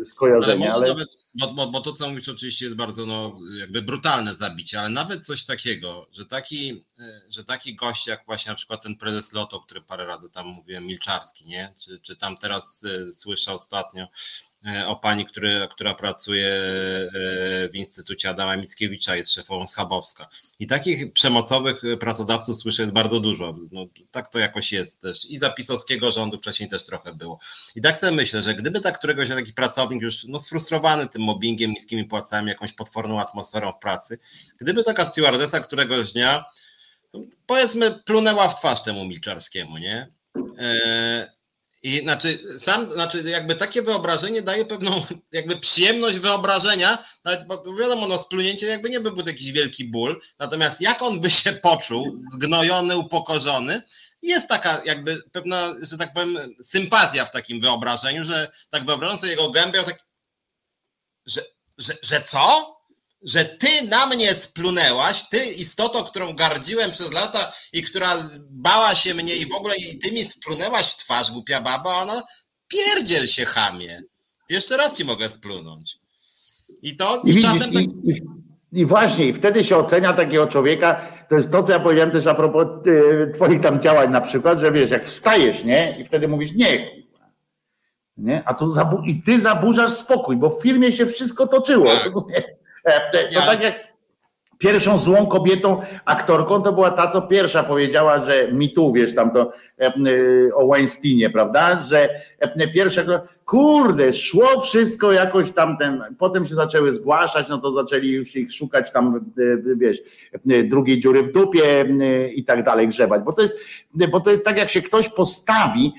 e, 0.00 0.04
skojarzenie. 0.04 0.72
Ale, 0.72 0.88
Nawet, 0.88 1.08
bo, 1.34 1.66
bo, 1.66 1.80
to, 1.80 1.92
co 1.92 2.08
mówisz, 2.08 2.28
oczywiście 2.28 2.64
jest 2.64 2.76
bardzo 2.76 3.06
no, 3.06 3.36
jakby 3.58 3.82
brutalne 3.82 4.34
zabicie, 4.34 4.80
ale 4.80 4.88
nawet 4.88 5.26
coś 5.26 5.44
takiego, 5.44 6.06
że 6.12 6.26
taki, 6.26 6.84
e, 6.98 7.22
że 7.28 7.44
taki 7.44 7.74
gość 7.74 8.06
jak 8.06 8.26
właśnie 8.26 8.50
na 8.50 8.56
przykład 8.56 8.82
ten 8.82 8.96
prezes 8.96 9.32
Loto, 9.32 9.60
który 9.60 9.80
parę 9.80 10.06
razy 10.06 10.30
tam 10.30 10.46
mówiłem, 10.46 10.86
Milczarski, 10.86 11.46
nie? 11.46 11.72
Czy, 11.84 12.00
czy 12.00 12.16
tam 12.16 12.36
teraz 12.36 12.84
słyszę 13.12 13.52
ostatnio, 13.52 14.06
E, 14.06 14.08
o 14.86 14.96
pani, 14.96 15.26
który, 15.26 15.68
która 15.70 15.94
pracuje 15.94 16.46
e, 16.46 17.08
w 17.68 17.74
Instytucie 17.74 18.30
Adama 18.30 18.56
Mickiewicza, 18.56 19.16
jest 19.16 19.32
szefową 19.32 19.66
Schabowska. 19.66 20.28
I 20.58 20.66
takich 20.66 21.12
przemocowych 21.12 21.82
pracodawców 22.00 22.56
słyszę 22.56 22.82
jest 22.82 22.94
bardzo 22.94 23.20
dużo. 23.20 23.54
No, 23.72 23.86
tak 24.10 24.28
to 24.28 24.38
jakoś 24.38 24.72
jest 24.72 25.00
też. 25.00 25.24
I 25.24 25.38
za 25.38 25.50
pisowskiego 25.50 26.10
rządu 26.10 26.38
wcześniej 26.38 26.68
też 26.68 26.84
trochę 26.84 27.14
było. 27.14 27.38
I 27.76 27.80
tak 27.80 27.98
sobie 27.98 28.12
myślę, 28.12 28.42
że 28.42 28.54
gdyby 28.54 28.80
tak 28.80 28.98
któregoś 28.98 29.28
taki 29.28 29.52
pracownik 29.52 30.02
już 30.02 30.24
no, 30.24 30.40
sfrustrowany 30.40 31.08
tym 31.08 31.22
mobbingiem, 31.22 31.70
niskimi 31.70 32.04
płacami, 32.04 32.48
jakąś 32.48 32.72
potworną 32.72 33.20
atmosferą 33.20 33.72
w 33.72 33.78
pracy, 33.78 34.18
gdyby 34.58 34.84
taka 34.84 35.06
stewardesa 35.06 35.60
któregoś 35.60 36.12
dnia 36.12 36.44
no, 37.14 37.20
powiedzmy 37.46 38.00
plunęła 38.04 38.48
w 38.48 38.58
twarz 38.58 38.82
temu 38.82 39.04
Milczarskiemu, 39.04 39.78
nie? 39.78 40.06
E, 40.58 41.41
i 41.82 41.98
znaczy, 41.98 42.58
sam, 42.58 42.92
znaczy 42.92 43.22
jakby 43.22 43.54
takie 43.54 43.82
wyobrażenie 43.82 44.42
daje 44.42 44.64
pewną 44.64 45.06
jakby 45.32 45.56
przyjemność 45.56 46.18
wyobrażenia, 46.18 47.04
nawet 47.24 47.46
bo 47.46 47.74
wiadomo, 47.76 48.06
no 48.06 48.18
splunięcie 48.18 48.66
jakby 48.66 48.90
nie 48.90 49.00
byłby 49.00 49.22
jakiś 49.26 49.52
wielki 49.52 49.84
ból, 49.84 50.20
natomiast 50.38 50.80
jak 50.80 51.02
on 51.02 51.20
by 51.20 51.30
się 51.30 51.52
poczuł, 51.68 52.16
zgnojony, 52.32 52.96
upokorzony, 52.96 53.82
jest 54.22 54.48
taka 54.48 54.82
jakby 54.84 55.22
pewna, 55.32 55.74
że 55.80 55.98
tak 55.98 56.12
powiem, 56.12 56.38
sympatia 56.62 57.24
w 57.24 57.32
takim 57.32 57.60
wyobrażeniu, 57.60 58.24
że 58.24 58.52
tak 58.70 58.86
wyobrażam 58.86 59.18
sobie 59.18 59.30
jego 59.30 59.50
gębę, 59.50 59.84
tak, 59.84 59.98
że, 61.26 61.40
że, 61.78 61.94
że 62.02 62.20
co? 62.20 62.76
Że 63.24 63.44
ty 63.44 63.88
na 63.88 64.06
mnie 64.06 64.34
splunęłaś, 64.34 65.28
ty 65.30 65.44
istoto, 65.44 66.04
którą 66.04 66.32
gardziłem 66.32 66.90
przez 66.90 67.12
lata 67.12 67.52
i 67.72 67.82
która 67.82 68.28
bała 68.50 68.94
się 68.94 69.14
mnie 69.14 69.36
i 69.36 69.48
w 69.48 69.54
ogóle 69.54 69.76
i 69.76 69.98
ty 69.98 70.12
mi 70.12 70.24
splunęłaś 70.24 70.86
w 70.86 70.96
twarz, 70.96 71.30
głupia 71.30 71.60
baba, 71.60 71.96
ona 71.96 72.22
pierdziel 72.68 73.26
się 73.26 73.44
chamie. 73.44 74.02
Jeszcze 74.48 74.76
raz 74.76 74.96
ci 74.96 75.04
mogę 75.04 75.30
splunąć. 75.30 75.98
I 76.82 76.96
to 76.96 77.22
i, 77.24 77.30
i 77.30 77.42
czasem... 77.42 77.72
Tak... 77.72 77.82
I, 77.82 78.22
i, 78.72 78.84
właśnie, 78.86 79.26
i 79.26 79.32
wtedy 79.32 79.64
się 79.64 79.76
ocenia 79.76 80.12
takiego 80.12 80.46
człowieka, 80.46 81.08
to 81.28 81.36
jest 81.36 81.52
to, 81.52 81.62
co 81.62 81.72
ja 81.72 81.80
powiedziałem 81.80 82.10
też 82.10 82.26
a 82.26 82.34
propos 82.34 82.66
twoich 83.34 83.60
tam 83.60 83.82
działań 83.82 84.10
na 84.10 84.20
przykład, 84.20 84.60
że 84.60 84.72
wiesz, 84.72 84.90
jak 84.90 85.04
wstajesz, 85.04 85.64
nie? 85.64 85.96
I 86.00 86.04
wtedy 86.04 86.28
mówisz, 86.28 86.52
nie, 86.52 87.02
nie? 88.16 88.42
A 88.44 88.54
tu 88.54 88.66
zabu- 88.66 89.06
i 89.06 89.22
ty 89.22 89.40
zaburzasz 89.40 89.92
spokój, 89.92 90.36
bo 90.36 90.50
w 90.50 90.62
firmie 90.62 90.92
się 90.92 91.06
wszystko 91.06 91.46
toczyło. 91.46 91.90
Tak. 91.90 92.12
E, 92.84 93.10
to 93.34 93.40
tak 93.40 93.62
jak 93.62 93.92
pierwszą 94.62 94.98
złą 94.98 95.26
kobietą, 95.26 95.80
aktorką, 96.04 96.62
to 96.62 96.72
była 96.72 96.90
ta, 96.90 97.08
co 97.08 97.22
pierwsza 97.22 97.62
powiedziała, 97.62 98.24
że 98.24 98.52
mi 98.52 98.72
tu, 98.72 98.92
wiesz, 98.92 99.14
tam 99.14 99.30
to 99.30 99.52
e, 99.80 99.86
e, 99.86 99.92
o 100.54 100.68
Weinsteinie, 100.68 101.30
prawda, 101.30 101.82
że 101.82 102.08
pierwsza, 102.74 103.02
kurde, 103.44 104.12
szło 104.12 104.60
wszystko 104.60 105.12
jakoś 105.12 105.50
tam 105.50 105.76
ten, 105.76 106.02
potem 106.18 106.46
się 106.46 106.54
zaczęły 106.54 106.94
zgłaszać, 106.94 107.48
no 107.48 107.58
to 107.58 107.72
zaczęli 107.72 108.08
już 108.08 108.36
ich 108.36 108.52
szukać 108.52 108.92
tam, 108.92 109.32
wiesz, 109.76 109.98
drugiej 110.64 111.00
dziury 111.00 111.22
w 111.22 111.32
dupie 111.32 111.86
i 112.34 112.44
tak 112.44 112.64
dalej 112.64 112.88
grzebać, 112.88 113.22
bo 113.22 113.32
to 113.32 113.42
jest, 113.42 113.58
bo 114.10 114.20
to 114.20 114.30
jest 114.30 114.44
tak, 114.44 114.58
jak 114.58 114.68
się 114.68 114.82
ktoś 114.82 115.08
postawi 115.08 115.92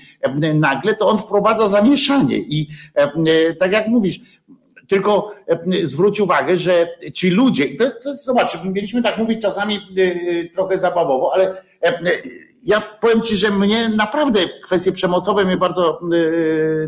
nagle, 0.54 0.94
to 0.94 1.08
on 1.08 1.18
wprowadza 1.18 1.68
zamieszanie 1.68 2.38
i 2.38 2.68
tak 3.58 3.72
jak 3.72 3.88
mówisz, 3.88 4.20
tylko 4.88 5.34
e, 5.46 5.86
zwróć 5.86 6.20
uwagę, 6.20 6.58
że 6.58 6.88
ci 7.14 7.30
ludzie, 7.30 7.74
to, 7.74 7.84
to 8.02 8.14
zobacz, 8.14 8.64
mieliśmy 8.64 9.02
tak 9.02 9.18
mówić 9.18 9.42
czasami 9.42 9.76
e, 9.76 10.48
trochę 10.48 10.78
zabawowo, 10.78 11.34
ale 11.34 11.62
e, 11.82 12.00
ja 12.62 12.80
powiem 13.00 13.20
Ci, 13.20 13.36
że 13.36 13.50
mnie 13.50 13.88
naprawdę 13.88 14.40
kwestie 14.64 14.92
przemocowe 14.92 15.44
mnie 15.44 15.56
bardzo 15.56 16.00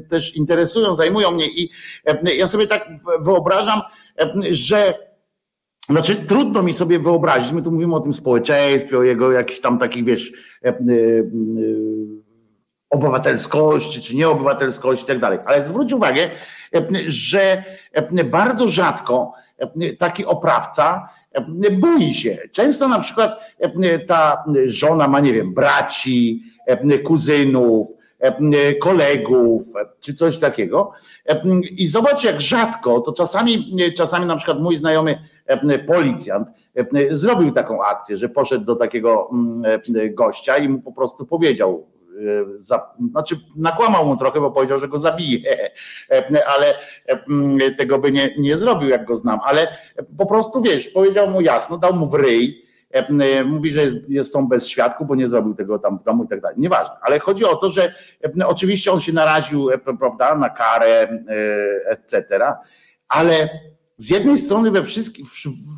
też 0.08 0.36
interesują, 0.36 0.94
zajmują 0.94 1.30
mnie 1.30 1.46
i 1.46 1.70
ja 2.36 2.46
sobie 2.46 2.66
tak 2.66 2.88
wyobrażam, 3.20 3.80
że 4.50 4.94
znaczy, 5.88 6.16
trudno 6.16 6.62
mi 6.62 6.72
sobie 6.72 6.98
wyobrazić, 6.98 7.52
my 7.52 7.62
tu 7.62 7.70
mówimy 7.70 7.94
o 7.94 8.00
tym 8.00 8.14
społeczeństwie, 8.14 8.98
o 8.98 9.02
jego 9.02 9.32
jakichś 9.32 9.60
tam 9.60 9.78
takich, 9.78 10.04
wiesz, 10.04 10.32
obywatelskości, 12.90 14.02
czy 14.02 14.16
nieobywatelskości 14.16 15.04
i 15.04 15.08
tak 15.08 15.18
dalej. 15.18 15.38
Ale 15.46 15.62
zwróć 15.62 15.92
uwagę, 15.92 16.30
że 17.06 17.64
bardzo 18.24 18.68
rzadko 18.68 19.32
taki 19.98 20.24
oprawca 20.24 21.08
boi 21.72 22.14
się. 22.14 22.38
Często 22.52 22.88
na 22.88 23.00
przykład 23.00 23.40
ta 24.06 24.44
żona 24.66 25.08
ma, 25.08 25.20
nie 25.20 25.32
wiem, 25.32 25.54
braci, 25.54 26.42
kuzynów, 27.04 27.88
kolegów, 28.80 29.62
czy 30.00 30.14
coś 30.14 30.38
takiego. 30.38 30.92
I 31.78 31.86
zobacz, 31.86 32.24
jak 32.24 32.40
rzadko, 32.40 33.00
to 33.00 33.12
czasami, 33.12 33.76
czasami 33.96 34.26
na 34.26 34.36
przykład 34.36 34.60
mój 34.60 34.76
znajomy 34.76 35.18
policjant 35.86 36.48
zrobił 37.10 37.52
taką 37.52 37.84
akcję, 37.84 38.16
że 38.16 38.28
poszedł 38.28 38.64
do 38.64 38.76
takiego 38.76 39.30
gościa 40.10 40.56
i 40.56 40.68
mu 40.68 40.82
po 40.82 40.92
prostu 40.92 41.26
powiedział, 41.26 41.86
za, 42.56 42.90
znaczy 43.10 43.36
nakłamał 43.56 44.06
mu 44.06 44.16
trochę, 44.16 44.40
bo 44.40 44.50
powiedział, 44.50 44.78
że 44.78 44.88
go 44.88 44.98
zabije, 44.98 45.70
ale 46.56 46.74
tego 47.78 47.98
by 47.98 48.12
nie, 48.12 48.30
nie 48.38 48.56
zrobił, 48.56 48.88
jak 48.88 49.04
go 49.04 49.16
znam, 49.16 49.40
ale 49.44 49.68
po 50.18 50.26
prostu 50.26 50.62
wiesz, 50.62 50.88
powiedział 50.88 51.30
mu 51.30 51.40
jasno, 51.40 51.78
dał 51.78 51.94
mu 51.94 52.10
w 52.10 52.14
ryj, 52.14 52.66
mówi, 53.44 53.70
że 53.70 53.82
jest, 53.82 53.96
jest 54.08 54.32
są 54.32 54.48
bez 54.48 54.68
świadków, 54.68 55.06
bo 55.06 55.14
nie 55.14 55.28
zrobił 55.28 55.54
tego 55.54 55.78
tam 55.78 55.98
w 55.98 56.04
domu 56.04 56.24
i 56.24 56.28
tak 56.28 56.40
dalej. 56.40 56.56
Nieważne, 56.60 56.96
ale 57.00 57.18
chodzi 57.18 57.44
o 57.44 57.56
to, 57.56 57.70
że 57.70 57.94
oczywiście 58.46 58.92
on 58.92 59.00
się 59.00 59.12
naraził, 59.12 59.68
prawda, 59.98 60.34
na 60.34 60.50
karę, 60.50 61.08
etc., 61.86 62.38
ale 63.08 63.48
z 63.96 64.10
jednej 64.10 64.38
strony 64.38 64.70
we 64.70 64.82
wszystkich, 64.82 65.26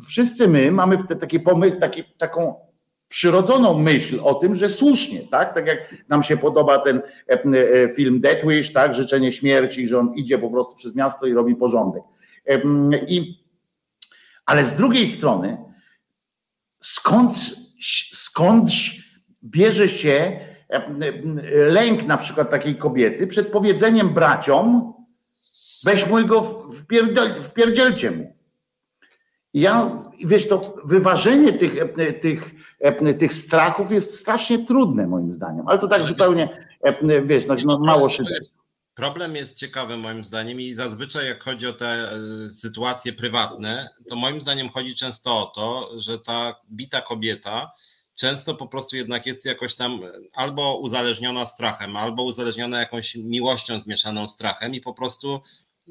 wszyscy 0.07 0.47
my 0.47 0.71
mamy 0.71 0.97
taki 1.19 1.39
pomysł, 1.39 1.79
taki, 1.79 2.03
taką 2.17 2.68
przyrodzoną 3.09 3.79
myśl 3.79 4.19
o 4.23 4.33
tym, 4.33 4.55
że 4.55 4.69
słusznie, 4.69 5.19
tak? 5.19 5.53
Tak 5.53 5.67
jak 5.67 5.95
nam 6.09 6.23
się 6.23 6.37
podoba 6.37 6.79
ten 6.79 7.01
e, 7.29 7.33
e, 7.33 7.89
film 7.95 8.21
Death 8.21 8.47
Wish, 8.47 8.73
tak? 8.73 8.93
Życzenie 8.93 9.31
śmierci, 9.31 9.87
że 9.87 9.99
on 9.99 10.13
idzie 10.15 10.37
po 10.37 10.49
prostu 10.49 10.75
przez 10.75 10.95
miasto 10.95 11.27
i 11.27 11.33
robi 11.33 11.55
porządek. 11.55 12.03
I, 13.07 13.43
ale 14.45 14.65
z 14.65 14.73
drugiej 14.73 15.07
strony, 15.07 15.57
skąd, 16.79 17.35
skądś 18.13 19.09
bierze 19.43 19.89
się 19.89 20.39
lęk 21.53 22.05
na 22.05 22.17
przykład 22.17 22.49
takiej 22.49 22.75
kobiety 22.75 23.27
przed 23.27 23.47
powiedzeniem 23.47 24.09
braciom, 24.09 24.93
weź 25.85 26.07
mój 26.07 26.25
go 26.25 26.69
wpierdziel, 26.71 27.43
wpierdzielcie 27.43 28.11
mu. 28.11 28.38
Ja, 29.53 30.03
wiesz, 30.25 30.47
to 30.47 30.75
wyważenie 30.85 31.53
tych, 31.53 31.75
tych, 32.21 32.51
tych 33.19 33.33
strachów 33.33 33.91
jest 33.91 34.19
strasznie 34.19 34.65
trudne 34.65 35.07
moim 35.07 35.33
zdaniem, 35.33 35.67
ale 35.67 35.79
to 35.79 35.87
tak 35.87 35.99
ale 35.99 36.07
zupełnie, 36.07 36.67
wiesz, 37.23 37.45
no, 37.47 37.55
no 37.65 37.79
mało 37.79 38.09
szyder. 38.09 38.41
Problem 38.95 39.35
jest 39.35 39.55
ciekawy 39.55 39.97
moim 39.97 40.23
zdaniem 40.23 40.61
i 40.61 40.73
zazwyczaj 40.73 41.25
jak 41.25 41.43
chodzi 41.43 41.67
o 41.67 41.73
te 41.73 41.87
e, 41.87 42.17
sytuacje 42.49 43.13
prywatne, 43.13 43.89
to 44.09 44.15
moim 44.15 44.41
zdaniem 44.41 44.69
chodzi 44.69 44.95
często 44.95 45.41
o 45.41 45.45
to, 45.45 45.99
że 45.99 46.19
ta 46.19 46.55
bita 46.71 47.01
kobieta 47.01 47.71
często 48.19 48.55
po 48.55 48.67
prostu 48.67 48.95
jednak 48.95 49.25
jest 49.25 49.45
jakoś 49.45 49.75
tam 49.75 49.99
albo 50.33 50.77
uzależniona 50.77 51.45
strachem, 51.45 51.97
albo 51.97 52.23
uzależniona 52.23 52.79
jakąś 52.79 53.15
miłością 53.15 53.81
zmieszaną 53.81 54.27
strachem 54.27 54.75
i 54.75 54.81
po 54.81 54.93
prostu 54.93 55.41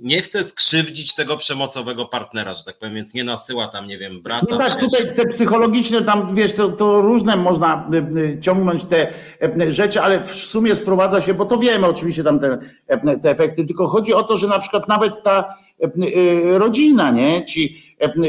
nie 0.02 0.22
chce 0.22 0.44
skrzywdzić 0.44 1.14
tego 1.14 1.36
przemocowego 1.36 2.04
partnera, 2.04 2.54
że 2.54 2.64
tak 2.64 2.78
powiem, 2.78 2.94
więc 2.94 3.14
nie 3.14 3.24
nasyła 3.24 3.68
tam, 3.68 3.86
nie 3.86 3.98
wiem, 3.98 4.22
brata. 4.22 4.46
No 4.50 4.58
tak, 4.58 4.80
tutaj 4.80 5.14
te 5.14 5.26
psychologiczne, 5.26 6.02
tam 6.02 6.34
wiesz, 6.34 6.52
to, 6.52 6.68
to, 6.68 7.00
różne 7.00 7.36
można 7.36 7.90
y, 7.94 8.18
y, 8.18 8.40
ciągnąć 8.40 8.84
te 8.84 9.08
y, 9.62 9.72
rzeczy, 9.72 10.00
ale 10.00 10.20
w 10.20 10.34
sumie 10.34 10.76
sprowadza 10.76 11.20
się, 11.20 11.34
bo 11.34 11.44
to 11.44 11.58
wiemy 11.58 11.86
oczywiście 11.86 12.24
tam 12.24 12.40
te, 12.40 12.58
te 13.22 13.30
efekty, 13.30 13.64
tylko 13.64 13.88
chodzi 13.88 14.14
o 14.14 14.22
to, 14.22 14.38
że 14.38 14.46
na 14.46 14.58
przykład 14.58 14.88
nawet 14.88 15.22
ta 15.22 15.54
rodzina, 16.52 17.10
nie? 17.10 17.46
Ci, 17.46 17.82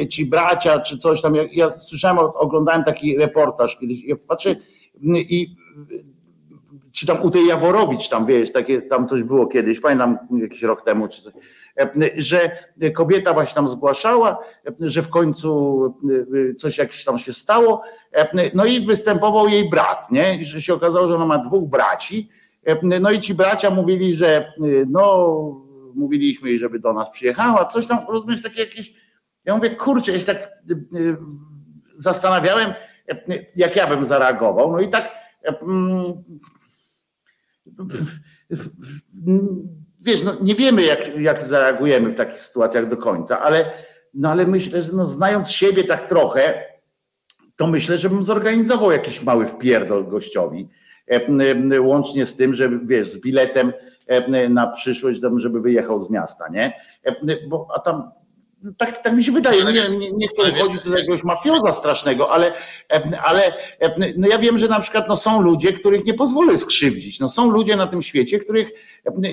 ci 0.10 0.26
bracia, 0.26 0.80
czy 0.80 0.98
coś 0.98 1.22
tam. 1.22 1.36
Ja, 1.36 1.44
ja 1.52 1.70
słyszałem, 1.70 2.18
oglądałem 2.20 2.84
taki 2.84 3.18
reportaż 3.18 3.78
kiedyś, 3.78 4.04
ja 4.04 4.16
patrzę 4.28 4.56
i 5.16 5.56
czy 6.92 7.06
tam 7.06 7.22
u 7.22 7.30
tej 7.30 7.46
Jaworowicz 7.46 8.10
tam, 8.10 8.26
wiesz, 8.26 8.52
takie 8.52 8.82
tam 8.82 9.08
coś 9.08 9.24
było 9.24 9.48
kiedyś, 9.48 9.80
pamiętam 9.80 10.18
jakiś 10.42 10.62
rok 10.62 10.82
temu, 10.82 11.08
czy 11.08 11.22
coś, 11.22 11.34
że 12.18 12.52
kobieta 12.96 13.34
właśnie 13.34 13.56
tam 13.56 13.70
zgłaszała, 13.70 14.40
że 14.80 15.02
w 15.02 15.10
końcu 15.10 15.94
coś 16.58 16.78
jakieś 16.78 17.04
tam 17.04 17.20
się 17.20 17.34
stało, 17.34 17.82
no 18.54 18.66
i 18.66 18.86
występował 18.86 19.48
jej 19.48 19.70
brat, 19.70 20.12
nie, 20.12 20.36
I 20.36 20.46
że 20.46 20.62
się 20.62 20.74
okazało, 20.74 21.08
że 21.08 21.16
ona 21.16 21.26
ma 21.26 21.38
dwóch 21.38 21.70
braci, 21.70 22.30
no 23.00 23.12
i 23.12 23.20
ci 23.20 23.34
bracia 23.34 23.70
mówili, 23.70 24.16
że 24.16 24.54
no, 24.88 25.36
mówiliśmy 25.96 26.50
jej, 26.50 26.60
żeby 26.60 26.80
do 26.80 26.94
nas 26.94 27.10
przyjechała, 27.10 27.66
coś 27.66 27.88
tam, 27.88 28.00
rozumiesz, 28.10 28.42
takie 28.42 28.62
jakieś, 28.62 28.94
ja 29.46 29.56
mówię, 29.56 29.70
kurczę, 29.70 30.12
ja 30.12 30.20
się 30.20 30.26
tak 30.26 30.50
zastanawiałem, 31.96 32.74
jak 33.56 33.76
ja 33.76 33.88
bym 33.88 34.06
zareagował, 34.06 34.72
no 34.72 34.80
i 34.80 34.88
tak 34.88 35.12
wiesz, 40.02 40.24
no 40.24 40.36
nie 40.42 40.56
wiemy, 40.56 40.84
jak, 40.84 41.18
jak 41.18 41.44
zareagujemy 41.44 42.10
w 42.10 42.16
takich 42.16 42.42
sytuacjach 42.42 42.90
do 42.90 42.98
końca, 42.98 43.40
ale, 43.40 43.72
no 44.14 44.32
ale 44.32 44.46
myślę, 44.48 44.82
że 44.82 44.94
no, 44.94 45.06
znając 45.06 45.52
siebie 45.52 45.84
tak 45.84 46.08
trochę, 46.08 46.64
to 47.56 47.68
myślę, 47.68 47.98
że 47.98 48.10
bym 48.10 48.24
zorganizował 48.24 48.92
jakiś 48.92 49.24
mały 49.24 49.46
wpierdol 49.46 50.08
gościowi. 50.08 50.70
E, 51.08 51.82
łącznie 51.82 52.26
z 52.26 52.36
tym, 52.36 52.56
że 52.56 52.80
wiesz, 52.84 53.10
z 53.10 53.22
biletem 53.22 53.74
e, 54.08 54.50
na 54.50 54.68
przyszłość, 54.68 55.20
żeby 55.36 55.62
wyjechał 55.62 56.04
z 56.04 56.10
miasta, 56.10 56.48
nie? 56.50 56.74
E, 57.04 57.16
bo, 57.48 57.68
a 57.76 57.80
tam 57.80 58.12
tak, 58.78 59.04
tak 59.04 59.14
mi 59.14 59.24
się 59.24 59.32
wydaje, 59.32 59.64
no 59.64 59.72
nie, 59.72 59.90
nie, 59.90 60.12
nie 60.12 60.28
chcę 60.28 60.44
uchodzić 60.52 60.84
do 60.84 60.98
jakiegoś 60.98 61.24
mafioza 61.24 61.74
strasznego, 61.74 62.32
ale, 62.32 62.54
ale 63.24 63.54
no 64.18 64.28
ja 64.28 64.40
wiem, 64.40 64.58
że 64.58 64.68
na 64.68 64.80
przykład 64.80 65.10
no 65.10 65.18
są 65.18 65.42
ludzie, 65.42 65.74
których 65.74 66.06
nie 66.06 66.14
pozwolę 66.14 66.58
skrzywdzić. 66.58 67.20
No 67.20 67.30
są 67.30 67.52
ludzie 67.52 67.76
na 67.76 67.88
tym 67.88 68.02
świecie, 68.02 68.40
których 68.40 68.70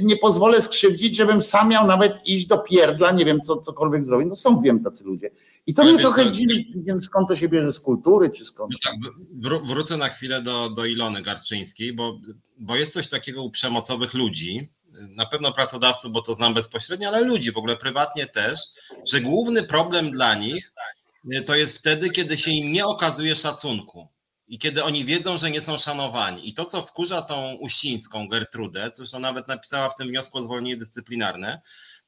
nie 0.02 0.16
pozwolę 0.16 0.62
skrzywdzić, 0.62 1.16
żebym 1.16 1.42
sam 1.42 1.68
miał 1.68 1.86
nawet 1.86 2.26
iść 2.26 2.46
do 2.46 2.58
pierdla, 2.58 3.12
nie 3.12 3.24
wiem, 3.24 3.40
co, 3.40 3.56
cokolwiek 3.56 4.04
zrobić. 4.04 4.28
No 4.28 4.36
są, 4.36 4.62
wiem, 4.62 4.84
tacy 4.84 5.04
ludzie. 5.04 5.30
I 5.66 5.74
to 5.74 5.82
ale 5.82 5.92
mnie 5.92 6.02
trochę 6.02 6.32
dziwi, 6.32 6.72
nie 6.76 6.82
wiem 6.82 7.02
skąd 7.02 7.28
to 7.28 7.34
się 7.34 7.48
bierze, 7.48 7.72
z 7.72 7.80
kultury 7.80 8.30
czy 8.30 8.44
skąd. 8.44 8.72
No 8.72 8.78
tak, 8.84 9.60
wrócę 9.66 9.96
na 9.96 10.08
chwilę 10.08 10.42
do, 10.42 10.70
do 10.70 10.84
Ilony 10.84 11.22
Garczyńskiej, 11.22 11.92
bo, 11.92 12.20
bo 12.58 12.76
jest 12.76 12.92
coś 12.92 13.08
takiego 13.08 13.42
u 13.42 13.50
przemocowych 13.50 14.14
ludzi, 14.14 14.68
na 15.00 15.26
pewno 15.26 15.52
pracodawców, 15.52 16.12
bo 16.12 16.22
to 16.22 16.34
znam 16.34 16.54
bezpośrednio, 16.54 17.08
ale 17.08 17.20
ludzi 17.20 17.52
w 17.52 17.58
ogóle 17.58 17.76
prywatnie 17.76 18.26
też, 18.26 18.60
że 19.12 19.20
główny 19.20 19.62
problem 19.62 20.10
dla 20.10 20.34
nich 20.34 20.72
y, 21.34 21.42
to 21.42 21.54
jest 21.54 21.78
wtedy, 21.78 22.10
kiedy 22.10 22.38
się 22.38 22.50
im 22.50 22.72
nie 22.72 22.86
okazuje 22.86 23.36
szacunku 23.36 24.08
i 24.48 24.58
kiedy 24.58 24.84
oni 24.84 25.04
wiedzą, 25.04 25.38
że 25.38 25.50
nie 25.50 25.60
są 25.60 25.78
szanowani. 25.78 26.48
I 26.48 26.54
to, 26.54 26.64
co 26.64 26.82
wkurza 26.82 27.22
tą 27.22 27.52
Uścińską 27.52 28.28
Gertrudę, 28.28 28.90
zresztą 28.94 29.18
nawet 29.18 29.48
napisała 29.48 29.88
w 29.88 29.96
tym 29.96 30.08
wniosku 30.08 30.38
o 30.38 30.42
zwolnienie 30.42 30.76
dyscyplinarne, 30.76 31.60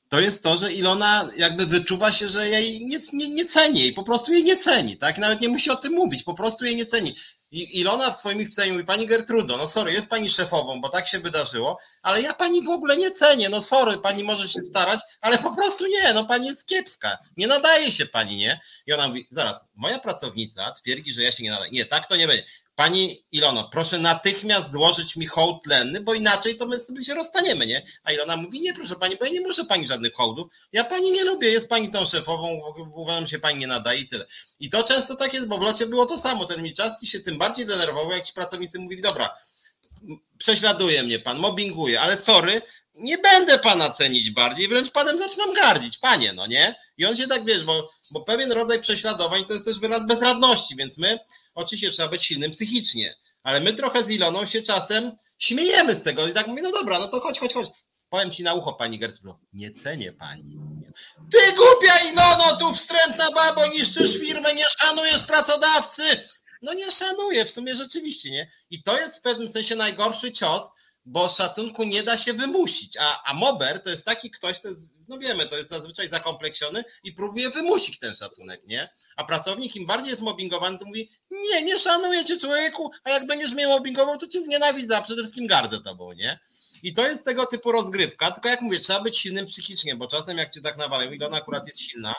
to 0.08 0.20
jest 0.20 0.42
to, 0.42 0.58
że 0.58 0.72
Ilona 0.72 1.30
jakby 1.36 1.66
wyczuwa 1.66 2.12
się, 2.12 2.28
że 2.28 2.48
jej 2.48 2.86
nie, 2.86 2.98
nie, 3.12 3.28
nie 3.28 3.46
ceni 3.46 3.86
i 3.86 3.92
po 3.92 4.02
prostu 4.02 4.32
jej 4.32 4.44
nie 4.44 4.56
ceni, 4.56 4.96
tak? 4.96 5.18
Nawet 5.18 5.40
nie 5.40 5.48
musi 5.48 5.70
o 5.70 5.76
tym 5.76 5.92
mówić, 5.92 6.22
po 6.22 6.34
prostu 6.34 6.64
jej 6.64 6.76
nie 6.76 6.86
ceni. 6.86 7.14
I 7.50 7.80
Ilona 7.80 8.10
w 8.10 8.18
swoim 8.18 8.46
pisaniu 8.46 8.72
mówi, 8.72 8.84
pani 8.84 9.06
Gertrudo, 9.06 9.56
no 9.56 9.68
sorry, 9.68 9.92
jest 9.92 10.08
pani 10.08 10.30
szefową, 10.30 10.80
bo 10.80 10.88
tak 10.88 11.08
się 11.08 11.20
wydarzyło, 11.20 11.78
ale 12.02 12.22
ja 12.22 12.34
pani 12.34 12.64
w 12.64 12.68
ogóle 12.68 12.96
nie 12.96 13.10
cenię, 13.10 13.48
no 13.48 13.62
sorry, 13.62 13.98
pani 13.98 14.24
może 14.24 14.48
się 14.48 14.60
starać, 14.60 15.00
ale 15.20 15.38
po 15.38 15.54
prostu 15.56 15.86
nie, 15.86 16.14
no 16.14 16.24
pani 16.24 16.46
jest 16.46 16.66
kiepska, 16.66 17.18
nie 17.36 17.46
nadaje 17.46 17.92
się 17.92 18.06
pani, 18.06 18.36
nie? 18.36 18.60
I 18.86 18.92
ona 18.92 19.08
mówi, 19.08 19.28
zaraz, 19.30 19.60
moja 19.74 19.98
pracownica 19.98 20.72
twierdzi, 20.72 21.12
że 21.12 21.22
ja 21.22 21.32
się 21.32 21.42
nie 21.42 21.50
nadaję. 21.50 21.70
Nie, 21.70 21.86
tak 21.86 22.06
to 22.06 22.16
nie 22.16 22.26
będzie. 22.26 22.44
Pani 22.78 23.24
Ilono, 23.32 23.68
proszę 23.72 23.98
natychmiast 23.98 24.72
złożyć 24.72 25.16
mi 25.16 25.26
hołd 25.26 25.62
tlenny, 25.64 26.00
bo 26.00 26.14
inaczej 26.14 26.56
to 26.56 26.66
my 26.66 26.80
sobie 26.80 27.04
się 27.04 27.14
rozstaniemy, 27.14 27.66
nie? 27.66 27.86
A 28.04 28.12
Ilona 28.12 28.36
mówi, 28.36 28.60
nie 28.60 28.74
proszę 28.74 28.96
pani, 28.96 29.16
bo 29.16 29.24
ja 29.24 29.32
nie 29.32 29.40
muszę 29.40 29.64
pani 29.64 29.86
żadnych 29.86 30.14
hołdów, 30.14 30.52
ja 30.72 30.84
pani 30.84 31.12
nie 31.12 31.24
lubię, 31.24 31.48
jest 31.48 31.68
pani 31.68 31.92
tą 31.92 32.04
szefową, 32.04 32.60
uważam 32.94 33.26
się 33.26 33.38
pani 33.38 33.58
nie 33.58 33.66
nadaje 33.66 34.00
i 34.00 34.08
tyle. 34.08 34.26
I 34.60 34.70
to 34.70 34.82
często 34.82 35.16
tak 35.16 35.34
jest, 35.34 35.48
bo 35.48 35.58
w 35.58 35.62
locie 35.62 35.86
było 35.86 36.06
to 36.06 36.18
samo, 36.18 36.44
ten 36.44 36.62
Milczarski 36.62 37.06
się 37.06 37.20
tym 37.20 37.38
bardziej 37.38 37.66
denerwował, 37.66 38.12
jak 38.12 38.24
ci 38.24 38.32
pracownicy 38.32 38.78
mówili, 38.78 39.02
dobra, 39.02 39.34
prześladuje 40.38 41.02
mnie 41.02 41.18
pan, 41.18 41.38
mobbinguje, 41.38 42.00
ale 42.00 42.16
sorry, 42.16 42.62
nie 42.94 43.18
będę 43.18 43.58
pana 43.58 43.90
cenić 43.90 44.30
bardziej, 44.30 44.68
wręcz 44.68 44.90
panem 44.90 45.18
zaczynam 45.18 45.52
gardzić, 45.52 45.98
panie, 45.98 46.32
no 46.32 46.46
nie? 46.46 46.74
I 46.98 47.06
on 47.06 47.16
się 47.16 47.26
tak, 47.26 47.44
wiesz, 47.44 47.64
bo, 47.64 47.90
bo 48.10 48.20
pewien 48.20 48.52
rodzaj 48.52 48.80
prześladowań 48.80 49.44
to 49.44 49.52
jest 49.52 49.64
też 49.64 49.78
wyraz 49.78 50.06
bezradności, 50.06 50.76
więc 50.76 50.98
my 50.98 51.18
oczywiście 51.58 51.90
trzeba 51.90 52.08
być 52.08 52.24
silnym 52.24 52.50
psychicznie, 52.50 53.14
ale 53.42 53.60
my 53.60 53.74
trochę 53.74 54.04
z 54.04 54.10
Iloną 54.10 54.46
się 54.46 54.62
czasem 54.62 55.12
śmiejemy 55.38 55.94
z 55.94 56.02
tego 56.02 56.28
i 56.28 56.32
tak 56.32 56.46
mówię, 56.46 56.62
no 56.62 56.72
dobra, 56.72 56.98
no 56.98 57.08
to 57.08 57.20
chodź, 57.20 57.38
chodź, 57.38 57.52
chodź. 57.52 57.68
Powiem 58.08 58.30
ci 58.30 58.42
na 58.42 58.54
ucho, 58.54 58.72
pani 58.72 58.98
Gertrudo, 58.98 59.38
nie 59.52 59.72
cenię 59.72 60.12
pani. 60.12 60.58
Ty 61.30 61.52
głupia 61.52 61.98
Ilono, 62.12 62.56
tu 62.56 62.74
wstrętna 62.74 63.30
babo, 63.34 63.66
niszczysz 63.66 64.18
firmę, 64.18 64.54
nie 64.54 64.64
szanujesz 64.78 65.22
pracodawcy. 65.22 66.02
No 66.62 66.74
nie 66.74 66.90
szanuję, 66.90 67.44
w 67.44 67.50
sumie 67.50 67.74
rzeczywiście, 67.74 68.30
nie? 68.30 68.50
I 68.70 68.82
to 68.82 68.98
jest 68.98 69.18
w 69.18 69.22
pewnym 69.22 69.52
sensie 69.52 69.76
najgorszy 69.76 70.32
cios, 70.32 70.62
bo 71.08 71.28
szacunku 71.28 71.84
nie 71.84 72.02
da 72.02 72.18
się 72.18 72.32
wymusić, 72.32 72.96
a, 73.00 73.22
a 73.24 73.34
mober 73.34 73.82
to 73.82 73.90
jest 73.90 74.04
taki 74.04 74.30
ktoś, 74.30 74.60
to 74.60 74.68
jest 74.68 74.80
no 75.08 75.18
wiemy, 75.18 75.46
to 75.46 75.56
jest 75.56 75.70
zazwyczaj 75.70 76.08
zakompleksiony 76.08 76.84
i 77.04 77.12
próbuje 77.12 77.50
wymusić 77.50 77.98
ten 77.98 78.14
szacunek, 78.14 78.66
nie? 78.66 78.88
A 79.16 79.24
pracownik 79.24 79.76
im 79.76 79.86
bardziej 79.86 80.10
jest 80.10 80.22
mobbingowany, 80.22 80.78
to 80.78 80.84
mówi, 80.84 81.10
nie, 81.30 81.62
nie 81.62 81.78
szanuję 81.78 82.24
cię 82.24 82.36
człowieku, 82.36 82.90
a 83.04 83.10
jak 83.10 83.26
będziesz 83.26 83.52
mnie 83.52 83.68
mobbingował, 83.68 84.18
to 84.18 84.28
cię 84.28 84.42
znienawidzę, 84.42 84.96
a 84.96 85.02
przede 85.02 85.22
wszystkim 85.22 85.46
gardzę 85.46 85.80
tobą, 85.80 86.12
nie? 86.12 86.38
I 86.82 86.94
to 86.94 87.08
jest 87.08 87.24
tego 87.24 87.46
typu 87.46 87.72
rozgrywka, 87.72 88.30
tylko 88.30 88.48
jak 88.48 88.60
mówię, 88.60 88.80
trzeba 88.80 89.00
być 89.00 89.18
silnym 89.18 89.46
psychicznie, 89.46 89.96
bo 89.96 90.06
czasem 90.06 90.38
jak 90.38 90.54
cię 90.54 90.60
tak 90.60 90.76
nawalają, 90.76 91.12
i 91.12 91.22
ona 91.22 91.36
akurat 91.36 91.66
jest 91.66 91.80
silna, 91.80 92.14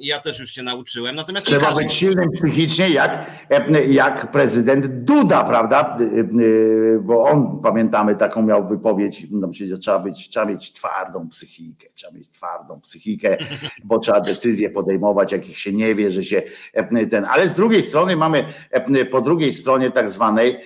ja 0.00 0.20
też 0.20 0.38
już 0.38 0.50
się 0.50 0.62
nauczyłem. 0.62 1.16
Natomiast 1.16 1.46
Trzeba 1.46 1.66
każdy... 1.66 1.82
być 1.82 1.92
silnym 1.92 2.30
psychicznie, 2.30 2.90
jak, 2.90 3.26
jak 3.88 4.30
prezydent 4.30 4.86
Duda, 4.86 5.44
prawda? 5.44 5.98
Bo 7.00 7.24
on, 7.24 7.60
pamiętamy, 7.62 8.16
taką 8.16 8.42
miał 8.42 8.68
wypowiedź, 8.68 9.26
no, 9.30 9.48
trzeba, 9.80 9.98
być, 9.98 10.28
trzeba 10.28 10.46
mieć 10.46 10.72
twardą 10.72 11.28
psychikę, 11.28 11.86
trzeba 11.94 12.12
mieć 12.12 12.28
twardą 12.28 12.80
psychikę, 12.80 13.36
bo 13.84 13.98
trzeba 13.98 14.20
decyzje 14.20 14.70
podejmować, 14.70 15.32
jakich 15.32 15.58
się 15.58 15.72
nie 15.72 15.94
wie, 15.94 16.10
że 16.10 16.24
się 16.24 16.42
ten. 17.10 17.26
Ale 17.30 17.48
z 17.48 17.54
drugiej 17.54 17.82
strony 17.82 18.16
mamy 18.16 18.44
po 19.10 19.20
drugiej 19.20 19.52
stronie 19.52 19.90
tak 19.90 20.10
zwanej, 20.10 20.60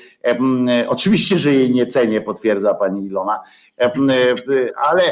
oczywiście, 0.89 1.39
że 1.39 1.55
jej 1.55 1.71
nie 1.71 1.87
cenię, 1.87 2.21
potwierdza 2.21 2.75
pani 2.75 3.07
Ilona, 3.07 3.41
ale 4.77 5.03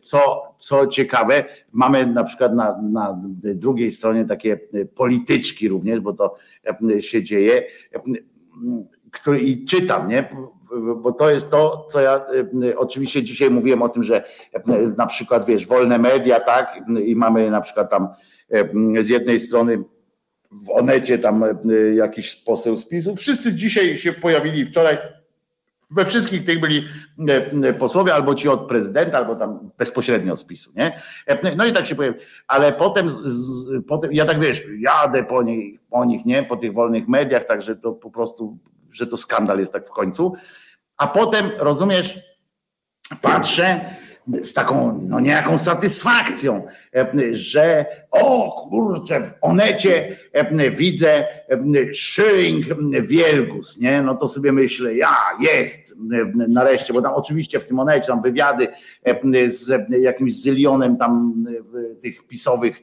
co, 0.00 0.42
co 0.58 0.86
ciekawe, 0.86 1.44
mamy 1.72 2.06
na 2.06 2.24
przykład 2.24 2.54
na, 2.54 2.78
na 2.82 3.22
drugiej 3.34 3.92
stronie 3.92 4.24
takie 4.24 4.60
polityczki 4.94 5.68
również, 5.68 6.00
bo 6.00 6.12
to 6.12 6.36
się 7.00 7.22
dzieje, 7.22 7.62
który 9.10 9.40
i 9.40 9.64
czytam, 9.64 10.08
nie? 10.08 10.28
Bo 10.96 11.12
to 11.12 11.30
jest 11.30 11.50
to, 11.50 11.86
co 11.90 12.00
ja 12.00 12.26
oczywiście 12.76 13.22
dzisiaj 13.22 13.50
mówiłem 13.50 13.82
o 13.82 13.88
tym, 13.88 14.04
że 14.04 14.24
na 14.96 15.06
przykład 15.06 15.46
wiesz, 15.46 15.66
wolne 15.66 15.98
media, 15.98 16.40
tak, 16.40 16.80
i 17.04 17.16
mamy 17.16 17.50
na 17.50 17.60
przykład 17.60 17.90
tam 17.90 18.08
z 19.00 19.08
jednej 19.08 19.40
strony 19.40 19.84
w 20.50 20.70
Onecie 20.70 21.18
tam 21.18 21.44
jakiś 21.94 22.34
poseł 22.34 22.76
z 22.76 22.88
PiSu. 22.88 23.16
Wszyscy 23.16 23.54
dzisiaj 23.54 23.96
się 23.96 24.12
pojawili 24.12 24.66
wczoraj 24.66 24.98
we 25.90 26.04
wszystkich 26.04 26.44
tych 26.44 26.60
byli 26.60 26.84
e, 27.28 27.68
e, 27.68 27.74
posłowie, 27.74 28.14
albo 28.14 28.34
ci 28.34 28.48
od 28.48 28.68
prezydenta, 28.68 29.18
albo 29.18 29.36
tam 29.36 29.70
bezpośrednio 29.78 30.32
od 30.32 30.40
spisu, 30.40 30.72
nie? 30.76 31.00
E, 31.26 31.56
no 31.56 31.66
i 31.66 31.72
tak 31.72 31.86
się 31.86 31.94
powiem, 31.94 32.14
ale 32.46 32.72
potem, 32.72 33.10
z, 33.10 33.68
potem 33.88 34.12
ja 34.12 34.24
tak 34.24 34.40
wiesz, 34.40 34.62
jadę 34.78 35.24
po 35.24 35.42
nich, 35.42 35.80
po 35.90 36.04
nich, 36.04 36.26
nie? 36.26 36.42
Po 36.42 36.56
tych 36.56 36.72
wolnych 36.72 37.08
mediach, 37.08 37.44
także 37.44 37.76
to 37.76 37.92
po 37.92 38.10
prostu, 38.10 38.58
że 38.92 39.06
to 39.06 39.16
skandal 39.16 39.58
jest 39.58 39.72
tak 39.72 39.86
w 39.86 39.90
końcu. 39.90 40.32
A 40.96 41.06
potem, 41.06 41.50
rozumiesz, 41.58 42.18
patrzę, 43.22 43.96
z 44.42 44.52
taką 44.52 45.00
no 45.02 45.20
niejaką 45.20 45.58
satysfakcją, 45.58 46.66
e, 46.94 47.06
że 47.32 47.86
o 48.10 48.52
kurczę, 48.70 49.24
w 49.24 49.32
Onecie 49.40 50.16
e, 50.32 50.70
widzę 50.70 51.26
e, 51.48 51.94
Schilling 51.94 52.66
Wielgus, 53.02 53.78
nie? 53.78 54.02
No 54.02 54.14
to 54.14 54.28
sobie 54.28 54.52
myślę, 54.52 54.94
ja, 54.94 55.16
jest 55.40 55.94
nareszcie, 56.48 56.92
bo 56.92 57.02
tam 57.02 57.12
oczywiście 57.14 57.60
w 57.60 57.64
tym 57.64 57.78
Onecie 57.78 58.06
tam 58.06 58.22
wywiady 58.22 58.68
z 59.46 59.72
jakimś 60.00 60.34
zylionem 60.34 60.96
tam 60.96 61.44
tych 62.02 62.26
pisowych 62.26 62.82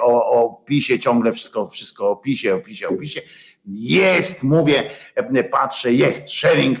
o, 0.00 0.30
o 0.30 0.62
PiSie 0.64 0.98
ciągle 0.98 1.32
wszystko, 1.32 1.68
wszystko 1.68 2.10
o 2.10 2.16
PiSie, 2.16 2.54
o 2.54 2.58
PiSie, 2.58 2.88
o 2.88 2.96
PiSie. 2.96 3.20
Jest, 3.66 4.42
mówię, 4.42 4.82
patrzę, 5.50 5.92
jest 5.92 6.28
Schilling 6.28 6.78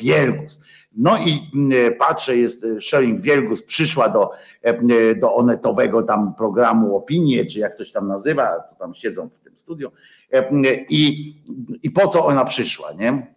Wielgus 0.00 0.60
no 0.92 1.18
i 1.18 1.50
mm, 1.54 1.94
patrzę, 1.98 2.36
jest 2.36 2.64
e, 2.64 2.80
Shering 2.80 3.20
Wielgus, 3.20 3.62
przyszła 3.62 4.08
do, 4.08 4.30
e, 4.62 5.14
do 5.14 5.34
onetowego 5.34 6.02
tam 6.02 6.34
programu 6.34 6.96
Opinie, 6.96 7.46
czy 7.46 7.58
jak 7.58 7.74
ktoś 7.74 7.92
tam 7.92 8.08
nazywa, 8.08 8.64
co 8.70 8.76
tam 8.76 8.94
siedzą 8.94 9.28
w 9.28 9.40
tym 9.40 9.58
studiu. 9.58 9.92
E, 10.32 10.50
I, 10.88 11.34
i 11.82 11.90
po 11.90 12.08
co 12.08 12.26
ona 12.26 12.44
przyszła, 12.44 12.92
nie? 12.92 13.34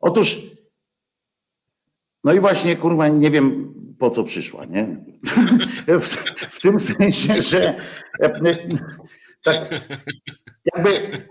Otóż, 0.00 0.40
no 2.24 2.32
i 2.32 2.40
właśnie, 2.40 2.76
kurwa, 2.76 3.08
nie 3.08 3.30
wiem 3.30 3.74
po 3.98 4.10
co 4.10 4.24
przyszła, 4.24 4.64
nie? 4.64 4.96
W, 6.00 6.06
w 6.50 6.60
tym 6.60 6.78
sensie, 6.78 7.42
że 7.42 7.76
tak 9.42 9.68
jakby 10.74 11.22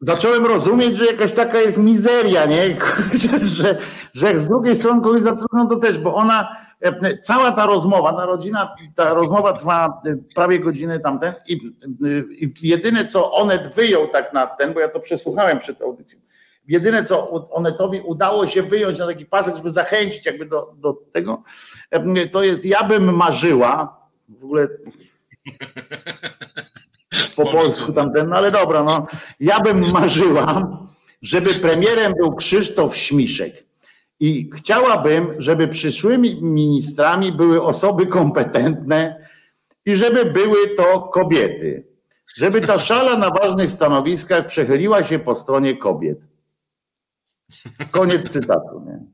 zacząłem 0.00 0.46
rozumieć, 0.46 0.96
że 0.96 1.06
jakaś 1.06 1.32
taka 1.32 1.60
jest 1.60 1.78
mizeria, 1.78 2.46
nie? 2.46 2.76
że, 3.58 3.78
że 4.12 4.38
z 4.38 4.48
drugiej 4.48 4.76
strony 4.76 5.02
kogoś 5.02 5.22
zatrudnią, 5.22 5.68
to 5.68 5.76
też, 5.76 5.98
bo 5.98 6.14
ona, 6.14 6.56
e, 6.80 7.18
cała 7.18 7.52
ta 7.52 7.66
rozmowa, 7.66 8.12
narodzina, 8.12 8.74
ta 8.94 9.14
rozmowa 9.14 9.52
trwa 9.52 10.00
e, 10.06 10.16
prawie 10.34 10.60
godzinę 10.60 11.00
tamten 11.00 11.34
i, 11.48 11.54
e, 11.54 11.58
i 12.30 12.52
jedyne 12.62 13.06
co 13.06 13.32
Onet 13.32 13.74
wyjął 13.74 14.08
tak 14.08 14.32
na 14.32 14.46
ten, 14.46 14.74
bo 14.74 14.80
ja 14.80 14.88
to 14.88 15.00
przesłuchałem 15.00 15.58
przed 15.58 15.82
audycją, 15.82 16.20
jedyne 16.68 17.04
co 17.04 17.30
Onetowi 17.50 18.00
udało 18.00 18.46
się 18.46 18.62
wyjąć 18.62 18.98
na 18.98 19.06
taki 19.06 19.26
pasek, 19.26 19.56
żeby 19.56 19.70
zachęcić 19.70 20.26
jakby 20.26 20.46
do, 20.46 20.74
do 20.76 20.92
tego, 21.12 21.42
to 22.32 22.42
jest 22.42 22.64
ja 22.64 22.84
bym 22.84 23.16
marzyła, 23.16 24.00
w 24.28 24.44
ogóle 24.44 24.68
po 27.36 27.46
polsku 27.46 27.92
tamten, 27.92 28.28
no 28.28 28.36
ale 28.36 28.50
dobra, 28.50 28.82
no. 28.82 29.06
Ja 29.40 29.60
bym 29.60 29.90
marzyła, 29.92 30.78
żeby 31.22 31.54
premierem 31.54 32.12
był 32.12 32.34
Krzysztof 32.34 32.96
Śmiszek. 32.96 33.66
I 34.20 34.50
chciałabym, 34.56 35.34
żeby 35.38 35.68
przyszłymi 35.68 36.38
ministrami 36.42 37.32
były 37.32 37.62
osoby 37.62 38.06
kompetentne 38.06 39.28
i 39.84 39.96
żeby 39.96 40.24
były 40.24 40.74
to 40.76 41.00
kobiety. 41.00 41.86
Żeby 42.36 42.60
ta 42.60 42.78
szala 42.78 43.16
na 43.16 43.30
ważnych 43.30 43.70
stanowiskach 43.70 44.46
przechyliła 44.46 45.02
się 45.02 45.18
po 45.18 45.34
stronie 45.34 45.76
kobiet. 45.76 46.18
Koniec 47.90 48.32
cytatu. 48.32 48.84
Nie? 48.86 48.98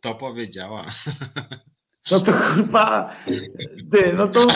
To 0.00 0.14
powiedziała. 0.14 0.86
No 2.10 2.20
to 2.20 2.32
chyba, 2.32 3.16
ty, 3.92 4.12
no 4.12 4.28
to... 4.28 4.46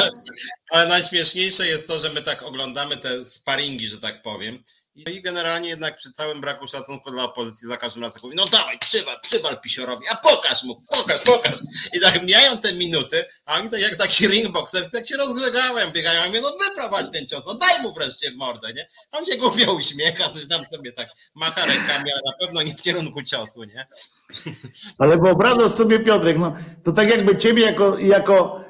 Ale 0.70 0.89
najśmieszniejsze 0.89 1.66
jest 1.66 1.89
to, 1.89 2.01
że 2.01 2.12
my 2.12 2.23
tak 2.23 2.43
oglądamy 2.43 2.97
te 2.97 3.24
sparingi, 3.24 3.89
że 3.89 4.01
tak 4.01 4.23
powiem 4.23 4.59
i 4.94 5.23
generalnie 5.23 5.69
jednak 5.69 5.97
przy 5.97 6.12
całym 6.12 6.40
braku 6.40 6.69
szacunku 6.69 7.10
dla 7.10 7.24
opozycji 7.24 7.69
za 7.69 7.77
każdym 7.77 8.02
razem 8.02 8.20
mówi, 8.23 8.36
no 8.36 8.47
dawaj, 8.47 8.78
przywal, 8.78 9.20
przywal 9.20 9.60
Pisiorowi, 9.60 10.09
a 10.10 10.16
pokaż 10.16 10.62
mu, 10.62 10.82
pokaż, 10.90 11.23
pokaż. 11.24 11.59
I 11.94 12.01
tak 12.01 12.23
mijają 12.23 12.59
te 12.59 12.73
minuty, 12.73 13.24
a 13.44 13.59
oni 13.59 13.70
tak 13.70 13.81
jak 13.81 13.97
taki 13.97 14.28
ringboxer, 14.28 14.90
tak 14.90 15.09
się 15.09 15.16
rozgrzegałem, 15.16 15.93
biegają, 15.93 16.23
a 16.23 16.28
mnie, 16.28 16.40
no 16.40 16.52
wyprowadź 16.69 17.06
ten 17.12 17.27
cios, 17.27 17.43
no 17.47 17.55
daj 17.55 17.82
mu 17.82 17.94
wreszcie 17.94 18.31
w 18.31 18.36
mordę, 18.36 18.73
nie? 18.73 18.89
On 19.12 19.24
się 19.24 19.36
głupio 19.36 19.73
uśmiecha, 19.73 20.28
coś 20.31 20.48
tam 20.48 20.64
sobie 20.73 20.93
tak 20.93 21.09
macha 21.35 21.66
rękami, 21.66 22.12
ale 22.12 22.20
na 22.27 22.32
pewno 22.40 22.62
nie 22.62 22.74
w 22.74 22.82
kierunku 22.82 23.23
ciosu, 23.23 23.64
nie? 23.64 23.86
Ale 24.98 25.19
wyobrażasz 25.19 25.73
sobie 25.73 26.01
Piotrek, 26.01 26.39
no 26.39 26.56
to 26.85 26.93
tak 26.93 27.10
jakby 27.10 27.36
ciebie 27.36 27.62
jako, 27.62 27.98
jako 27.98 28.62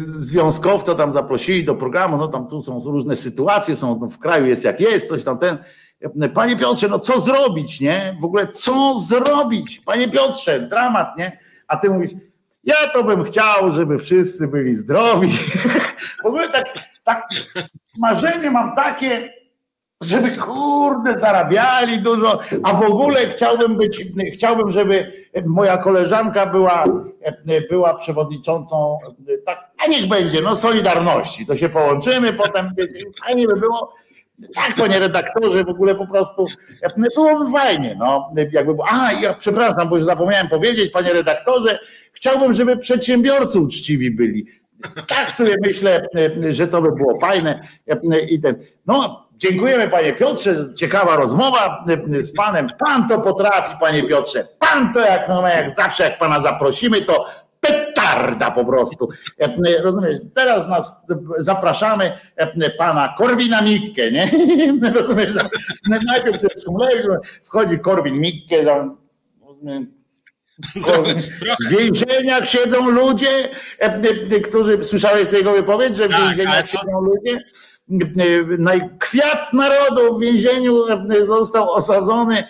związkowca 0.00 0.94
tam 0.94 1.12
zaprosili 1.12 1.64
do 1.64 1.74
programu, 1.74 2.16
no 2.16 2.28
tam 2.28 2.48
tu 2.48 2.60
są 2.60 2.80
różne 2.80 3.16
sytuacje, 3.16 3.76
są 3.76 4.08
w 4.08 4.18
kraju 4.18 4.46
jest 4.46 4.64
jak 4.64 4.80
jest, 4.80 5.08
coś 5.08 5.24
tam 5.24 5.38
ten. 5.38 5.58
E, 6.20 6.28
panie 6.28 6.56
Piotrze, 6.56 6.88
no 6.88 6.98
co 6.98 7.20
zrobić, 7.20 7.80
nie? 7.80 8.16
W 8.20 8.24
ogóle 8.24 8.48
co 8.48 8.98
zrobić? 8.98 9.80
Panie 9.80 10.08
Piotrze, 10.08 10.60
dramat, 10.60 11.18
nie? 11.18 11.38
A 11.68 11.76
ty 11.76 11.90
mówisz, 11.90 12.10
ja 12.64 12.74
to 12.92 13.04
bym 13.04 13.24
chciał, 13.24 13.70
żeby 13.70 13.98
wszyscy 13.98 14.48
byli 14.48 14.74
zdrowi. 14.74 15.32
W 16.22 16.26
ogóle 16.26 16.48
tak, 16.48 16.66
tak 17.04 17.28
marzenie 17.98 18.50
mam 18.50 18.74
takie, 18.74 19.32
żeby 20.02 20.36
kurde 20.36 21.20
zarabiali 21.20 21.98
dużo, 21.98 22.40
a 22.62 22.74
w 22.74 22.82
ogóle 22.82 23.28
chciałbym 23.28 23.76
być, 23.76 24.04
chciałbym, 24.34 24.70
żeby 24.70 25.12
moja 25.46 25.76
koleżanka 25.76 26.46
była, 26.46 26.84
była 27.70 27.94
przewodniczącą, 27.94 28.96
tak, 29.46 29.70
a 29.84 29.86
niech 29.86 30.08
będzie, 30.08 30.40
no 30.40 30.56
Solidarności, 30.56 31.46
to 31.46 31.56
się 31.56 31.68
połączymy, 31.68 32.32
potem 32.32 32.70
fajnie 33.24 33.46
by 33.46 33.56
było, 33.56 33.94
tak 34.54 34.74
panie 34.74 34.98
redaktorze, 34.98 35.64
w 35.64 35.68
ogóle 35.68 35.94
po 35.94 36.06
prostu 36.06 36.46
byłoby 37.14 37.52
fajnie, 37.52 37.96
no 37.98 38.34
jakby, 38.52 38.72
a 38.90 39.12
ja 39.12 39.34
przepraszam, 39.34 39.88
bo 39.88 39.96
już 39.96 40.04
zapomniałem 40.04 40.48
powiedzieć, 40.48 40.90
panie 40.90 41.12
redaktorze, 41.12 41.78
chciałbym, 42.12 42.54
żeby 42.54 42.76
przedsiębiorcy 42.76 43.60
uczciwi 43.60 44.10
byli, 44.10 44.46
tak 45.06 45.32
sobie 45.32 45.56
myślę, 45.66 46.06
że 46.50 46.68
to 46.68 46.82
by 46.82 46.92
było 46.92 47.18
fajne 47.20 47.68
i 48.30 48.40
ten, 48.40 48.64
no 48.86 49.27
Dziękujemy 49.38 49.88
panie 49.88 50.12
Piotrze, 50.12 50.74
ciekawa 50.74 51.16
rozmowa 51.16 51.84
z 52.18 52.32
panem. 52.36 52.66
Pan 52.78 53.08
to 53.08 53.20
potrafi, 53.20 53.76
panie 53.80 54.02
Piotrze. 54.02 54.48
Pan 54.58 54.92
to 54.92 55.00
jak, 55.00 55.28
no, 55.28 55.48
jak 55.48 55.70
zawsze, 55.70 56.02
jak 56.04 56.18
pana 56.18 56.40
zaprosimy, 56.40 57.02
to 57.02 57.26
petarda 57.60 58.50
po 58.50 58.64
prostu. 58.64 59.08
Rozumiesz, 59.82 60.18
teraz 60.34 60.68
nas 60.68 61.06
zapraszamy 61.38 62.12
pana 62.78 63.14
Korwina 63.18 63.62
Mikke, 63.62 64.12
nie? 64.12 64.30
Rozumiesz, 64.94 65.34
najpierw 66.06 66.42
wchodzi 67.42 67.78
Korwin 67.78 68.20
Mikke, 68.20 68.64
w 71.66 71.68
więzieniach 71.68 72.48
siedzą 72.48 72.90
ludzie, 72.90 73.48
którzy, 74.44 74.84
słyszałeś 74.84 75.28
z 75.28 75.30
tego 75.30 75.52
wypowiedź, 75.52 75.96
że 75.96 76.08
w 76.08 76.10
tak, 76.10 76.20
więzieniach 76.20 76.68
siedzą 76.68 77.00
ludzie, 77.00 77.38
kwiat 78.98 79.52
narodu 79.52 80.16
w 80.16 80.20
więzieniu 80.20 80.84
został 81.22 81.70
osadzony. 81.70 82.44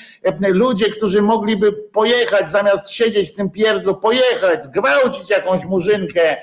Ludzie, 0.48 0.90
którzy 0.90 1.22
mogliby 1.22 1.72
pojechać, 1.72 2.50
zamiast 2.50 2.90
siedzieć 2.90 3.30
w 3.30 3.34
tym 3.34 3.50
pierdlu, 3.50 3.96
pojechać, 3.96 4.68
gwałcić 4.68 5.30
jakąś 5.30 5.64
murzynkę, 5.64 6.36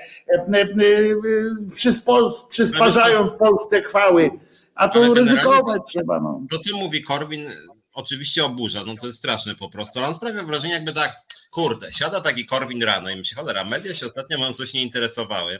przysparzając 2.49 3.34
Polsce 3.34 3.81
chwały. 3.81 4.31
A 4.76 4.88
tu 4.88 5.13
ryzykować 5.13 5.81
trzeba. 5.88 6.19
No. 6.19 6.41
To, 6.51 6.59
co 6.59 6.77
mówi 6.77 7.03
Korwin, 7.03 7.49
oczywiście 7.93 8.45
oburza, 8.45 8.84
no 8.88 8.95
to 9.01 9.07
jest 9.07 9.19
straszne 9.19 9.55
po 9.55 9.69
prostu, 9.69 9.99
ale 9.99 10.07
on 10.07 10.13
sprawia 10.13 10.43
wrażenie, 10.43 10.73
jakby 10.73 10.93
tak, 10.93 11.15
kurde, 11.51 11.91
siada 11.91 12.22
taki 12.22 12.45
Korwin 12.45 12.84
rano 12.84 13.09
i 13.09 13.15
myśli, 13.15 13.38
cholera, 13.38 13.63
media 13.63 13.95
się 13.95 14.05
ostatnio 14.05 14.38
mają 14.38 14.53
coś 14.53 14.73
nie 14.73 14.81
interesowały. 14.84 15.59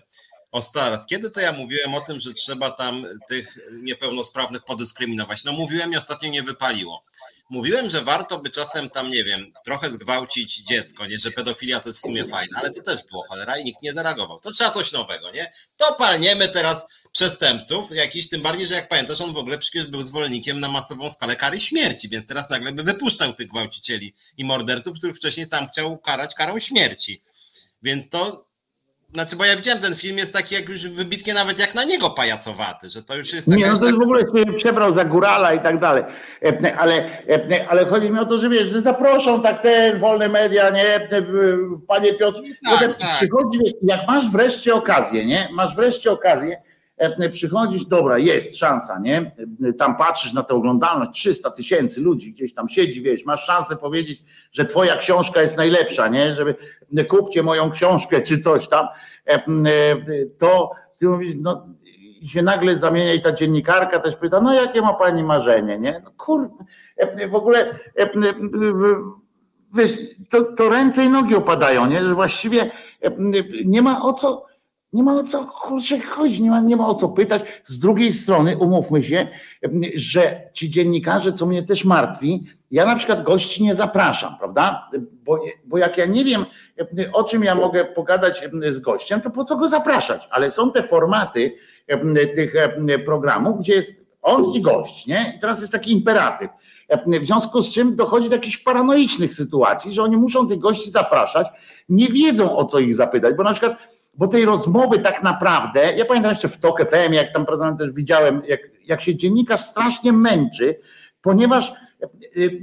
O 0.56 1.06
kiedy 1.10 1.32
to 1.32 1.40
ja 1.40 1.52
mówiłem 1.52 1.95
o 1.95 2.02
tym, 2.02 2.19
że 2.19 2.34
trzeba 2.34 2.72
tam 2.72 3.06
tych 3.30 3.57
niepełnosprawnych 3.72 4.64
podyskryminować? 4.64 5.44
No 5.44 5.53
mówiłem 5.53 5.94
i 5.94 5.98
ostatnio 5.98 6.30
nie 6.30 6.44
wypaliło. 6.44 7.03
Mówiłem, 7.49 7.90
że 7.90 8.02
warto 8.02 8.40
by 8.40 8.49
czasem 8.49 8.90
tam, 8.90 9.10
nie 9.10 9.23
wiem, 9.23 9.53
trochę 9.65 9.90
zgwałcić 9.90 10.57
dziecko, 10.57 11.06
nie, 11.06 11.19
że 11.19 11.32
pedofilia 11.32 11.80
to 11.80 11.90
jest 11.90 11.99
w 11.99 12.02
sumie 12.02 12.26
fajne, 12.26 12.57
ale 12.60 12.72
to 12.72 12.82
też 12.82 12.98
było 13.11 13.23
cholera 13.27 13.57
i 13.57 13.64
nikt 13.64 13.82
nie 13.82 13.94
zareagował. 13.94 14.40
To 14.40 14.52
trzeba 14.52 14.72
coś 14.72 14.91
nowego, 14.91 15.32
nie? 15.32 15.53
To 15.77 15.95
palniemy 15.95 16.48
teraz 16.48 16.86
przestępców 17.11 17.91
jakiś, 17.91 18.30
tym 18.30 18.41
bardziej, 18.41 18.68
że 18.68 18.76
jak 18.76 18.90
pamiętasz, 18.90 19.22
on 19.22 19.34
w 19.34 19.38
ogóle 19.38 19.57
przecież 19.57 19.88
był 19.88 20.02
zwolennikiem 20.02 20.60
na 20.60 20.69
masową 20.69 21.10
skalę 21.11 21.36
kary 21.36 21.60
śmierci, 21.60 22.10
więc 22.10 22.27
teraz 22.27 22.49
nagle 22.49 22.72
by 22.72 22.84
wypuszczał 22.84 23.34
tych 23.34 23.48
gwałcicieli 23.48 24.14
i 24.38 24.45
morderców, 24.45 24.98
których 24.98 25.18
wcześniej 25.18 25.45
sam 25.45 25.68
chciał 25.69 25.98
karać 25.98 26.36
karą 26.36 26.60
śmierci. 26.60 27.23
Więc 27.82 28.10
to 28.10 28.45
znaczy, 29.15 29.35
bo 29.35 29.45
ja 29.45 29.55
widziałem 29.55 29.81
ten 29.81 29.95
film, 29.95 30.17
jest 30.17 30.33
taki 30.33 30.55
jak 30.55 30.69
już 30.69 30.87
wybitnie 30.87 31.33
nawet 31.33 31.59
jak 31.59 31.75
na 31.75 31.83
niego 31.83 32.09
pajacowaty, 32.09 32.89
że 32.89 33.03
to 33.03 33.15
już 33.15 33.33
jest... 33.33 33.47
Nie, 33.47 33.67
no 33.67 33.79
to 33.79 33.85
jest 33.85 33.97
w 33.97 34.01
ogóle 34.01 34.21
się 34.21 34.53
przebrał 34.53 34.93
za 34.93 35.05
górala 35.05 35.53
i 35.53 35.59
tak 35.59 35.79
dalej, 35.79 36.03
e, 36.43 36.75
ale, 36.77 36.93
e, 37.29 37.65
ale 37.69 37.85
chodzi 37.85 38.11
mi 38.11 38.19
o 38.19 38.25
to, 38.25 38.37
że 38.37 38.49
wiesz, 38.49 38.69
że 38.69 38.81
zaproszą 38.81 39.41
tak 39.41 39.61
te 39.61 39.95
wolne 39.99 40.29
media, 40.29 40.69
nie, 40.69 41.07
panie 41.87 42.13
Piotr, 42.13 42.41
tak, 42.65 42.97
tak. 42.97 43.09
przychodzi, 43.09 43.59
jak 43.81 44.07
masz 44.07 44.31
wreszcie 44.31 44.75
okazję, 44.75 45.25
nie, 45.25 45.47
masz 45.51 45.75
wreszcie 45.75 46.11
okazję, 46.11 46.57
e, 46.57 46.74
przychodzisz, 47.31 47.85
dobra, 47.85 48.17
jest 48.17 48.57
szansa, 48.57 48.99
nie? 48.99 49.35
Tam 49.77 49.97
patrzysz 49.97 50.34
na 50.34 50.43
tę 50.43 50.53
oglądalność, 50.53 51.11
300 51.11 51.51
tysięcy 51.51 52.01
ludzi 52.01 52.34
gdzieś 52.34 52.53
tam 52.53 52.69
siedzi, 52.69 53.01
wiesz, 53.01 53.26
masz 53.26 53.45
szansę 53.45 53.76
powiedzieć, 53.76 54.23
że 54.51 54.65
twoja 54.65 54.97
książka 54.97 55.41
jest 55.41 55.57
najlepsza, 55.57 56.07
nie? 56.07 56.34
Żeby 56.34 56.55
kupcie 57.09 57.43
moją 57.43 57.72
książkę 57.72 58.22
czy 58.22 58.39
coś 58.39 58.67
tam, 58.67 58.88
to 60.38 60.72
ty 60.99 61.07
mówisz, 61.07 61.35
no 61.41 61.67
się 62.27 62.41
nagle 62.41 62.77
zamienia 62.77 63.13
i 63.13 63.22
ta 63.22 63.31
dziennikarka 63.31 63.99
też 63.99 64.15
pyta, 64.15 64.41
no 64.41 64.53
jakie 64.53 64.81
ma 64.81 64.93
pani 64.93 65.23
marzenie, 65.23 65.80
nie? 65.80 66.01
No 66.03 66.11
kur... 66.17 66.49
W 67.30 67.35
ogóle 67.35 67.80
wiesz, 69.73 69.91
to, 70.30 70.43
to 70.43 70.69
ręce 70.69 71.05
i 71.05 71.09
nogi 71.09 71.35
opadają, 71.35 71.85
nie? 71.85 72.01
Że 72.01 72.13
właściwie 72.13 72.72
nie 73.65 73.81
ma 73.81 74.01
o 74.01 74.13
co 74.13 74.45
nie 74.95 75.03
ma 75.03 75.15
o 75.15 75.23
co 75.23 75.45
kurczę 75.45 75.99
chodzić, 75.99 76.39
nie 76.39 76.49
ma, 76.49 76.61
nie 76.61 76.76
ma 76.76 76.88
o 76.88 76.95
co 76.95 77.09
pytać. 77.09 77.43
Z 77.63 77.80
drugiej 77.80 78.11
strony, 78.11 78.57
umówmy 78.57 79.03
się, 79.03 79.27
że 79.95 80.41
ci 80.53 80.69
dziennikarze, 80.69 81.34
co 81.34 81.45
mnie 81.45 81.63
też 81.63 81.85
martwi, 81.85 82.43
ja 82.72 82.85
na 82.85 82.95
przykład 82.95 83.23
gości 83.23 83.63
nie 83.63 83.76
zapraszam, 83.76 84.38
prawda? 84.38 84.89
Bo, 85.23 85.39
bo 85.65 85.77
jak 85.77 85.97
ja 85.97 86.05
nie 86.05 86.23
wiem, 86.23 86.45
o 87.13 87.23
czym 87.23 87.43
ja 87.43 87.55
mogę 87.55 87.85
pogadać 87.85 88.43
z 88.69 88.80
gościem, 88.80 89.22
to 89.22 89.30
po 89.30 89.43
co 89.43 89.57
go 89.57 89.69
zapraszać? 89.69 90.27
Ale 90.31 90.51
są 90.51 90.72
te 90.72 90.84
formaty 90.84 91.55
tych 92.35 92.53
programów, 93.05 93.59
gdzie 93.59 93.73
jest 93.73 94.05
on 94.22 94.45
i 94.53 94.61
gość, 94.61 95.07
nie? 95.07 95.34
I 95.38 95.39
teraz 95.39 95.59
jest 95.59 95.72
taki 95.72 95.91
imperatyw. 95.91 96.49
W 97.22 97.26
związku 97.26 97.61
z 97.61 97.73
czym 97.73 97.95
dochodzi 97.95 98.30
do 98.30 98.35
jakichś 98.35 98.57
paranoicznych 98.57 99.34
sytuacji, 99.34 99.93
że 99.93 100.03
oni 100.03 100.17
muszą 100.17 100.47
tych 100.47 100.59
gości 100.59 100.91
zapraszać, 100.91 101.47
nie 101.89 102.07
wiedzą 102.07 102.57
o 102.57 102.65
co 102.65 102.80
ich 102.80 102.95
zapytać, 102.95 103.35
bo 103.35 103.43
na 103.43 103.51
przykład 103.51 103.77
bo 104.17 104.27
tej 104.27 104.45
rozmowy 104.45 104.99
tak 104.99 105.23
naprawdę, 105.23 105.93
ja 105.93 106.05
pamiętam 106.05 106.31
jeszcze 106.31 106.47
w 106.47 106.57
TOK 106.57 106.89
FM, 106.89 107.13
jak 107.13 107.33
tam 107.33 107.45
pracowałem 107.45 107.77
też 107.77 107.91
widziałem, 107.91 108.41
jak, 108.47 108.59
jak 108.85 109.01
się 109.01 109.15
dziennikarz 109.15 109.61
strasznie 109.61 110.13
męczy, 110.13 110.79
ponieważ, 111.21 111.73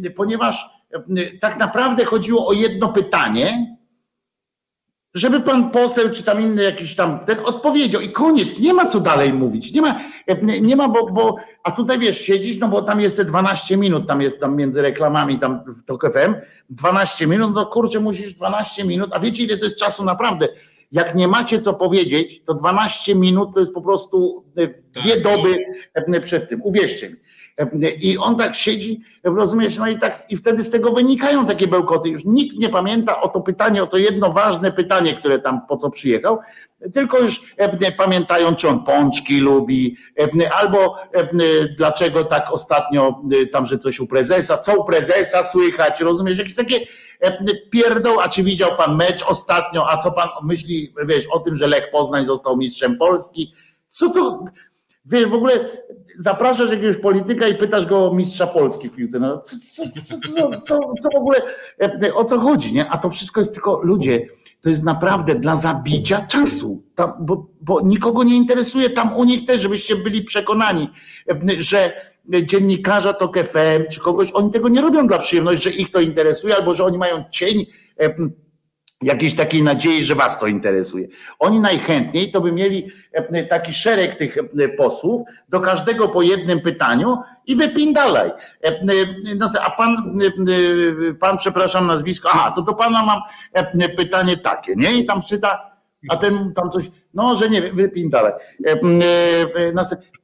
e, 0.06 0.10
ponieważ 0.10 0.70
e, 0.92 1.38
tak 1.40 1.58
naprawdę 1.58 2.04
chodziło 2.04 2.46
o 2.46 2.52
jedno 2.52 2.88
pytanie, 2.88 3.76
żeby 5.14 5.40
pan 5.40 5.70
poseł 5.70 6.10
czy 6.10 6.22
tam 6.22 6.40
inny 6.42 6.62
jakiś 6.62 6.94
tam 6.94 7.18
ten 7.18 7.38
odpowiedział 7.44 8.02
i 8.02 8.12
koniec, 8.12 8.58
nie 8.58 8.74
ma 8.74 8.86
co 8.86 9.00
dalej 9.00 9.32
mówić, 9.32 9.72
nie 9.72 9.80
ma, 9.80 10.00
nie 10.60 10.76
ma, 10.76 10.88
bo, 10.88 11.10
bo 11.10 11.36
a 11.64 11.70
tutaj 11.70 11.98
wiesz, 11.98 12.20
siedzisz, 12.20 12.58
no 12.58 12.68
bo 12.68 12.82
tam 12.82 13.00
jest 13.00 13.16
te 13.16 13.24
12 13.24 13.76
minut, 13.76 14.08
tam 14.08 14.22
jest 14.22 14.40
tam 14.40 14.56
między 14.56 14.82
reklamami 14.82 15.38
tam 15.38 15.64
w 15.66 15.84
TOK 15.84 16.12
FM, 16.12 16.34
12 16.70 17.26
minut, 17.26 17.54
no 17.54 17.66
kurczę, 17.66 18.00
musisz 18.00 18.34
12 18.34 18.84
minut, 18.84 19.10
a 19.12 19.20
wiecie 19.20 19.44
ile 19.44 19.56
to 19.56 19.64
jest 19.64 19.78
czasu 19.78 20.04
naprawdę, 20.04 20.48
jak 20.92 21.14
nie 21.14 21.28
macie 21.28 21.60
co 21.60 21.74
powiedzieć, 21.74 22.42
to 22.44 22.54
12 22.54 23.14
minut 23.14 23.54
to 23.54 23.60
jest 23.60 23.72
po 23.72 23.82
prostu 23.82 24.44
e, 24.56 24.66
dwie 25.00 25.14
tak. 25.14 25.22
doby 25.22 25.56
e, 25.94 26.20
przed 26.20 26.48
tym. 26.48 26.62
Uwierzcie 26.62 27.10
mi. 27.10 27.16
E, 27.58 27.90
I 27.90 28.18
on 28.18 28.36
tak 28.36 28.54
siedzi, 28.54 29.00
rozumiesz, 29.24 29.78
no 29.78 29.88
i 29.88 29.98
tak, 29.98 30.24
i 30.28 30.36
wtedy 30.36 30.64
z 30.64 30.70
tego 30.70 30.92
wynikają 30.92 31.46
takie 31.46 31.68
bełkoty. 31.68 32.08
Już 32.08 32.24
nikt 32.24 32.58
nie 32.58 32.68
pamięta 32.68 33.20
o 33.20 33.28
to 33.28 33.40
pytanie, 33.40 33.82
o 33.82 33.86
to 33.86 33.96
jedno 33.96 34.32
ważne 34.32 34.72
pytanie, 34.72 35.14
które 35.14 35.38
tam 35.38 35.60
po 35.68 35.76
co 35.76 35.90
przyjechał, 35.90 36.38
tylko 36.94 37.18
już 37.18 37.54
pamiętają, 37.96 38.54
czy 38.54 38.68
on 38.68 38.84
pączki 38.84 39.40
lubi, 39.40 39.96
albo 40.60 40.96
dlaczego 41.76 42.24
tak 42.24 42.52
ostatnio 42.52 43.22
tam, 43.52 43.66
że 43.66 43.78
coś 43.78 44.00
u 44.00 44.06
prezesa, 44.06 44.58
co 44.58 44.80
u 44.80 44.84
prezesa 44.84 45.42
słychać, 45.42 46.00
rozumiesz, 46.00 46.38
jakieś 46.38 46.54
takie 46.54 46.80
pierdoł, 47.70 48.20
a 48.20 48.28
czy 48.28 48.42
widział 48.42 48.76
pan 48.76 48.96
mecz 48.96 49.22
ostatnio, 49.22 49.90
a 49.90 49.96
co 49.96 50.12
pan 50.12 50.28
myśli, 50.42 50.94
wiesz, 51.06 51.26
o 51.26 51.38
tym, 51.38 51.56
że 51.56 51.66
Lech 51.66 51.90
Poznań 51.90 52.26
został 52.26 52.56
mistrzem 52.56 52.98
Polski? 52.98 53.52
Co 53.88 54.10
to, 54.10 54.44
wiesz, 55.04 55.26
w 55.26 55.34
ogóle 55.34 55.52
zapraszasz 56.18 56.70
jakiegoś 56.70 56.96
polityka 56.96 57.48
i 57.48 57.54
pytasz 57.54 57.86
go 57.86 58.06
o 58.10 58.14
mistrza 58.14 58.46
Polski 58.46 58.88
w 58.88 58.94
piłce. 58.94 59.18
No, 59.18 59.38
co, 59.38 59.56
co, 59.56 60.16
co, 60.62 60.78
co, 61.02 61.08
w 61.14 61.16
ogóle, 61.16 61.42
o 62.14 62.24
co 62.24 62.38
chodzi, 62.40 62.74
nie? 62.74 62.88
A 62.88 62.98
to 62.98 63.10
wszystko 63.10 63.40
jest 63.40 63.52
tylko, 63.52 63.80
ludzie, 63.82 64.26
to 64.60 64.70
jest 64.70 64.82
naprawdę 64.82 65.34
dla 65.34 65.56
zabicia 65.56 66.26
czasu, 66.26 66.82
tam, 66.94 67.12
bo, 67.20 67.46
bo 67.60 67.80
nikogo 67.80 68.22
nie 68.22 68.36
interesuje 68.36 68.90
tam 68.90 69.16
u 69.16 69.24
nich 69.24 69.46
też, 69.46 69.60
żebyście 69.60 69.96
byli 69.96 70.24
przekonani, 70.24 70.90
że 71.58 72.11
dziennikarza 72.42 73.12
TOK 73.12 73.38
FM 73.38 73.90
czy 73.90 74.00
kogoś, 74.00 74.30
oni 74.32 74.50
tego 74.50 74.68
nie 74.68 74.80
robią 74.80 75.06
dla 75.06 75.18
przyjemności, 75.18 75.62
że 75.62 75.70
ich 75.70 75.90
to 75.90 76.00
interesuje 76.00 76.56
albo 76.56 76.74
że 76.74 76.84
oni 76.84 76.98
mają 76.98 77.24
cień 77.30 77.66
jakiejś 79.02 79.34
takiej 79.34 79.62
nadziei, 79.62 80.04
że 80.04 80.14
was 80.14 80.38
to 80.38 80.46
interesuje. 80.46 81.08
Oni 81.38 81.60
najchętniej 81.60 82.30
to 82.30 82.40
by 82.40 82.52
mieli 82.52 82.88
taki 83.50 83.74
szereg 83.74 84.14
tych 84.14 84.36
posłów, 84.76 85.22
do 85.48 85.60
każdego 85.60 86.08
po 86.08 86.22
jednym 86.22 86.60
pytaniu 86.60 87.16
i 87.46 87.56
wypindalaj. 87.56 88.30
A 89.60 89.70
pan, 89.70 89.96
pan, 91.20 91.36
przepraszam 91.36 91.86
nazwisko, 91.86 92.28
aha, 92.32 92.52
to 92.56 92.62
do 92.62 92.74
pana 92.74 93.04
mam 93.04 93.20
pytanie 93.96 94.36
takie, 94.36 94.74
nie? 94.76 94.92
I 94.92 95.04
tam 95.04 95.22
czyta, 95.22 95.70
a 96.08 96.16
ten 96.16 96.52
tam 96.52 96.70
coś, 96.70 96.90
no, 97.14 97.34
że 97.34 97.48
nie 97.48 97.62
wiem, 97.62 97.76
wypin 97.76 98.10
dalej. 98.10 98.32
E, 98.66 98.72
e, 98.72 99.72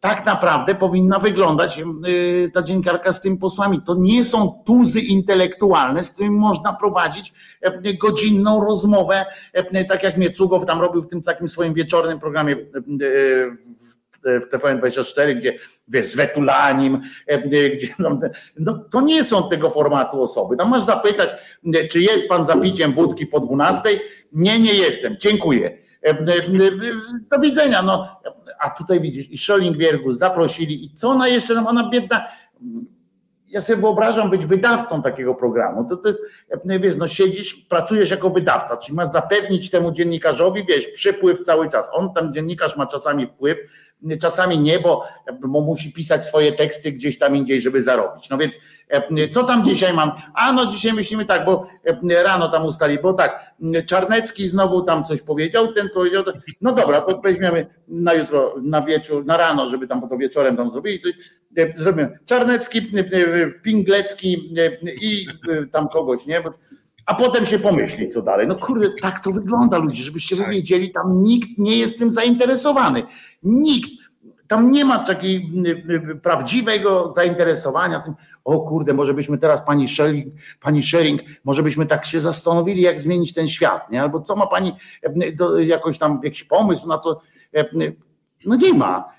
tak 0.00 0.26
naprawdę 0.26 0.74
powinna 0.74 1.18
wyglądać 1.18 1.82
ta 2.52 2.62
dziennikarka 2.62 3.12
z 3.12 3.20
tymi 3.20 3.38
posłami. 3.38 3.80
To 3.86 3.94
nie 3.98 4.24
są 4.24 4.62
tuzy 4.66 5.00
intelektualne, 5.00 6.04
z 6.04 6.10
którymi 6.10 6.36
można 6.36 6.72
prowadzić 6.72 7.32
godzinną 8.00 8.64
rozmowę, 8.64 9.26
tak 9.88 10.02
jak 10.02 10.16
Miecugow 10.16 10.66
tam 10.66 10.80
robił 10.80 11.02
w 11.02 11.08
tym 11.08 11.22
takim 11.22 11.48
swoim 11.48 11.74
wieczornym 11.74 12.20
programie 12.20 12.56
w, 12.56 12.62
w 14.24 14.48
TVN24, 14.52 15.34
gdzie 15.34 15.58
wiesz, 15.88 16.06
z 16.06 16.16
Wetulanim, 16.16 17.02
gdzie 17.74 17.88
no, 18.58 18.84
to 18.90 19.00
nie 19.00 19.24
są 19.24 19.48
tego 19.48 19.70
formatu 19.70 20.22
osoby. 20.22 20.56
Tam 20.56 20.68
masz 20.68 20.82
zapytać, 20.82 21.28
czy 21.90 22.00
jest 22.00 22.28
pan 22.28 22.44
za 22.44 22.56
piciem 22.56 22.92
wódki 22.92 23.26
po 23.26 23.40
12? 23.40 23.82
Nie, 24.32 24.58
nie 24.58 24.74
jestem. 24.74 25.16
Dziękuję. 25.20 25.87
Do 27.30 27.38
widzenia. 27.38 27.82
No, 27.82 28.20
a 28.60 28.70
tutaj 28.70 29.00
widzisz, 29.00 29.30
i 29.30 29.38
Scholling 29.38 29.76
Wiergus 29.76 30.18
zaprosili, 30.18 30.84
i 30.84 30.94
co 30.94 31.08
ona 31.08 31.28
jeszcze, 31.28 31.54
no 31.54 31.68
ona 31.68 31.90
biedna, 31.90 32.24
ja 33.48 33.60
sobie 33.60 33.80
wyobrażam 33.80 34.30
być 34.30 34.46
wydawcą 34.46 35.02
takiego 35.02 35.34
programu. 35.34 35.88
To, 35.88 35.96
to 35.96 36.08
jest, 36.08 36.20
wiesz, 36.80 36.96
no 36.96 37.08
siedzisz, 37.08 37.54
pracujesz 37.54 38.10
jako 38.10 38.30
wydawca, 38.30 38.76
czyli 38.76 38.96
masz 38.96 39.08
zapewnić 39.08 39.70
temu 39.70 39.92
dziennikarzowi, 39.92 40.64
wiesz, 40.64 40.86
przypływ 40.86 41.42
cały 41.42 41.70
czas. 41.70 41.90
On 41.92 42.14
tam, 42.14 42.32
dziennikarz 42.32 42.76
ma 42.76 42.86
czasami 42.86 43.26
wpływ, 43.26 43.58
czasami 44.20 44.58
nie, 44.58 44.78
bo, 44.78 45.04
bo 45.40 45.60
musi 45.60 45.92
pisać 45.92 46.26
swoje 46.26 46.52
teksty 46.52 46.92
gdzieś 46.92 47.18
tam 47.18 47.36
indziej, 47.36 47.60
żeby 47.60 47.82
zarobić. 47.82 48.30
No 48.30 48.38
więc 48.38 48.58
co 49.30 49.44
tam 49.44 49.64
dzisiaj 49.64 49.94
mam? 49.94 50.12
A 50.34 50.52
no 50.52 50.66
dzisiaj 50.66 50.92
myślimy 50.92 51.24
tak, 51.24 51.44
bo 51.44 51.66
rano 52.24 52.48
tam 52.48 52.66
ustali, 52.66 52.98
bo 53.02 53.12
tak, 53.12 53.54
Czarnecki 53.86 54.48
znowu 54.48 54.82
tam 54.82 55.04
coś 55.04 55.22
powiedział, 55.22 55.72
ten 55.72 55.88
powiedział, 55.94 56.24
no 56.60 56.72
dobra, 56.72 57.06
weźmiemy 57.24 57.66
na 57.88 58.14
jutro, 58.14 58.54
na 58.62 58.82
wieczór, 58.82 59.26
na 59.26 59.36
rano, 59.36 59.70
żeby 59.70 59.88
tam, 59.88 60.00
bo 60.00 60.08
to 60.08 60.18
wieczorem 60.18 60.56
tam 60.56 60.70
zrobili 60.70 60.98
coś, 60.98 61.12
zrobimy 61.74 62.18
Czarnecki, 62.26 62.92
Pinglecki 63.62 64.54
i 65.02 65.26
tam 65.72 65.88
kogoś, 65.88 66.26
nie? 66.26 66.42
A 67.08 67.14
potem 67.14 67.46
się 67.46 67.58
pomyśli, 67.58 68.08
co 68.08 68.22
dalej. 68.22 68.46
No 68.46 68.54
kurde, 68.54 68.88
tak 69.02 69.20
to 69.20 69.30
wygląda 69.30 69.78
ludzie, 69.78 70.02
żebyście 70.02 70.36
wy 70.36 70.42
tak. 70.42 70.52
wiedzieli, 70.52 70.90
tam 70.90 71.18
nikt 71.18 71.58
nie 71.58 71.76
jest 71.76 71.98
tym 71.98 72.10
zainteresowany. 72.10 73.02
Nikt. 73.42 73.90
Tam 74.46 74.70
nie 74.70 74.84
ma 74.84 74.98
takiego 74.98 75.46
prawdziwego 76.22 77.08
zainteresowania 77.08 78.00
tym, 78.00 78.14
o 78.44 78.60
kurde, 78.60 78.94
może 78.94 79.14
byśmy 79.14 79.38
teraz 79.38 79.64
pani 79.64 79.88
Shering, 79.88 80.26
pani 80.60 80.82
Shering, 80.82 81.20
może 81.44 81.62
byśmy 81.62 81.86
tak 81.86 82.06
się 82.06 82.20
zastanowili, 82.20 82.82
jak 82.82 82.98
zmienić 82.98 83.34
ten 83.34 83.48
świat, 83.48 83.90
nie? 83.90 84.02
Albo 84.02 84.20
co 84.20 84.36
ma 84.36 84.46
pani 84.46 84.72
jakoś 85.58 85.98
tam 85.98 86.20
jakiś 86.24 86.44
pomysł 86.44 86.88
na 86.88 86.98
co. 86.98 87.20
No 88.46 88.56
nie 88.56 88.74
ma. 88.74 89.17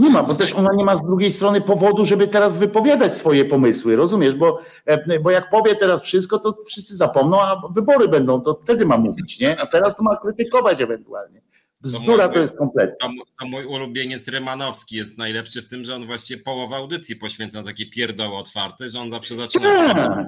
Nie 0.00 0.10
ma, 0.10 0.22
bo 0.22 0.34
też 0.34 0.52
ona 0.52 0.68
nie 0.76 0.84
ma 0.84 0.96
z 0.96 1.02
drugiej 1.02 1.30
strony 1.30 1.60
powodu, 1.60 2.04
żeby 2.04 2.28
teraz 2.28 2.58
wypowiadać 2.58 3.16
swoje 3.16 3.44
pomysły, 3.44 3.96
rozumiesz? 3.96 4.34
Bo, 4.34 4.60
e, 4.86 5.20
bo 5.20 5.30
jak 5.30 5.50
powie 5.50 5.74
teraz 5.74 6.02
wszystko, 6.02 6.38
to 6.38 6.56
wszyscy 6.66 6.96
zapomną, 6.96 7.40
a 7.40 7.62
wybory 7.70 8.08
będą, 8.08 8.40
to 8.40 8.60
wtedy 8.62 8.86
ma 8.86 8.96
mówić, 8.96 9.40
nie? 9.40 9.60
A 9.60 9.66
teraz 9.66 9.96
to 9.96 10.02
ma 10.02 10.16
krytykować 10.16 10.80
ewentualnie. 10.80 11.42
Bzdura 11.80 12.28
to, 12.28 12.34
to 12.34 12.40
jest 12.40 12.56
kompletnie. 12.56 12.96
To, 13.00 13.08
to, 13.40 13.46
mój 13.46 13.64
ulubieniec 13.64 14.28
Rymanowski 14.28 14.96
jest 14.96 15.18
najlepszy 15.18 15.62
w 15.62 15.66
tym, 15.66 15.84
że 15.84 15.94
on 15.94 16.06
właściwie 16.06 16.42
połowę 16.42 16.76
audycji 16.76 17.16
poświęca 17.16 17.62
takie 17.62 17.86
pierdoły 17.86 18.36
otwarte, 18.36 18.90
że 18.90 19.00
on 19.00 19.10
zawsze 19.10 19.36
zaczyna. 19.36 19.94
Tak. 19.94 20.26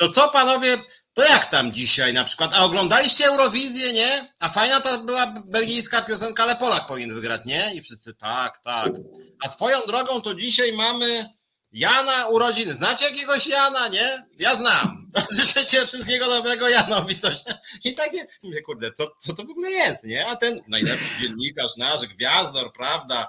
To 0.00 0.08
co 0.08 0.28
panowie, 0.28 0.76
to 1.12 1.24
jak 1.24 1.50
tam 1.50 1.72
dzisiaj 1.72 2.12
na 2.12 2.24
przykład? 2.24 2.50
A 2.54 2.64
oglądaliście 2.64 3.26
Eurowizję, 3.26 3.92
nie? 3.92 4.34
A 4.38 4.48
fajna 4.48 4.80
to 4.80 4.98
była 4.98 5.34
belgijska 5.46 6.02
piosenka, 6.02 6.42
ale 6.42 6.56
Polak 6.56 6.86
powinien 6.86 7.14
wygrać, 7.14 7.44
nie? 7.44 7.74
I 7.74 7.82
wszyscy 7.82 8.14
tak, 8.14 8.60
tak. 8.64 8.92
A 9.44 9.50
swoją 9.50 9.80
drogą 9.86 10.22
to 10.22 10.34
dzisiaj 10.34 10.72
mamy 10.72 11.30
Jana 11.72 12.26
urodziny. 12.26 12.72
Znacie 12.72 13.04
jakiegoś 13.04 13.46
Jana, 13.46 13.88
nie? 13.88 14.26
Ja 14.38 14.56
znam. 14.56 15.10
Życzę 15.38 15.66
Cię 15.66 15.86
wszystkiego 15.86 16.26
dobrego 16.26 16.68
Janowi 16.68 17.18
coś. 17.18 17.36
I 17.84 17.92
takie, 17.92 18.26
mówię, 18.42 18.62
kurde, 18.62 18.92
co, 18.92 19.10
co 19.20 19.34
to 19.34 19.44
w 19.44 19.50
ogóle 19.50 19.70
jest, 19.70 20.04
nie? 20.04 20.26
A 20.26 20.36
ten 20.36 20.60
najlepszy 20.68 21.20
dziennikarz 21.20 21.76
nasz, 21.76 22.00
gwiazdor, 22.00 22.72
prawda? 22.72 23.28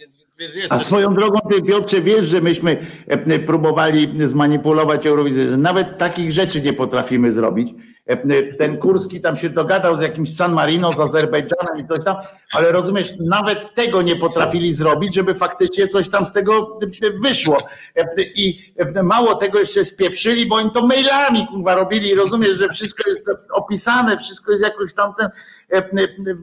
Więc 0.00 0.21
a 0.70 0.78
swoją 0.78 1.14
drogą, 1.14 1.38
ty 1.50 1.62
Piotrze, 1.62 2.00
wiesz, 2.00 2.26
że 2.26 2.40
myśmy 2.40 2.86
e, 3.06 3.38
próbowali 3.38 4.28
zmanipulować 4.28 5.06
Eurowizję, 5.06 5.50
że 5.50 5.56
nawet 5.56 5.98
takich 5.98 6.32
rzeczy 6.32 6.60
nie 6.60 6.72
potrafimy 6.72 7.32
zrobić. 7.32 7.74
E, 8.06 8.42
ten 8.42 8.78
Kurski 8.78 9.20
tam 9.20 9.36
się 9.36 9.48
dogadał 9.48 9.96
z 9.96 10.02
jakimś 10.02 10.36
San 10.36 10.52
Marino, 10.52 10.94
z 10.94 11.00
Azerbejdżanem 11.00 11.84
i 11.84 11.88
coś 11.88 12.04
tam, 12.04 12.16
ale 12.52 12.72
rozumiesz, 12.72 13.12
nawet 13.20 13.74
tego 13.74 14.02
nie 14.02 14.16
potrafili 14.16 14.74
zrobić, 14.74 15.14
żeby 15.14 15.34
faktycznie 15.34 15.88
coś 15.88 16.08
tam 16.08 16.26
z 16.26 16.32
tego 16.32 16.78
e, 16.82 17.10
wyszło. 17.28 17.58
I 18.36 18.74
mało 19.02 19.34
tego 19.34 19.58
jeszcze 19.58 19.84
spieprzyli, 19.84 20.46
bo 20.46 20.56
oni 20.56 20.70
to 20.70 20.86
mailami 20.86 21.46
kurwa 21.46 21.74
robili, 21.74 22.14
rozumiesz, 22.14 22.58
że 22.58 22.68
wszystko 22.68 23.10
jest 23.10 23.26
opisane, 23.52 24.18
wszystko 24.18 24.50
jest 24.50 24.64
jakoś 24.64 24.94
tam 24.94 25.14
ten, 25.18 25.28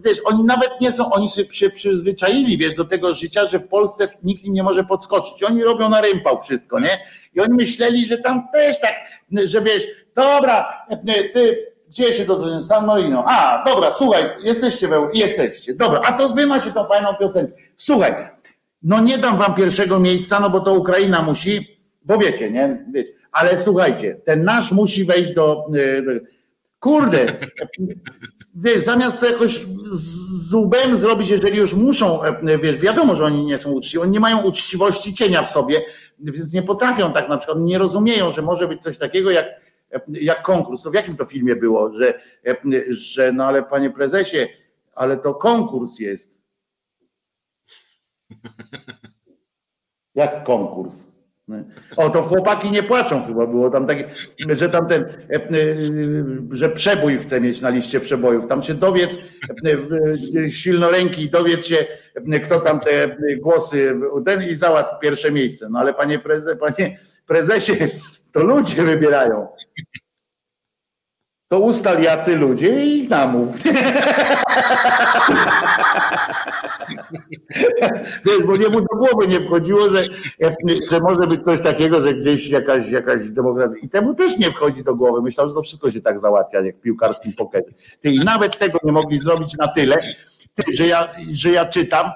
wiesz, 0.06 0.18
oni 0.24 0.44
nawet 0.44 0.82
nie 0.82 0.92
są, 0.92 1.12
oni 1.12 1.30
się 1.52 1.70
przyzwyczaili, 1.70 2.58
wiesz, 2.58 2.76
do 2.76 2.86
tego 2.86 3.16
życia, 3.16 3.46
że 3.46 3.60
w 3.60 3.68
Polsce 3.68 4.08
nikt 4.24 4.46
im 4.46 4.54
nie 4.54 4.64
może 4.64 4.84
podskoczyć. 4.84 5.44
Oni 5.44 5.64
robią 5.64 5.90
na 5.90 6.02
rympał 6.02 6.40
wszystko, 6.40 6.80
nie? 6.80 7.00
I 7.36 7.40
oni 7.40 7.54
myśleli, 7.54 8.06
że 8.06 8.18
tam 8.18 8.48
też 8.54 8.80
tak, 8.80 8.96
że 9.46 9.62
wiesz, 9.62 9.88
dobra, 10.16 10.86
ty 11.34 11.70
gdzie 11.90 12.14
się 12.14 12.26
dodzwoniłem? 12.26 12.64
San 12.64 12.86
Marino. 12.86 13.24
A, 13.28 13.64
dobra, 13.68 13.92
słuchaj, 13.92 14.24
jesteście 14.44 14.88
we, 14.88 15.10
jesteście. 15.14 15.74
Dobra, 15.74 16.02
a 16.06 16.12
to 16.14 16.30
wy 16.30 16.46
macie 16.46 16.72
tą 16.72 16.86
fajną 16.86 17.16
piosenkę. 17.16 17.54
Słuchaj, 17.76 18.14
no 18.84 19.00
nie 19.00 19.18
dam 19.18 19.38
wam 19.38 19.56
pierwszego 19.56 20.00
miejsca, 20.00 20.40
no 20.40 20.50
bo 20.50 20.60
to 20.60 20.74
Ukraina 20.74 21.22
musi, 21.22 21.80
bo 22.04 22.18
wiecie, 22.18 22.52
nie? 22.52 22.86
Wiecie. 22.94 23.14
Ale 23.32 23.58
słuchajcie, 23.58 24.18
ten 24.26 24.44
nasz 24.44 24.72
musi 24.72 25.06
wejść 25.06 25.34
do, 25.34 25.66
e, 25.76 26.02
do 26.02 26.12
Kurde, 26.80 27.40
wiesz, 28.56 28.78
zamiast 28.78 29.20
to 29.20 29.26
jakoś 29.26 29.66
z 29.92 30.54
łbem 30.54 30.98
zrobić, 30.98 31.30
jeżeli 31.30 31.58
już 31.58 31.74
muszą, 31.74 32.24
e, 32.24 32.58
wiesz, 32.58 32.76
wiadomo, 32.76 33.16
że 33.16 33.26
oni 33.26 33.46
nie 33.46 33.58
są 33.58 33.72
uczciwi, 33.72 33.98
oni 33.98 34.12
nie 34.12 34.20
mają 34.20 34.42
uczciwości 34.42 35.14
cienia 35.14 35.44
w 35.44 35.52
sobie, 35.52 35.82
więc 36.20 36.54
nie 36.54 36.64
potrafią 36.64 37.14
tak 37.14 37.30
na 37.30 37.38
przykład, 37.38 37.60
nie 37.62 37.78
rozumieją, 37.78 38.32
że 38.32 38.42
może 38.42 38.68
być 38.68 38.82
coś 38.82 38.98
takiego 38.98 39.32
jak, 39.32 39.46
e, 39.92 40.02
jak 40.08 40.42
konkurs. 40.42 40.82
To 40.82 40.92
w 40.92 40.94
jakim 40.94 41.16
to 41.16 41.26
filmie 41.26 41.56
było, 41.56 41.94
że, 41.94 42.22
e, 42.48 42.56
że 42.90 43.32
no 43.32 43.46
ale 43.46 43.64
panie 43.64 43.90
prezesie, 43.90 44.48
ale 44.96 45.18
to 45.18 45.34
konkurs 45.36 46.00
jest. 46.00 46.40
Jak 50.16 50.44
konkurs? 50.44 51.09
O, 51.96 52.10
to 52.10 52.22
chłopaki 52.22 52.72
nie 52.72 52.84
płaczą 52.84 53.28
chyba 53.28 53.48
było 53.48 53.70
tam 53.70 53.88
takie, 53.88 54.10
że 54.50 54.70
tam 54.70 54.88
ten, 54.88 55.04
e, 55.04 55.36
e, 55.36 55.40
że 56.52 56.70
przebój 56.70 57.18
chce 57.18 57.42
mieć 57.42 57.62
na 57.62 57.70
liście 57.70 58.00
przebojów. 58.00 58.48
Tam 58.48 58.64
się 58.64 58.74
dowiedz, 58.74 59.20
e, 60.46 60.52
silnoręki, 60.52 61.30
dowiedz 61.30 61.66
się, 61.66 61.86
kto 62.44 62.60
tam 62.60 62.80
te 62.80 63.18
głosy 63.38 64.00
ten 64.26 64.50
i 64.50 64.56
załatw 64.56 64.92
pierwsze 65.02 65.32
miejsce. 65.32 65.70
No 65.70 65.80
ale 65.80 65.94
panie, 65.94 66.20
preze, 66.20 66.56
panie 66.56 67.00
prezesie, 67.28 67.74
to 68.32 68.44
ludzie 68.44 68.84
wybierają 68.84 69.48
to 71.50 71.60
ustal 71.60 72.02
jacy 72.02 72.36
ludzie 72.36 72.86
i 72.86 72.98
ich 73.00 73.10
namów. 73.10 73.50
Wiesz, 78.26 78.44
bo 78.46 78.58
nie 78.58 78.70
mu 78.70 78.82
do 78.82 78.96
głowy 78.98 79.28
nie 79.28 79.42
wchodziło, 79.42 79.90
że, 79.90 80.04
że 80.92 81.00
może 81.00 81.28
być 81.28 81.44
coś 81.44 81.62
takiego, 81.62 82.02
że 82.02 82.14
gdzieś 82.14 82.50
jakaś, 82.50 82.90
jakaś 82.90 83.30
demokracja. 83.30 83.78
I 83.82 83.90
temu 83.90 84.16
też 84.16 84.38
nie 84.38 84.52
wchodzi 84.52 84.84
do 84.84 84.96
głowy. 84.96 85.22
Myślał, 85.22 85.48
że 85.48 85.54
to 85.54 85.62
wszystko 85.62 85.92
się 85.92 86.02
tak 86.02 86.20
załatwia, 86.20 86.62
jak 86.62 86.78
w 86.78 86.82
piłkarskim 86.82 87.34
pokerze. 87.34 87.70
Ty 88.00 88.10
i 88.10 88.20
nawet 88.20 88.58
tego 88.58 88.80
nie 88.84 88.92
mogli 88.92 89.20
zrobić 89.20 89.58
na 89.58 89.68
tyle, 89.68 89.98
że 90.74 90.88
ja, 90.88 91.08
że 91.34 91.52
ja 91.52 91.66
czytam, 91.66 92.12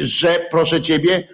że 0.00 0.28
proszę 0.50 0.82
ciebie, 0.82 1.28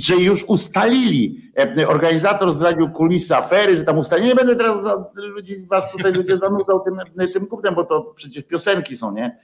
że 0.00 0.16
już 0.16 0.44
ustalili, 0.44 1.52
organizator 1.86 2.52
zdradził 2.52 2.90
kulisy 2.90 3.36
afery, 3.36 3.76
że 3.76 3.84
tam 3.84 3.98
ustalili, 3.98 4.28
nie 4.28 4.34
będę 4.34 4.56
teraz 4.56 4.84
ludzi, 5.14 5.66
was 5.66 5.92
tutaj 5.92 6.12
ludzie 6.12 6.38
zanudzał 6.38 6.80
tym, 6.80 6.94
tym 7.32 7.46
gównem, 7.46 7.74
bo 7.74 7.84
to 7.84 8.12
przecież 8.16 8.44
piosenki 8.44 8.96
są, 8.96 9.12
nie? 9.12 9.38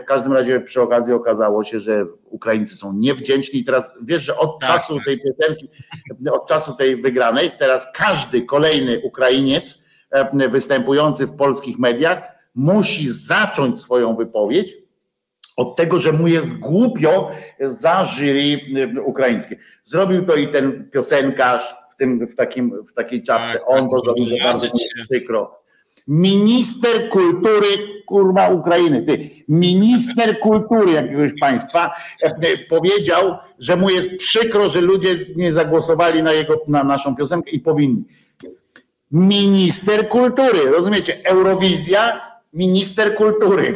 W 0.00 0.04
każdym 0.04 0.32
razie 0.32 0.60
przy 0.60 0.82
okazji 0.82 1.12
okazało 1.12 1.64
się, 1.64 1.78
że 1.78 2.06
Ukraińcy 2.24 2.76
są 2.76 2.92
niewdzięczni 2.92 3.60
i 3.60 3.64
teraz 3.64 3.90
wiesz, 4.02 4.22
że 4.22 4.36
od 4.36 4.60
tak. 4.60 4.70
czasu 4.70 4.98
tej 5.06 5.20
piosenki, 5.20 5.68
od 6.32 6.46
czasu 6.46 6.76
tej 6.76 6.96
wygranej, 6.96 7.50
teraz 7.58 7.86
każdy 7.94 8.42
kolejny 8.42 9.00
Ukrainiec 9.04 9.78
występujący 10.50 11.26
w 11.26 11.36
polskich 11.36 11.78
mediach 11.78 12.22
musi 12.54 13.08
zacząć 13.08 13.80
swoją 13.80 14.16
wypowiedź 14.16 14.83
od 15.56 15.76
tego, 15.76 15.98
że 15.98 16.12
mu 16.12 16.28
jest 16.28 16.58
głupio 16.58 17.30
za 17.60 18.04
jury 18.04 18.60
y, 18.96 19.02
ukraińskie. 19.02 19.56
Zrobił 19.84 20.26
to 20.26 20.34
i 20.34 20.48
ten 20.48 20.90
piosenkarz 20.90 21.74
w, 21.90 21.96
tym, 21.96 22.26
w, 22.26 22.36
takim, 22.36 22.84
w 22.86 22.92
takiej 22.92 23.22
czapce. 23.22 23.58
Tak, 23.58 23.62
On 23.66 23.80
tak, 23.80 23.90
to 23.90 23.98
zrobił, 23.98 24.26
że 24.26 24.34
bardzo 24.44 24.66
przykro. 25.10 25.64
Minister 26.08 27.08
kultury, 27.08 27.66
kurwa 28.06 28.48
Ukrainy, 28.48 29.02
ty, 29.02 29.30
minister 29.48 30.38
kultury 30.38 30.92
jakiegoś 30.92 31.30
państwa 31.40 31.90
e, 32.22 32.26
e, 32.26 32.58
powiedział, 32.68 33.36
że 33.58 33.76
mu 33.76 33.90
jest 33.90 34.16
przykro, 34.16 34.68
że 34.68 34.80
ludzie 34.80 35.08
nie 35.36 35.52
zagłosowali 35.52 36.22
na 36.22 36.32
jego, 36.32 36.54
na 36.68 36.84
naszą 36.84 37.16
piosenkę 37.16 37.50
i 37.50 37.60
powinni. 37.60 38.04
Minister 39.10 40.08
kultury, 40.08 40.64
rozumiecie? 40.76 41.20
Eurowizja 41.24 42.20
minister 42.54 43.14
kultury. 43.14 43.74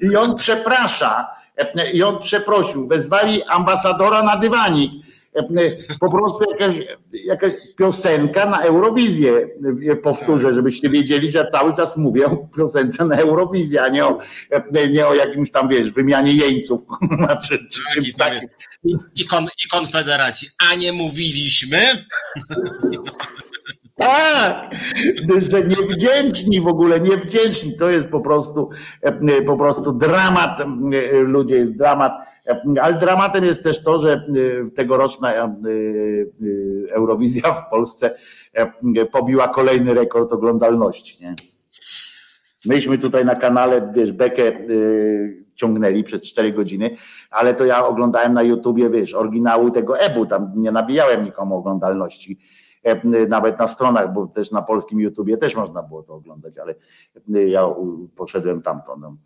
I 0.00 0.16
on 0.16 0.36
przeprasza, 0.36 1.26
i 1.92 2.02
on 2.02 2.18
przeprosił. 2.18 2.88
Wezwali 2.88 3.42
ambasadora 3.42 4.22
na 4.22 4.36
dywanik. 4.36 4.90
Po 6.00 6.10
prostu 6.10 6.50
jakaś, 6.50 6.76
jakaś 7.24 7.52
piosenka 7.76 8.46
na 8.46 8.58
Eurowizję. 8.58 9.48
Powtórzę, 10.02 10.54
żebyście 10.54 10.90
wiedzieli, 10.90 11.30
że 11.30 11.48
cały 11.52 11.74
czas 11.76 11.96
mówię 11.96 12.26
o 12.26 12.36
piosence 12.36 13.04
na 13.04 13.16
Eurowizję, 13.16 13.82
a 13.82 13.88
nie 13.88 14.06
o, 14.06 14.18
nie 14.90 15.06
o 15.06 15.14
jakimś 15.14 15.50
tam, 15.50 15.68
wiesz, 15.68 15.90
wymianie 15.90 16.32
jeńców. 16.32 16.80
Czy, 17.44 17.58
czy 17.58 17.84
tak, 17.84 17.94
czymś 17.94 18.14
takim. 18.14 18.48
I, 19.14 19.26
kon, 19.26 19.44
I 19.64 19.68
konfederaci. 19.68 20.46
A 20.70 20.74
nie 20.74 20.92
mówiliśmy? 20.92 21.78
tak, 23.94 24.70
że 25.50 25.62
niewdzięczni 25.62 26.60
w 26.60 26.68
ogóle, 26.68 27.00
niewdzięczni. 27.00 27.76
To 27.76 27.90
jest 27.90 28.10
po 28.10 28.20
prostu, 28.20 28.70
po 29.46 29.56
prostu 29.56 29.92
dramat, 29.92 30.58
ludzie, 31.24 31.56
jest 31.56 31.76
dramat. 31.76 32.12
Ale 32.82 32.94
dramatem 32.94 33.44
jest 33.44 33.62
też 33.62 33.82
to, 33.82 33.98
że 33.98 34.22
tegoroczna 34.74 35.32
Eurowizja 36.90 37.52
w 37.52 37.70
Polsce 37.70 38.14
pobiła 39.12 39.48
kolejny 39.48 39.94
rekord 39.94 40.32
oglądalności. 40.32 41.24
Nie? 41.24 41.34
Myśmy 42.66 42.98
tutaj 42.98 43.24
na 43.24 43.34
kanale, 43.34 43.92
wiesz, 43.94 44.12
Bekę 44.12 44.42
ciągnęli 45.54 46.04
przez 46.04 46.22
4 46.22 46.52
godziny, 46.52 46.96
ale 47.30 47.54
to 47.54 47.64
ja 47.64 47.86
oglądałem 47.86 48.32
na 48.34 48.42
YouTubie, 48.42 48.90
wiesz, 48.90 49.14
oryginału 49.14 49.70
tego 49.70 49.98
EBU, 49.98 50.26
tam 50.26 50.52
nie 50.56 50.72
nabijałem 50.72 51.24
nikomu 51.24 51.56
oglądalności 51.56 52.38
nawet 53.28 53.58
na 53.58 53.68
stronach, 53.68 54.12
bo 54.12 54.26
też 54.26 54.50
na 54.50 54.62
polskim 54.62 55.00
YouTubie 55.00 55.36
też 55.36 55.54
można 55.54 55.82
było 55.82 56.02
to 56.02 56.14
oglądać, 56.14 56.58
ale 56.58 56.74
ja 57.46 57.68
poszedłem 58.16 58.62
tamto. 58.62 58.96
No. 58.96 59.16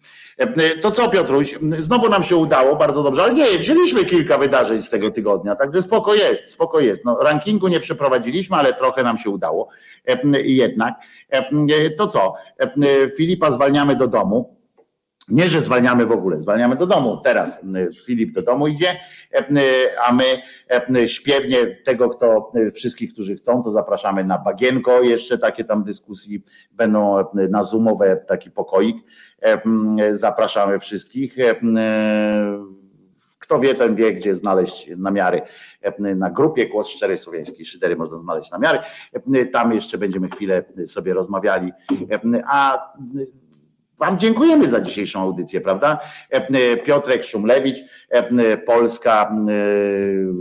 To 0.81 0.91
co 0.91 1.09
Piotruś, 1.09 1.59
znowu 1.79 2.09
nam 2.09 2.23
się 2.23 2.37
udało, 2.37 2.77
bardzo 2.77 3.03
dobrze, 3.03 3.23
ale 3.23 3.33
nie, 3.33 3.59
wzięliśmy 3.59 4.05
kilka 4.05 4.39
wydarzeń 4.39 4.83
z 4.83 4.91
tego 4.91 5.11
tygodnia, 5.11 5.57
także 5.57 5.83
spoko 5.83 6.15
jest, 6.15 6.51
spoko 6.51 6.81
jest. 6.81 7.05
No, 7.05 7.19
rankingu 7.23 7.69
nie 7.69 7.81
przeprowadziliśmy, 7.81 8.57
ale 8.57 8.75
trochę 8.75 9.03
nam 9.03 9.19
się 9.19 9.31
udało 9.31 9.69
jednak. 10.45 10.95
To 11.97 12.07
co, 12.07 12.35
Filipa 13.17 13.51
zwalniamy 13.51 13.97
do 13.97 14.09
domu, 14.09 14.58
nie, 15.31 15.49
że 15.49 15.61
zwalniamy 15.61 16.07
w 16.07 16.13
ogóle, 16.13 16.37
zwalniamy 16.37 16.77
do 16.77 16.87
domu. 16.87 17.21
Teraz 17.25 17.61
Filip 18.07 18.35
do 18.35 18.43
domu 18.43 18.69
idzie, 18.69 18.97
a 20.07 20.13
my 20.89 21.09
śpiewnie 21.09 21.67
tego, 21.67 22.09
kto 22.09 22.53
wszystkich, 22.75 23.13
którzy 23.13 23.37
chcą, 23.37 23.63
to 23.63 23.71
zapraszamy 23.71 24.25
na 24.25 24.39
bagienko. 24.39 25.03
Jeszcze 25.03 25.39
takie 25.39 25.65
tam 25.65 25.85
dyskusji 25.85 26.45
będą 26.73 27.25
na 27.35 27.65
zoomowe 27.65 28.17
taki 28.29 28.51
pokoik. 28.51 28.97
Zapraszamy 30.13 30.79
wszystkich. 30.79 31.37
Kto 33.39 33.59
wie, 33.59 33.75
ten 33.75 33.95
wie, 33.95 34.13
gdzie 34.13 34.35
znaleźć 34.35 34.91
namiary. 34.97 35.43
Na 35.99 36.31
grupie 36.31 36.69
Głos 36.69 36.89
Szczerej 36.89 37.19
Słowiańskiej 37.19 37.67
Szydery 37.67 37.97
można 37.97 38.19
znaleźć 38.19 38.51
namiary. 38.51 38.79
Tam 39.53 39.75
jeszcze 39.75 39.99
będziemy 39.99 40.29
chwilę 40.29 40.65
sobie 40.87 41.15
rozmawiali. 41.15 41.73
A 42.47 42.93
Wam 43.99 44.19
dziękujemy 44.19 44.69
za 44.69 44.81
dzisiejszą 44.81 45.21
audycję, 45.21 45.61
prawda? 45.61 45.99
E, 46.31 46.77
Piotrek 46.77 47.25
Szumlewicz, 47.25 47.77
e, 48.09 48.57
Polska 48.57 49.31
e, 49.33 49.55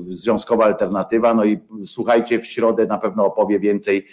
Związkowa 0.09 0.65
Alternatywa. 0.65 1.33
No 1.33 1.45
i 1.45 1.59
słuchajcie, 1.85 2.39
w 2.39 2.45
środę 2.45 2.85
na 2.85 2.97
pewno 2.97 3.25
opowie 3.25 3.59
więcej, 3.59 4.07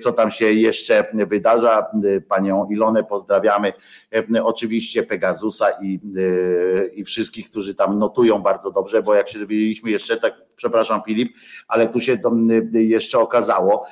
co 0.00 0.12
tam 0.12 0.30
się 0.30 0.52
jeszcze 0.52 1.04
wydarza. 1.26 1.86
Panią 2.28 2.68
Ilonę 2.70 3.04
pozdrawiamy. 3.04 3.72
Oczywiście 4.42 5.02
Pegasusa 5.02 5.66
i, 5.82 6.00
i 6.94 7.04
wszystkich, 7.04 7.50
którzy 7.50 7.74
tam 7.74 7.98
notują 7.98 8.38
bardzo 8.38 8.70
dobrze, 8.70 9.02
bo 9.02 9.14
jak 9.14 9.28
się 9.28 9.38
dowiedzieliśmy 9.38 9.90
jeszcze, 9.90 10.16
tak 10.16 10.34
przepraszam 10.56 11.02
Filip, 11.02 11.36
ale 11.68 11.88
tu 11.88 12.00
się 12.00 12.18
jeszcze 12.72 13.18
okazało, 13.18 13.86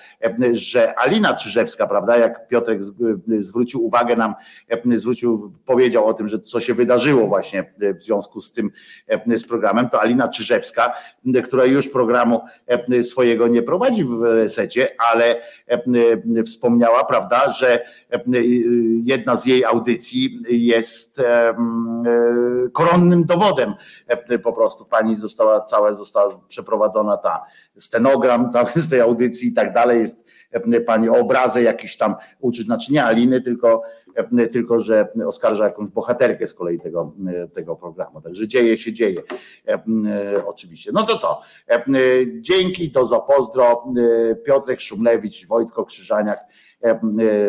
że 0.52 0.98
Alina 0.98 1.34
Czyżewska, 1.34 1.86
prawda, 1.86 2.16
jak 2.16 2.48
Piotrek 2.48 2.80
zwrócił 3.38 3.84
uwagę 3.84 4.16
nam, 4.16 4.34
zwrócił, 4.86 5.52
powiedział 5.66 6.06
o 6.06 6.14
tym, 6.14 6.28
że 6.28 6.40
co 6.40 6.60
się 6.60 6.74
wydarzyło 6.74 7.26
właśnie 7.26 7.74
w 7.98 8.02
związku 8.02 8.40
z 8.40 8.52
tym, 8.52 8.70
z 9.26 9.44
programem, 9.44 9.88
to 9.88 10.00
Alina 10.00 10.28
Czyżewska, 10.28 10.92
która 11.44 11.64
już 11.64 11.88
programu 11.88 12.40
swojego 13.02 13.48
nie 13.48 13.62
prowadzi 13.62 14.04
w 14.04 14.22
resecie, 14.22 14.88
ale 15.12 15.36
wspomniała, 16.46 17.04
prawda, 17.04 17.52
że 17.52 17.84
jedna 19.04 19.36
z 19.36 19.46
jej 19.46 19.64
audycji 19.64 20.42
jest 20.48 21.22
koronnym 22.72 23.24
dowodem 23.24 23.74
po 24.42 24.52
prostu. 24.52 24.84
Pani 24.84 25.16
została, 25.16 25.60
cała 25.60 25.94
została 25.94 26.40
przeprowadzona 26.48 27.16
ta 27.16 27.44
stenogram 27.78 28.50
cały 28.50 28.70
z 28.74 28.88
tej 28.88 29.00
audycji 29.00 29.48
i 29.48 29.54
tak 29.54 29.72
dalej. 29.72 30.00
Jest 30.00 30.26
pani 30.86 31.08
obrazę 31.08 31.62
jakiś 31.62 31.96
tam 31.96 32.14
uczyć, 32.40 32.66
znaczy 32.66 32.92
nie 32.92 33.04
Aliny, 33.04 33.40
tylko, 33.40 33.82
tylko 34.52 34.80
że 34.80 35.08
oskarża 35.26 35.64
jakąś 35.64 35.90
bohaterkę 35.90 36.46
z 36.46 36.54
kolei 36.54 36.80
tego, 36.80 37.12
tego 37.54 37.76
programu. 37.76 38.20
Także 38.20 38.48
dzieje 38.48 38.78
się, 38.78 38.92
dzieje. 38.92 39.22
Oczywiście. 40.46 40.90
No 40.94 41.02
to 41.06 41.18
co? 41.18 41.40
Dzięki, 42.40 42.90
do 42.90 43.06
zapozdro. 43.06 43.84
Piotrek 44.46 44.80
Szumlewicz, 44.80 45.46
Wojtko 45.46 45.84
Krzyżaniak. 45.84 46.40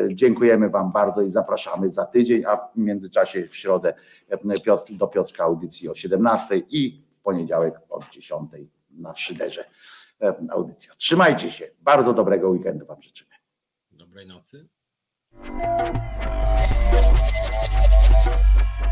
Dziękujemy 0.08 0.70
Wam 0.70 0.92
bardzo 0.92 1.22
i 1.22 1.30
zapraszamy 1.30 1.90
za 1.90 2.06
tydzień, 2.06 2.46
a 2.46 2.58
w 2.58 2.78
międzyczasie 2.78 3.48
w 3.48 3.56
środę 3.56 3.94
Piotr, 4.64 4.94
do 4.94 5.08
Piotrka 5.08 5.44
audycji 5.44 5.90
o 5.90 5.96
17 5.96 6.58
i 6.58 7.06
w 7.12 7.20
poniedziałek 7.20 7.76
od 7.90 8.10
10 8.10 8.52
na 8.92 9.16
Szyderze 9.16 9.66
audycja. 10.50 10.94
Trzymajcie 10.98 11.52
się. 11.52 11.68
Bardzo 11.82 12.14
dobrego 12.14 12.50
weekendu 12.50 12.86
Wam 12.86 13.02
życzymy. 13.02 13.32
Dobrej 13.92 14.28
nocy. 14.28 14.68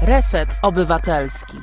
Reset 0.02 0.49
Obywatelski. 0.61 1.57